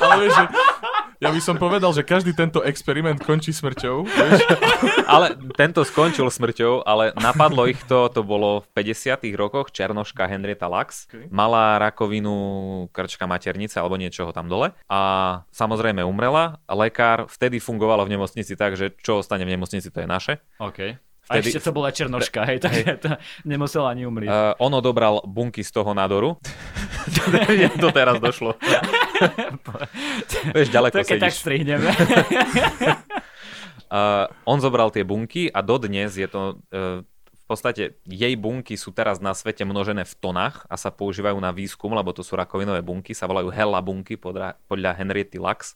Ale 0.01 0.15
vieš, 0.21 0.33
že 0.33 0.45
ja 1.21 1.29
by 1.29 1.41
som 1.45 1.61
povedal, 1.61 1.93
že 1.93 2.01
každý 2.01 2.33
tento 2.33 2.65
experiment 2.65 3.21
končí 3.21 3.53
smrťou. 3.53 4.09
Vieš? 4.09 4.41
Ale 5.13 5.37
tento 5.53 5.85
skončil 5.85 6.25
smrťou, 6.31 6.87
ale 6.87 7.11
napadlo 7.19 7.67
ich 7.67 7.83
to, 7.85 8.07
to 8.09 8.23
bolo 8.23 8.63
v 8.63 8.87
50 8.95 9.21
rokoch, 9.35 9.75
Černoška 9.75 10.25
Henrietta 10.31 10.71
Lux. 10.71 11.11
Okay. 11.11 11.27
Mala 11.29 11.83
rakovinu 11.83 12.87
krčka 12.95 13.27
maternice 13.27 13.83
alebo 13.83 13.99
niečoho 13.99 14.31
tam 14.31 14.47
dole 14.47 14.71
a 14.87 15.01
samozrejme 15.51 16.01
umrela. 16.07 16.63
Lekár 16.71 17.27
vtedy 17.27 17.59
fungovalo 17.59 18.07
v 18.07 18.17
nemocnici 18.17 18.55
tak, 18.55 18.79
že 18.79 18.95
čo 19.03 19.19
ostane 19.19 19.43
v 19.43 19.53
nemocnici, 19.59 19.91
to 19.91 19.99
je 20.01 20.09
naše. 20.09 20.39
OK. 20.63 20.95
A 21.31 21.39
Vtedy- 21.39 21.55
ešte 21.55 21.63
to 21.67 21.71
bola 21.71 21.91
černoška, 21.95 22.43
hej, 22.43 22.59
takže 22.59 22.83
to 22.99 23.11
nemusela 23.47 23.95
ani 23.95 24.03
umrieť. 24.07 24.31
Uh, 24.31 24.55
on 24.63 24.75
odobral 24.75 25.23
bunky 25.27 25.63
z 25.63 25.71
toho 25.71 25.91
nádoru. 25.95 26.39
to 27.83 27.89
teraz 27.95 28.19
došlo. 28.19 28.55
Vieš, 30.57 30.69
ďaleko 30.73 30.97
to 30.97 31.07
keď 31.07 31.19
tak 31.21 31.35
sedíš. 31.35 31.43
strihneme. 31.43 31.91
Uh, 33.91 34.31
on 34.47 34.63
zobral 34.63 34.87
tie 34.95 35.03
bunky 35.03 35.51
a 35.51 35.67
dodnes 35.67 36.15
je 36.15 36.31
to... 36.31 36.63
Uh, 36.71 37.03
v 37.35 37.45
podstate 37.59 37.99
jej 38.07 38.35
bunky 38.39 38.79
sú 38.79 38.95
teraz 38.95 39.19
na 39.19 39.35
svete 39.35 39.67
množené 39.67 40.07
v 40.07 40.15
tonách 40.23 40.63
a 40.71 40.79
sa 40.79 40.95
používajú 40.95 41.35
na 41.43 41.51
výskum, 41.51 41.91
lebo 41.91 42.15
to 42.15 42.23
sú 42.23 42.39
rakovinové 42.39 42.79
bunky, 42.79 43.11
sa 43.11 43.27
volajú 43.27 43.51
Hella 43.51 43.83
bunky 43.83 44.15
podľa, 44.15 44.55
podľa 44.71 44.95
Henriety 44.95 45.43
Lux. 45.43 45.75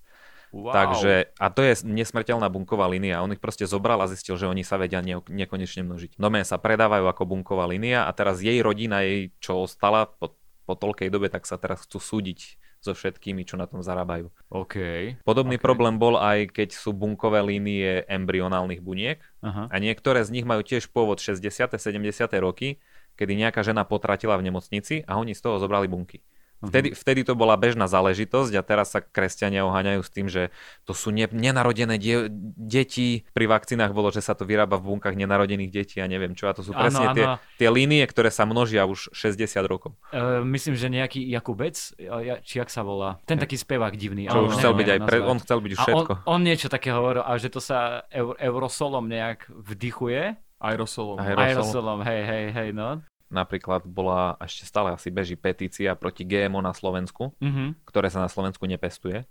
Wow. 0.55 0.70
Takže, 0.70 1.34
a 1.34 1.51
to 1.51 1.66
je 1.66 1.82
nesmrteľná 1.82 2.47
bunková 2.47 2.86
línia. 2.86 3.18
On 3.18 3.34
ich 3.34 3.42
proste 3.42 3.66
zobral 3.66 3.99
a 3.99 4.07
zistil, 4.07 4.38
že 4.38 4.47
oni 4.47 4.62
sa 4.62 4.78
vedia 4.78 5.03
ne, 5.03 5.18
nekonečne 5.18 5.82
množiť. 5.82 6.14
Domé 6.14 6.47
sa 6.47 6.62
predávajú 6.62 7.11
ako 7.11 7.26
bunková 7.26 7.66
línia 7.66 8.07
a 8.07 8.14
teraz 8.14 8.38
jej 8.38 8.62
rodina, 8.62 9.03
jej 9.03 9.34
čo 9.42 9.66
ostala 9.66 10.07
po, 10.07 10.38
po 10.62 10.78
toľkej 10.78 11.11
dobe, 11.11 11.26
tak 11.26 11.42
sa 11.42 11.59
teraz 11.59 11.82
chcú 11.82 11.99
súdiť 11.99 12.55
so 12.85 12.93
všetkými, 12.93 13.49
čo 13.49 13.57
na 13.57 13.64
tom 13.64 13.80
zarábajú. 13.80 14.28
OK. 14.53 14.76
Podobný 15.24 15.57
Ok. 15.57 15.64
problém 15.64 15.97
bol 15.97 16.20
aj 16.20 16.53
keď 16.53 16.76
sú 16.76 16.93
bunkové 16.93 17.41
línie 17.41 18.05
embryonálnych 18.05 18.85
buniek 18.85 19.24
Aha. 19.41 19.72
a 19.72 19.76
niektoré 19.80 20.20
z 20.20 20.30
nich 20.37 20.45
majú 20.45 20.61
tiež 20.61 20.93
pôvod 20.93 21.16
60. 21.16 21.80
70. 21.80 22.28
roky, 22.45 22.76
kedy 23.16 23.32
nejaká 23.41 23.64
žena 23.64 23.89
potratila 23.89 24.37
v 24.37 24.53
nemocnici 24.53 25.01
a 25.09 25.16
oni 25.16 25.32
z 25.32 25.41
toho 25.41 25.57
zobrali 25.57 25.89
bunky. 25.89 26.20
Vtedy, 26.68 26.88
vtedy 26.96 27.20
to 27.24 27.34
bola 27.36 27.54
bežná 27.56 27.86
záležitosť 27.90 28.52
a 28.56 28.62
teraz 28.64 28.94
sa 28.94 29.00
kresťania 29.02 29.64
oháňajú 29.66 30.00
s 30.00 30.10
tým, 30.10 30.26
že 30.30 30.54
to 30.88 30.92
sú 30.96 31.10
ne, 31.10 31.28
nenarodené 31.28 31.96
die, 32.00 32.28
deti. 32.56 33.26
Pri 33.32 33.46
vakcínach 33.48 33.92
bolo, 33.92 34.08
že 34.14 34.24
sa 34.24 34.32
to 34.32 34.48
vyrába 34.48 34.80
v 34.80 34.94
bunkách 34.94 35.16
nenarodených 35.16 35.70
detí 35.70 35.96
a 36.00 36.06
neviem 36.06 36.32
čo. 36.32 36.48
A 36.48 36.56
to 36.56 36.64
sú 36.64 36.72
presne 36.72 37.12
tie, 37.12 37.24
áno. 37.24 37.36
tie 37.60 37.68
línie, 37.68 38.04
ktoré 38.08 38.28
sa 38.32 38.48
množia 38.48 38.88
už 38.88 39.12
60 39.12 39.44
rokov. 39.68 39.96
Uh, 40.10 40.40
myslím, 40.44 40.74
že 40.74 40.88
nejaký 40.88 41.20
Jakubec, 41.24 41.76
ja- 42.00 42.40
či 42.40 42.60
jak 42.60 42.68
sa 42.68 42.82
volá, 42.84 43.20
ten 43.24 43.36
taký 43.36 43.56
spevák 43.56 43.94
divný. 43.94 44.28
Čo 44.28 44.48
už 44.48 44.58
chcel 44.60 44.72
byť 44.74 44.88
aj 44.88 44.98
pre, 45.04 45.16
on 45.24 45.38
chcel 45.40 45.58
byť 45.60 45.70
už 45.72 45.78
A 45.78 45.84
on, 45.84 45.86
všetko. 45.86 46.14
on 46.26 46.40
niečo 46.42 46.68
také 46.72 46.90
hovoril, 46.90 47.22
a 47.24 47.32
že 47.38 47.48
to 47.48 47.60
sa 47.62 48.04
eur, 48.10 48.36
eurosolom 48.38 49.06
nejak 49.06 49.48
vdychuje. 49.48 50.36
Aerosolom. 50.64 51.20
Aerosol. 51.20 51.44
Aerosolom, 51.44 51.98
hej, 52.08 52.22
hej, 52.24 52.44
hej, 52.56 52.68
no. 52.72 53.04
Napríklad 53.35 53.82
bola, 53.82 54.39
ešte 54.39 54.64
stále 54.64 54.95
asi 54.95 55.11
beží 55.11 55.35
petícia 55.35 55.99
proti 55.99 56.22
GMO 56.22 56.62
na 56.62 56.70
Slovensku, 56.70 57.35
Mhm. 57.43 57.82
ktoré 57.85 58.07
sa 58.09 58.22
na 58.22 58.30
Slovensku 58.30 58.64
nepestuje. 58.70 59.26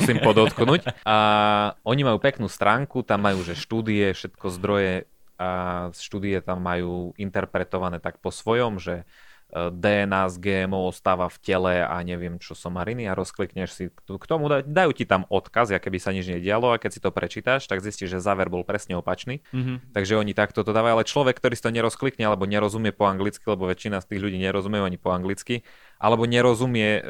Musím 0.00 0.20
podotknúť. 0.24 1.04
A 1.04 1.16
oni 1.84 2.04
majú 2.04 2.16
peknú 2.20 2.48
stránku, 2.48 3.04
tam 3.04 3.28
majú 3.28 3.44
že 3.44 3.52
štúdie, 3.52 4.12
všetko 4.12 4.46
zdroje 4.52 5.04
a 5.38 5.48
štúdie 5.94 6.40
tam 6.42 6.64
majú 6.64 7.14
interpretované 7.14 8.02
tak 8.02 8.18
po 8.18 8.32
svojom, 8.34 8.80
že 8.82 9.06
DNA 9.48 10.28
z 10.28 10.36
GMO 10.44 10.92
ostáva 10.92 11.32
v 11.32 11.40
tele 11.40 11.80
a 11.80 11.96
neviem 12.04 12.36
čo 12.36 12.52
somariny 12.52 13.08
a 13.08 13.16
rozklikneš 13.16 13.70
si 13.72 13.84
k 13.88 14.24
tomu, 14.28 14.44
daj- 14.52 14.68
dajú 14.68 14.92
ti 14.92 15.08
tam 15.08 15.24
odkaz, 15.32 15.72
aké 15.72 15.88
by 15.88 15.96
sa 15.96 16.12
nič 16.12 16.28
nedialo 16.28 16.68
a 16.68 16.76
keď 16.76 16.90
si 16.92 17.00
to 17.00 17.08
prečítaš, 17.08 17.64
tak 17.64 17.80
zistíš, 17.80 18.12
že 18.12 18.20
záver 18.20 18.52
bol 18.52 18.60
presne 18.60 19.00
opačný. 19.00 19.40
Mhm. 19.56 19.96
Takže 19.96 20.20
oni 20.20 20.36
takto 20.36 20.60
to 20.60 20.76
dávajú, 20.76 21.00
ale 21.00 21.08
človek, 21.08 21.40
ktorý 21.40 21.56
si 21.56 21.64
to 21.64 21.72
nerozklikne 21.72 22.28
alebo 22.28 22.44
nerozumie 22.44 22.92
po 22.92 23.08
anglicky, 23.08 23.40
lebo 23.48 23.64
väčšina 23.64 24.04
z 24.04 24.08
tých 24.12 24.20
ľudí 24.20 24.36
nerozumie 24.36 24.84
ani 24.84 25.00
po 25.00 25.16
anglicky, 25.16 25.64
alebo 25.96 26.28
nerozumie 26.28 26.90
e, 27.00 27.02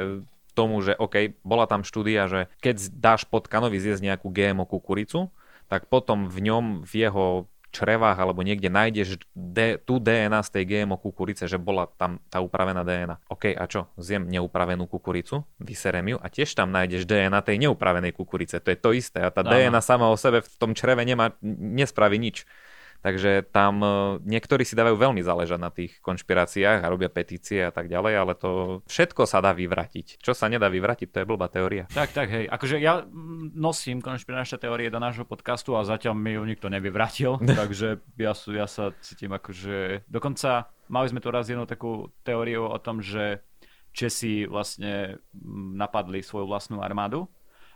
tomu, 0.55 0.79
že 0.79 0.95
OK, 0.95 1.39
bola 1.43 1.67
tam 1.67 1.83
štúdia, 1.83 2.31
že 2.31 2.41
keď 2.63 2.95
dáš 2.95 3.27
potkanovi 3.27 3.83
zjesť 3.83 4.15
nejakú 4.15 4.31
GMO 4.31 4.63
kukuricu, 4.67 5.35
tak 5.67 5.91
potom 5.91 6.31
v 6.31 6.39
ňom, 6.49 6.65
v 6.87 6.93
jeho 7.03 7.27
črevách 7.69 8.17
alebo 8.17 8.41
niekde 8.41 8.73
nájdeš 8.73 9.21
D, 9.37 9.77
tú 9.83 10.01
DNA 10.01 10.41
z 10.45 10.51
tej 10.51 10.65
GMO 10.65 10.97
kukurice, 10.97 11.45
že 11.45 11.61
bola 11.61 11.87
tam 12.01 12.19
tá 12.33 12.41
upravená 12.41 12.81
DNA. 12.83 13.21
OK, 13.29 13.53
a 13.53 13.65
čo? 13.69 13.93
Zjem 14.01 14.25
neupravenú 14.27 14.89
kukuricu, 14.89 15.45
vyserem 15.61 16.13
ju 16.13 16.17
a 16.19 16.27
tiež 16.33 16.57
tam 16.57 16.73
nájdeš 16.73 17.05
DNA 17.05 17.41
tej 17.45 17.57
neupravenej 17.69 18.17
kukurice. 18.17 18.61
To 18.61 18.69
je 18.73 18.79
to 18.79 18.91
isté. 18.97 19.21
A 19.21 19.31
tá 19.31 19.45
Áno. 19.45 19.53
DNA 19.53 19.81
sama 19.85 20.09
o 20.09 20.17
sebe 20.17 20.41
v 20.41 20.57
tom 20.57 20.73
čreve 20.73 21.05
nemá, 21.05 21.37
nespraví 21.45 22.17
nič. 22.17 22.49
Takže 22.99 23.47
tam 23.55 23.81
e, 23.81 23.89
niektorí 24.27 24.67
si 24.67 24.75
dávajú 24.75 24.99
veľmi 24.99 25.23
záležať 25.23 25.59
na 25.59 25.71
tých 25.71 26.03
konšpiráciách 26.03 26.83
a 26.83 26.91
robia 26.91 27.07
petície 27.07 27.63
a 27.63 27.71
tak 27.71 27.87
ďalej, 27.87 28.15
ale 28.19 28.33
to 28.35 28.83
všetko 28.91 29.23
sa 29.25 29.39
dá 29.39 29.55
vyvratiť. 29.55 30.19
Čo 30.19 30.35
sa 30.35 30.51
nedá 30.51 30.67
vyvratiť, 30.67 31.09
to 31.15 31.21
je 31.23 31.29
blbá 31.29 31.47
teória. 31.47 31.87
Tak, 31.95 32.11
tak, 32.11 32.29
hej. 32.31 32.45
Akože 32.51 32.83
ja 32.83 33.07
nosím 33.55 34.03
konšpiračné 34.03 34.59
teórie 34.59 34.91
do 34.91 34.99
nášho 34.99 35.23
podcastu 35.23 35.79
a 35.79 35.87
zatiaľ 35.87 36.19
mi 36.19 36.35
ju 36.35 36.43
nikto 36.43 36.67
nevyvratil, 36.67 37.39
takže 37.61 38.03
ja, 38.19 38.35
ja 38.35 38.67
sa 38.67 38.91
cítim 38.99 39.31
akože... 39.31 40.09
Dokonca 40.11 40.67
mali 40.91 41.07
sme 41.07 41.23
tu 41.23 41.31
raz 41.31 41.47
jednu 41.47 41.71
takú 41.71 42.11
teóriu 42.27 42.67
o 42.67 42.79
tom, 42.83 42.99
že 42.99 43.47
Česi 43.89 44.45
vlastne 44.47 45.19
mm, 45.33 45.75
napadli 45.75 46.23
svoju 46.23 46.47
vlastnú 46.47 46.85
armádu 46.85 47.27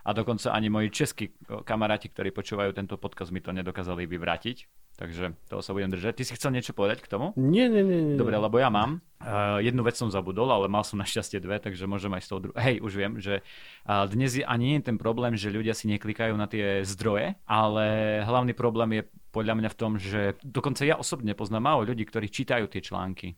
a 0.03 0.09
dokonca 0.11 0.51
ani 0.51 0.67
moji 0.67 0.91
českí 0.91 1.31
o, 1.47 1.63
kamaráti, 1.63 2.11
ktorí 2.11 2.35
počúvajú 2.35 2.75
tento 2.75 2.99
podcast, 2.99 3.31
mi 3.31 3.39
to 3.39 3.55
nedokázali 3.55 4.03
vyvrátiť. 4.03 4.67
Takže 4.93 5.33
toho 5.49 5.65
sa 5.65 5.73
budem 5.73 5.89
držať. 5.89 6.21
Ty 6.21 6.23
si 6.23 6.37
chcel 6.37 6.53
niečo 6.53 6.77
povedať 6.77 7.01
k 7.01 7.09
tomu? 7.09 7.33
Nie, 7.33 7.65
nie, 7.65 7.81
nie. 7.81 8.13
nie. 8.13 8.15
Dobre, 8.19 8.37
lebo 8.37 8.61
ja 8.61 8.69
mám. 8.69 9.01
Uh, 9.17 9.57
jednu 9.57 9.81
vec 9.81 9.97
som 9.97 10.05
zabudol, 10.13 10.45
ale 10.53 10.69
mal 10.69 10.85
som 10.85 11.01
našťastie 11.01 11.41
dve, 11.41 11.57
takže 11.57 11.89
môžem 11.89 12.13
aj 12.13 12.21
z 12.21 12.27
toho 12.29 12.39
dru- 12.45 12.57
Hej, 12.61 12.77
už 12.77 12.93
viem, 12.93 13.17
že 13.17 13.41
uh, 13.89 14.05
dnes 14.05 14.37
je, 14.37 14.45
ani 14.45 14.75
nie 14.75 14.77
je 14.77 14.93
ten 14.93 15.01
problém, 15.01 15.33
že 15.33 15.49
ľudia 15.49 15.73
si 15.73 15.89
neklikajú 15.89 16.37
na 16.37 16.45
tie 16.45 16.85
zdroje, 16.85 17.33
ale 17.49 17.85
hlavný 18.21 18.53
problém 18.53 19.01
je 19.01 19.03
podľa 19.33 19.55
mňa 19.57 19.69
v 19.73 19.79
tom, 19.81 19.91
že 19.97 20.37
dokonca 20.45 20.85
ja 20.85 20.93
osobne 20.93 21.33
poznám 21.33 21.73
málo 21.73 21.89
ľudí, 21.89 22.05
ktorí 22.05 22.29
čítajú 22.29 22.69
tie 22.69 22.85
články. 22.85 23.33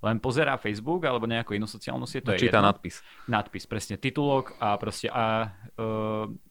Len 0.00 0.16
pozerá 0.16 0.56
Facebook 0.56 1.04
alebo 1.04 1.28
nejakú 1.28 1.52
inú 1.52 1.68
sociálnu 1.68 2.08
sieť, 2.08 2.22
to 2.24 2.32
je 2.32 2.48
Číta 2.48 2.56
jedno 2.56 2.72
nadpis. 2.72 3.04
nadpis, 3.28 3.68
presne 3.68 4.00
titulok 4.00 4.56
a 4.56 4.80
proste 4.80 5.12
a 5.12 5.52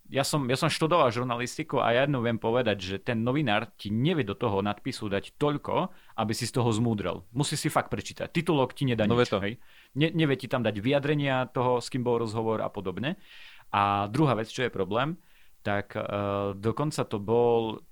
ja 0.10 0.24
som, 0.26 0.50
ja 0.50 0.58
som 0.58 0.74
študoval 0.74 1.14
žurnalistiku 1.14 1.78
a 1.78 1.94
ja 1.94 2.02
jednu 2.10 2.26
viem 2.26 2.42
povedať, 2.42 2.78
že 2.82 2.96
ten 2.98 3.22
novinár 3.22 3.70
ti 3.78 3.94
nevie 3.94 4.26
do 4.26 4.34
toho 4.34 4.66
nadpisu 4.66 5.06
dať 5.06 5.38
toľko, 5.38 5.94
aby 6.18 6.34
si 6.34 6.50
z 6.50 6.58
toho 6.58 6.70
zmúdrel. 6.74 7.22
Musí 7.30 7.54
si 7.54 7.70
fakt 7.70 7.94
prečítať. 7.94 8.34
Titulok 8.34 8.74
ti 8.74 8.90
nedá 8.90 9.06
No 9.06 9.14
nič. 9.14 9.30
to. 9.30 9.38
Hej? 9.38 9.62
Ne, 9.94 10.10
nevie 10.10 10.36
ti 10.36 10.50
tam 10.50 10.66
dať 10.66 10.82
vyjadrenia 10.82 11.46
toho, 11.54 11.78
s 11.78 11.94
kým 11.94 12.02
bol 12.02 12.18
rozhovor 12.18 12.66
a 12.66 12.70
podobne. 12.74 13.22
A 13.70 14.10
druhá 14.10 14.34
vec, 14.34 14.50
čo 14.50 14.66
je 14.66 14.74
problém, 14.74 15.14
tak 15.60 15.92
uh, 15.94 16.56
dokonca 16.56 17.04
to 17.04 17.20
bol, 17.20 17.84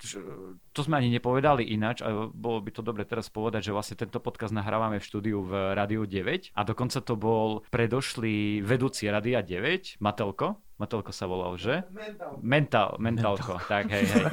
to 0.72 0.80
sme 0.82 0.98
ani 0.98 1.12
nepovedali 1.12 1.68
ináč, 1.68 2.00
a 2.00 2.32
bolo 2.32 2.64
by 2.64 2.72
to 2.72 2.82
dobre 2.82 3.04
teraz 3.04 3.28
povedať, 3.28 3.70
že 3.70 3.76
vlastne 3.76 4.00
tento 4.00 4.24
podcast 4.24 4.56
nahrávame 4.56 5.04
v 5.04 5.06
štúdiu 5.06 5.44
v 5.44 5.76
Rádiu 5.76 6.08
9 6.08 6.56
a 6.56 6.62
dokonca 6.64 7.04
to 7.04 7.20
bol 7.20 7.68
predošlý 7.68 8.64
vedúci 8.64 9.12
Rádia 9.12 9.44
9, 9.44 10.00
Matelko, 10.00 10.64
Matelko 10.78 11.10
sa 11.10 11.26
volal, 11.26 11.58
že? 11.58 11.82
Mental. 11.90 12.38
Mental, 12.38 12.90
Mentalko, 13.02 13.58
tak 13.66 13.90
hej, 13.90 14.06
hej. 14.06 14.26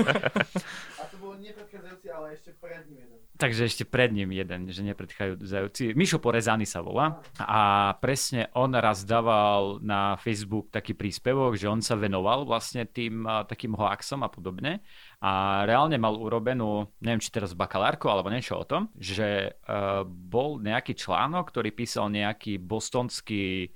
A 1.00 1.08
to 1.08 1.16
bol 1.16 1.32
nepredchádzajúci, 1.40 2.08
ale 2.12 2.36
ešte 2.36 2.52
pred 2.60 2.84
ním 2.84 3.00
jeden. 3.00 3.18
Takže 3.34 3.66
ešte 3.66 3.84
pred 3.88 4.14
ním 4.14 4.30
jeden, 4.30 4.70
že 4.70 4.80
nepredchádzajúci. 4.86 5.98
Mišo 5.98 6.22
Porezaný 6.22 6.70
sa 6.70 6.84
volá. 6.86 7.18
A 7.40 7.92
presne 7.98 8.46
on 8.54 8.70
raz 8.76 9.02
dával 9.02 9.82
na 9.82 10.14
Facebook 10.20 10.70
taký 10.70 10.94
príspevok, 10.94 11.58
že 11.58 11.66
on 11.66 11.82
sa 11.82 11.98
venoval 11.98 12.46
vlastne 12.46 12.86
tým 12.86 13.26
takým 13.50 13.74
hoaxom 13.74 14.22
a 14.22 14.30
podobne. 14.30 14.86
A 15.18 15.64
reálne 15.66 15.98
mal 15.98 16.14
urobenú, 16.14 16.92
neviem 17.02 17.18
či 17.18 17.32
teraz 17.34 17.58
bakalárku 17.58 18.06
alebo 18.06 18.30
niečo 18.30 18.60
o 18.60 18.68
tom, 18.68 18.92
že 19.00 19.56
uh, 19.66 20.06
bol 20.06 20.62
nejaký 20.62 20.94
článok, 20.94 21.50
ktorý 21.50 21.74
písal 21.74 22.14
nejaký 22.14 22.62
bostonský 22.62 23.74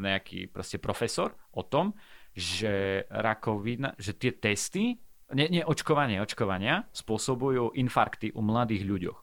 nejaký 0.00 0.50
proste 0.50 0.82
profesor 0.82 1.34
o 1.54 1.62
tom, 1.62 1.94
že 2.34 3.06
rakovina, 3.10 3.94
že 3.98 4.14
tie 4.18 4.34
testy 4.34 4.98
nie, 5.30 5.46
nie, 5.46 5.62
očkovanie, 5.62 6.18
očkovania 6.18 6.90
spôsobujú 6.90 7.78
infarkty 7.78 8.34
u 8.34 8.42
mladých 8.42 8.82
ľuďoch. 8.82 9.18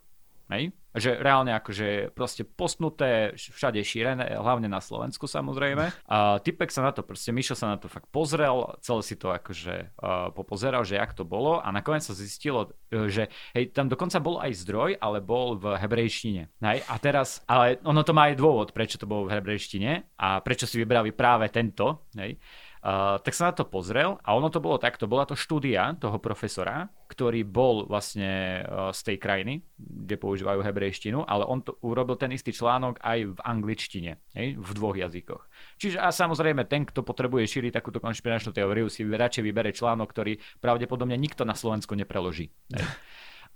Hej? 0.48 0.72
Že 0.98 1.22
reálne 1.22 1.54
akože 1.54 2.16
proste 2.16 2.42
postnuté, 2.42 3.36
všade 3.38 3.78
šírené, 3.84 4.34
hlavne 4.34 4.66
na 4.66 4.82
Slovensku 4.82 5.30
samozrejme. 5.30 5.94
A 6.10 6.42
typek 6.42 6.74
sa 6.74 6.82
na 6.82 6.92
to, 6.96 7.06
proste 7.06 7.30
Mišo 7.30 7.54
sa 7.54 7.76
na 7.76 7.78
to 7.78 7.92
fakt 7.92 8.10
pozrel, 8.10 8.74
celé 8.82 9.02
si 9.06 9.16
to 9.20 9.30
akože 9.30 9.94
uh, 10.00 10.34
popozeral, 10.34 10.82
že 10.88 10.98
jak 10.98 11.14
to 11.14 11.28
bolo 11.28 11.62
a 11.62 11.70
nakoniec 11.70 12.02
sa 12.02 12.18
zistilo, 12.18 12.74
e, 12.90 13.12
že 13.12 13.30
hej, 13.54 13.76
tam 13.76 13.92
dokonca 13.92 14.18
bol 14.24 14.42
aj 14.42 14.58
zdroj, 14.64 14.98
ale 14.98 15.22
bol 15.22 15.60
v 15.60 15.78
hebrejštine. 15.78 16.50
Hej? 16.64 16.80
A 16.90 16.96
teraz, 16.98 17.46
ale 17.46 17.78
ono 17.86 18.02
to 18.02 18.16
má 18.16 18.32
aj 18.34 18.40
dôvod, 18.40 18.74
prečo 18.74 18.98
to 18.98 19.06
bolo 19.06 19.30
v 19.30 19.38
hebrejštine 19.38 20.18
a 20.18 20.42
prečo 20.42 20.66
si 20.66 20.82
vybrali 20.82 21.14
práve 21.14 21.52
tento. 21.54 22.10
Hej? 22.18 22.42
Tak 22.88 23.36
sa 23.36 23.52
na 23.52 23.54
to 23.54 23.68
pozrel 23.68 24.16
a 24.24 24.32
ono 24.32 24.48
to 24.48 24.64
bolo 24.64 24.80
takto, 24.80 25.12
bola 25.12 25.28
to 25.28 25.36
štúdia 25.36 26.00
toho 26.00 26.24
profesora, 26.24 26.88
ktorý 27.12 27.44
bol 27.44 27.84
vlastne 27.84 28.64
uh, 28.64 28.96
z 28.96 29.12
tej 29.12 29.18
krajiny, 29.20 29.60
kde 29.76 30.16
používajú 30.16 30.64
hebrejštinu, 30.64 31.28
ale 31.28 31.44
on 31.44 31.60
to 31.68 31.76
urobil 31.84 32.16
ten 32.16 32.32
istý 32.32 32.56
článok 32.56 33.04
aj 33.04 33.36
v 33.36 33.40
angličtine, 33.44 34.12
hej, 34.32 34.56
v 34.56 34.70
dvoch 34.72 34.96
jazykoch. 34.96 35.44
Čiže 35.76 36.00
a 36.00 36.16
samozrejme 36.16 36.64
ten, 36.64 36.88
kto 36.88 37.04
potrebuje 37.04 37.60
šíriť 37.60 37.76
takúto 37.76 38.00
konšpiračnú 38.00 38.56
teóriu, 38.56 38.88
si 38.88 39.04
radšej 39.04 39.44
vybere 39.44 39.76
článok, 39.76 40.08
ktorý 40.08 40.40
pravdepodobne 40.64 41.20
nikto 41.20 41.44
na 41.44 41.60
Slovensku 41.60 41.92
nepreloží. 41.92 42.56
Hej. 42.72 42.88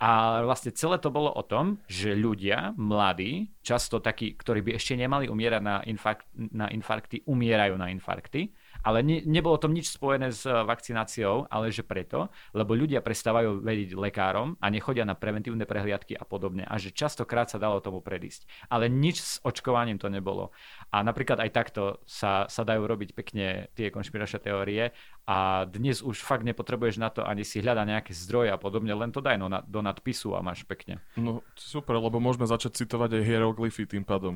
A 0.02 0.42
vlastne 0.42 0.74
celé 0.74 0.98
to 0.98 1.14
bolo 1.14 1.30
o 1.30 1.46
tom, 1.46 1.78
že 1.86 2.12
ľudia, 2.12 2.74
mladí, 2.74 3.54
často 3.62 4.02
takí, 4.02 4.34
ktorí 4.34 4.60
by 4.60 4.70
ešte 4.76 4.98
nemali 4.98 5.30
umierať 5.30 5.62
na, 5.62 5.78
infarkt, 5.86 6.26
na 6.34 6.66
infarkty, 6.68 7.22
umierajú 7.24 7.78
na 7.78 7.88
infarkty 7.88 8.50
ale 8.82 9.02
ne, 9.02 9.22
nebolo 9.24 9.58
to 9.58 9.70
nič 9.70 9.90
spojené 9.94 10.30
s 10.34 10.46
eh, 10.46 10.52
vakcináciou, 10.52 11.46
ale 11.48 11.70
že 11.70 11.86
preto, 11.86 12.30
lebo 12.54 12.74
ľudia 12.74 13.02
prestávajú 13.02 13.62
veriť 13.62 13.94
lekárom 13.94 14.58
a 14.58 14.66
nechodia 14.68 15.06
na 15.06 15.14
preventívne 15.14 15.64
prehliadky 15.64 16.18
a 16.18 16.26
podobne 16.26 16.66
a 16.66 16.74
že 16.76 16.94
častokrát 16.94 17.48
sa 17.48 17.62
dalo 17.62 17.78
tomu 17.80 18.02
predísť. 18.02 18.46
Ale 18.68 18.90
nič 18.90 19.16
s 19.22 19.32
očkovaním 19.42 19.98
to 19.98 20.10
nebolo. 20.10 20.50
A 20.90 21.00
napríklad 21.00 21.40
aj 21.40 21.50
takto 21.50 21.82
sa, 22.04 22.46
sa 22.50 22.62
dajú 22.62 22.84
robiť 22.84 23.14
pekne 23.16 23.72
tie 23.72 23.88
konšpiračné 23.88 24.38
teórie 24.42 24.90
a 25.22 25.64
dnes 25.64 26.02
už 26.02 26.18
fakt 26.18 26.42
nepotrebuješ 26.42 26.98
na 26.98 27.06
to 27.06 27.22
ani 27.22 27.46
si 27.46 27.62
hľadať 27.62 27.86
nejaké 27.86 28.10
zdroje 28.10 28.50
a 28.50 28.58
podobne, 28.58 28.90
len 28.90 29.14
to 29.14 29.22
daj 29.22 29.38
no, 29.38 29.46
na, 29.46 29.62
do 29.62 29.78
nadpisu 29.78 30.34
a 30.34 30.42
máš 30.42 30.66
pekne. 30.66 30.98
No 31.14 31.46
super, 31.54 31.94
lebo 31.96 32.18
môžeme 32.18 32.42
začať 32.44 32.82
citovať 32.82 33.18
aj 33.18 33.22
hieroglyfy 33.22 33.86
tým 33.86 34.02
pádom. 34.02 34.34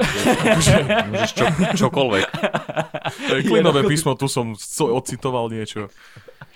Môžeš 1.11 1.33
čo, 1.35 1.45
čokoľvek. 1.77 2.25
To 3.29 3.33
je 3.35 3.43
klinové 3.43 3.83
písmo, 3.83 4.15
tu 4.15 4.31
som 4.31 4.55
ocitoval 4.79 5.51
niečo. 5.51 5.91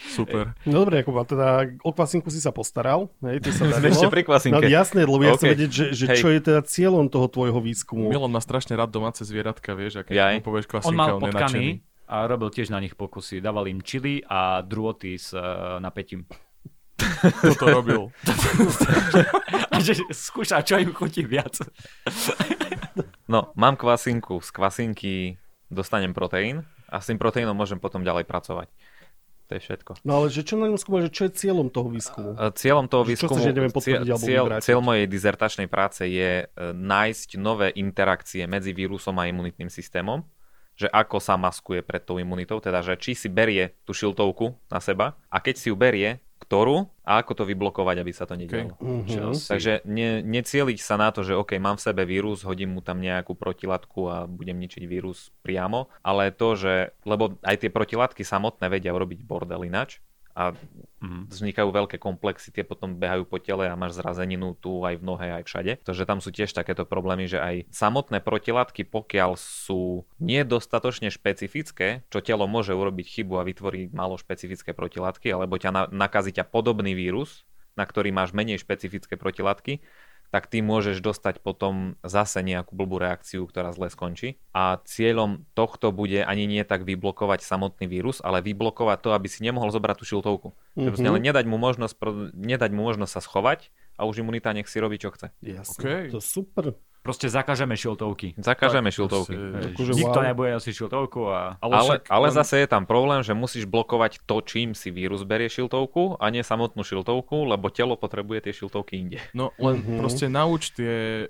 Super. 0.00 0.56
No 0.64 0.80
dobre, 0.80 1.04
Jakub, 1.04 1.12
a 1.18 1.24
teda 1.24 1.48
o 1.84 1.92
kvasinku 1.92 2.32
si 2.32 2.40
sa 2.40 2.48
postaral. 2.50 3.12
Hej, 3.20 3.44
ty 3.44 3.50
sa 3.52 3.68
Sme 3.76 3.92
ešte 3.92 4.08
pri 4.08 4.22
No 4.22 4.28
kvasinke. 4.30 4.64
jasné, 4.66 5.04
lebo 5.04 5.20
ja 5.20 5.36
chcem 5.36 5.48
OK. 5.48 5.54
vedieť, 5.58 5.70
že, 5.70 5.84
že 5.92 6.04
Hej. 6.08 6.16
čo 6.16 6.28
je 6.32 6.40
teda 6.40 6.60
cieľom 6.64 7.12
toho 7.12 7.28
tvojho 7.28 7.60
výskumu. 7.60 8.08
Milan 8.08 8.32
má 8.32 8.40
strašne 8.40 8.72
rád 8.72 8.88
domáce 8.88 9.20
zvieratka, 9.20 9.76
vieš, 9.76 10.00
a 10.00 10.02
keď 10.06 10.40
mu 10.40 10.44
povieš 10.46 10.66
On 10.66 10.70
kvasinka, 10.72 10.96
mal 10.96 11.08
on, 11.10 11.20
je 11.20 11.26
nadšený. 11.28 11.34
potkany 11.36 11.68
a 12.10 12.26
robil 12.26 12.50
tiež 12.50 12.74
na 12.74 12.82
nich 12.82 12.98
pokusy. 12.98 13.38
Dával 13.38 13.70
im 13.70 13.78
čili 13.78 14.18
a 14.26 14.66
druhoty 14.66 15.14
s 15.14 15.30
uh, 15.30 15.78
napätím. 15.78 16.26
Toto 17.46 17.70
robil. 17.70 18.10
A 19.72 19.78
že 19.80 19.96
skúša, 20.12 20.60
čo 20.60 20.76
im 20.76 20.92
chutí 20.92 21.24
viac. 21.24 21.56
No, 23.24 23.54
mám 23.56 23.78
kvasinku, 23.78 24.42
z 24.44 24.50
kvasinky 24.52 25.14
dostanem 25.70 26.12
proteín 26.12 26.66
a 26.90 26.98
s 27.00 27.08
tým 27.08 27.16
proteínom 27.16 27.54
môžem 27.54 27.78
potom 27.78 28.02
ďalej 28.04 28.26
pracovať. 28.26 28.68
To 29.48 29.58
je 29.58 29.60
všetko. 29.62 29.90
No 30.04 30.20
ale 30.22 30.26
že 30.30 30.46
čo 30.46 30.54
na 30.60 30.70
ňom 30.70 30.78
skúma, 30.78 31.02
že 31.02 31.10
čo 31.10 31.26
je 31.26 31.32
cieľom 31.34 31.72
toho 31.72 31.90
výskumu? 31.90 32.38
E, 32.38 32.54
Cieľom 32.54 32.86
toho 32.86 33.02
Čo 33.02 33.06
chceš, 33.06 33.14
výskumu, 33.18 33.40
neviem 33.50 33.72
alebo 33.72 33.82
cieľ, 33.82 34.44
vyvrátiť? 34.46 34.62
cieľ 34.66 34.80
mojej 34.82 35.06
dizertačnej 35.10 35.68
práce 35.70 36.02
je 36.06 36.30
e, 36.42 36.46
nájsť 36.70 37.28
nové 37.40 37.74
interakcie 37.74 38.46
medzi 38.46 38.70
vírusom 38.70 39.18
a 39.18 39.26
imunitným 39.26 39.66
systémom, 39.66 40.22
že 40.80 40.88
ako 40.88 41.20
sa 41.20 41.36
maskuje 41.36 41.84
pred 41.84 42.00
tou 42.00 42.16
imunitou, 42.16 42.56
teda 42.56 42.80
že 42.80 42.96
či 42.96 43.12
si 43.12 43.28
berie 43.28 43.76
tú 43.84 43.92
šiltovku 43.92 44.56
na 44.72 44.80
seba 44.80 45.20
a 45.28 45.36
keď 45.44 45.54
si 45.60 45.68
ju 45.68 45.76
berie, 45.76 46.24
ktorú 46.40 46.88
a 47.04 47.20
ako 47.20 47.32
to 47.36 47.44
vyblokovať, 47.44 47.96
aby 48.00 48.12
sa 48.16 48.24
to 48.24 48.34
nedialo. 48.34 48.72
Mhm. 48.80 49.36
Takže 49.36 49.84
ne, 49.84 50.24
necieliť 50.24 50.78
sa 50.80 50.96
na 50.96 51.12
to, 51.12 51.20
že 51.20 51.36
OK, 51.36 51.60
mám 51.60 51.76
v 51.76 51.84
sebe 51.84 52.08
vírus, 52.08 52.42
hodím 52.48 52.74
mu 52.74 52.80
tam 52.80 53.04
nejakú 53.04 53.36
protilátku 53.36 54.08
a 54.08 54.16
budem 54.24 54.56
ničiť 54.56 54.88
vírus 54.88 55.28
priamo, 55.44 55.92
ale 56.00 56.32
to, 56.32 56.56
že, 56.56 56.74
lebo 57.04 57.36
aj 57.44 57.60
tie 57.60 57.70
protilátky 57.70 58.24
samotné 58.24 58.72
vedia 58.72 58.96
urobiť 58.96 59.20
bordel 59.20 59.68
inač 59.68 60.00
a 60.34 60.54
Mhm. 61.00 61.32
vznikajú 61.32 61.68
veľké 61.72 61.96
komplexy, 61.96 62.52
tie 62.52 62.60
potom 62.60 62.92
behajú 63.00 63.24
po 63.24 63.40
tele 63.40 63.64
a 63.64 63.72
máš 63.72 63.96
zrazeninu 63.96 64.52
tu 64.60 64.84
aj 64.84 65.00
v 65.00 65.04
nohe, 65.04 65.26
aj 65.32 65.48
všade. 65.48 65.72
Takže 65.80 66.04
tam 66.04 66.20
sú 66.20 66.28
tiež 66.28 66.52
takéto 66.52 66.84
problémy, 66.84 67.24
že 67.24 67.40
aj 67.40 67.72
samotné 67.72 68.20
protilátky, 68.20 68.84
pokiaľ 68.84 69.40
sú 69.40 70.04
nedostatočne 70.20 71.08
špecifické, 71.08 72.04
čo 72.12 72.20
telo 72.20 72.44
môže 72.44 72.76
urobiť 72.76 73.06
chybu 73.16 73.40
a 73.40 73.48
vytvorí 73.48 73.88
málo 73.96 74.20
špecifické 74.20 74.76
protilátky, 74.76 75.32
alebo 75.32 75.56
ťa 75.56 75.70
na, 75.72 75.82
nakazí 75.88 76.36
ťa 76.36 76.44
podobný 76.44 76.92
vírus, 76.92 77.48
na 77.80 77.88
ktorý 77.88 78.12
máš 78.12 78.36
menej 78.36 78.60
špecifické 78.60 79.16
protilátky, 79.16 79.80
tak 80.30 80.46
ty 80.46 80.62
môžeš 80.62 81.02
dostať 81.02 81.42
potom 81.42 81.98
zase 82.06 82.40
nejakú 82.46 82.74
blbú 82.74 83.02
reakciu, 83.02 83.44
ktorá 83.50 83.74
zle 83.74 83.90
skončí. 83.90 84.38
A 84.54 84.78
cieľom 84.86 85.42
tohto 85.58 85.90
bude 85.90 86.22
ani 86.22 86.46
nie 86.46 86.62
tak 86.62 86.86
vyblokovať 86.86 87.42
samotný 87.42 87.90
vírus, 87.90 88.22
ale 88.22 88.38
vyblokovať 88.40 88.98
to, 89.02 89.10
aby 89.10 89.26
si 89.26 89.42
nemohol 89.42 89.74
zobrať 89.74 89.96
tú 89.98 90.04
šiltovku. 90.06 90.48
Mm-hmm. 90.78 91.02
Len 91.02 91.22
nedať 91.22 91.44
mu, 91.50 91.58
možnosť, 91.58 91.98
nedať 92.34 92.70
mu 92.70 92.86
možnosť 92.86 93.12
sa 93.18 93.22
schovať 93.22 93.74
a 93.98 94.06
už 94.06 94.22
imunita 94.22 94.54
nech 94.54 94.70
si 94.70 94.78
robí, 94.78 94.96
čo 94.96 95.10
chce. 95.10 95.34
Jasné, 95.42 95.82
Okej. 95.82 96.06
to 96.14 96.22
super. 96.22 96.78
Proste 97.00 97.26
zakažeme 97.26 97.72
šiltovky. 97.74 98.36
Zakážeme 98.36 98.88
Tak, 98.88 98.94
šiltovky. 98.94 99.32
proste- 99.32 99.72
Akože 99.72 99.92
Nikto 99.94 100.14
wow. 100.14 100.26
nebude 100.26 100.50
nosiť 100.52 100.74
šiltovku 100.74 101.20
a... 101.26 101.40
Ale, 101.58 101.74
však 101.80 102.02
ale 102.06 102.26
len- 102.28 102.36
zase 102.36 102.54
je 102.58 102.68
tam 102.68 102.84
problém, 102.84 103.20
že 103.20 103.32
musíš 103.32 103.64
blokovať 103.64 104.20
to, 104.22 104.36
čím 104.40 104.72
si 104.72 104.90
vírus 104.90 105.22
berie 105.22 105.48
šiltovku 105.48 106.16
a 106.16 106.28
nie 106.28 106.40
samotnú 106.40 106.80
šiltovku, 106.80 107.44
lebo 107.46 107.68
telo 107.68 107.96
potrebuje 107.96 108.44
tie 108.44 108.52
šiltovky 108.54 108.94
inde. 108.98 109.16
No 109.32 109.48
len 109.56 109.80
Mhm. 109.80 109.96
proste 109.96 110.28
nauč 110.28 110.72
tie 110.72 111.26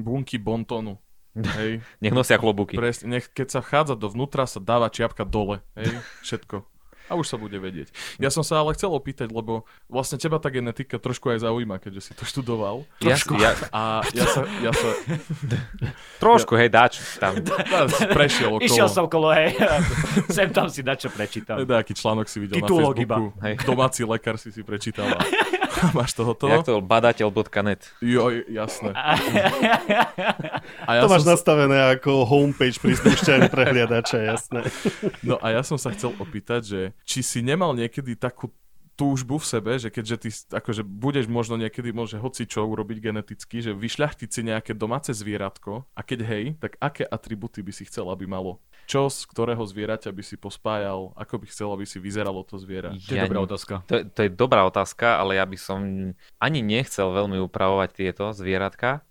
bunky 0.00 0.36
bontonu. 0.36 1.02
Hej, 1.32 1.80
Nech 2.04 2.12
nosia 2.12 2.36
klobúky. 2.36 2.76
presne, 2.76 3.08
nech 3.10 3.26
keď 3.26 3.48
sa 3.48 3.60
vchádza 3.60 3.96
dovnútra, 3.96 4.44
sa 4.44 4.60
dáva 4.60 4.86
čiapka 4.86 5.24
dole. 5.24 5.64
Hej, 5.74 5.98
všetko. 6.22 6.62
A 7.12 7.20
už 7.20 7.28
sa 7.28 7.36
bude 7.36 7.60
vedieť. 7.60 7.92
Ja 8.16 8.32
som 8.32 8.40
sa 8.40 8.64
ale 8.64 8.72
chcel 8.72 8.88
opýtať, 8.88 9.28
lebo 9.28 9.68
vlastne 9.84 10.16
teba 10.16 10.40
tá 10.40 10.48
genetika 10.48 10.96
trošku 10.96 11.28
aj 11.28 11.44
zaujíma, 11.44 11.76
keďže 11.76 12.00
si 12.08 12.12
to 12.16 12.24
študoval. 12.24 12.88
Ja, 13.04 13.20
ja, 13.36 13.52
A 13.68 14.00
ja 14.16 14.24
sa, 14.24 14.48
ja 14.64 14.72
sa 14.72 14.88
trošku, 16.16 16.56
hej, 16.56 16.72
dáč 16.72 17.04
tam. 17.20 17.36
ja 17.44 17.84
prešiel 18.16 18.56
okolo. 18.56 18.64
Išiel 18.64 18.88
som 18.88 19.04
okolo, 19.12 19.28
hej. 19.36 19.52
Sem 20.40 20.48
tam 20.48 20.72
si 20.72 20.80
dačo 20.80 21.12
prečítam. 21.12 21.60
Nejaký 21.60 21.92
článok 21.92 22.32
si 22.32 22.40
videl 22.40 22.64
Titulok 22.64 22.96
na 22.96 23.04
Facebooku. 23.04 23.44
Hej. 23.44 23.54
Domáci 23.68 24.00
lekár 24.08 24.36
si 24.40 24.48
si 24.48 24.64
prečítal. 24.64 25.12
A 25.12 25.20
máš 25.98 26.12
to 26.14 26.22
hotovo? 26.24 26.52
Jak 26.52 26.66
to 26.66 26.78
bol 26.78 26.84
badateľ.net. 26.84 27.82
Jo, 28.00 28.30
jasné. 28.48 28.92
A 30.88 30.90
ja 30.98 31.00
to 31.04 31.08
máš 31.10 31.24
som, 31.26 31.32
nastavené 31.34 31.78
ako 31.98 32.24
homepage 32.26 32.78
pri 32.78 32.94
spúšťaní 32.98 33.48
prehliadača, 33.50 34.18
jasné. 34.22 34.66
No 35.24 35.38
a 35.40 35.54
ja 35.54 35.62
som 35.66 35.78
sa 35.80 35.90
chcel 35.94 36.14
opýtať, 36.18 36.60
že 36.62 36.80
či 37.02 37.20
si 37.24 37.40
nemal 37.42 37.74
niekedy 37.74 38.14
takú 38.18 38.50
túžbu 38.92 39.40
v 39.40 39.46
sebe, 39.46 39.72
že 39.76 39.88
keďže 39.88 40.16
ty 40.20 40.28
akože 40.30 40.84
budeš 40.84 41.26
možno 41.26 41.56
niekedy 41.56 41.90
môže 41.90 42.20
hoci 42.20 42.44
čo 42.44 42.62
urobiť 42.62 42.98
geneticky, 43.00 43.64
že 43.64 43.72
vyšľachtiť 43.72 44.28
si 44.28 44.40
nejaké 44.44 44.72
domáce 44.76 45.10
zvieratko 45.10 45.88
a 45.90 46.00
keď 46.00 46.20
hej, 46.22 46.44
tak 46.60 46.76
aké 46.76 47.02
atributy 47.02 47.64
by 47.64 47.72
si 47.72 47.88
chcel, 47.88 48.12
aby 48.12 48.28
malo? 48.28 48.60
Čo 48.84 49.08
z 49.08 49.24
ktorého 49.30 49.62
zvieraťa 49.62 50.10
by 50.10 50.22
si 50.22 50.36
pospájal? 50.36 51.14
Ako 51.14 51.38
by 51.40 51.46
chcel, 51.48 51.70
aby 51.72 51.86
si 51.86 51.96
vyzeralo 51.96 52.42
to 52.44 52.58
zviera? 52.58 52.92
To 52.92 53.12
je 53.14 53.16
Ja 53.16 53.24
dobrá 53.24 53.40
otázka. 53.40 53.74
To, 53.88 53.94
je- 53.96 54.06
to 54.10 54.20
je 54.26 54.30
dobrá 54.30 54.62
otázka, 54.66 55.16
ale 55.16 55.38
ja 55.38 55.46
by 55.46 55.56
som 55.56 55.80
ani 56.36 56.60
nechcel 56.60 57.08
veľmi 57.08 57.38
upravovať 57.40 57.88
tieto 57.94 58.24
zvieratka. 58.34 59.06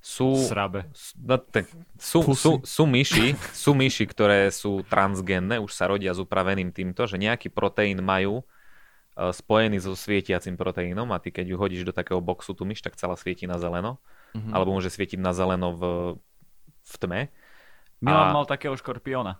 Sú, 0.00 0.32
Srabe. 0.48 0.88
s- 0.96 1.12
no, 1.20 1.36
te, 1.36 1.68
sú, 2.00 2.24
Pusy. 2.24 2.40
sú, 2.40 2.50
sú, 2.64 2.82
myši, 2.88 3.36
sú 3.52 3.76
myši, 3.76 4.08
ktoré 4.08 4.48
sú 4.48 4.80
transgénne, 4.88 5.60
už 5.60 5.76
sa 5.76 5.92
rodia 5.92 6.16
s 6.16 6.18
upraveným 6.18 6.72
týmto, 6.72 7.04
že 7.04 7.20
nejaký 7.20 7.52
proteín 7.52 8.00
majú 8.00 8.40
spojený 9.28 9.76
so 9.78 9.92
svietiacim 9.92 10.54
proteínom 10.54 11.04
a 11.06 11.18
ty 11.18 11.28
keď 11.28 11.44
ju 11.46 11.56
hodíš 11.56 11.82
do 11.82 11.92
takého 11.92 12.18
boxu 12.18 12.50
tú 12.50 12.64
myš, 12.64 12.80
tak 12.80 12.94
celá 12.94 13.12
svieti 13.14 13.44
na 13.44 13.56
zeleno. 13.56 14.00
Mhm. 14.32 14.50
Alebo 14.50 14.72
môže 14.72 14.88
svietiť 14.88 15.16
na 15.16 15.30
zeleno 15.30 15.68
v, 15.70 15.82
v 16.80 16.94
tme. 16.96 17.20
Milan 17.98 18.26
A- 18.26 18.34
mal 18.34 18.44
takého 18.44 18.72
škorpióna. 18.72 19.36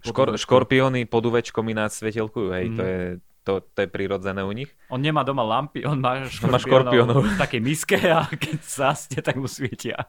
Škor, 0.00 0.32
škorpióny 0.34 1.04
pod 1.04 1.20
uvečkom 1.22 1.66
ináč 1.66 2.00
svietelkujú, 2.00 2.48
hej, 2.50 2.66
Mhm. 2.66 2.74
to, 2.74 2.82
je, 2.82 3.00
to, 3.42 3.52
to 3.60 3.78
je 3.78 3.88
prirodzené 3.88 4.40
u 4.40 4.50
nich. 4.50 4.72
On 4.88 4.96
nemá 4.96 5.20
doma 5.20 5.42
lampy, 5.42 5.84
on 5.84 5.98
má 5.98 6.16
On 6.40 6.48
má 6.48 6.56
škorpiónov, 6.56 7.20
škorpiónov. 7.20 7.22
v 7.28 7.36
takej 7.36 7.60
miske 7.60 7.98
a 8.00 8.24
keď 8.26 8.56
zasne, 8.62 9.18
tak 9.18 9.36
mu 9.36 9.44
svietia. 9.44 10.08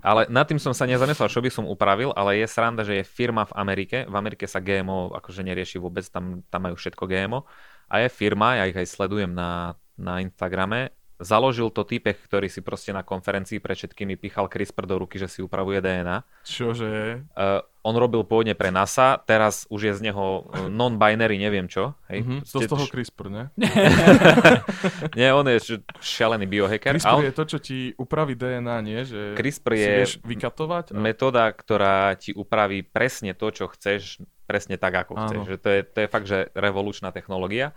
Ale 0.00 0.28
nad 0.28 0.44
tým 0.44 0.60
som 0.60 0.70
sa 0.70 0.84
nezamyslel, 0.84 1.26
čo 1.26 1.40
by 1.40 1.48
som 1.48 1.64
upravil, 1.64 2.12
ale 2.12 2.36
je 2.36 2.44
sranda, 2.44 2.84
že 2.84 3.00
je 3.00 3.08
firma 3.08 3.42
v 3.42 3.56
Amerike. 3.56 4.04
V 4.04 4.12
Amerike 4.12 4.44
sa 4.44 4.60
GMO 4.60 5.08
akože 5.10 5.40
nerieši 5.40 5.80
vôbec, 5.80 6.04
tam, 6.06 6.44
tam 6.44 6.60
majú 6.62 6.76
všetko 6.76 7.08
GMO. 7.08 7.48
A 7.86 8.00
je 8.00 8.08
firma, 8.08 8.58
ja 8.58 8.64
ich 8.64 8.76
aj 8.76 8.86
sledujem 8.86 9.30
na, 9.30 9.74
na 9.94 10.18
Instagrame, 10.18 10.90
založil 11.14 11.70
to 11.70 11.86
typek, 11.86 12.18
ktorý 12.26 12.50
si 12.50 12.58
proste 12.58 12.90
na 12.90 13.06
konferencii 13.06 13.62
pre 13.62 13.72
všetkými 13.72 14.18
pichal 14.18 14.50
CRISPR 14.50 14.84
do 14.84 14.98
ruky, 14.98 15.16
že 15.16 15.30
si 15.30 15.40
upravuje 15.40 15.78
DNA. 15.78 16.26
Čože? 16.42 17.22
Uh, 17.32 17.62
on 17.86 17.94
robil 17.94 18.26
pôvodne 18.26 18.58
pre 18.58 18.74
NASA, 18.74 19.22
teraz 19.22 19.62
už 19.70 19.80
je 19.88 19.92
z 19.94 20.00
neho 20.10 20.42
uh, 20.42 20.66
non-binary, 20.66 21.38
neviem 21.38 21.70
čo. 21.70 21.94
Hej? 22.10 22.26
Mhm, 22.26 22.38
to 22.42 22.58
z 22.58 22.66
toho 22.66 22.84
CRISPR, 22.90 23.26
ne? 23.30 23.44
Nie, 25.18 25.30
on 25.32 25.46
je 25.46 25.56
š- 25.62 25.84
šialený 26.02 26.50
biohacker. 26.50 26.98
CRISPR 26.98 27.14
on, 27.14 27.24
je 27.24 27.34
to, 27.34 27.44
čo 27.46 27.58
ti 27.62 27.78
upraví 27.94 28.34
DNA, 28.34 28.76
nie? 28.82 29.00
Že 29.06 29.20
CRISPR 29.38 29.72
je 29.72 29.90
vieš 30.02 30.12
vykatovať? 30.26 30.92
Metóda, 30.98 31.46
ktorá 31.54 32.18
ti 32.18 32.34
upraví 32.34 32.82
presne 32.82 33.38
to, 33.38 33.54
čo 33.54 33.70
chceš, 33.70 34.18
presne 34.44 34.76
tak, 34.76 34.94
ako 35.04 35.12
Áno. 35.16 35.22
chceš. 35.24 35.40
Že 35.48 35.56
to, 35.58 35.68
je, 35.68 35.80
to 35.84 35.98
je 36.04 36.08
fakt, 36.08 36.26
že 36.28 36.38
revolučná 36.52 37.10
technológia. 37.10 37.72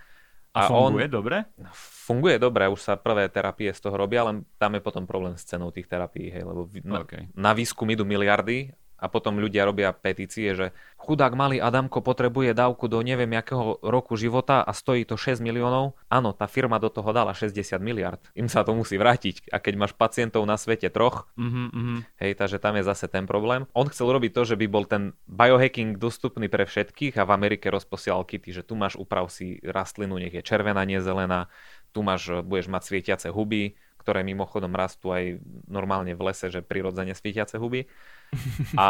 A 0.56 0.72
funguje 0.72 1.06
dobre? 1.06 1.45
Funguje 1.76 2.41
dobre, 2.41 2.65
už 2.65 2.81
sa 2.81 2.94
prvé 2.98 3.30
terapie 3.30 3.69
z 3.69 3.77
toho 3.77 3.94
robia, 3.94 4.26
ale 4.26 4.41
tam 4.57 4.73
je 4.73 4.81
potom 4.81 5.06
problém 5.06 5.38
s 5.38 5.45
cenou 5.45 5.69
tých 5.69 5.85
terapií, 5.85 6.34
hej, 6.34 6.41
lebo 6.41 6.65
na, 6.81 7.06
OK. 7.06 7.30
na 7.38 7.52
výskum 7.53 7.85
idú 7.94 8.07
miliardy 8.07 8.73
a 8.98 9.06
potom 9.07 9.38
ľudia 9.38 9.64
robia 9.64 9.94
petície, 9.94 10.52
že 10.57 10.74
chudák 10.98 11.38
malý 11.38 11.61
Adamko 11.61 12.02
potrebuje 12.02 12.57
dávku 12.57 12.90
do 12.90 12.99
neviem 13.06 13.30
jakého 13.30 13.78
roku 13.86 14.18
života 14.18 14.65
a 14.65 14.74
stojí 14.74 15.06
to 15.06 15.15
6 15.15 15.40
miliónov. 15.40 15.95
Áno, 16.10 16.34
tá 16.34 16.49
firma 16.49 16.82
do 16.82 16.90
toho 16.90 17.14
dala 17.14 17.32
60 17.38 17.78
miliard. 17.78 18.19
Im 18.34 18.49
sa 18.49 18.65
to 18.65 18.74
musí 18.74 18.98
vrátiť. 18.98 19.53
A 19.53 19.61
keď 19.61 19.74
máš 19.78 19.94
pacientov 19.94 20.44
na 20.45 20.57
svete 20.57 20.90
troch, 20.90 21.30
Mhm, 21.38 21.64
mhm. 21.74 21.95
Hej, 22.18 22.32
takže 22.36 22.57
tam 22.57 22.76
je 22.76 22.84
zase 22.84 23.06
ten 23.07 23.30
problém. 23.30 23.69
On 23.78 23.86
chcel 23.86 24.10
robiť 24.10 24.32
to, 24.34 24.41
že 24.44 24.56
by 24.57 24.65
bol 24.68 24.84
ten 24.90 25.14
biohacking 25.30 25.95
dostupný 25.95 26.49
pre 26.49 26.65
všetkých 26.65 27.15
a 27.22 27.24
v 27.24 27.32
Amerike 27.34 27.69
rozposielal 27.69 28.26
kity, 28.26 28.49
že 28.52 28.65
tu 28.65 28.74
máš 28.74 28.98
uprav 28.98 29.30
si 29.30 29.61
rastlinu, 29.61 30.18
nech 30.18 30.34
je 30.34 30.41
červená, 30.41 30.82
nie 30.84 30.98
zelená, 30.98 31.48
tu 31.94 32.02
máš, 32.02 32.44
budeš 32.44 32.68
mať 32.68 32.84
svietiace 32.84 33.28
huby, 33.30 33.78
ktoré 34.08 34.24
mimochodom 34.24 34.72
rastú 34.72 35.12
aj 35.12 35.44
normálne 35.68 36.16
v 36.16 36.32
lese, 36.32 36.48
že 36.48 36.64
prirodzene 36.64 37.12
svietiace 37.12 37.60
huby. 37.60 37.92
A 38.80 38.88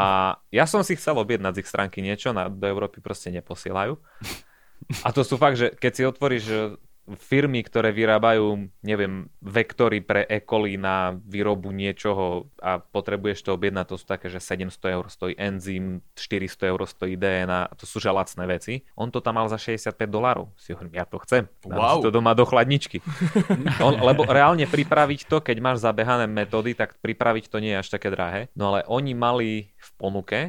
ja 0.53 0.69
som 0.69 0.85
si 0.85 0.93
chcel 0.93 1.17
objednať 1.17 1.57
z 1.57 1.61
ich 1.65 1.71
stránky 1.73 2.05
niečo, 2.05 2.37
na, 2.37 2.53
do 2.53 2.69
Európy 2.69 3.01
proste 3.01 3.33
neposielajú. 3.33 3.97
A 5.01 5.09
to 5.09 5.25
sú 5.25 5.41
fakt, 5.41 5.57
že 5.57 5.73
keď 5.73 5.91
si 5.97 6.03
otvoríš 6.05 6.43
firmy, 7.15 7.63
ktoré 7.63 7.95
vyrábajú, 7.95 8.67
neviem, 8.83 9.31
vektory 9.39 10.03
pre 10.03 10.27
E. 10.27 10.43
coli 10.43 10.75
na 10.75 11.15
výrobu 11.15 11.71
niečoho 11.71 12.51
a 12.59 12.83
potrebuješ 12.83 13.47
to 13.47 13.55
objednať, 13.55 13.85
to 13.87 13.95
sú 13.95 14.03
také, 14.03 14.27
že 14.27 14.43
700 14.43 14.75
eur 14.91 15.05
stojí 15.07 15.33
enzym, 15.39 16.03
400 16.19 16.67
eur 16.67 16.81
stojí 16.83 17.15
DNA, 17.15 17.71
to 17.79 17.87
sú 17.87 18.03
že 18.03 18.11
lacné 18.11 18.43
veci. 18.43 18.83
On 18.99 19.07
to 19.07 19.23
tam 19.23 19.39
mal 19.39 19.47
za 19.47 19.55
65 19.55 19.95
dolárov. 20.11 20.51
Si 20.59 20.75
hovorím, 20.75 20.99
ja 20.99 21.07
to 21.07 21.23
chcem. 21.23 21.47
Dám 21.63 21.79
Wow. 21.79 21.93
si 21.95 22.03
to 22.03 22.11
doma 22.11 22.35
do 22.35 22.43
chladničky. 22.43 22.99
On, 23.85 23.95
lebo 23.95 24.27
reálne 24.27 24.67
pripraviť 24.67 25.31
to, 25.31 25.39
keď 25.39 25.57
máš 25.63 25.77
zabehané 25.79 26.27
metódy, 26.27 26.75
tak 26.75 26.99
pripraviť 26.99 27.47
to 27.47 27.63
nie 27.63 27.71
je 27.71 27.79
až 27.79 27.87
také 27.87 28.11
drahé. 28.11 28.51
No 28.51 28.75
ale 28.75 28.83
oni 28.83 29.15
mali 29.15 29.49
v 29.77 29.89
ponuke 29.95 30.39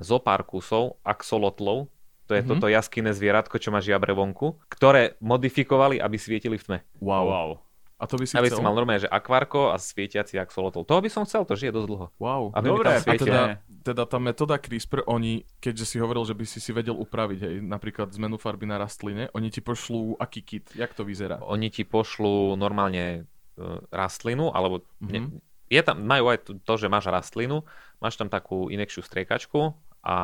zo 0.00 0.16
pár 0.18 0.42
kusov 0.42 0.96
axolotlov, 1.04 1.86
to 2.30 2.38
je 2.38 2.42
Mhm. 2.42 2.48
toto 2.48 2.66
jaskinné 2.66 3.10
zvieratko, 3.10 3.58
čo 3.58 3.68
má 3.68 3.82
žiabre 3.82 4.14
vonku, 4.14 4.54
ktoré 4.68 5.18
modifikovali, 5.18 5.98
aby 5.98 6.14
svietili 6.14 6.54
v 6.54 6.62
tme. 6.62 6.78
Wow. 6.96 7.26
Wow. 7.26 7.50
A 7.98 8.08
to 8.08 8.16
by 8.16 8.24
si 8.24 8.32
Aby 8.32 8.48
chcel? 8.48 8.56
si 8.56 8.64
mal 8.64 8.72
normálne, 8.72 9.04
že 9.04 9.10
akvárko 9.10 9.68
a 9.68 9.76
svietiaci 9.76 10.38
axolotl. 10.38 10.80
Toho 10.82 11.00
by 11.00 11.10
som 11.10 11.28
chcel, 11.28 11.44
to 11.44 11.52
žije 11.52 11.68
dosť 11.70 11.84
dlho. 11.86 12.06
Wow. 12.16 12.42
Aby 12.50 12.64
mi 12.64 12.72
Dobre, 12.72 12.86
tam 12.86 12.96
a 12.96 13.00
A 13.04 13.12
teda, 13.14 13.42
teda 13.84 14.02
tá 14.04 14.16
metóda 14.16 14.56
CRISPR, 14.56 15.04
oni, 15.04 15.32
keďže 15.58 15.84
si 15.84 15.96
hovoril, 15.98 16.24
že 16.24 16.32
by 16.32 16.44
si 16.44 16.58
si 16.58 16.70
vedel 16.70 16.96
upraviť, 16.96 17.38
hej, 17.38 17.54
napríklad 17.60 18.08
zmenu 18.10 18.38
farby 18.38 18.64
na 18.64 18.78
rastline, 18.78 19.28
oni 19.30 19.48
ti 19.48 19.60
pošlú 19.60 20.16
aký 20.16 20.40
kit? 20.40 20.72
Jak 20.72 20.94
to 20.94 21.02
vyzerá? 21.02 21.44
Oni 21.44 21.68
ti 21.68 21.84
pošlú 21.84 22.54
normálne 22.54 23.28
e, 23.52 23.62
rastlinu, 23.90 24.48
alebo 24.48 24.80
Mhm. 24.98 25.10
ne, 25.10 25.20
je 25.68 25.82
tam, 25.82 26.00
majú 26.00 26.24
aj 26.26 26.38
to, 26.40 26.50
to, 26.58 26.74
že 26.78 26.88
máš 26.88 27.04
rastlinu, 27.06 27.68
máš 27.98 28.16
tam 28.16 28.26
takú 28.26 28.66
inekšiu 28.66 29.02
striekačku 29.02 29.76
a 30.00 30.14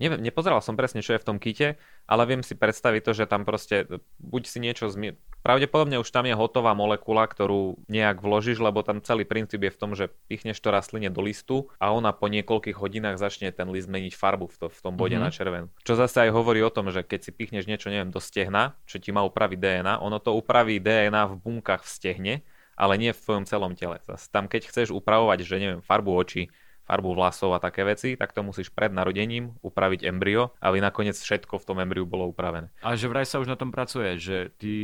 neviem, 0.00 0.24
nepozeral 0.24 0.64
som 0.64 0.72
presne, 0.72 1.04
čo 1.04 1.12
je 1.12 1.20
v 1.20 1.28
tom 1.28 1.36
kite, 1.36 1.76
ale 2.08 2.22
viem 2.24 2.40
si 2.40 2.56
predstaviť 2.56 3.02
to, 3.04 3.12
že 3.12 3.24
tam 3.28 3.44
proste 3.44 3.84
e, 3.84 4.00
buď 4.18 4.42
si 4.48 4.58
niečo 4.58 4.88
zmie... 4.88 5.20
Pravdepodobne 5.38 6.00
už 6.00 6.08
tam 6.08 6.24
je 6.24 6.32
hotová 6.32 6.72
molekula, 6.72 7.28
ktorú 7.28 7.76
nejak 7.86 8.18
vložíš, 8.18 8.58
lebo 8.58 8.80
tam 8.80 9.04
celý 9.04 9.28
princíp 9.28 9.62
je 9.62 9.72
v 9.72 9.78
tom, 9.78 9.92
že 9.92 10.08
pichneš 10.26 10.58
to 10.58 10.72
rastline 10.72 11.06
do 11.12 11.20
listu 11.20 11.68
a 11.76 11.92
ona 11.92 12.10
po 12.16 12.26
niekoľkých 12.32 12.74
hodinách 12.74 13.20
začne 13.20 13.52
ten 13.52 13.68
list 13.68 13.86
meniť 13.86 14.16
farbu 14.16 14.48
v, 14.48 14.56
to, 14.56 14.66
v 14.72 14.80
tom 14.80 14.96
bode 14.96 15.14
Mhm. 15.14 15.22
na 15.22 15.30
červenú. 15.30 15.68
Čo 15.84 15.94
zase 15.94 16.24
aj 16.26 16.30
hovorí 16.32 16.64
o 16.64 16.72
tom, 16.72 16.88
že 16.88 17.04
keď 17.04 17.20
si 17.28 17.30
pichneš 17.30 17.68
niečo, 17.68 17.92
neviem, 17.92 18.08
do 18.10 18.18
stehna, 18.18 18.80
čo 18.88 18.96
ti 18.96 19.12
má 19.12 19.20
upraviť 19.28 19.58
DNA, 19.60 19.94
ono 20.00 20.16
to 20.18 20.32
upraví 20.34 20.80
DNA 20.80 21.28
v 21.28 21.34
bunkách 21.36 21.84
v 21.84 21.90
stehne, 21.92 22.34
ale 22.78 22.94
nie 22.96 23.12
v 23.12 23.20
tvojom 23.20 23.44
celom 23.44 23.76
tele. 23.76 23.98
Zas 24.08 24.30
tam 24.32 24.48
keď 24.48 24.70
chceš 24.72 24.88
upravovať, 24.90 25.44
že 25.44 25.60
neviem, 25.60 25.82
farbu 25.84 26.14
očí, 26.14 26.48
farbu 26.88 27.12
vlasov 27.12 27.52
a 27.52 27.60
také 27.60 27.84
veci, 27.84 28.16
tak 28.16 28.32
to 28.32 28.40
musíš 28.40 28.72
pred 28.72 28.88
narodením 28.88 29.52
upraviť 29.60 30.08
embryo, 30.08 30.56
aby 30.64 30.80
nakoniec 30.80 31.20
všetko 31.20 31.60
v 31.60 31.66
tom 31.68 31.76
embryu 31.84 32.08
bolo 32.08 32.32
upravené. 32.32 32.72
Ale 32.80 32.96
že 32.96 33.12
vraj 33.12 33.28
sa 33.28 33.36
už 33.44 33.52
na 33.52 33.60
tom 33.60 33.68
pracuje, 33.68 34.16
že 34.16 34.48
ty, 34.56 34.74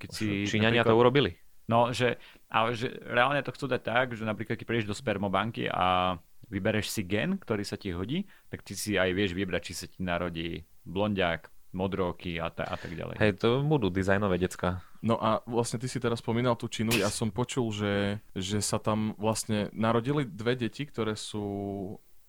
keď 0.00 0.08
si... 0.08 0.48
Číňania 0.48 0.80
to 0.80 0.96
napríklad- 0.96 1.02
urobili. 1.04 1.30
No, 1.70 1.94
že, 1.94 2.18
ale 2.50 2.74
že 2.74 2.90
reálne 3.06 3.38
to 3.46 3.54
chcú 3.54 3.70
dať 3.70 3.82
tak, 3.86 4.06
že 4.18 4.26
napríklad 4.26 4.58
keď 4.58 4.66
prídeš 4.66 4.90
do 4.90 4.96
spermobanky 4.96 5.70
a 5.70 6.18
vybereš 6.50 6.90
si 6.90 7.06
gen, 7.06 7.38
ktorý 7.38 7.62
sa 7.62 7.78
ti 7.78 7.94
hodí, 7.94 8.26
tak 8.50 8.66
ty 8.66 8.74
si 8.74 8.98
aj 8.98 9.14
vieš 9.14 9.38
vybrať, 9.38 9.70
či 9.70 9.74
sa 9.78 9.86
ti 9.86 10.02
narodí 10.02 10.66
blondiak, 10.82 11.46
modroky 11.70 12.42
a, 12.42 12.50
ta, 12.50 12.66
a 12.66 12.76
tak 12.76 12.94
ďalej. 12.94 13.16
Hej, 13.18 13.32
to 13.38 13.62
budú 13.62 13.90
dizajnové 13.90 14.38
decka. 14.42 14.82
No 15.00 15.16
a 15.16 15.40
vlastne 15.48 15.80
ty 15.80 15.88
si 15.88 15.96
teraz 16.02 16.20
spomínal 16.20 16.58
tú 16.58 16.68
Čínu, 16.68 16.92
ja 16.98 17.08
som 17.08 17.32
počul, 17.32 17.72
že, 17.72 18.20
že 18.36 18.60
sa 18.60 18.76
tam 18.76 19.16
vlastne 19.16 19.72
narodili 19.72 20.28
dve 20.28 20.58
deti, 20.58 20.84
ktoré 20.84 21.16
sú 21.16 21.46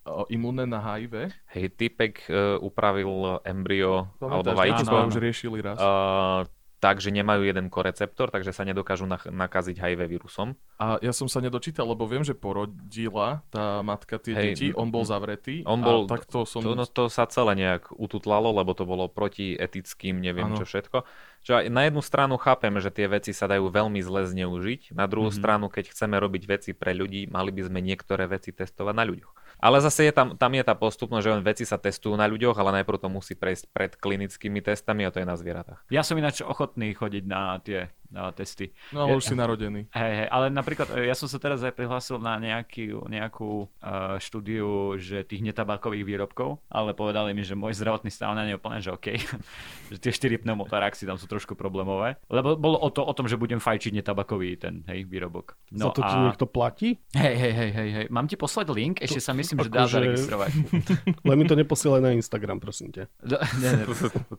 o, 0.07 0.23
imúnne 0.31 0.63
na 0.69 0.79
HIV. 0.79 1.33
Hej, 1.51 1.65
typek 1.75 2.13
uh, 2.29 2.61
upravil 2.63 3.43
embryo 3.43 4.07
alebo 4.23 4.45
Pamätáš, 4.45 4.55
to 4.55 4.59
vajíčko. 4.61 4.95
už 5.11 5.17
riešili 5.19 5.59
raz. 5.59 5.77
Uh, 5.81 6.47
takže 6.81 7.13
nemajú 7.13 7.45
jeden 7.45 7.69
koreceptor, 7.69 8.27
takže 8.27 8.49
sa 8.49 8.65
nedokážu 8.65 9.05
nach- 9.05 9.23
nakaziť 9.23 9.77
HIV 9.77 10.01
vírusom. 10.09 10.57
A 10.75 10.97
ja 10.97 11.13
som 11.13 11.29
sa 11.29 11.37
nedočítal, 11.37 11.85
lebo 11.85 12.03
viem, 12.03 12.21
že 12.21 12.33
porodila 12.33 13.45
tá 13.47 13.79
matka 13.81 14.17
tie 14.17 14.33
Hej, 14.33 14.45
deti, 14.49 14.67
on 14.73 14.89
bol 14.89 15.05
zavretý. 15.05 15.61
on 15.63 15.79
bol- 15.79 16.03
a 16.03 16.09
takto 16.09 16.41
som... 16.43 16.59
To, 16.59 16.73
no, 16.73 16.83
to 16.83 17.05
sa 17.05 17.23
celé 17.25 17.53
nejak 17.55 17.93
ututlalo, 17.93 18.49
lebo 18.51 18.73
to 18.73 18.83
bolo 18.83 19.05
proti 19.05 19.53
etickým, 19.53 20.17
neviem 20.17 20.49
Áno. 20.49 20.57
čo 20.57 20.65
všetko. 20.65 21.05
Aj 21.43 21.65
na 21.67 21.81
jednu 21.83 22.01
stranu 22.01 22.35
chápem, 22.35 22.73
že 22.75 22.89
tie 22.89 23.05
veci 23.05 23.29
sa 23.29 23.45
dajú 23.45 23.65
veľmi 23.67 23.97
zle 23.99 24.25
zneužiť, 24.25 24.91
na 24.91 25.05
druhú 25.05 25.29
Mhm. 25.29 25.37
stranu, 25.37 25.65
keď 25.67 25.89
chceme 25.89 26.17
robiť 26.17 26.43
veci 26.47 26.71
pre 26.71 26.91
ľudí, 26.91 27.25
mali 27.27 27.49
by 27.49 27.61
sme 27.63 27.79
niektoré 27.79 28.25
veci 28.25 28.49
testovať 28.51 28.93
na 28.93 29.03
ľuďoch. 29.03 29.33
Ale 29.61 29.77
zase 29.77 30.09
je 30.09 30.13
tam, 30.13 30.33
tam 30.33 30.51
je 30.57 30.65
tá 30.65 30.73
postupnosť, 30.73 31.23
že 31.23 31.33
len 31.37 31.45
veci 31.45 31.63
sa 31.69 31.77
testujú 31.77 32.17
na 32.17 32.25
ľuďoch, 32.25 32.57
ale 32.57 32.81
najprv 32.81 32.97
to 32.97 33.09
musí 33.13 33.37
prejsť 33.37 33.69
pred 33.69 33.91
klinickými 33.93 34.57
testami 34.57 35.05
a 35.05 35.13
to 35.13 35.21
je 35.21 35.29
na 35.29 35.37
zvieratách. 35.37 35.85
Ja 35.93 36.01
som 36.01 36.17
ináč 36.17 36.41
ochotný 36.41 36.97
chodiť 36.97 37.23
na 37.29 37.61
tie 37.61 37.93
na 38.11 38.29
testy. 38.35 38.75
No 38.91 39.07
ale 39.07 39.15
Ja- 39.15 39.17
už 39.17 39.23
si 39.25 39.35
narodený. 39.35 39.81
Hej, 39.89 40.11
hej, 40.21 40.27
ale 40.27 40.45
napríklad 40.51 40.87
e, 40.93 41.07
ja 41.07 41.15
som 41.15 41.31
sa 41.31 41.39
teraz 41.39 41.63
aj 41.63 41.71
prihlásil 41.73 42.19
na 42.19 42.35
nejaký, 42.37 42.91
nejakú 43.07 43.65
uh, 43.81 44.19
štúdiu, 44.19 44.99
že 44.99 45.23
tých 45.23 45.41
netabakových 45.41 46.03
výrobkov, 46.03 46.59
ale 46.67 46.91
povedali 46.91 47.31
mi, 47.31 47.41
že 47.41 47.55
môj 47.55 47.73
zdravotný 47.73 48.11
stav 48.11 48.35
na 48.35 48.43
ne 48.43 48.53
je 48.53 48.59
úplne, 48.59 48.83
že 48.83 48.91
OK, 48.91 49.07
že 49.91 49.97
tie 49.97 50.11
štyri 50.11 50.35
pneumotaraxy 50.37 51.07
tam 51.07 51.15
sú 51.15 51.25
trošku 51.25 51.55
problémové, 51.55 52.19
lebo 52.27 52.59
bolo 52.59 52.75
o, 52.77 52.89
to, 52.91 53.01
o 53.01 53.13
tom, 53.15 53.31
že 53.31 53.39
budem 53.39 53.63
fajčiť 53.63 53.95
netabakový 53.95 54.49
ten 54.59 54.83
hej, 54.91 55.07
výrobok. 55.07 55.55
No 55.71 55.91
Za 55.91 55.95
to 55.95 56.01
ti 56.03 56.15
a... 56.15 56.23
niekto 56.27 56.45
platí? 56.49 56.99
Hej, 57.15 57.35
hej, 57.39 57.53
hej, 57.53 57.71
hej, 57.71 57.89
hej, 57.95 58.05
mám 58.11 58.27
ti 58.27 58.35
poslať 58.35 58.67
link? 58.75 58.99
Ešte 58.99 59.23
sa 59.23 59.31
myslím, 59.31 59.63
že 59.63 59.69
dá 59.71 59.87
akože- 59.87 59.95
zaregistrovať. 59.95 60.51
Len 61.27 61.35
mi 61.39 61.45
to 61.47 61.55
neposielaj 61.55 62.01
na 62.03 62.11
Instagram, 62.11 62.59
prosím 62.59 62.91
ťa. 62.91 63.03
Do, 63.21 63.37
ne, 63.63 63.69
ne, 63.79 63.83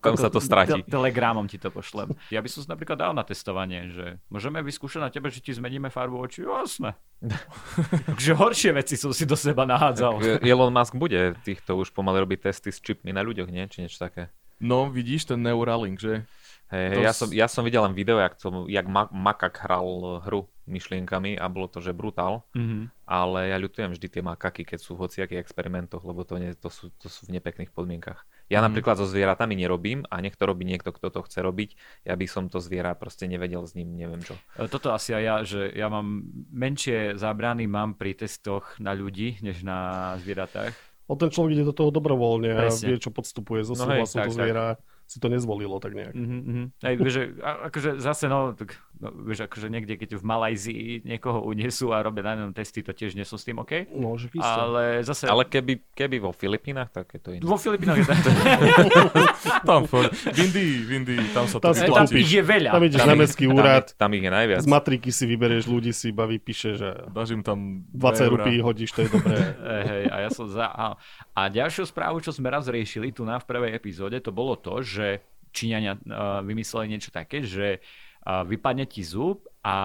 Tam 0.03 0.19
sa 0.19 0.29
to 0.29 0.43
stratí. 0.43 0.85
Te- 0.85 0.91
Telegramom 0.91 1.47
ti 1.49 1.57
to 1.57 1.71
pošlem. 1.71 2.13
Ja 2.29 2.43
by 2.43 2.49
som 2.51 2.67
si 2.67 2.69
napríklad 2.69 2.99
dal 2.99 3.13
na 3.15 3.23
testovanie, 3.23 3.62
že 3.65 4.07
môžeme 4.27 4.59
vyskúšať 4.61 5.01
na 5.01 5.11
tebe, 5.11 5.29
že 5.29 5.39
ti 5.39 5.53
zmeníme 5.53 5.89
farbu 5.89 6.19
očí? 6.19 6.43
Jasné. 6.43 6.99
Takže 8.11 8.35
horšie 8.35 8.71
veci 8.73 8.99
som 8.99 9.15
si 9.15 9.23
do 9.23 9.39
seba 9.39 9.63
nahádzal. 9.63 10.43
Elon 10.43 10.75
Musk 10.75 10.95
bude 10.95 11.39
týchto 11.43 11.79
už 11.79 11.95
pomaly 11.95 12.23
robiť 12.23 12.51
testy 12.51 12.71
s 12.71 12.83
čipmi 12.83 13.11
na 13.11 13.23
ľuďoch, 13.23 13.47
nie? 13.47 13.63
Či 13.67 13.87
niečo 13.87 14.03
také. 14.03 14.33
No 14.59 14.91
vidíš 14.91 15.31
ten 15.31 15.43
Neuralink, 15.43 15.99
že? 15.99 16.27
Hej, 16.73 16.97
To 16.97 17.01
ja, 17.05 17.13
som, 17.13 17.29
ja 17.29 17.47
som 17.47 17.63
videl 17.63 17.85
len 17.85 17.93
video, 17.93 18.17
jak, 18.17 18.35
to, 18.41 18.65
jak 18.65 18.87
ma, 18.89 19.05
Makak 19.13 19.61
hral 19.61 20.23
hru 20.25 20.49
myšlienkami 20.65 21.37
a 21.37 21.45
bolo 21.51 21.69
to, 21.69 21.83
že 21.83 21.93
brutál, 21.93 22.47
Mhm. 22.55 22.89
ale 23.05 23.51
ja 23.53 23.59
ľutujem 23.59 23.93
vždy 23.93 24.07
tie 24.09 24.23
makaky, 24.23 24.63
keď 24.65 24.79
sú 24.81 24.95
v 24.97 25.05
hociakých 25.05 25.43
experimentoch, 25.43 26.01
lebo 26.01 26.23
to, 26.25 26.39
nie, 26.39 26.55
to, 26.57 26.71
sú, 26.71 26.89
to 26.97 27.11
sú 27.11 27.27
v 27.29 27.35
nepekných 27.37 27.75
podmienkach. 27.75 28.25
Ja 28.53 28.61
Mhm. 28.61 28.69
napríklad 28.69 28.95
so 28.95 29.09
zvieratami 29.09 29.57
nerobím 29.57 30.05
a 30.07 30.21
nech 30.21 30.37
to 30.37 30.45
robí 30.45 30.63
niekto, 30.63 30.93
kto 30.93 31.09
to 31.09 31.21
chce 31.23 31.41
robiť, 31.41 31.71
ja 32.05 32.13
by 32.13 32.27
som 32.27 32.47
to 32.47 32.61
zviera 32.61 32.93
proste 32.93 33.25
nevedel 33.25 33.65
s 33.65 33.73
ním, 33.73 33.97
neviem 33.97 34.21
čo. 34.21 34.37
E, 34.55 34.69
Toto 34.69 34.93
asi 34.93 35.11
aj 35.11 35.23
ja, 35.23 35.37
že 35.43 35.73
ja 35.73 35.89
mám 35.89 36.21
menšie 36.53 37.17
zábrany 37.17 37.65
mám 37.65 37.95
pri 37.95 38.13
testoch 38.15 38.77
na 38.77 38.93
ľudí, 38.93 39.41
než 39.41 39.63
na 39.63 39.79
zvieratách. 40.19 40.77
O 41.05 41.17
ten 41.17 41.29
človek 41.29 41.53
ide 41.55 41.65
do 41.65 41.73
toho 41.73 41.89
dobrovoľne 41.89 42.51
a 42.53 42.61
Presne. 42.63 42.89
vie, 42.89 42.97
čo 42.99 43.09
podstupuje 43.09 43.65
zo 43.65 43.73
No 43.73 43.89
hej, 43.89 44.05
súhlasu 44.05 44.15
tak, 44.15 44.27
to 44.27 44.33
zviera. 44.35 44.67
Si 45.03 45.17
to 45.17 45.29
nezvolilo 45.29 45.77
tak 45.77 45.93
nejak. 45.93 46.15
Mhm, 46.15 46.39
mhm. 46.43 46.65
Vieš, 46.97 47.13
že, 47.13 47.23
a- 47.41 47.69
akože 47.69 47.91
zase 47.99 48.29
no, 48.29 48.53
tak 48.53 48.77
no, 49.03 49.11
vieš, 49.27 49.51
akože 49.51 49.67
niekde, 49.67 49.99
keď 49.99 50.15
v 50.15 50.25
Malajzii 50.25 50.85
niekoho 51.03 51.43
unesú 51.43 51.91
a 51.91 51.99
robia 51.99 52.23
na 52.23 52.47
ňom 52.47 52.55
testy, 52.55 52.87
to 52.87 52.95
tiež 52.95 53.19
nie 53.19 53.27
som 53.27 53.35
s 53.35 53.43
tým 53.43 53.59
OK. 53.59 53.91
No, 53.91 54.15
že 54.15 54.31
isto. 54.31 54.47
Ale 54.47 55.03
zase... 55.03 55.27
Ale 55.27 55.43
keby, 55.51 55.91
keby 55.91 56.23
vo 56.23 56.31
Filipínach, 56.31 56.95
tak 56.95 57.11
je 57.11 57.21
to 57.21 57.35
iné. 57.35 57.43
Vo 57.43 57.59
Filipínach 57.59 57.99
je 57.99 58.07
to... 58.07 58.15
Tam, 59.69 59.91
fakt. 59.91 60.15
v 60.15 60.39
Indii, 60.39 60.75
v 60.87 60.91
Indii, 61.03 61.23
tam 61.35 61.51
sa 61.51 61.59
to 61.59 61.71
Tam 61.71 61.75
to 61.75 61.83
tam 61.83 62.07
vyplatí. 62.07 62.23
ich 62.23 62.31
je 62.31 62.43
veľa. 62.43 62.71
Tam 62.71 62.83
ideš 62.83 63.01
Tam 63.03 63.11
na 63.11 63.17
mestský 63.19 63.45
tam 63.51 63.59
úrad, 63.59 63.85
ich- 63.91 63.99
Tam 63.99 64.11
ich 64.15 64.23
je 64.23 64.31
najviac. 64.31 64.61
z 64.63 64.69
matriky 64.71 65.11
si 65.11 65.25
vyberieš 65.27 65.65
ľudí, 65.67 65.91
si 65.91 66.15
iba 66.15 66.25
vypíše, 66.27 66.71
že 66.79 66.89
Dáš 67.11 67.35
im 67.35 67.43
tam 67.43 67.83
20 67.91 67.99
eurá. 67.99 68.31
rupí 68.31 68.53
hodíš, 68.63 68.91
to 68.95 69.03
je 69.07 69.09
dobré. 69.11 69.39
Hej, 69.91 70.05
a 70.11 70.17
ja 70.23 70.31
som 70.31 70.47
za... 70.47 70.67
A, 70.71 70.87
a 71.35 71.41
ďalšiu 71.51 71.91
správu, 71.91 72.23
čo 72.23 72.31
sme 72.31 72.51
raz 72.51 72.71
riešili 72.71 73.11
tu 73.11 73.27
na 73.27 73.43
v 73.43 73.47
prvej 73.51 73.75
epizóde, 73.75 74.19
to 74.23 74.31
bolo 74.31 74.55
to, 74.55 74.83
že 74.83 75.23
Číňania 75.53 75.99
uh, 76.01 76.41
vymysleli 76.41 76.97
niečo 76.97 77.13
také, 77.13 77.45
že 77.45 77.79
uh, 77.79 78.12
vypadne 78.23 78.87
ti 78.87 79.03
zub 79.03 79.47
a 79.63 79.77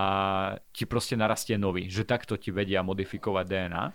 ti 0.73 0.85
proste 0.85 1.17
narastie 1.17 1.57
nový, 1.57 1.89
že 1.89 2.05
takto 2.05 2.37
ti 2.37 2.53
vedia 2.53 2.85
modifikovať 2.85 3.45
DNA. 3.45 3.85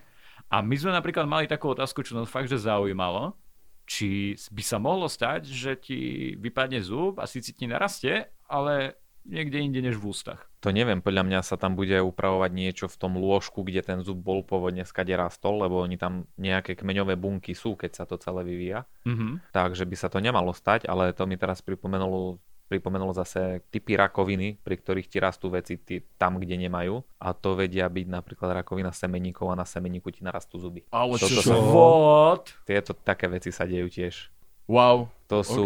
A 0.50 0.56
my 0.60 0.74
sme 0.74 0.92
napríklad 0.92 1.24
mali 1.24 1.46
takú 1.46 1.70
otázku, 1.70 2.02
čo 2.02 2.18
nás 2.18 2.28
fakt, 2.28 2.50
že 2.50 2.58
zaujímalo, 2.58 3.38
či 3.86 4.34
by 4.50 4.62
sa 4.62 4.78
mohlo 4.82 5.06
stať, 5.06 5.46
že 5.46 5.78
ti 5.78 6.32
vypadne 6.38 6.82
zub 6.82 7.18
a 7.22 7.26
síci 7.26 7.54
ti 7.54 7.66
narastie, 7.66 8.30
ale 8.46 8.98
niekde 9.22 9.62
inde 9.62 9.80
než 9.82 9.98
v 9.98 10.10
ústach. 10.10 10.50
To 10.62 10.70
neviem, 10.70 11.02
podľa 11.02 11.26
mňa 11.26 11.40
sa 11.42 11.58
tam 11.58 11.74
bude 11.74 11.94
upravovať 11.98 12.50
niečo 12.54 12.86
v 12.86 12.98
tom 12.98 13.18
lôžku, 13.18 13.62
kde 13.66 13.82
ten 13.82 13.98
zub 14.02 14.18
bol 14.18 14.42
pôvodne 14.46 14.86
skade 14.86 15.14
rastol, 15.14 15.62
lebo 15.62 15.82
oni 15.82 15.98
tam 15.98 16.26
nejaké 16.38 16.78
kmeňové 16.78 17.18
bunky 17.18 17.54
sú, 17.54 17.74
keď 17.74 18.02
sa 18.02 18.04
to 18.06 18.18
celé 18.18 18.46
vyvíja. 18.46 18.86
Mhm. 19.06 19.54
Takže 19.54 19.86
by 19.86 19.96
sa 19.98 20.10
to 20.10 20.18
nemalo 20.22 20.54
stať, 20.54 20.86
ale 20.86 21.14
to 21.14 21.26
mi 21.26 21.34
teraz 21.38 21.62
pripomenulo, 21.62 22.38
pripomenulo 22.72 23.12
zase 23.12 23.40
typy 23.68 23.92
rakoviny, 23.94 24.56
pri 24.56 24.74
ktorých 24.74 25.06
ti 25.06 25.18
rastú 25.18 25.48
veci 25.48 25.76
ty, 25.76 26.00
tam, 26.16 26.36
kde 26.36 26.56
nemajú. 26.58 27.04
A 27.18 27.30
to 27.30 27.52
vedia 27.52 27.84
byť 27.86 28.06
napríklad 28.06 28.56
rakovina 28.56 28.88
semeníkov 28.90 29.46
a 29.46 29.54
na 29.54 29.64
semeníku 29.64 30.08
ti 30.08 30.20
narastú 30.20 30.56
zuby. 30.56 30.80
Ale 30.88 31.14
čo? 31.14 31.28
sa- 31.28 31.52
What? 31.52 32.56
Tieto 32.62 32.92
také 32.94 33.28
veci 33.28 33.48
sa 33.48 33.62
dejú 33.62 33.86
tiež. 33.86 34.32
Wow. 34.64 35.10
To 35.26 35.42
sú, 35.42 35.64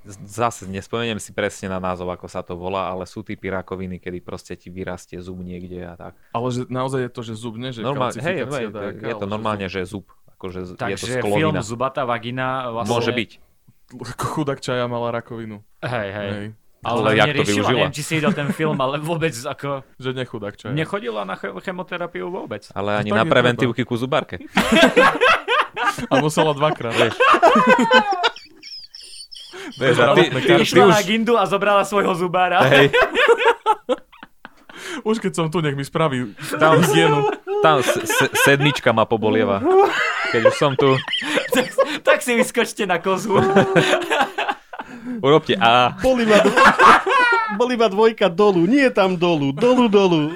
z- 0.00 0.22
zase 0.24 0.64
nespomeniem 0.64 1.16
si 1.16 1.30
presne 1.30 1.66
na 1.66 1.78
názov, 1.78 2.08
ako 2.08 2.26
sa 2.26 2.40
to 2.40 2.54
volá, 2.54 2.88
ale 2.88 3.04
sú 3.04 3.20
typy 3.20 3.46
rakoviny, 3.48 3.98
kedy 3.98 4.18
proste 4.18 4.54
ti 4.54 4.68
vyrastie 4.68 5.18
zub 5.18 5.38
niekde 5.38 5.82
a 5.82 5.94
tak. 5.94 6.14
Ale 6.30 6.46
že 6.48 6.64
naozaj 6.64 7.00
je 7.00 7.10
to, 7.10 7.20
že 7.22 7.34
zub, 7.34 7.54
nie? 7.54 7.68
Že 7.68 7.82
Normálne, 7.82 8.16
hej, 8.16 8.36
hej, 8.40 8.46
nejaká, 8.66 9.04
je 9.04 9.14
to 9.14 9.20
že 9.20 9.30
normálne, 9.30 9.66
že 9.66 9.80
zub. 9.84 10.06
Akože 10.32 10.60
z- 10.64 10.72
je 10.72 10.76
to 10.76 10.82
Takže 10.84 11.06
film 11.20 11.52
sklovina. 11.52 11.60
Zubatá 11.60 12.02
vagina 12.02 12.46
vlastne... 12.70 12.90
Môže 12.90 13.12
byť. 13.12 13.30
Chudák 14.14 14.58
čaja 14.58 14.84
mala 14.84 15.10
rakovinu. 15.12 15.60
Hej, 15.80 16.08
hej. 16.10 16.30
Hej. 16.30 16.46
Ale 16.82 17.00
Ale 17.00 17.10
jak 17.16 17.26
to 17.30 17.42
využila? 17.44 17.68
neviem, 17.70 17.90
či 17.90 18.02
si 18.02 18.12
videl 18.14 18.32
ten 18.32 18.48
film, 18.50 18.76
ale 18.76 19.00
vôbec 19.00 19.32
ako... 19.32 19.80
Že 19.96 20.10
nechudák 20.14 20.52
čaja. 20.52 20.68
Nechodila 20.70 21.24
na 21.24 21.32
che- 21.32 21.48
chemoterapiu 21.58 22.28
vôbec. 22.28 22.68
Ale 22.70 22.98
ani 22.98 23.08
na 23.08 23.24
preventívky 23.24 23.82
ku 23.82 23.96
zubárke. 23.96 24.36
A 26.10 26.18
musela 26.18 26.52
dvakrát. 26.52 26.92
Vieš. 26.92 27.14
Vieš, 29.74 29.96
a 29.96 30.12
ty, 30.12 30.28
Zdravotné 30.28 30.40
ty, 30.40 30.46
ty 30.46 30.62
Išla 30.62 30.84
už... 30.84 30.92
na 30.92 31.02
Gindu 31.02 31.34
a 31.34 31.44
zobrala 31.46 31.82
svojho 31.82 32.12
zubára. 32.14 32.60
Hej, 32.64 32.92
Už 35.02 35.18
keď 35.18 35.32
som 35.34 35.46
tu, 35.48 35.58
nech 35.58 35.72
mi 35.72 35.82
spraví 35.82 36.36
tam, 36.54 36.78
hygienu. 36.78 37.26
tam 37.60 37.80
s- 37.80 37.98
s- 37.98 38.30
sedmička 38.38 38.88
ma 38.90 39.02
pobolieva. 39.02 39.58
Keď 40.30 40.42
už 40.44 40.54
som 40.54 40.72
tu, 40.74 40.94
tak, 42.24 42.26
si 42.26 42.32
vyskočte 42.34 42.84
na 42.84 42.96
kozu. 42.96 43.36
urobte 45.20 45.52
A. 45.54 45.92
Bol 45.98 46.16
iba, 46.18 46.40
dv- 46.40 46.58
bol 47.54 47.68
iba 47.70 47.86
dvojka 47.86 48.26
dolu, 48.26 48.64
nie 48.64 48.88
tam 48.88 49.14
dolu, 49.14 49.52
dolu, 49.52 49.84
dolu. 49.86 50.32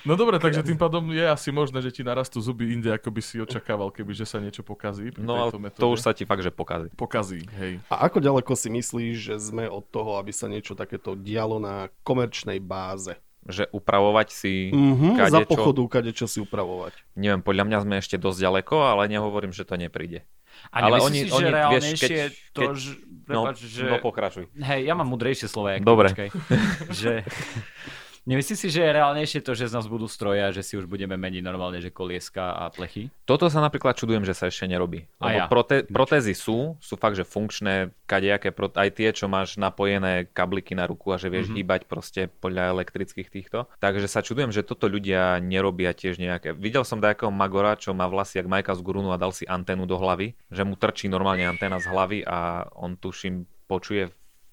No 0.00 0.16
dobre, 0.16 0.40
takže 0.40 0.64
tým 0.64 0.80
pádom 0.80 1.12
je 1.12 1.20
asi 1.20 1.52
možné, 1.52 1.84
že 1.84 1.92
ti 1.92 2.00
narastú 2.00 2.40
zuby 2.40 2.72
inde, 2.72 2.88
ako 2.88 3.12
by 3.12 3.20
si 3.20 3.36
očakával, 3.36 3.92
keby 3.92 4.16
že 4.16 4.24
sa 4.24 4.40
niečo 4.40 4.64
pokazí. 4.64 5.12
Pri 5.12 5.20
No 5.20 5.36
ale 5.36 5.52
tejto 5.52 5.60
metóde. 5.60 5.76
to 5.78 5.92
už 5.92 6.00
sa 6.00 6.16
ti 6.16 6.24
fakt, 6.24 6.40
že 6.40 6.48
pokazí. 6.48 6.88
Pokazí, 6.96 7.44
hej. 7.60 7.84
A 7.92 8.08
ako 8.08 8.16
ďaleko 8.18 8.48
si 8.56 8.72
myslíš, 8.72 9.14
že 9.20 9.36
sme 9.36 9.68
od 9.68 9.84
toho, 9.84 10.16
aby 10.16 10.32
sa 10.32 10.48
niečo 10.48 10.72
takéto 10.72 11.12
dialo 11.12 11.60
na 11.60 11.92
komerčnej 12.00 12.56
báze? 12.58 13.12
Že 13.42 13.68
upravovať 13.70 14.28
si 14.28 14.68
Mhm, 14.68 15.16
za 15.16 15.40
kadečo, 15.40 15.48
pochodu, 15.48 15.82
kade 15.88 16.12
čo 16.12 16.24
si 16.24 16.38
upravovať. 16.38 16.92
neviem, 17.14 17.40
podľa 17.40 17.64
mňa 17.64 17.78
sme 17.80 17.94
ešte 17.96 18.16
dosť 18.16 18.38
ďaleko, 18.38 18.76
ale 18.86 19.08
nehovorím, 19.08 19.50
že 19.50 19.62
to 19.62 19.74
nepríde. 19.74 20.28
A 20.68 20.84
Ale 20.84 21.00
oni- 21.00 21.00
oni, 21.00 21.18
si, 21.18 21.26
že 21.26 21.32
oni, 21.32 21.42
vieš, 21.42 21.54
reálnejšie 21.54 21.96
keď- 22.02 22.12
je 22.12 22.26
to, 22.50 22.60
keď- 22.60 22.76
že... 22.76 22.92
No, 23.26 23.40
Prepáč, 23.42 23.58
že... 23.62 23.84
no 23.86 23.96
pokračuj. 23.98 24.44
Hej, 24.52 24.80
ja 24.82 24.92
mám 24.92 25.08
mudrejšie 25.08 25.46
slova. 25.46 25.78
Dobre. 25.78 26.10
počkaj. 26.10 26.28
že... 27.00 27.12
Nemyslíš 28.30 28.56
si, 28.56 28.68
že 28.70 28.80
je 28.80 28.94
reálnejšie 28.94 29.42
to, 29.42 29.58
že 29.58 29.66
z 29.66 29.74
nás 29.74 29.90
budú 29.90 30.06
stroje 30.06 30.38
a 30.38 30.54
že 30.54 30.62
si 30.62 30.78
už 30.78 30.86
budeme 30.86 31.18
meniť 31.18 31.42
normálne, 31.42 31.82
že 31.82 31.90
kolieska 31.90 32.54
a 32.54 32.70
plechy? 32.70 33.10
Toto 33.26 33.50
sa 33.50 33.58
napríklad 33.58 33.98
čudujem, 33.98 34.22
že 34.22 34.38
sa 34.38 34.46
ešte 34.46 34.64
nerobí. 34.64 35.10
A 35.18 35.26
ja. 35.34 35.44
prote- 35.44 35.82
protézy 35.84 36.30
sú, 36.30 36.78
sú 36.78 36.94
fakt, 36.94 37.18
že 37.18 37.26
funkčné, 37.26 37.90
kadejaké, 38.06 38.54
pro- 38.54 38.70
aj 38.70 38.90
tie, 38.94 39.10
čo 39.10 39.26
máš 39.26 39.58
napojené 39.58 40.30
kabliky 40.30 40.72
na 40.72 40.86
ruku 40.86 41.10
a 41.10 41.18
že 41.18 41.26
vieš 41.26 41.50
Mhm. 41.50 41.50
mm-hmm. 41.50 41.58
hýbať 41.58 41.80
proste 41.84 42.20
podľa 42.30 42.70
elektrických 42.70 43.28
týchto. 43.28 43.66
Takže 43.76 44.06
sa 44.06 44.22
čudujem, 44.22 44.54
že 44.54 44.62
toto 44.62 44.86
ľudia 44.86 45.42
nerobia 45.42 45.90
tiež 45.90 46.14
nejaké. 46.16 46.54
Videl 46.54 46.86
som 46.86 47.02
nejakého 47.02 47.34
magora, 47.34 47.74
čo 47.74 47.90
má 47.90 48.06
vlasy 48.06 48.38
jak 48.38 48.46
Majka 48.46 48.72
z 48.72 48.80
Gurunu 48.80 49.10
a 49.10 49.18
dal 49.18 49.34
si 49.34 49.42
anténu 49.42 49.84
do 49.84 49.98
hlavy, 49.98 50.38
že 50.46 50.62
mu 50.62 50.78
trčí 50.78 51.10
normálne 51.10 51.50
anténa 51.50 51.82
z 51.82 51.90
hlavy 51.90 52.22
a 52.22 52.70
on 52.78 52.94
tuším 52.94 53.42
počuje 53.66 54.06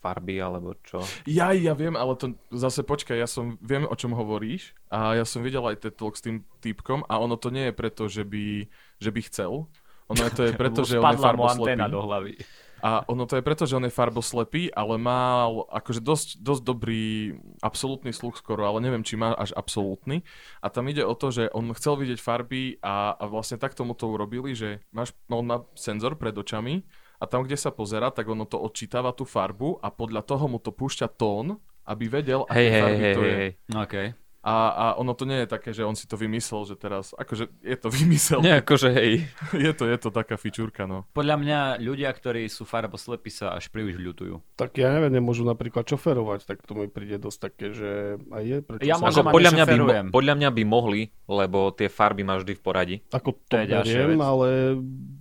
farby 0.07 0.39
alebo 0.39 0.79
čo. 0.87 1.03
Ja, 1.27 1.51
ja 1.51 1.75
viem, 1.75 1.99
ale 1.99 2.15
to 2.15 2.39
zase 2.55 2.87
počkaj, 2.87 3.19
ja 3.19 3.27
som, 3.27 3.59
viem 3.59 3.83
o 3.83 3.95
čom 3.99 4.15
hovoríš 4.15 4.71
a 4.87 5.19
ja 5.19 5.27
som 5.27 5.43
videl 5.43 5.67
aj 5.67 5.83
TED 5.83 5.99
Talk 5.99 6.15
s 6.15 6.23
tým 6.23 6.47
typkom 6.63 7.03
a 7.11 7.19
ono 7.19 7.35
to 7.35 7.51
nie 7.51 7.67
je 7.67 7.73
preto, 7.75 8.07
že 8.07 8.23
by, 8.23 8.71
že 9.03 9.09
by 9.11 9.21
chcel. 9.27 9.67
Ono 10.07 10.21
je 10.23 10.31
to 10.31 10.41
je 10.47 10.53
preto, 10.61 10.87
že 10.87 10.95
on 10.95 11.11
je 11.11 11.19
farboslepý. 11.19 11.83
do 11.91 11.99
hlavy. 11.99 12.33
A 12.77 13.01
ono 13.09 13.25
to 13.25 13.41
je 13.41 13.43
preto, 13.43 13.65
že 13.65 13.73
on 13.73 13.89
je 13.89 13.91
farboslepý, 13.91 14.69
ale 14.69 15.01
mal 15.01 15.65
akože 15.73 15.97
dosť, 15.97 16.27
dosť 16.45 16.61
dobrý 16.61 17.33
absolútny 17.65 18.13
sluch 18.13 18.37
skoro, 18.37 18.69
ale 18.69 18.85
neviem, 18.85 19.01
či 19.01 19.17
má 19.17 19.33
až 19.33 19.49
absolútny. 19.57 20.21
A 20.61 20.69
tam 20.69 20.85
ide 20.85 21.01
o 21.01 21.17
to, 21.17 21.33
že 21.33 21.49
on 21.57 21.73
chcel 21.73 21.97
vidieť 21.97 22.21
farby 22.21 22.77
a, 22.85 23.17
a 23.17 23.25
vlastne 23.25 23.57
tak 23.57 23.73
tomu 23.73 23.97
to 23.97 24.05
urobili, 24.05 24.53
že 24.53 24.85
máš, 24.93 25.17
on 25.25 25.49
má 25.49 25.65
senzor 25.73 26.21
pred 26.21 26.37
očami 26.37 26.85
a 27.17 27.23
tam, 27.25 27.41
kde 27.43 27.57
sa 27.57 27.73
pozera, 27.73 28.13
tak 28.13 28.29
ono 28.29 28.45
to 28.45 28.61
odčítava 28.61 29.09
tú 29.11 29.25
farbu 29.25 29.81
a 29.81 29.89
podľa 29.89 30.21
toho 30.21 30.45
mu 30.45 30.61
to 30.61 30.69
púšťa 30.69 31.09
tón, 31.09 31.57
aby 31.83 32.05
vedel, 32.11 32.45
aké 32.45 32.67
hej, 32.67 32.81
farby 32.81 33.01
hej, 33.01 33.13
to 33.13 33.21
hej, 33.21 33.29
je. 33.29 33.37
hej. 33.37 33.51
Okay. 33.73 34.07
A, 34.47 34.55
a 34.71 34.85
ono 34.95 35.11
to 35.11 35.27
nie 35.27 35.43
je 35.43 35.47
také, 35.49 35.75
že 35.75 35.83
on 35.83 35.91
si 35.91 36.07
to 36.07 36.15
vymyslel, 36.15 36.63
že 36.63 36.79
teraz, 36.79 37.11
akože 37.11 37.51
je 37.59 37.75
to 37.75 37.91
vymysel. 37.99 38.39
Nie, 38.39 38.63
akože 38.63 38.95
hej. 38.95 39.27
Je 39.67 39.71
to, 39.75 39.83
je 39.89 39.97
to 39.99 40.07
taká 40.07 40.39
fičúrka, 40.39 40.87
no. 40.87 41.03
Podľa 41.11 41.35
mňa 41.35 41.59
ľudia, 41.83 42.07
ktorí 42.15 42.47
sú 42.47 42.63
farboslepí, 42.63 43.27
sa 43.27 43.59
až 43.59 43.67
príliš 43.67 43.99
ľutujú. 43.99 44.39
Tak 44.55 44.79
ja 44.79 44.93
neviem, 44.93 45.19
nemôžu 45.19 45.43
napríklad 45.43 45.83
šoferovať, 45.83 46.47
tak 46.47 46.63
to 46.63 46.79
mi 46.79 46.87
príde 46.87 47.19
dosť 47.19 47.39
také, 47.43 47.75
že 47.75 48.21
aj 48.31 48.43
je, 48.47 48.57
prečo 48.63 48.87
Ja 48.87 48.95
sa... 48.95 49.11
Ako 49.11 49.35
podľa, 49.35 49.51
mňa 49.51 49.65
by, 49.67 49.75
mo- 49.75 50.13
podľa 50.15 50.33
mňa 50.39 50.49
by 50.53 50.63
mohli, 50.63 51.01
lebo 51.27 51.75
tie 51.75 51.91
farby 51.91 52.23
máš 52.23 52.47
vždy 52.47 52.53
v 52.55 52.61
poradí. 52.63 52.95
Ako 53.11 53.35
To 53.35 53.51
to, 53.51 53.55
je 53.59 53.65
ďalšia 53.67 53.99
beriem, 53.99 54.15
vec. 54.15 54.29
ale 54.31 54.47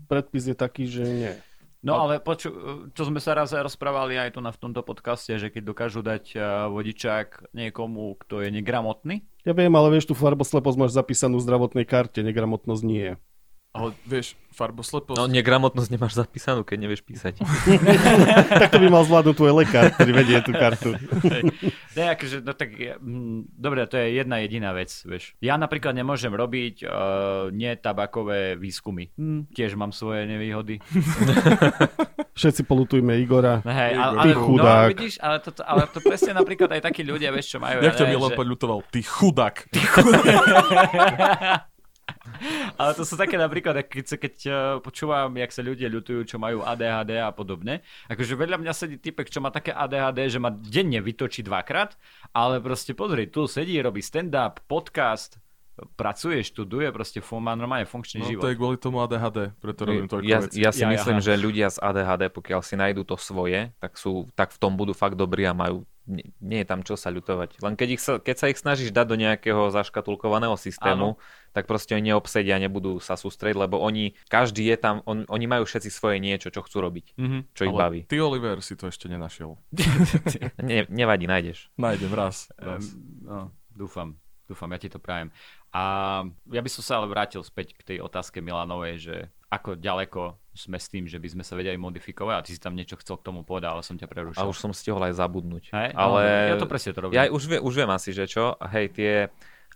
predpis 0.07 0.45
je 0.47 0.55
taký, 0.55 0.85
že 0.87 1.03
nie. 1.03 1.33
No 1.87 2.03
ale 2.03 2.19
poču, 2.19 2.51
čo 2.91 3.03
sme 3.07 3.23
sa 3.23 3.39
raz 3.39 3.55
rozprávali 3.55 4.19
aj 4.19 4.35
tu 4.35 4.43
na 4.43 4.51
v 4.51 4.59
tomto 4.59 4.83
podcaste, 4.83 5.39
že 5.39 5.55
keď 5.55 5.63
dokážu 5.71 6.03
dať 6.03 6.25
uh, 6.35 6.43
vodičák 6.75 7.55
niekomu, 7.55 8.19
kto 8.27 8.43
je 8.43 8.51
negramotný, 8.51 9.23
Ja 9.47 9.55
viem, 9.55 9.71
ale 9.79 9.95
vieš, 9.95 10.11
tú 10.11 10.19
farbosleposť 10.19 10.75
máš 10.75 10.99
zapísanú 10.99 11.39
v 11.39 11.47
zdravotnej 11.47 11.87
karte, 11.87 12.27
negramotnosť 12.27 12.83
nie. 12.83 13.15
Ale 13.77 13.91
vieš, 14.09 14.35
farbosleposť... 14.57 15.21
No 15.21 15.29
negramotnosť 15.29 15.91
nemáš 15.93 16.17
zapísanú, 16.17 16.65
keď 16.65 16.89
nevieš 16.89 17.05
písať. 17.05 17.45
tak 18.65 18.73
to 18.73 18.81
by 18.81 18.89
mal 18.89 19.05
zvládnuť 19.05 19.37
tvoj 19.37 19.53
lekár, 19.53 19.93
ktorý 19.93 20.11
vedie 20.17 20.41
tú 20.41 20.57
kartu. 20.57 20.97
je 21.93 22.07
akože, 22.09 22.41
no 22.41 22.57
tak, 22.57 22.73
je, 22.73 22.97
mm, 22.97 23.53
dobre, 23.53 23.85
to 23.85 24.01
je 24.01 24.17
jedna 24.17 24.41
jediná 24.41 24.73
vec, 24.73 24.89
vieš. 25.05 25.37
Ja 25.45 25.61
napríklad 25.61 25.93
nemôžem 25.93 26.33
robiť 26.33 26.89
uh, 26.89 27.53
netabakové 27.53 28.57
výskumy. 28.57 29.13
Hm, 29.21 29.53
tiež 29.53 29.77
mám 29.77 29.93
svoje 29.93 30.25
nevýhody. 30.25 30.81
Všetci 32.41 32.65
polutujme 32.65 33.17
Igora. 33.21 33.61
Hej, 33.61 33.93
Igor. 33.97 34.05
ale, 34.05 34.25
Ty 34.25 34.31
chudák. 34.33 34.89
No, 34.89 34.93
vidíš, 34.97 35.15
ale 35.21 35.37
to, 35.45 35.51
ale 35.61 35.83
to 35.89 36.01
presne 36.01 36.33
napríklad 36.33 36.73
aj 36.73 36.81
takí 36.85 37.05
ľudia, 37.05 37.29
vieš, 37.29 37.57
čo 37.57 37.59
majú. 37.61 37.85
Jak 37.85 37.93
ja 37.93 38.01
ťa 38.05 38.07
Milan 38.09 38.33
že- 38.33 38.39
poľutoval? 38.41 38.79
Ty 38.89 39.01
chudák. 39.05 39.57
Ale 42.81 42.93
to 42.93 43.03
sú 43.03 43.15
také 43.15 43.35
napríklad, 43.35 43.87
keď, 43.87 44.07
keď 44.19 44.35
uh, 44.47 44.55
počúvam, 44.79 45.33
jak 45.35 45.51
sa 45.51 45.63
ľudia 45.63 45.89
ľutujú, 45.89 46.27
čo 46.27 46.37
majú 46.37 46.61
ADHD 46.63 47.19
a 47.19 47.33
podobne. 47.33 47.81
Akože 48.07 48.37
vedľa 48.37 48.59
mňa 48.61 48.73
sedí 48.73 48.97
typek, 48.97 49.29
čo 49.29 49.41
má 49.41 49.49
také 49.49 49.73
ADHD, 49.73 50.29
že 50.29 50.39
ma 50.43 50.51
denne 50.51 51.01
vytočí 51.01 51.41
dvakrát, 51.41 51.95
ale 52.31 52.61
proste 52.61 52.93
pozri, 52.93 53.27
tu 53.27 53.49
sedí, 53.49 53.79
robí 53.79 54.05
stand-up, 54.05 54.61
podcast, 54.67 55.41
pracuje, 55.97 56.41
študuje, 56.41 56.89
proste 56.89 57.21
má 57.37 57.53
normálne 57.53 57.85
funkčný 57.85 58.25
No, 58.25 58.29
život. 58.33 58.43
to 58.43 58.51
je 58.53 58.57
kvôli 58.57 58.77
tomu 58.81 58.97
ADHD, 59.05 59.53
preto 59.61 59.85
robím 59.85 60.09
toľko 60.09 60.25
ja, 60.25 60.41
vecí. 60.41 60.57
ja 60.57 60.71
si 60.73 60.83
Ja, 60.85 60.89
myslím, 60.89 61.21
aha. 61.21 61.25
že 61.25 61.33
ľudia 61.37 61.69
z 61.69 61.79
ADHD, 61.85 62.23
pokiaľ 62.33 62.61
si 62.65 62.75
nájdú 62.81 63.05
to 63.05 63.21
svoje, 63.21 63.77
tak, 63.77 64.01
sú, 64.01 64.25
tak 64.33 64.57
v 64.57 64.59
tom 64.61 64.73
budú 64.73 64.97
fakt 64.97 65.21
dobrí 65.21 65.45
a 65.45 65.53
majú 65.53 65.85
nie, 66.07 66.23
nie 66.39 66.59
je 66.63 66.67
tam 66.67 66.81
čo 66.81 66.95
sa 66.95 67.11
ľutovať. 67.11 67.59
Len 67.59 67.75
keď, 67.75 67.89
ich 67.89 68.01
sa, 68.01 68.17
keď 68.17 68.37
sa 68.37 68.47
ich 68.47 68.57
snažíš 68.57 68.91
dať 68.91 69.07
do 69.07 69.17
nejakého 69.17 69.69
zaškatulkovaného 69.69 70.55
systému, 70.55 71.19
tak 71.51 71.65
proste 71.65 71.93
oni 71.93 72.11
neobsedia, 72.11 72.57
nebudú 72.57 72.99
sa 72.99 73.15
sústrediť, 73.15 73.59
lebo 73.59 73.77
oni, 73.77 74.15
každý 74.27 74.67
je 74.67 74.77
tam, 74.77 75.03
on, 75.03 75.27
oni 75.27 75.47
majú 75.47 75.63
všetci 75.63 75.89
svoje 75.89 76.19
niečo, 76.19 76.49
čo 76.49 76.61
chcú 76.61 76.79
robiť, 76.81 77.07
Mhm. 77.17 77.39
čo 77.53 77.63
ich 77.63 77.73
Ale 77.73 77.81
baví. 77.81 78.01
Ty, 78.05 78.17
Oliver, 78.23 78.59
si 78.61 78.73
to 78.73 78.87
ešte 78.87 79.07
nenašiel. 79.07 79.59
Ne, 80.59 80.87
nevadí, 80.89 81.27
nájdeš. 81.27 81.69
Nájdem 81.75 82.13
raz. 82.13 82.49
raz. 82.57 82.87
Ehm, 82.87 83.23
No, 83.23 83.39
dúfam, 83.69 84.15
dúfam, 84.45 84.69
ja 84.69 84.79
ti 84.79 84.87
to 84.87 84.99
prajem. 84.99 85.31
A 85.71 85.83
ja 86.47 86.61
by 86.61 86.71
som 86.71 86.81
sa 86.81 86.93
ale 86.97 87.07
vrátil 87.07 87.43
späť 87.43 87.75
k 87.75 87.83
tej 87.85 87.99
otázke 88.01 88.39
Milanovej, 88.39 88.95
že 88.97 89.17
ako 89.47 89.77
ďaleko 89.77 90.39
sme 90.57 90.81
s 90.81 90.89
tým, 90.89 91.05
že 91.05 91.21
by 91.21 91.29
sme 91.37 91.45
sa 91.45 91.55
vedeli 91.55 91.77
modifikovať 91.77 92.35
a 92.35 92.43
ty 92.43 92.51
si 92.57 92.61
tam 92.61 92.75
niečo 92.75 92.97
chcel 92.99 93.21
k 93.21 93.25
tomu 93.29 93.45
povedať, 93.45 93.69
ale 93.77 93.83
som 93.85 93.95
ťa 93.95 94.09
prerušil. 94.09 94.41
A 94.41 94.49
už 94.49 94.57
som 94.57 94.73
stihol 94.73 95.05
aj 95.05 95.15
zabudnúť. 95.21 95.65
Hej? 95.71 95.89
Ale 95.93 96.21
No, 96.25 96.51
ja 96.53 96.57
to 96.57 96.67
presne 96.67 96.91
to 96.97 97.01
robím. 97.05 97.15
Ja 97.15 97.29
už, 97.29 97.43
vie, 97.47 97.59
už 97.61 97.75
viem 97.77 97.91
asi, 97.93 98.11
že 98.17 98.25
čo. 98.25 98.57
Hej, 98.59 98.97
tie... 98.97 99.13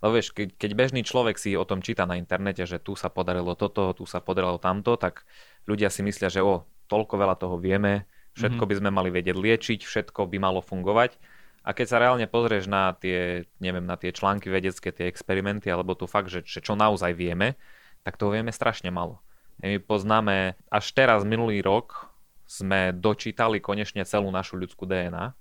Lebo 0.01 0.16
vieš, 0.16 0.32
keď, 0.32 0.57
keď 0.57 0.70
bežný 0.73 1.05
človek 1.05 1.36
si 1.36 1.52
o 1.52 1.69
tom 1.69 1.85
číta 1.85 2.09
na 2.09 2.16
internete, 2.16 2.65
že 2.65 2.81
tu 2.81 2.97
sa 2.97 3.12
podarilo 3.12 3.52
toto, 3.52 3.93
tu 3.93 4.09
sa 4.09 4.24
podarilo 4.24 4.57
tamto, 4.57 4.97
tak 4.97 5.28
ľudia 5.69 5.93
si 5.93 6.01
myslia, 6.01 6.32
že 6.32 6.40
o, 6.40 6.65
toľko 6.89 7.20
veľa 7.20 7.36
toho 7.36 7.61
vieme, 7.61 8.09
všetko 8.32 8.65
by 8.65 8.74
sme 8.81 8.89
mali 8.89 9.12
vedieť 9.12 9.36
liečiť, 9.36 9.81
všetko 9.85 10.24
by 10.24 10.40
malo 10.40 10.65
fungovať. 10.65 11.20
A 11.61 11.77
keď 11.77 11.86
sa 11.86 12.01
reálne 12.01 12.24
pozrieš 12.24 12.73
na 12.73 12.97
tie, 12.97 13.44
neviem, 13.61 13.85
na 13.85 14.01
tie 14.01 14.16
články 14.16 14.48
vedecké, 14.48 14.89
tie 14.89 15.12
experimenty, 15.12 15.69
alebo 15.69 15.93
tu 15.93 16.09
fakt, 16.09 16.32
že, 16.32 16.40
že 16.48 16.65
čo 16.65 16.73
naozaj 16.73 17.12
vieme, 17.12 17.61
tak 18.01 18.16
toho 18.16 18.32
vieme 18.32 18.48
strašne 18.48 18.89
malo. 18.89 19.20
My 19.60 19.76
poznáme, 19.76 20.56
až 20.72 20.86
teraz 20.96 21.20
minulý 21.22 21.60
rok 21.60 22.08
sme 22.48 22.90
dočítali 22.96 23.62
konečne 23.62 24.02
celú 24.08 24.32
našu 24.32 24.58
ľudskú 24.58 24.88
DNA, 24.88 25.36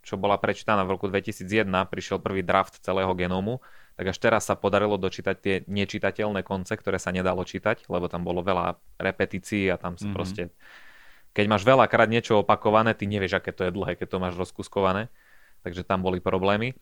čo 0.00 0.16
bola 0.16 0.40
prečítaná 0.40 0.82
v 0.82 0.96
roku 0.96 1.06
2001, 1.06 1.68
prišiel 1.86 2.18
prvý 2.18 2.40
draft 2.40 2.80
celého 2.80 3.12
genómu, 3.12 3.60
tak 4.00 4.16
až 4.16 4.18
teraz 4.18 4.48
sa 4.48 4.56
podarilo 4.56 4.96
dočítať 4.96 5.36
tie 5.36 5.54
nečitateľné 5.68 6.40
konce, 6.40 6.72
ktoré 6.72 6.96
sa 6.96 7.12
nedalo 7.12 7.44
čítať, 7.44 7.84
lebo 7.92 8.08
tam 8.08 8.24
bolo 8.24 8.40
veľa 8.40 8.80
repetícií 8.96 9.68
a 9.68 9.76
tam 9.76 10.00
sa 10.00 10.04
Mhm. 10.04 10.04
mm-hmm. 10.08 10.16
proste... 10.16 10.42
Keď 11.30 11.46
máš 11.46 11.62
veľakrát 11.62 12.10
niečo 12.10 12.42
opakované, 12.42 12.90
ty 12.90 13.06
nevieš, 13.06 13.38
aké 13.38 13.54
to 13.54 13.62
je 13.62 13.70
dlhé, 13.70 13.94
keď 13.94 14.08
to 14.10 14.18
máš 14.18 14.34
rozkuskované, 14.34 15.06
takže 15.62 15.86
tam 15.86 16.02
boli 16.02 16.18
problémy. 16.18 16.74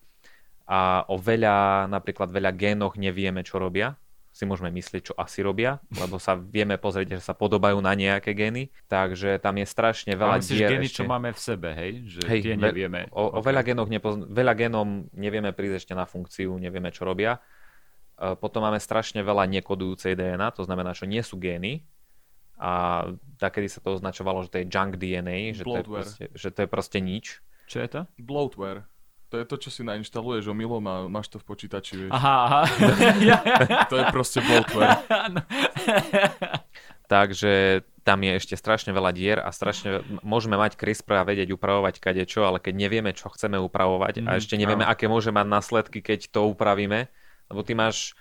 A 0.64 1.05
o 1.05 1.20
veľa, 1.20 1.84
napríklad 1.84 2.32
veľa 2.32 2.56
génoch 2.56 2.96
nevieme, 2.96 3.44
čo 3.44 3.60
robia, 3.60 4.00
si 4.39 4.47
môžeme 4.47 4.70
myslieť, 4.70 5.10
čo 5.10 5.15
asi 5.19 5.43
robia, 5.43 5.82
lebo 5.90 6.23
sa 6.23 6.39
vieme 6.39 6.78
pozrieť, 6.78 7.19
že 7.19 7.27
sa 7.27 7.35
podobajú 7.35 7.82
na 7.82 7.90
nejaké 7.90 8.39
gény, 8.39 8.70
takže 8.86 9.43
tam 9.43 9.59
je 9.59 9.66
strašne 9.66 10.15
veľa 10.15 10.39
Ale 10.39 10.40
myslíš 10.47 10.59
dier 10.62 10.70
geny, 10.70 10.86
ešte. 10.86 10.97
čo 10.97 11.05
máme 11.05 11.35
v 11.35 11.40
sebe, 11.43 11.69
hej? 11.74 11.93
Že 12.06 12.20
Hej, 12.23 12.40
tie 12.47 12.55
nevieme. 12.55 13.10
O, 13.10 13.35
o 13.35 13.43
Ok. 13.43 13.51
veľa, 13.51 13.62
génoch 13.66 13.90
nepozn- 13.90 14.31
veľa 14.31 14.55
génom 14.55 14.89
nevieme 15.10 15.51
prísť 15.51 15.74
ešte 15.82 15.93
na 15.93 16.06
funkciu, 16.06 16.55
nevieme, 16.55 16.94
čo 16.94 17.02
robia. 17.02 17.43
E, 18.15 18.39
Potom 18.39 18.62
máme 18.62 18.78
strašne 18.78 19.27
veľa 19.27 19.43
nekodujúcej 19.51 20.15
DNA, 20.15 20.55
to 20.55 20.62
znamená, 20.62 20.94
čo 20.94 21.10
nie 21.10 21.19
sú 21.19 21.35
gény. 21.35 21.82
A 22.55 23.02
takedy 23.39 23.66
sa 23.66 23.78
to 23.78 23.94
označovalo, 23.94 24.43
že 24.43 24.51
to 24.51 24.59
je 24.62 24.66
junk 24.66 24.98
DNA, 24.98 25.51
že 25.52 25.62
to, 25.62 25.78
je 25.78 25.82
proste, 25.85 26.24
že 26.31 26.48
to 26.51 26.59
je 26.62 26.69
proste 26.69 26.98
nič. 26.98 27.43
Čo 27.66 27.78
je 27.82 27.89
to? 27.90 28.01
Bloatware. 28.16 28.86
To 29.28 29.36
je 29.36 29.44
to, 29.44 29.56
čo 29.59 29.68
si 29.68 29.82
nainštaluješ 29.82 30.46
omylom 30.46 30.80
a 30.82 30.94
máš 31.05 31.28
to 31.28 31.36
v 31.36 31.44
počítači, 31.44 31.92
vieš. 31.98 32.10
Aha, 32.10 32.36
aha. 32.42 32.62
To 33.90 33.96
je 33.96 34.05
proste 34.09 34.40
bloatware. 34.40 35.05
Takže 37.06 37.52
tam 38.02 38.20
je 38.20 38.32
ešte 38.34 38.55
strašne 38.55 38.88
veľa 38.90 39.12
dier 39.12 39.38
a 39.38 39.48
strašne 39.48 40.00
môžeme 40.20 40.55
mať 40.55 40.76
CRISPR 40.76 41.14
a 41.14 41.26
vedieť 41.26 41.48
upravovať 41.50 41.94
kadečo, 41.98 42.44
ale 42.44 42.56
keď 42.59 42.74
nevieme, 42.78 43.12
čo 43.12 43.28
chceme 43.28 43.56
upravovať 43.59 44.20
a 44.22 44.30
Mhm, 44.30 44.38
ešte 44.38 44.55
nevieme, 44.55 44.84
áno. 44.84 44.92
aké 44.92 45.05
môže 45.06 45.28
mať 45.28 45.46
následky, 45.46 45.98
keď 45.98 46.28
to 46.30 46.44
upravíme, 46.46 47.09
lebo 47.46 47.60
ty 47.62 47.72
máš 47.72 48.12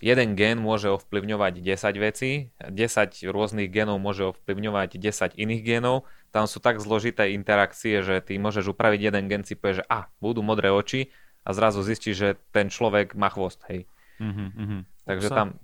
jeden 0.00 0.32
gén 0.34 0.56
môže 0.56 0.88
ovplyvňovať 0.88 1.60
10 1.60 2.04
vecí, 2.04 2.50
10 2.58 3.28
rôznych 3.28 3.68
génov 3.68 4.00
môže 4.00 4.32
ovplyvňovať 4.32 4.96
10 4.96 5.36
iných 5.36 5.62
génov, 5.62 6.08
tam 6.32 6.48
sú 6.48 6.58
tak 6.58 6.80
zložité 6.80 7.36
interakcie, 7.36 8.00
že 8.00 8.24
ty 8.24 8.40
môžeš 8.40 8.72
upraviť 8.72 9.00
jeden 9.12 9.24
gen, 9.28 9.42
si 9.44 9.54
povieš, 9.54 9.84
že 9.84 9.88
a, 9.92 10.08
budú 10.18 10.40
modré 10.40 10.72
oči 10.72 11.12
a 11.44 11.52
zrazu 11.52 11.84
zistíš, 11.84 12.16
že 12.16 12.28
ten 12.50 12.72
človek 12.72 13.12
má 13.14 13.28
chvost, 13.28 13.60
hej. 13.68 13.84
Mhm, 14.20 14.46
mhm. 14.56 14.78
Takže 15.04 15.28
tam, 15.32 15.56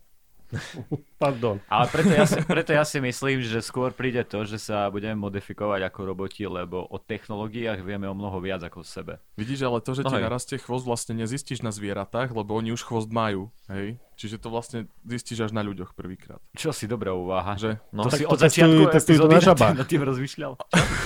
Pardon. 1.23 1.59
Ale 1.66 1.86
preto 1.89 2.12
ja, 2.12 2.24
si, 2.24 2.39
preto 2.40 2.70
ja 2.70 2.85
si 2.85 2.98
myslím, 2.98 3.40
že 3.40 3.59
skôr 3.59 3.90
príde 3.90 4.23
to, 4.23 4.44
že 4.44 4.59
sa 4.59 4.86
budeme 4.89 5.16
modifikovať 5.16 5.89
ako 5.89 6.01
roboti, 6.05 6.44
lebo 6.44 6.85
o 6.85 6.97
technológiách 6.97 7.81
vieme 7.81 8.05
o 8.05 8.12
mnoho 8.12 8.36
viac 8.39 8.62
ako 8.62 8.82
o 8.82 8.86
sebe. 8.86 9.18
Vidíš, 9.35 9.64
ale 9.64 9.81
to, 9.81 9.93
že 9.93 10.02
No 10.02 10.12
ti 10.12 10.16
hej. 10.16 10.24
narastie 10.24 10.56
chvost, 10.56 10.85
vlastne 10.85 11.16
nezistíš 11.16 11.60
na 11.60 11.73
zvieratách, 11.73 12.31
lebo 12.31 12.52
oni 12.52 12.70
už 12.70 12.82
chvost 12.82 13.09
majú, 13.09 13.48
hej? 13.66 13.97
Čiže 14.16 14.40
to 14.40 14.48
vlastne 14.48 14.89
zistíš 15.05 15.44
až 15.44 15.52
na 15.52 15.60
ľuďoch 15.60 15.93
prvýkrát. 15.93 16.40
Čo 16.52 16.73
si 16.73 16.89
dobrá 16.89 17.12
úvaha. 17.12 17.52
Že? 17.56 17.77
no, 17.93 18.05
to 18.05 18.12
tak 18.12 18.18
si 18.18 18.24
to 18.24 18.32
od 18.32 18.39
začiatku 18.40 18.82
testujú- 18.89 18.97
testujú 18.97 19.20
na 19.28 19.40
žabách. 19.43 19.77
nad 19.77 19.89
tým 19.89 20.02
rozmýšľal. 20.02 20.52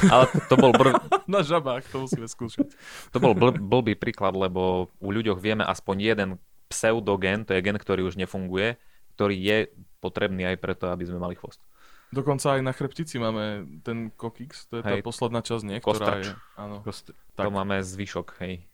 ale 0.07 0.25
to 0.47 0.55
bol 0.55 0.71
brv, 0.71 0.95
Na 1.31 1.43
žabách, 1.43 1.87
to 1.87 2.07
musíme 2.07 2.27
skúšať. 2.27 2.71
To 3.11 3.19
bol 3.19 3.35
bl- 3.35 3.55
blbý 3.55 3.95
príklad, 3.95 4.35
lebo 4.35 4.91
u 4.99 5.09
ľuďoch 5.11 5.39
vieme 5.39 5.63
aspoň 5.63 5.97
jeden 6.01 6.29
pseudogen, 6.71 7.43
to 7.43 7.51
je 7.51 7.61
gen, 7.61 7.75
ktorý 7.75 8.07
už 8.07 8.15
nefunguje, 8.15 8.79
ktorý 9.21 9.37
je 9.37 9.59
potrebný 9.99 10.43
aj 10.47 10.57
preto, 10.57 10.89
aby 10.89 11.05
sme 11.05 11.19
mali 11.19 11.37
chvost. 11.37 11.61
Dokonca 12.09 12.57
aj 12.57 12.61
na 12.61 12.73
chrbtici 12.73 13.17
máme 13.17 13.45
ten 13.83 14.09
kokix, 14.11 14.65
to 14.65 14.81
je 14.81 14.83
tá 14.83 14.97
Hej. 14.97 15.05
posledná 15.05 15.39
časť, 15.41 15.63
nie? 15.63 15.77
Ktorá 15.79 16.17
Kostrč. 16.17 16.25
je, 16.25 16.33
áno. 16.57 16.77
Kost- 16.81 17.13
Tak. 17.37 17.45
To 17.45 17.53
máme 17.53 17.77
zvyšok, 17.79 18.41
hej. 18.41 18.65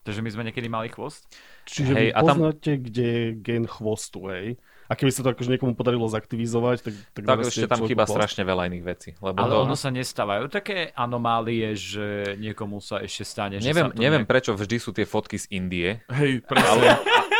Takže 0.00 0.20
my 0.20 0.30
sme 0.30 0.42
niekedy 0.42 0.66
mali 0.66 0.88
chvost? 0.88 1.28
Čiže 1.64 1.92
Hej, 1.92 2.00
vy 2.02 2.08
a 2.10 2.18
tam- 2.18 2.28
poznáte, 2.34 2.70
kde 2.78 3.06
je 3.06 3.26
gen 3.38 3.64
chvostu, 3.64 4.26
hej? 4.26 4.56
A 4.84 4.98
keby 4.98 5.06
sa 5.08 5.22
to 5.22 5.30
akože 5.30 5.52
niekomu 5.52 5.72
podarilo 5.72 6.02
zaktivizovať, 6.04 6.76
tak... 6.82 6.94
Tak, 7.14 7.22
Tak 7.22 7.38
ešte 7.46 7.68
tam 7.68 7.84
chýba 7.84 8.02
chvost? 8.02 8.16
strašne 8.16 8.42
veľa 8.42 8.66
iných 8.66 8.84
vecí. 8.84 9.10
Lebo 9.16 9.38
Ale 9.38 9.54
to, 9.54 9.62
ono 9.62 9.76
sa 9.76 9.88
nestávajú 9.88 10.48
také 10.48 10.90
anomálie, 10.90 11.62
že 11.72 12.06
niekomu 12.34 12.80
sa 12.80 12.98
ešte 12.98 13.22
stane, 13.22 13.56
že 13.56 13.64
neviem, 13.64 13.86
sa 13.86 13.94
to 13.94 14.02
neviem 14.02 14.24
nejak- 14.24 14.32
prečo 14.32 14.50
vždy 14.52 14.76
sú 14.76 14.90
tie 14.90 15.04
fotky 15.04 15.36
z 15.36 15.46
Indie, 15.52 16.02
Hej, 16.10 16.42
presne. 16.42 16.90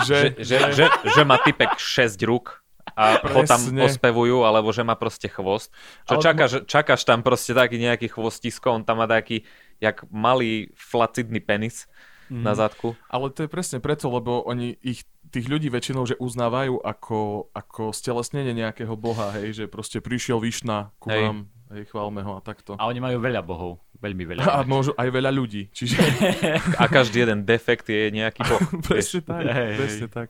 že, 0.00 0.18
že, 0.36 0.44
že, 0.44 0.56
že, 0.72 0.84
že 1.08 1.22
má 1.22 1.38
typek 1.38 1.74
6 1.74 2.18
rúk 2.22 2.60
a 2.90 3.20
ho 3.20 3.42
tam 3.42 3.60
Presne. 3.60 3.84
ospevujú, 3.84 4.42
alebo 4.42 4.68
že 4.68 4.80
má 4.80 4.94
proste 4.94 5.26
chvost. 5.26 5.68
Čo 6.04 6.16
Ale- 6.16 6.24
čakáš, 6.24 6.52
čakáš 6.64 7.02
tam 7.02 7.20
proste 7.20 7.52
taký 7.52 7.76
nejaký 7.76 8.08
chvostisko, 8.08 8.72
on 8.72 8.82
tam 8.82 8.98
má 8.98 9.06
taký, 9.06 9.44
jak 9.76 10.02
malý 10.08 10.72
flacidný 10.74 11.38
penis 11.38 11.84
Mhm. 12.28 12.42
na 12.42 12.52
zadku. 12.52 12.92
Ale 13.06 13.28
to 13.28 13.42
je 13.42 13.48
presne 13.48 13.78
preto, 13.78 14.08
lebo 14.08 14.40
oni 14.42 14.76
ich, 14.82 15.04
tých 15.28 15.44
ľudí 15.44 15.68
väčšinou, 15.68 16.04
že 16.04 16.16
uznávajú 16.16 16.76
ako, 16.78 17.20
ako 17.52 17.88
stelesnenie 17.90 18.52
nejakého 18.52 18.92
boha, 18.94 19.32
hej, 19.34 19.52
že 19.54 19.64
proste 19.64 20.00
prišiel 20.00 20.36
Višna 20.38 20.92
ku 20.98 21.08
Hej. 21.08 21.22
nám, 21.22 21.38
hej, 21.70 21.84
chválme 21.86 22.20
ho 22.20 22.32
a 22.34 22.40
takto. 22.40 22.74
A 22.74 22.84
oni 22.84 22.98
majú 22.98 23.18
veľa 23.18 23.40
bohov. 23.40 23.78
Veľmi 23.98 24.30
veľa. 24.30 24.46
A 24.46 24.62
môžu 24.62 24.94
aj 24.94 25.10
veľa 25.10 25.26
ľudí, 25.28 25.66
čiže 25.68 25.98
A 26.78 26.86
každý 26.86 27.26
jeden 27.26 27.42
defekt 27.42 27.82
je 27.84 28.08
nejaký 28.08 28.46
boh. 28.46 28.62
presne 28.86 29.20
tak, 29.20 29.42
Hej, 29.42 29.50
hej. 29.50 29.74
presne 29.74 30.06
tak. 30.06 30.28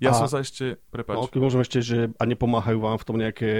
Ja 0.00 0.10
A- 0.10 0.16
som 0.16 0.24
sa 0.26 0.40
ešte, 0.40 0.76
No, 0.76 0.88
prepáč, 0.90 1.28
keď 1.28 1.40
môžem 1.40 1.60
ešte, 1.60 1.78
že 1.78 1.98
a 2.10 2.24
nepomáhajú 2.24 2.78
vám 2.78 2.96
v 2.96 3.04
tom 3.04 3.16
nejaké 3.16 3.50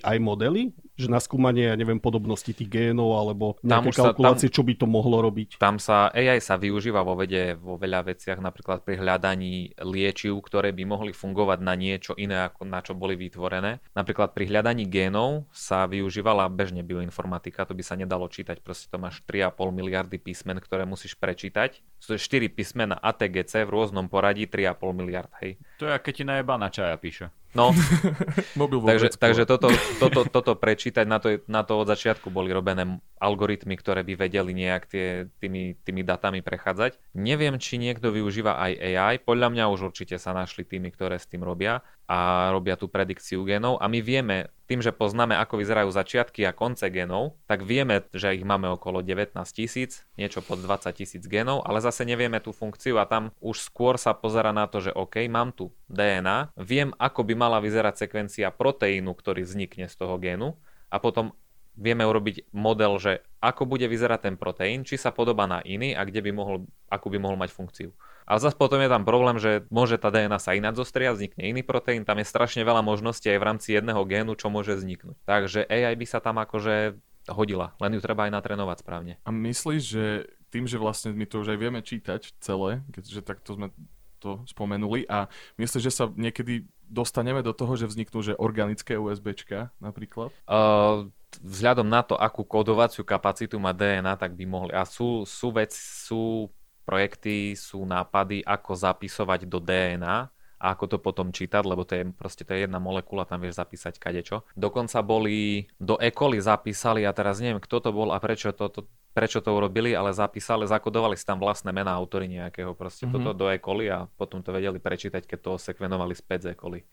AI 0.00 0.16
modely? 0.16 0.72
Že 0.96 1.12
na 1.12 1.20
skúmanie, 1.20 1.68
ja 1.68 1.76
neviem, 1.76 2.00
podobnosti 2.00 2.48
tých 2.48 2.64
génov 2.66 3.12
alebo 3.12 3.60
Tam 3.60 3.84
nejaké 3.84 3.86
už 3.86 3.94
sa- 3.94 4.04
kalkulácie, 4.08 4.48
čo 4.48 4.64
by 4.64 4.72
to 4.74 4.88
mohlo 4.88 5.20
robiť? 5.20 5.60
Tam 5.60 5.76
sa 5.76 6.08
AI 6.08 6.40
sa 6.40 6.56
využíva 6.56 7.04
vo 7.04 7.12
vede 7.14 7.52
vo 7.54 7.76
veľa 7.76 8.00
veciach, 8.06 8.40
napríklad 8.40 8.80
pri 8.80 8.96
hľadaní 8.96 9.76
liečiv, 9.76 10.40
ktoré 10.40 10.72
by 10.72 10.88
mohli 10.88 11.12
fungovať 11.12 11.58
na 11.60 11.76
niečo 11.76 12.16
iné, 12.16 12.40
ako 12.42 12.64
na 12.64 12.80
čo 12.80 12.92
boli 12.92 13.12
vytvorené. 13.14 13.84
Napríklad 13.92 14.32
pri 14.32 14.48
hľadaní 14.48 14.88
génov 14.88 15.44
sa 15.52 15.84
využívala 15.84 16.48
bežne 16.56 16.80
bioinformatika, 16.80 17.68
to 17.68 17.76
by 17.76 17.84
sa 17.84 17.94
nedalo 17.94 18.24
čítať, 18.26 18.64
proste 18.64 18.88
to 18.88 18.96
máš 18.96 19.20
3,5 19.28 19.52
miliardy 19.76 20.16
písmen, 20.16 20.56
ktoré 20.56 20.88
musíš 20.88 21.14
prečítať. 21.20 21.84
Sú 22.00 22.16
to 22.16 22.18
4 22.18 22.48
písmena 22.48 22.96
ATGC 22.96 23.68
v 23.68 23.70
rôznom 23.70 24.08
poradí, 24.08 24.48
3,5 24.48 24.96
miliard, 24.96 25.28
hej. 25.44 25.60
To 25.76 25.84
je, 25.86 26.00
keď 26.00 26.12
ti 26.16 26.24
najeba 26.24 26.54
na 26.56 26.68
čaja 26.72 26.96
píše. 26.96 27.28
No, 27.56 27.72
mobil 28.60 28.84
takže, 28.84 29.16
takže 29.16 29.48
toto, 29.48 29.72
toto, 29.96 30.28
toto 30.28 30.52
prečítať, 30.60 31.08
na 31.08 31.16
to, 31.16 31.40
na 31.48 31.64
to 31.64 31.80
od 31.80 31.88
začiatku 31.88 32.28
boli 32.28 32.52
robené 32.52 33.00
algoritmy, 33.16 33.80
ktoré 33.80 34.04
by 34.04 34.28
vedeli 34.28 34.52
nejak 34.52 34.82
tie, 34.84 35.32
tými, 35.40 35.80
tými 35.80 36.04
datami 36.04 36.44
prechádzať. 36.44 37.16
Neviem, 37.16 37.56
či 37.56 37.80
niekto 37.80 38.12
využíva 38.12 38.60
aj 38.60 38.72
AI, 38.76 39.14
podľa 39.24 39.48
mňa 39.56 39.64
už 39.72 39.88
určite 39.88 40.20
sa 40.20 40.36
našli 40.36 40.68
tými, 40.68 40.92
ktoré 40.92 41.16
s 41.16 41.24
tým 41.24 41.40
robia 41.40 41.80
a 42.04 42.52
robia 42.52 42.76
tú 42.76 42.92
predikciu 42.92 43.40
genov 43.48 43.80
a 43.80 43.88
my 43.88 44.04
vieme 44.04 44.52
tým, 44.66 44.82
že 44.82 44.90
poznáme, 44.90 45.38
ako 45.38 45.62
vyzerajú 45.62 45.90
začiatky 45.94 46.42
a 46.42 46.54
konce 46.54 46.90
genov, 46.90 47.38
tak 47.46 47.62
vieme, 47.62 48.02
že 48.10 48.34
ich 48.34 48.42
máme 48.42 48.66
okolo 48.74 49.00
19 49.00 49.38
tisíc, 49.54 50.02
niečo 50.18 50.42
pod 50.42 50.58
20 50.58 50.90
tisíc 50.92 51.22
genov, 51.30 51.62
ale 51.62 51.78
zase 51.78 52.02
nevieme 52.02 52.42
tú 52.42 52.50
funkciu 52.50 52.98
a 52.98 53.06
tam 53.06 53.30
už 53.38 53.62
skôr 53.62 53.94
sa 53.96 54.12
pozera 54.12 54.50
na 54.50 54.66
to, 54.66 54.82
že 54.82 54.90
OK, 54.90 55.22
mám 55.30 55.54
tu 55.54 55.70
DNA, 55.86 56.50
viem, 56.58 56.90
ako 56.98 57.22
by 57.22 57.34
mala 57.38 57.58
vyzerať 57.62 58.06
sekvencia 58.06 58.50
proteínu, 58.50 59.14
ktorý 59.14 59.46
vznikne 59.46 59.86
z 59.86 59.94
toho 59.94 60.18
génu 60.18 60.58
a 60.90 60.98
potom 60.98 61.30
vieme 61.76 62.02
urobiť 62.08 62.50
model, 62.56 62.96
že 62.96 63.12
ako 63.38 63.68
bude 63.68 63.84
vyzerať 63.86 64.32
ten 64.32 64.36
proteín, 64.40 64.82
či 64.82 64.96
sa 64.96 65.12
podobá 65.12 65.44
na 65.44 65.60
iný 65.62 65.92
a 65.92 66.02
kde 66.02 66.24
by 66.24 66.30
mohol, 66.32 66.64
akú 66.88 67.12
by 67.12 67.20
mohol 67.20 67.36
mať 67.36 67.52
funkciu. 67.52 67.92
Ale 68.26 68.42
zase 68.42 68.58
potom 68.58 68.82
je 68.82 68.90
tam 68.90 69.06
problém, 69.06 69.38
že 69.38 69.62
môže 69.70 69.96
tá 70.02 70.10
DNA 70.10 70.42
sa 70.42 70.58
ináč 70.58 70.82
zostriať, 70.82 71.14
vznikne 71.14 71.42
iný 71.46 71.62
proteín, 71.62 72.02
tam 72.02 72.18
je 72.18 72.26
strašne 72.26 72.66
veľa 72.66 72.82
možností 72.82 73.30
aj 73.30 73.38
v 73.38 73.46
rámci 73.46 73.68
jedného 73.78 74.02
génu, 74.02 74.34
čo 74.34 74.50
môže 74.50 74.74
vzniknúť. 74.74 75.14
Takže 75.22 75.62
AI 75.70 75.94
by 75.94 76.06
sa 76.10 76.18
tam 76.18 76.42
akože 76.42 76.98
hodila, 77.30 77.74
len 77.78 77.94
ju 77.94 78.00
treba 78.02 78.26
aj 78.26 78.34
natrénovať 78.34 78.82
správne. 78.82 79.14
A 79.22 79.30
myslíš, 79.30 79.82
že 79.82 80.04
tým, 80.50 80.66
že 80.66 80.78
vlastne 80.78 81.14
my 81.14 81.26
to 81.26 81.42
už 81.42 81.54
aj 81.54 81.58
vieme 81.58 81.80
čítať 81.82 82.34
celé, 82.38 82.82
keďže 82.94 83.22
takto 83.22 83.54
sme 83.54 83.70
to 84.18 84.42
spomenuli 84.48 85.06
a 85.06 85.30
myslíš, 85.60 85.82
že 85.86 85.92
sa 85.92 86.04
niekedy 86.10 86.66
dostaneme 86.86 87.42
do 87.42 87.50
toho, 87.54 87.74
že 87.74 87.90
vzniknú 87.90 88.22
že 88.22 88.38
organické 88.38 88.98
USBčka 88.98 89.74
napríklad? 89.82 90.30
Uh, 90.46 91.10
vzhľadom 91.42 91.86
na 91.86 92.00
to, 92.06 92.14
akú 92.16 92.46
kodovaciu 92.46 93.02
kapacitu 93.02 93.58
má 93.60 93.74
DNA, 93.74 94.16
tak 94.16 94.32
by 94.38 94.44
mohli. 94.46 94.72
A 94.72 94.86
sú, 94.86 95.26
sú 95.26 95.52
vec, 95.52 95.74
sú 95.74 96.48
projekty, 96.86 97.58
sú 97.58 97.82
nápady, 97.82 98.46
ako 98.46 98.78
zapisovať 98.78 99.50
do 99.50 99.58
DNA 99.58 100.30
a 100.56 100.64
ako 100.72 100.96
to 100.96 100.98
potom 101.02 101.34
čítať, 101.34 101.62
lebo 101.68 101.84
to 101.84 102.00
je 102.00 102.04
proste 102.16 102.48
to 102.48 102.56
je 102.56 102.64
jedna 102.64 102.80
molekula, 102.80 103.28
tam 103.28 103.44
vieš 103.44 103.60
zapísať 103.60 104.00
kadečo. 104.00 104.46
Dokonca 104.56 105.04
boli 105.04 105.68
do 105.76 106.00
E. 106.00 106.08
coli 106.08 106.40
zapísali, 106.40 107.04
a 107.04 107.12
teraz 107.12 107.44
neviem, 107.44 107.60
kto 107.60 107.76
to 107.82 107.90
bol 107.92 108.08
a 108.08 108.16
prečo 108.16 108.56
to, 108.56 108.72
to, 108.72 108.80
prečo 109.12 109.44
to 109.44 109.52
urobili, 109.52 109.92
ale 109.92 110.16
zapísali, 110.16 110.64
zakodovali 110.64 111.12
si 111.18 111.28
tam 111.28 111.36
vlastné 111.36 111.76
mená 111.76 111.92
autory 111.92 112.24
nejakého 112.32 112.72
proste 112.72 113.04
mm-hmm. 113.04 113.20
toto 113.20 113.36
do 113.36 113.46
E. 113.52 113.60
coli 113.60 113.92
a 113.92 114.08
potom 114.16 114.40
to 114.40 114.48
vedeli 114.54 114.80
prečítať, 114.80 115.28
keď 115.28 115.38
to 115.44 115.52
sekvenovali 115.60 116.16
späť 116.16 116.48
z 116.48 116.48
E. 116.52 116.84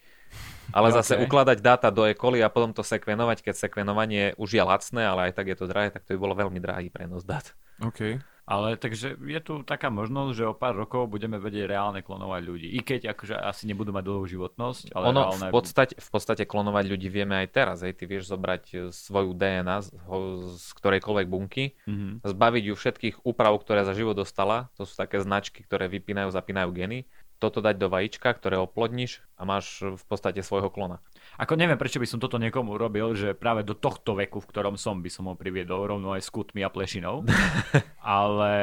Ale 0.74 0.90
okay. 0.90 0.98
zase 1.04 1.14
ukladať 1.22 1.58
dáta 1.62 1.94
do 1.94 2.08
E. 2.08 2.18
coli 2.18 2.42
a 2.42 2.50
potom 2.50 2.74
to 2.74 2.82
sekvenovať, 2.82 3.46
keď 3.46 3.56
sekvenovanie 3.70 4.34
už 4.42 4.58
je 4.58 4.64
lacné, 4.64 5.06
ale 5.06 5.30
aj 5.30 5.38
tak 5.38 5.54
je 5.54 5.58
to 5.60 5.70
drahé, 5.70 5.94
tak 5.94 6.02
to 6.08 6.18
by 6.18 6.20
bolo 6.20 6.34
veľmi 6.34 6.58
drahý 6.58 6.90
prenos 6.90 7.22
dát. 7.22 7.54
OK. 7.84 8.18
Ale 8.44 8.76
takže 8.76 9.16
je 9.24 9.40
tu 9.40 9.64
taká 9.64 9.88
možnosť, 9.88 10.32
že 10.36 10.44
o 10.44 10.52
pár 10.52 10.76
rokov 10.76 11.08
budeme 11.08 11.40
vedieť 11.40 11.64
reálne 11.64 12.04
klonovať 12.04 12.42
ľudí. 12.44 12.68
I 12.76 12.84
keď 12.84 13.16
akože 13.16 13.40
asi 13.40 13.64
nebudú 13.72 13.96
mať 13.96 14.04
dlhú 14.04 14.28
životnosť, 14.28 14.92
ale 14.92 15.16
ono 15.16 15.22
reálne... 15.32 15.48
v, 15.48 15.54
podstate, 15.56 15.96
v 15.96 16.10
podstate 16.12 16.44
klonovať 16.44 16.84
ľudí 16.92 17.08
vieme 17.08 17.40
aj 17.40 17.48
teraz. 17.56 17.88
Hej. 17.88 17.96
Ty 17.96 18.04
vieš 18.04 18.28
zobrať 18.28 18.64
e, 18.68 18.76
svoju 18.92 19.32
DNA 19.32 19.78
z, 19.88 19.96
ho, 19.96 20.18
z 20.60 20.68
ktorejkoľvek 20.76 21.28
bunky, 21.32 21.80
Mhm. 21.88 22.28
zbaviť 22.28 22.64
ju 22.68 22.76
všetkých 22.76 23.16
úprav, 23.24 23.56
ktoré 23.64 23.88
za 23.88 23.96
život 23.96 24.20
dostala. 24.20 24.68
To 24.76 24.84
sú 24.84 24.92
také 25.00 25.24
značky, 25.24 25.64
ktoré 25.64 25.88
vypínajú, 25.88 26.28
zapínajú 26.28 26.68
geny. 26.76 27.08
Toto 27.44 27.60
dať 27.60 27.76
do 27.76 27.92
vajíčka, 27.92 28.32
ktoré 28.32 28.56
oplodníš 28.56 29.20
a 29.36 29.44
máš 29.44 29.84
v 29.84 30.04
podstate 30.08 30.40
svojho 30.40 30.72
klona. 30.72 31.04
Ako 31.36 31.60
neviem, 31.60 31.76
prečo 31.76 32.00
by 32.00 32.08
som 32.08 32.24
toto 32.24 32.40
niekomu 32.40 32.80
urobil, 32.80 33.12
že 33.20 33.36
práve 33.36 33.68
do 33.68 33.76
tohto 33.76 34.16
veku, 34.16 34.40
v 34.40 34.48
ktorom 34.48 34.80
som, 34.80 35.04
by 35.04 35.12
som 35.12 35.28
ho 35.28 35.36
priviedol 35.36 35.84
rovno 35.84 36.16
aj 36.16 36.24
s 36.24 36.32
kutmi 36.32 36.64
a 36.64 36.72
plešinou. 36.72 37.28
Ale 38.00 38.56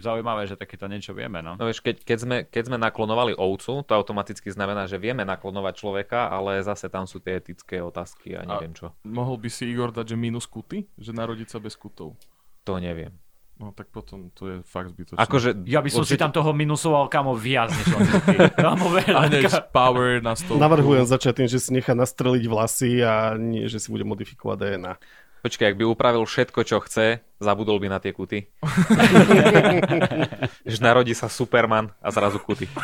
zaujímavé, 0.00 0.48
že 0.48 0.56
takéto 0.56 0.88
niečo 0.88 1.12
vieme, 1.12 1.44
no. 1.44 1.60
No 1.60 1.68
vieš, 1.68 1.84
keď, 1.84 2.00
keď, 2.00 2.18
sme, 2.24 2.36
keď 2.48 2.62
sme 2.72 2.78
naklonovali 2.80 3.36
ovcu, 3.36 3.84
to 3.84 3.92
automaticky 3.92 4.48
znamená, 4.48 4.88
že 4.88 4.96
vieme 4.96 5.28
naklonovať 5.28 5.74
človeka, 5.76 6.32
ale 6.32 6.64
zase 6.64 6.88
tam 6.88 7.04
sú 7.04 7.20
tie 7.20 7.36
etické 7.36 7.84
otázky 7.84 8.40
a 8.40 8.48
neviem 8.48 8.72
čo. 8.72 8.96
Mohol 9.04 9.36
by 9.44 9.48
si 9.52 9.68
Igor 9.68 9.92
dať, 9.92 10.14
že 10.14 10.16
minus 10.16 10.48
kuty? 10.48 10.88
Že 10.96 11.12
narodiť 11.12 11.52
sa 11.52 11.60
bez 11.60 11.76
kutov? 11.76 12.16
To 12.64 12.80
neviem. 12.80 13.12
No 13.58 13.74
tak 13.74 13.90
potom 13.90 14.30
to 14.38 14.46
je 14.46 14.56
fakt 14.62 14.94
zbytočné. 14.94 15.18
Akože, 15.18 15.66
Ja 15.66 15.82
by 15.82 15.90
som 15.90 16.06
si 16.06 16.14
určite- 16.14 16.22
tam 16.22 16.30
toho 16.30 16.54
minusoval 16.54 17.10
kamo 17.10 17.34
viac, 17.34 17.74
než 17.74 17.90
on. 17.90 18.06
Kamo 18.54 18.86
A 19.18 19.26
power 19.74 20.22
na 20.22 20.38
stôl. 20.38 20.62
Navrhujem 20.62 21.02
začať 21.02 21.42
tým, 21.42 21.48
že 21.50 21.58
si 21.58 21.74
nechá 21.74 21.98
nastreliť 21.98 22.46
vlasy 22.46 23.02
a 23.02 23.34
nie, 23.34 23.66
že 23.66 23.82
si 23.82 23.90
bude 23.90 24.06
modifikovať 24.06 24.56
DNA. 24.62 24.94
Počkaj, 25.38 25.70
ak 25.70 25.78
by 25.78 25.84
upravil 25.86 26.26
všetko, 26.26 26.66
čo 26.66 26.82
chce, 26.82 27.22
zabudol 27.38 27.78
by 27.78 27.86
na 27.90 27.98
tie 28.02 28.10
kuty. 28.10 28.50
že 30.70 30.78
narodí 30.82 31.14
sa 31.14 31.30
Superman 31.30 31.94
a 32.02 32.10
zrazu 32.10 32.42
kuty. 32.42 32.66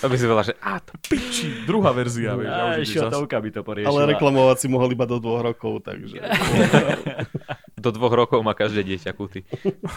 to 0.00 0.08
by 0.08 0.16
si 0.16 0.24
povedal, 0.24 0.46
že 0.48 0.56
a 0.64 0.80
to 0.80 0.92
Piči, 0.96 1.68
druhá 1.68 1.92
verzia, 1.92 2.32
vieš. 2.34 2.48
a 2.48 2.62
už 2.80 2.88
Šotovka 2.88 3.36
by 3.36 3.50
to 3.52 3.60
poriešila. 3.60 3.92
Ale 3.92 4.00
reklamovať 4.16 4.56
si 4.64 4.66
mohol 4.72 4.88
iba 4.96 5.04
do 5.04 5.20
dvoch 5.20 5.44
rokov, 5.44 5.84
takže... 5.84 6.16
do 7.84 7.90
dvoch 7.92 8.12
rokov 8.12 8.40
má 8.44 8.52
každé 8.52 8.84
dieťa 8.84 9.12
kuty. 9.16 9.40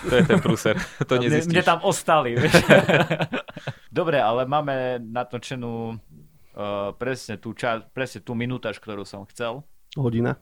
To 0.07 0.13
je 0.15 0.23
ten 0.23 0.39
pruser. 0.39 0.75
To 1.07 1.19
mne, 1.19 1.27
nezistíš. 1.27 1.51
mne 1.51 1.63
tam 1.63 1.79
ostali. 1.83 2.39
vieš. 2.39 2.55
Dobre, 3.99 4.23
ale 4.23 4.47
máme 4.47 5.03
natočenú 5.03 5.95
uh, 5.95 6.91
presne 6.95 7.35
tú, 7.35 7.51
čas, 7.51 7.83
presne 7.91 8.23
tú 8.23 8.33
minútaž, 8.33 8.79
ktorú 8.79 9.03
som 9.03 9.27
chcel. 9.27 9.67
Hodina. 9.99 10.39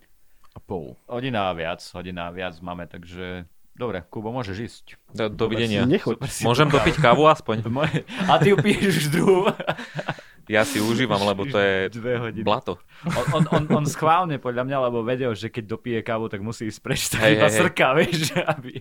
A 0.54 0.60
pol. 0.62 0.96
Hodina 1.10 1.50
a 1.50 1.56
viac, 1.58 1.82
hodina 1.96 2.30
a 2.30 2.36
viac 2.36 2.60
máme, 2.60 2.86
takže 2.86 3.48
dobre, 3.82 4.06
Kubo, 4.14 4.30
môžeš 4.30 4.58
ísť. 4.62 4.86
Do, 5.10 5.26
dovidenia. 5.34 5.90
Nechoď. 5.90 6.22
Môžem 6.46 6.70
dopiť 6.70 7.02
kávu 7.02 7.26
aspoň? 7.26 7.66
A 8.30 8.38
ty 8.38 8.54
ju 8.54 8.58
piješ 8.62 8.94
už 9.02 9.08
druhú. 9.10 9.50
Ja 10.50 10.68
si 10.68 10.84
užívam, 10.84 11.22
lebo 11.24 11.48
to 11.48 11.56
je 11.56 11.88
Dve 11.96 12.20
hodiny. 12.20 12.44
blato. 12.44 12.76
On, 13.08 13.40
on, 13.40 13.44
on, 13.56 13.64
on 13.82 13.86
schválne 13.88 14.36
podľa 14.36 14.68
mňa, 14.68 14.78
lebo 14.90 15.00
vedel, 15.00 15.32
že 15.32 15.48
keď 15.48 15.64
dopije 15.64 16.00
kávu, 16.04 16.28
tak 16.28 16.44
musí 16.44 16.68
ísť 16.68 16.82
preč, 16.84 17.08
tak 17.08 17.24
Hej, 17.24 17.34
iba 17.40 17.48
hej. 17.48 17.56
srka, 17.56 17.88
vieš, 18.02 18.36
že 18.36 18.40
aby, 18.44 18.74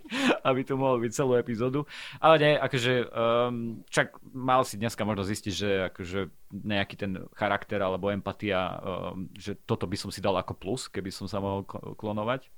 aby 0.43 0.61
tu 0.67 0.75
mohol 0.75 0.99
byť 1.05 1.13
celú 1.15 1.39
epizódu. 1.39 1.87
Ale 2.19 2.35
nie, 2.43 2.53
akože, 2.59 2.93
um, 3.07 3.87
čak 3.87 4.19
mal 4.35 4.67
si 4.67 4.83
dneska 4.83 5.07
možno 5.07 5.23
zistiť, 5.23 5.53
že 5.55 5.71
akože 5.95 6.21
nejaký 6.51 6.95
ten 6.99 7.13
charakter 7.39 7.79
alebo 7.79 8.11
empatia, 8.11 8.81
um, 8.83 9.31
že 9.39 9.55
toto 9.63 9.87
by 9.87 9.95
som 9.95 10.11
si 10.11 10.19
dal 10.19 10.35
ako 10.43 10.59
plus, 10.59 10.91
keby 10.91 11.15
som 11.15 11.31
sa 11.31 11.39
mohol 11.39 11.63
kl- 11.63 11.95
klonovať. 11.95 12.51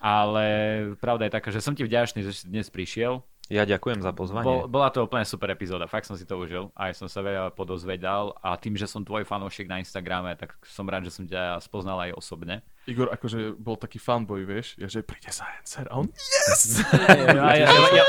Ale 0.00 0.44
pravda 0.98 1.28
je 1.28 1.32
taká, 1.34 1.48
že 1.52 1.62
som 1.62 1.76
ti 1.76 1.84
vďačný, 1.84 2.24
že 2.24 2.32
si 2.32 2.48
dnes 2.48 2.72
prišiel. 2.72 3.20
Ja 3.48 3.64
ďakujem 3.64 4.04
za 4.04 4.12
pozvanie. 4.12 4.44
Bol, 4.44 4.68
bola 4.68 4.92
to 4.92 5.08
úplne 5.08 5.24
super 5.24 5.48
epizóda, 5.48 5.88
fakt 5.88 6.04
som 6.04 6.20
si 6.20 6.28
to 6.28 6.36
užil. 6.36 6.68
Aj 6.76 6.92
som 6.92 7.08
sa 7.08 7.24
veľa 7.24 7.56
podozvedal 7.56 8.36
a 8.44 8.52
tým, 8.60 8.76
že 8.76 8.84
som 8.84 9.00
tvoj 9.00 9.24
fanúšik 9.24 9.64
na 9.64 9.80
Instagrame, 9.80 10.36
tak 10.36 10.52
som 10.68 10.84
rád, 10.84 11.08
že 11.08 11.16
som 11.16 11.24
ťa 11.24 11.56
spoznal 11.64 11.96
aj 12.04 12.12
osobne. 12.12 12.60
Igor 12.84 13.08
akože 13.08 13.56
bol 13.56 13.80
taký 13.80 13.96
fanboy, 13.96 14.44
vieš, 14.44 14.76
ja, 14.76 14.84
že 14.84 15.00
príde 15.00 15.32
Sciencer 15.32 15.88
a 15.88 15.96
on 15.96 16.08
Ja, 17.08 17.56
ja, 17.56 17.66
ja, 17.72 17.72
ja, 17.72 18.04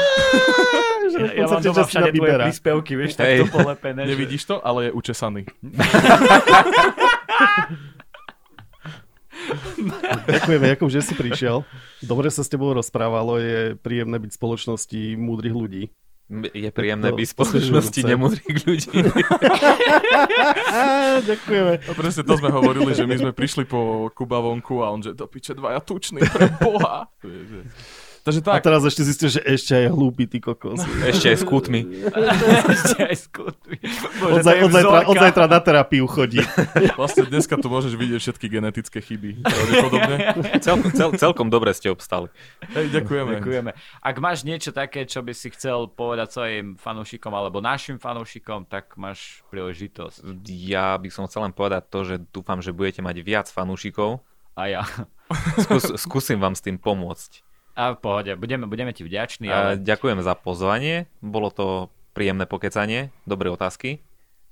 v 1.20 1.40
ja 1.40 1.48
mám 1.48 1.64
doma 1.64 1.88
všade 1.88 2.12
tvoje 2.12 2.36
príspevky, 2.36 3.00
vieš, 3.00 3.16
takto 3.16 3.48
polepené. 3.48 4.04
nevidíš 4.04 4.44
to, 4.44 4.60
ale 4.60 4.88
je 4.88 4.92
učesaný. 4.92 5.48
Ďakujeme, 10.28 10.66
Jakub, 10.76 10.90
že 10.90 11.02
si 11.02 11.14
prišiel. 11.18 11.66
Dobre 12.00 12.30
sa 12.30 12.46
s 12.46 12.50
tebou 12.50 12.72
rozprávalo, 12.74 13.42
je 13.42 13.76
príjemné 13.80 14.18
byť 14.22 14.32
v 14.32 14.38
spoločnosti 14.38 15.02
múdrych 15.18 15.56
ľudí. 15.56 15.84
Je 16.30 16.70
príjemné 16.70 17.10
To 17.10 17.18
byť 17.18 17.26
v 17.26 17.34
spoločnosti 17.34 18.02
nemudrých 18.06 18.58
ľudí. 18.62 18.98
Ďakujeme. 21.26 21.74
No 21.90 21.94
presne 21.98 22.22
to 22.22 22.38
sme 22.38 22.54
hovorili, 22.54 22.94
že 22.94 23.10
my 23.10 23.18
sme 23.18 23.32
prišli 23.34 23.66
po 23.66 24.14
Kuba 24.14 24.38
vonku 24.38 24.86
a 24.86 24.94
on, 24.94 25.02
že 25.02 25.18
do 25.18 25.26
piče 25.26 25.58
dvaja 25.58 25.82
tuční 25.82 26.22
pre 26.30 26.54
Boha. 26.62 27.10
Takže 28.20 28.40
A 28.44 28.60
tak, 28.60 28.62
teraz 28.68 28.84
ešte 28.84 29.02
zistíš, 29.08 29.40
že 29.40 29.42
ešte 29.48 29.72
aj 29.74 29.86
hlúpy, 29.96 30.28
ty 30.28 30.44
kokos. 30.44 30.84
Ešte 31.12 31.32
aj 31.32 31.38
s 31.40 31.44
kútmi. 31.48 31.82
Ešte 32.76 33.00
aj 33.00 33.16
skutví. 33.16 33.76
Bože, 34.20 34.34
Od, 34.36 34.44
zaj, 34.44 34.56
je 34.60 34.64
od, 34.68 34.72
zajtra, 34.76 35.00
od 35.08 35.16
zajtra 35.16 35.46
na 35.48 35.60
terapiu 35.64 36.06
chodí. 36.06 36.44
vlastne 37.00 37.26
dneska 37.32 37.56
tu 37.58 37.72
môžeš 37.72 37.96
vidieť 37.96 38.20
všetky 38.20 38.46
genetické 38.52 39.00
chyby. 39.00 39.42
Celkom, 40.60 40.90
cel, 40.92 41.10
celkom 41.16 41.48
dobre 41.48 41.72
ste 41.72 41.90
obstali. 41.90 42.28
Hej, 42.76 42.92
ďakujeme. 43.02 43.40
Ďakujeme. 43.40 43.72
Ak 44.04 44.16
máš 44.20 44.44
niečo 44.44 44.76
také, 44.76 45.08
čo 45.08 45.24
by 45.24 45.32
si 45.32 45.50
chcel 45.56 45.88
povedať 45.88 46.28
svojim 46.36 46.68
fanúšikom 46.76 47.32
alebo 47.32 47.64
našim 47.64 47.98
fanúšikom, 47.98 48.68
tak 48.68 49.00
máš 49.00 49.42
príležitosť. 49.50 50.22
Ja 50.46 51.00
by 51.00 51.10
som 51.10 51.26
chcel 51.32 51.48
len 51.50 51.54
povedať 51.56 51.88
to, 51.88 52.00
že 52.04 52.16
dúfam, 52.30 52.60
že 52.60 52.76
budete 52.76 53.00
mať 53.00 53.16
viac 53.24 53.48
fanúšikov. 53.48 54.22
A 54.60 54.68
ja. 54.68 54.84
Skús, 55.64 55.84
skúsim 56.04 56.36
vám 56.42 56.58
s 56.58 56.62
tým 56.66 56.76
pomôcť. 56.76 57.49
A 57.80 57.96
v 57.96 58.04
pohode, 58.04 58.36
budeme, 58.36 58.68
budeme 58.68 58.92
ti 58.92 59.08
vďační, 59.08 59.48
ale 59.48 59.80
ďakujem 59.80 60.20
za 60.20 60.36
pozvanie. 60.36 61.08
Bolo 61.24 61.48
to 61.48 61.88
príjemné 62.12 62.44
pokecanie, 62.44 63.08
dobré 63.24 63.48
otázky, 63.48 64.04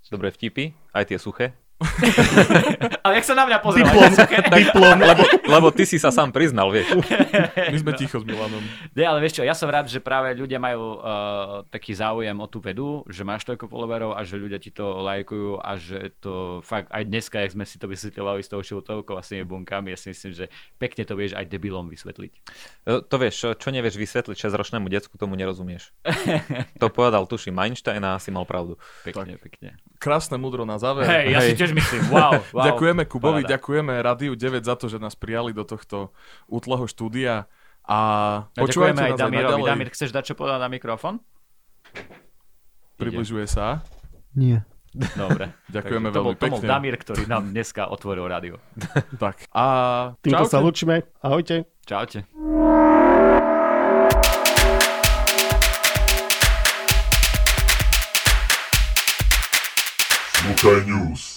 dobré 0.08 0.32
vtipy, 0.32 0.72
aj 0.96 1.12
tie 1.12 1.20
suché. 1.20 1.52
Ale 3.06 3.22
jak 3.22 3.26
sa 3.30 3.36
na 3.38 3.46
mňa 3.46 3.58
pozrel? 3.62 3.86
Diplom, 3.86 4.10
diplom. 4.66 4.98
Lebo, 4.98 5.24
lebo 5.46 5.68
ty 5.70 5.86
si 5.86 6.02
sa 6.02 6.10
sám 6.10 6.34
priznal, 6.34 6.74
vieš. 6.74 6.90
My 7.74 7.78
sme 7.78 7.94
ticho 7.94 8.18
s 8.18 8.26
Milanom. 8.26 8.66
Nie, 8.98 9.06
ale 9.06 9.22
vieš 9.22 9.40
čo, 9.40 9.44
ja 9.46 9.54
som 9.54 9.70
rád, 9.70 9.86
že 9.86 10.02
práve 10.02 10.34
ľudia 10.34 10.58
majú 10.58 10.98
uh, 10.98 11.62
taký 11.70 11.94
záujem 11.94 12.34
o 12.34 12.50
tú 12.50 12.58
vedu, 12.58 13.06
že 13.06 13.22
máš 13.22 13.46
toľko 13.46 13.70
followerov 13.70 14.18
a 14.18 14.26
že 14.26 14.42
ľudia 14.42 14.58
ti 14.58 14.74
to 14.74 15.06
lajkujú 15.06 15.62
a 15.62 15.72
že 15.78 16.18
to 16.18 16.66
fakt 16.66 16.90
aj 16.90 17.06
dneska, 17.06 17.46
jak 17.46 17.54
sme 17.54 17.66
si 17.70 17.78
to 17.78 17.86
vysvetľovali 17.86 18.42
s 18.42 18.50
tou 18.50 18.62
šiltovkou 18.66 19.14
a 19.14 19.22
s 19.22 19.30
tými 19.30 19.46
bunkami, 19.46 19.94
ja 19.94 19.98
si 20.02 20.10
myslím, 20.10 20.34
že 20.34 20.46
pekne 20.82 21.06
to 21.06 21.14
vieš 21.14 21.38
aj 21.38 21.46
debilom 21.46 21.94
vysvetliť. 21.94 22.32
E, 22.90 23.06
To 23.06 23.16
vieš, 23.22 23.54
čo, 23.54 23.70
nevieš 23.70 24.02
vysvetliť 24.02 24.34
6-ročnému 24.50 24.90
decku, 24.90 25.14
tomu 25.22 25.38
nerozumieš. 25.38 25.94
To 26.82 26.90
povedal, 26.90 27.30
tuším, 27.30 27.54
Einstein 27.62 28.02
a 28.02 28.18
asi 28.18 28.34
mal 28.34 28.50
pravdu. 28.50 28.82
Pekne, 29.06 29.38
pekne. 29.38 29.78
Krásne 30.02 30.42
mudro 30.42 30.66
na 30.66 30.82
záver. 30.82 31.06
Hej, 31.06 31.26
ja 31.34 31.40
si 31.42 31.54
Hej. 31.54 31.67
Tiež 31.68 31.76
myslím, 31.76 32.02
wow, 32.10 32.40
wow. 32.56 32.66
Ďakujeme 32.72 33.04
Kubovi, 33.06 33.44
Paráda. 33.44 33.52
ďakujeme 33.60 33.94
Radiu 34.00 34.34
9 34.34 34.64
za 34.64 34.76
to, 34.80 34.88
že 34.88 34.98
nás 34.98 35.14
prijali 35.20 35.52
do 35.52 35.68
tohto 35.68 36.16
útleho 36.48 36.88
štúdia 36.88 37.52
a 37.84 38.00
počúvajte 38.56 38.96
aj 38.96 38.96
nás 38.96 39.08
aj 39.16 39.20
Damirovi. 39.20 39.62
Damir, 39.64 39.90
chceš 39.92 40.12
dať 40.12 40.32
čo 40.32 40.34
povedať 40.36 40.60
na 40.60 40.68
mikrofón? 40.72 41.20
Približuje 42.98 43.46
sa. 43.48 43.86
Nie. 44.34 44.66
Dobre. 45.14 45.54
Ďakujeme 45.76 46.10
veľmi 46.10 46.16
to 46.16 46.26
bol 46.26 46.36
pekne. 46.36 46.66
Damir, 46.66 46.96
ktorý 46.98 47.30
nám 47.30 47.54
dneska 47.54 47.88
otvoril 47.88 48.26
rádio. 48.26 48.58
Tak. 49.22 49.46
A 49.54 49.64
Týmto 50.20 50.46
čaute. 50.46 50.52
sa 50.52 50.60
lúčime. 50.60 50.96
Ahojte. 51.22 51.70
Čaute. 51.86 52.26
Smokai 60.38 60.86
News. 60.88 61.37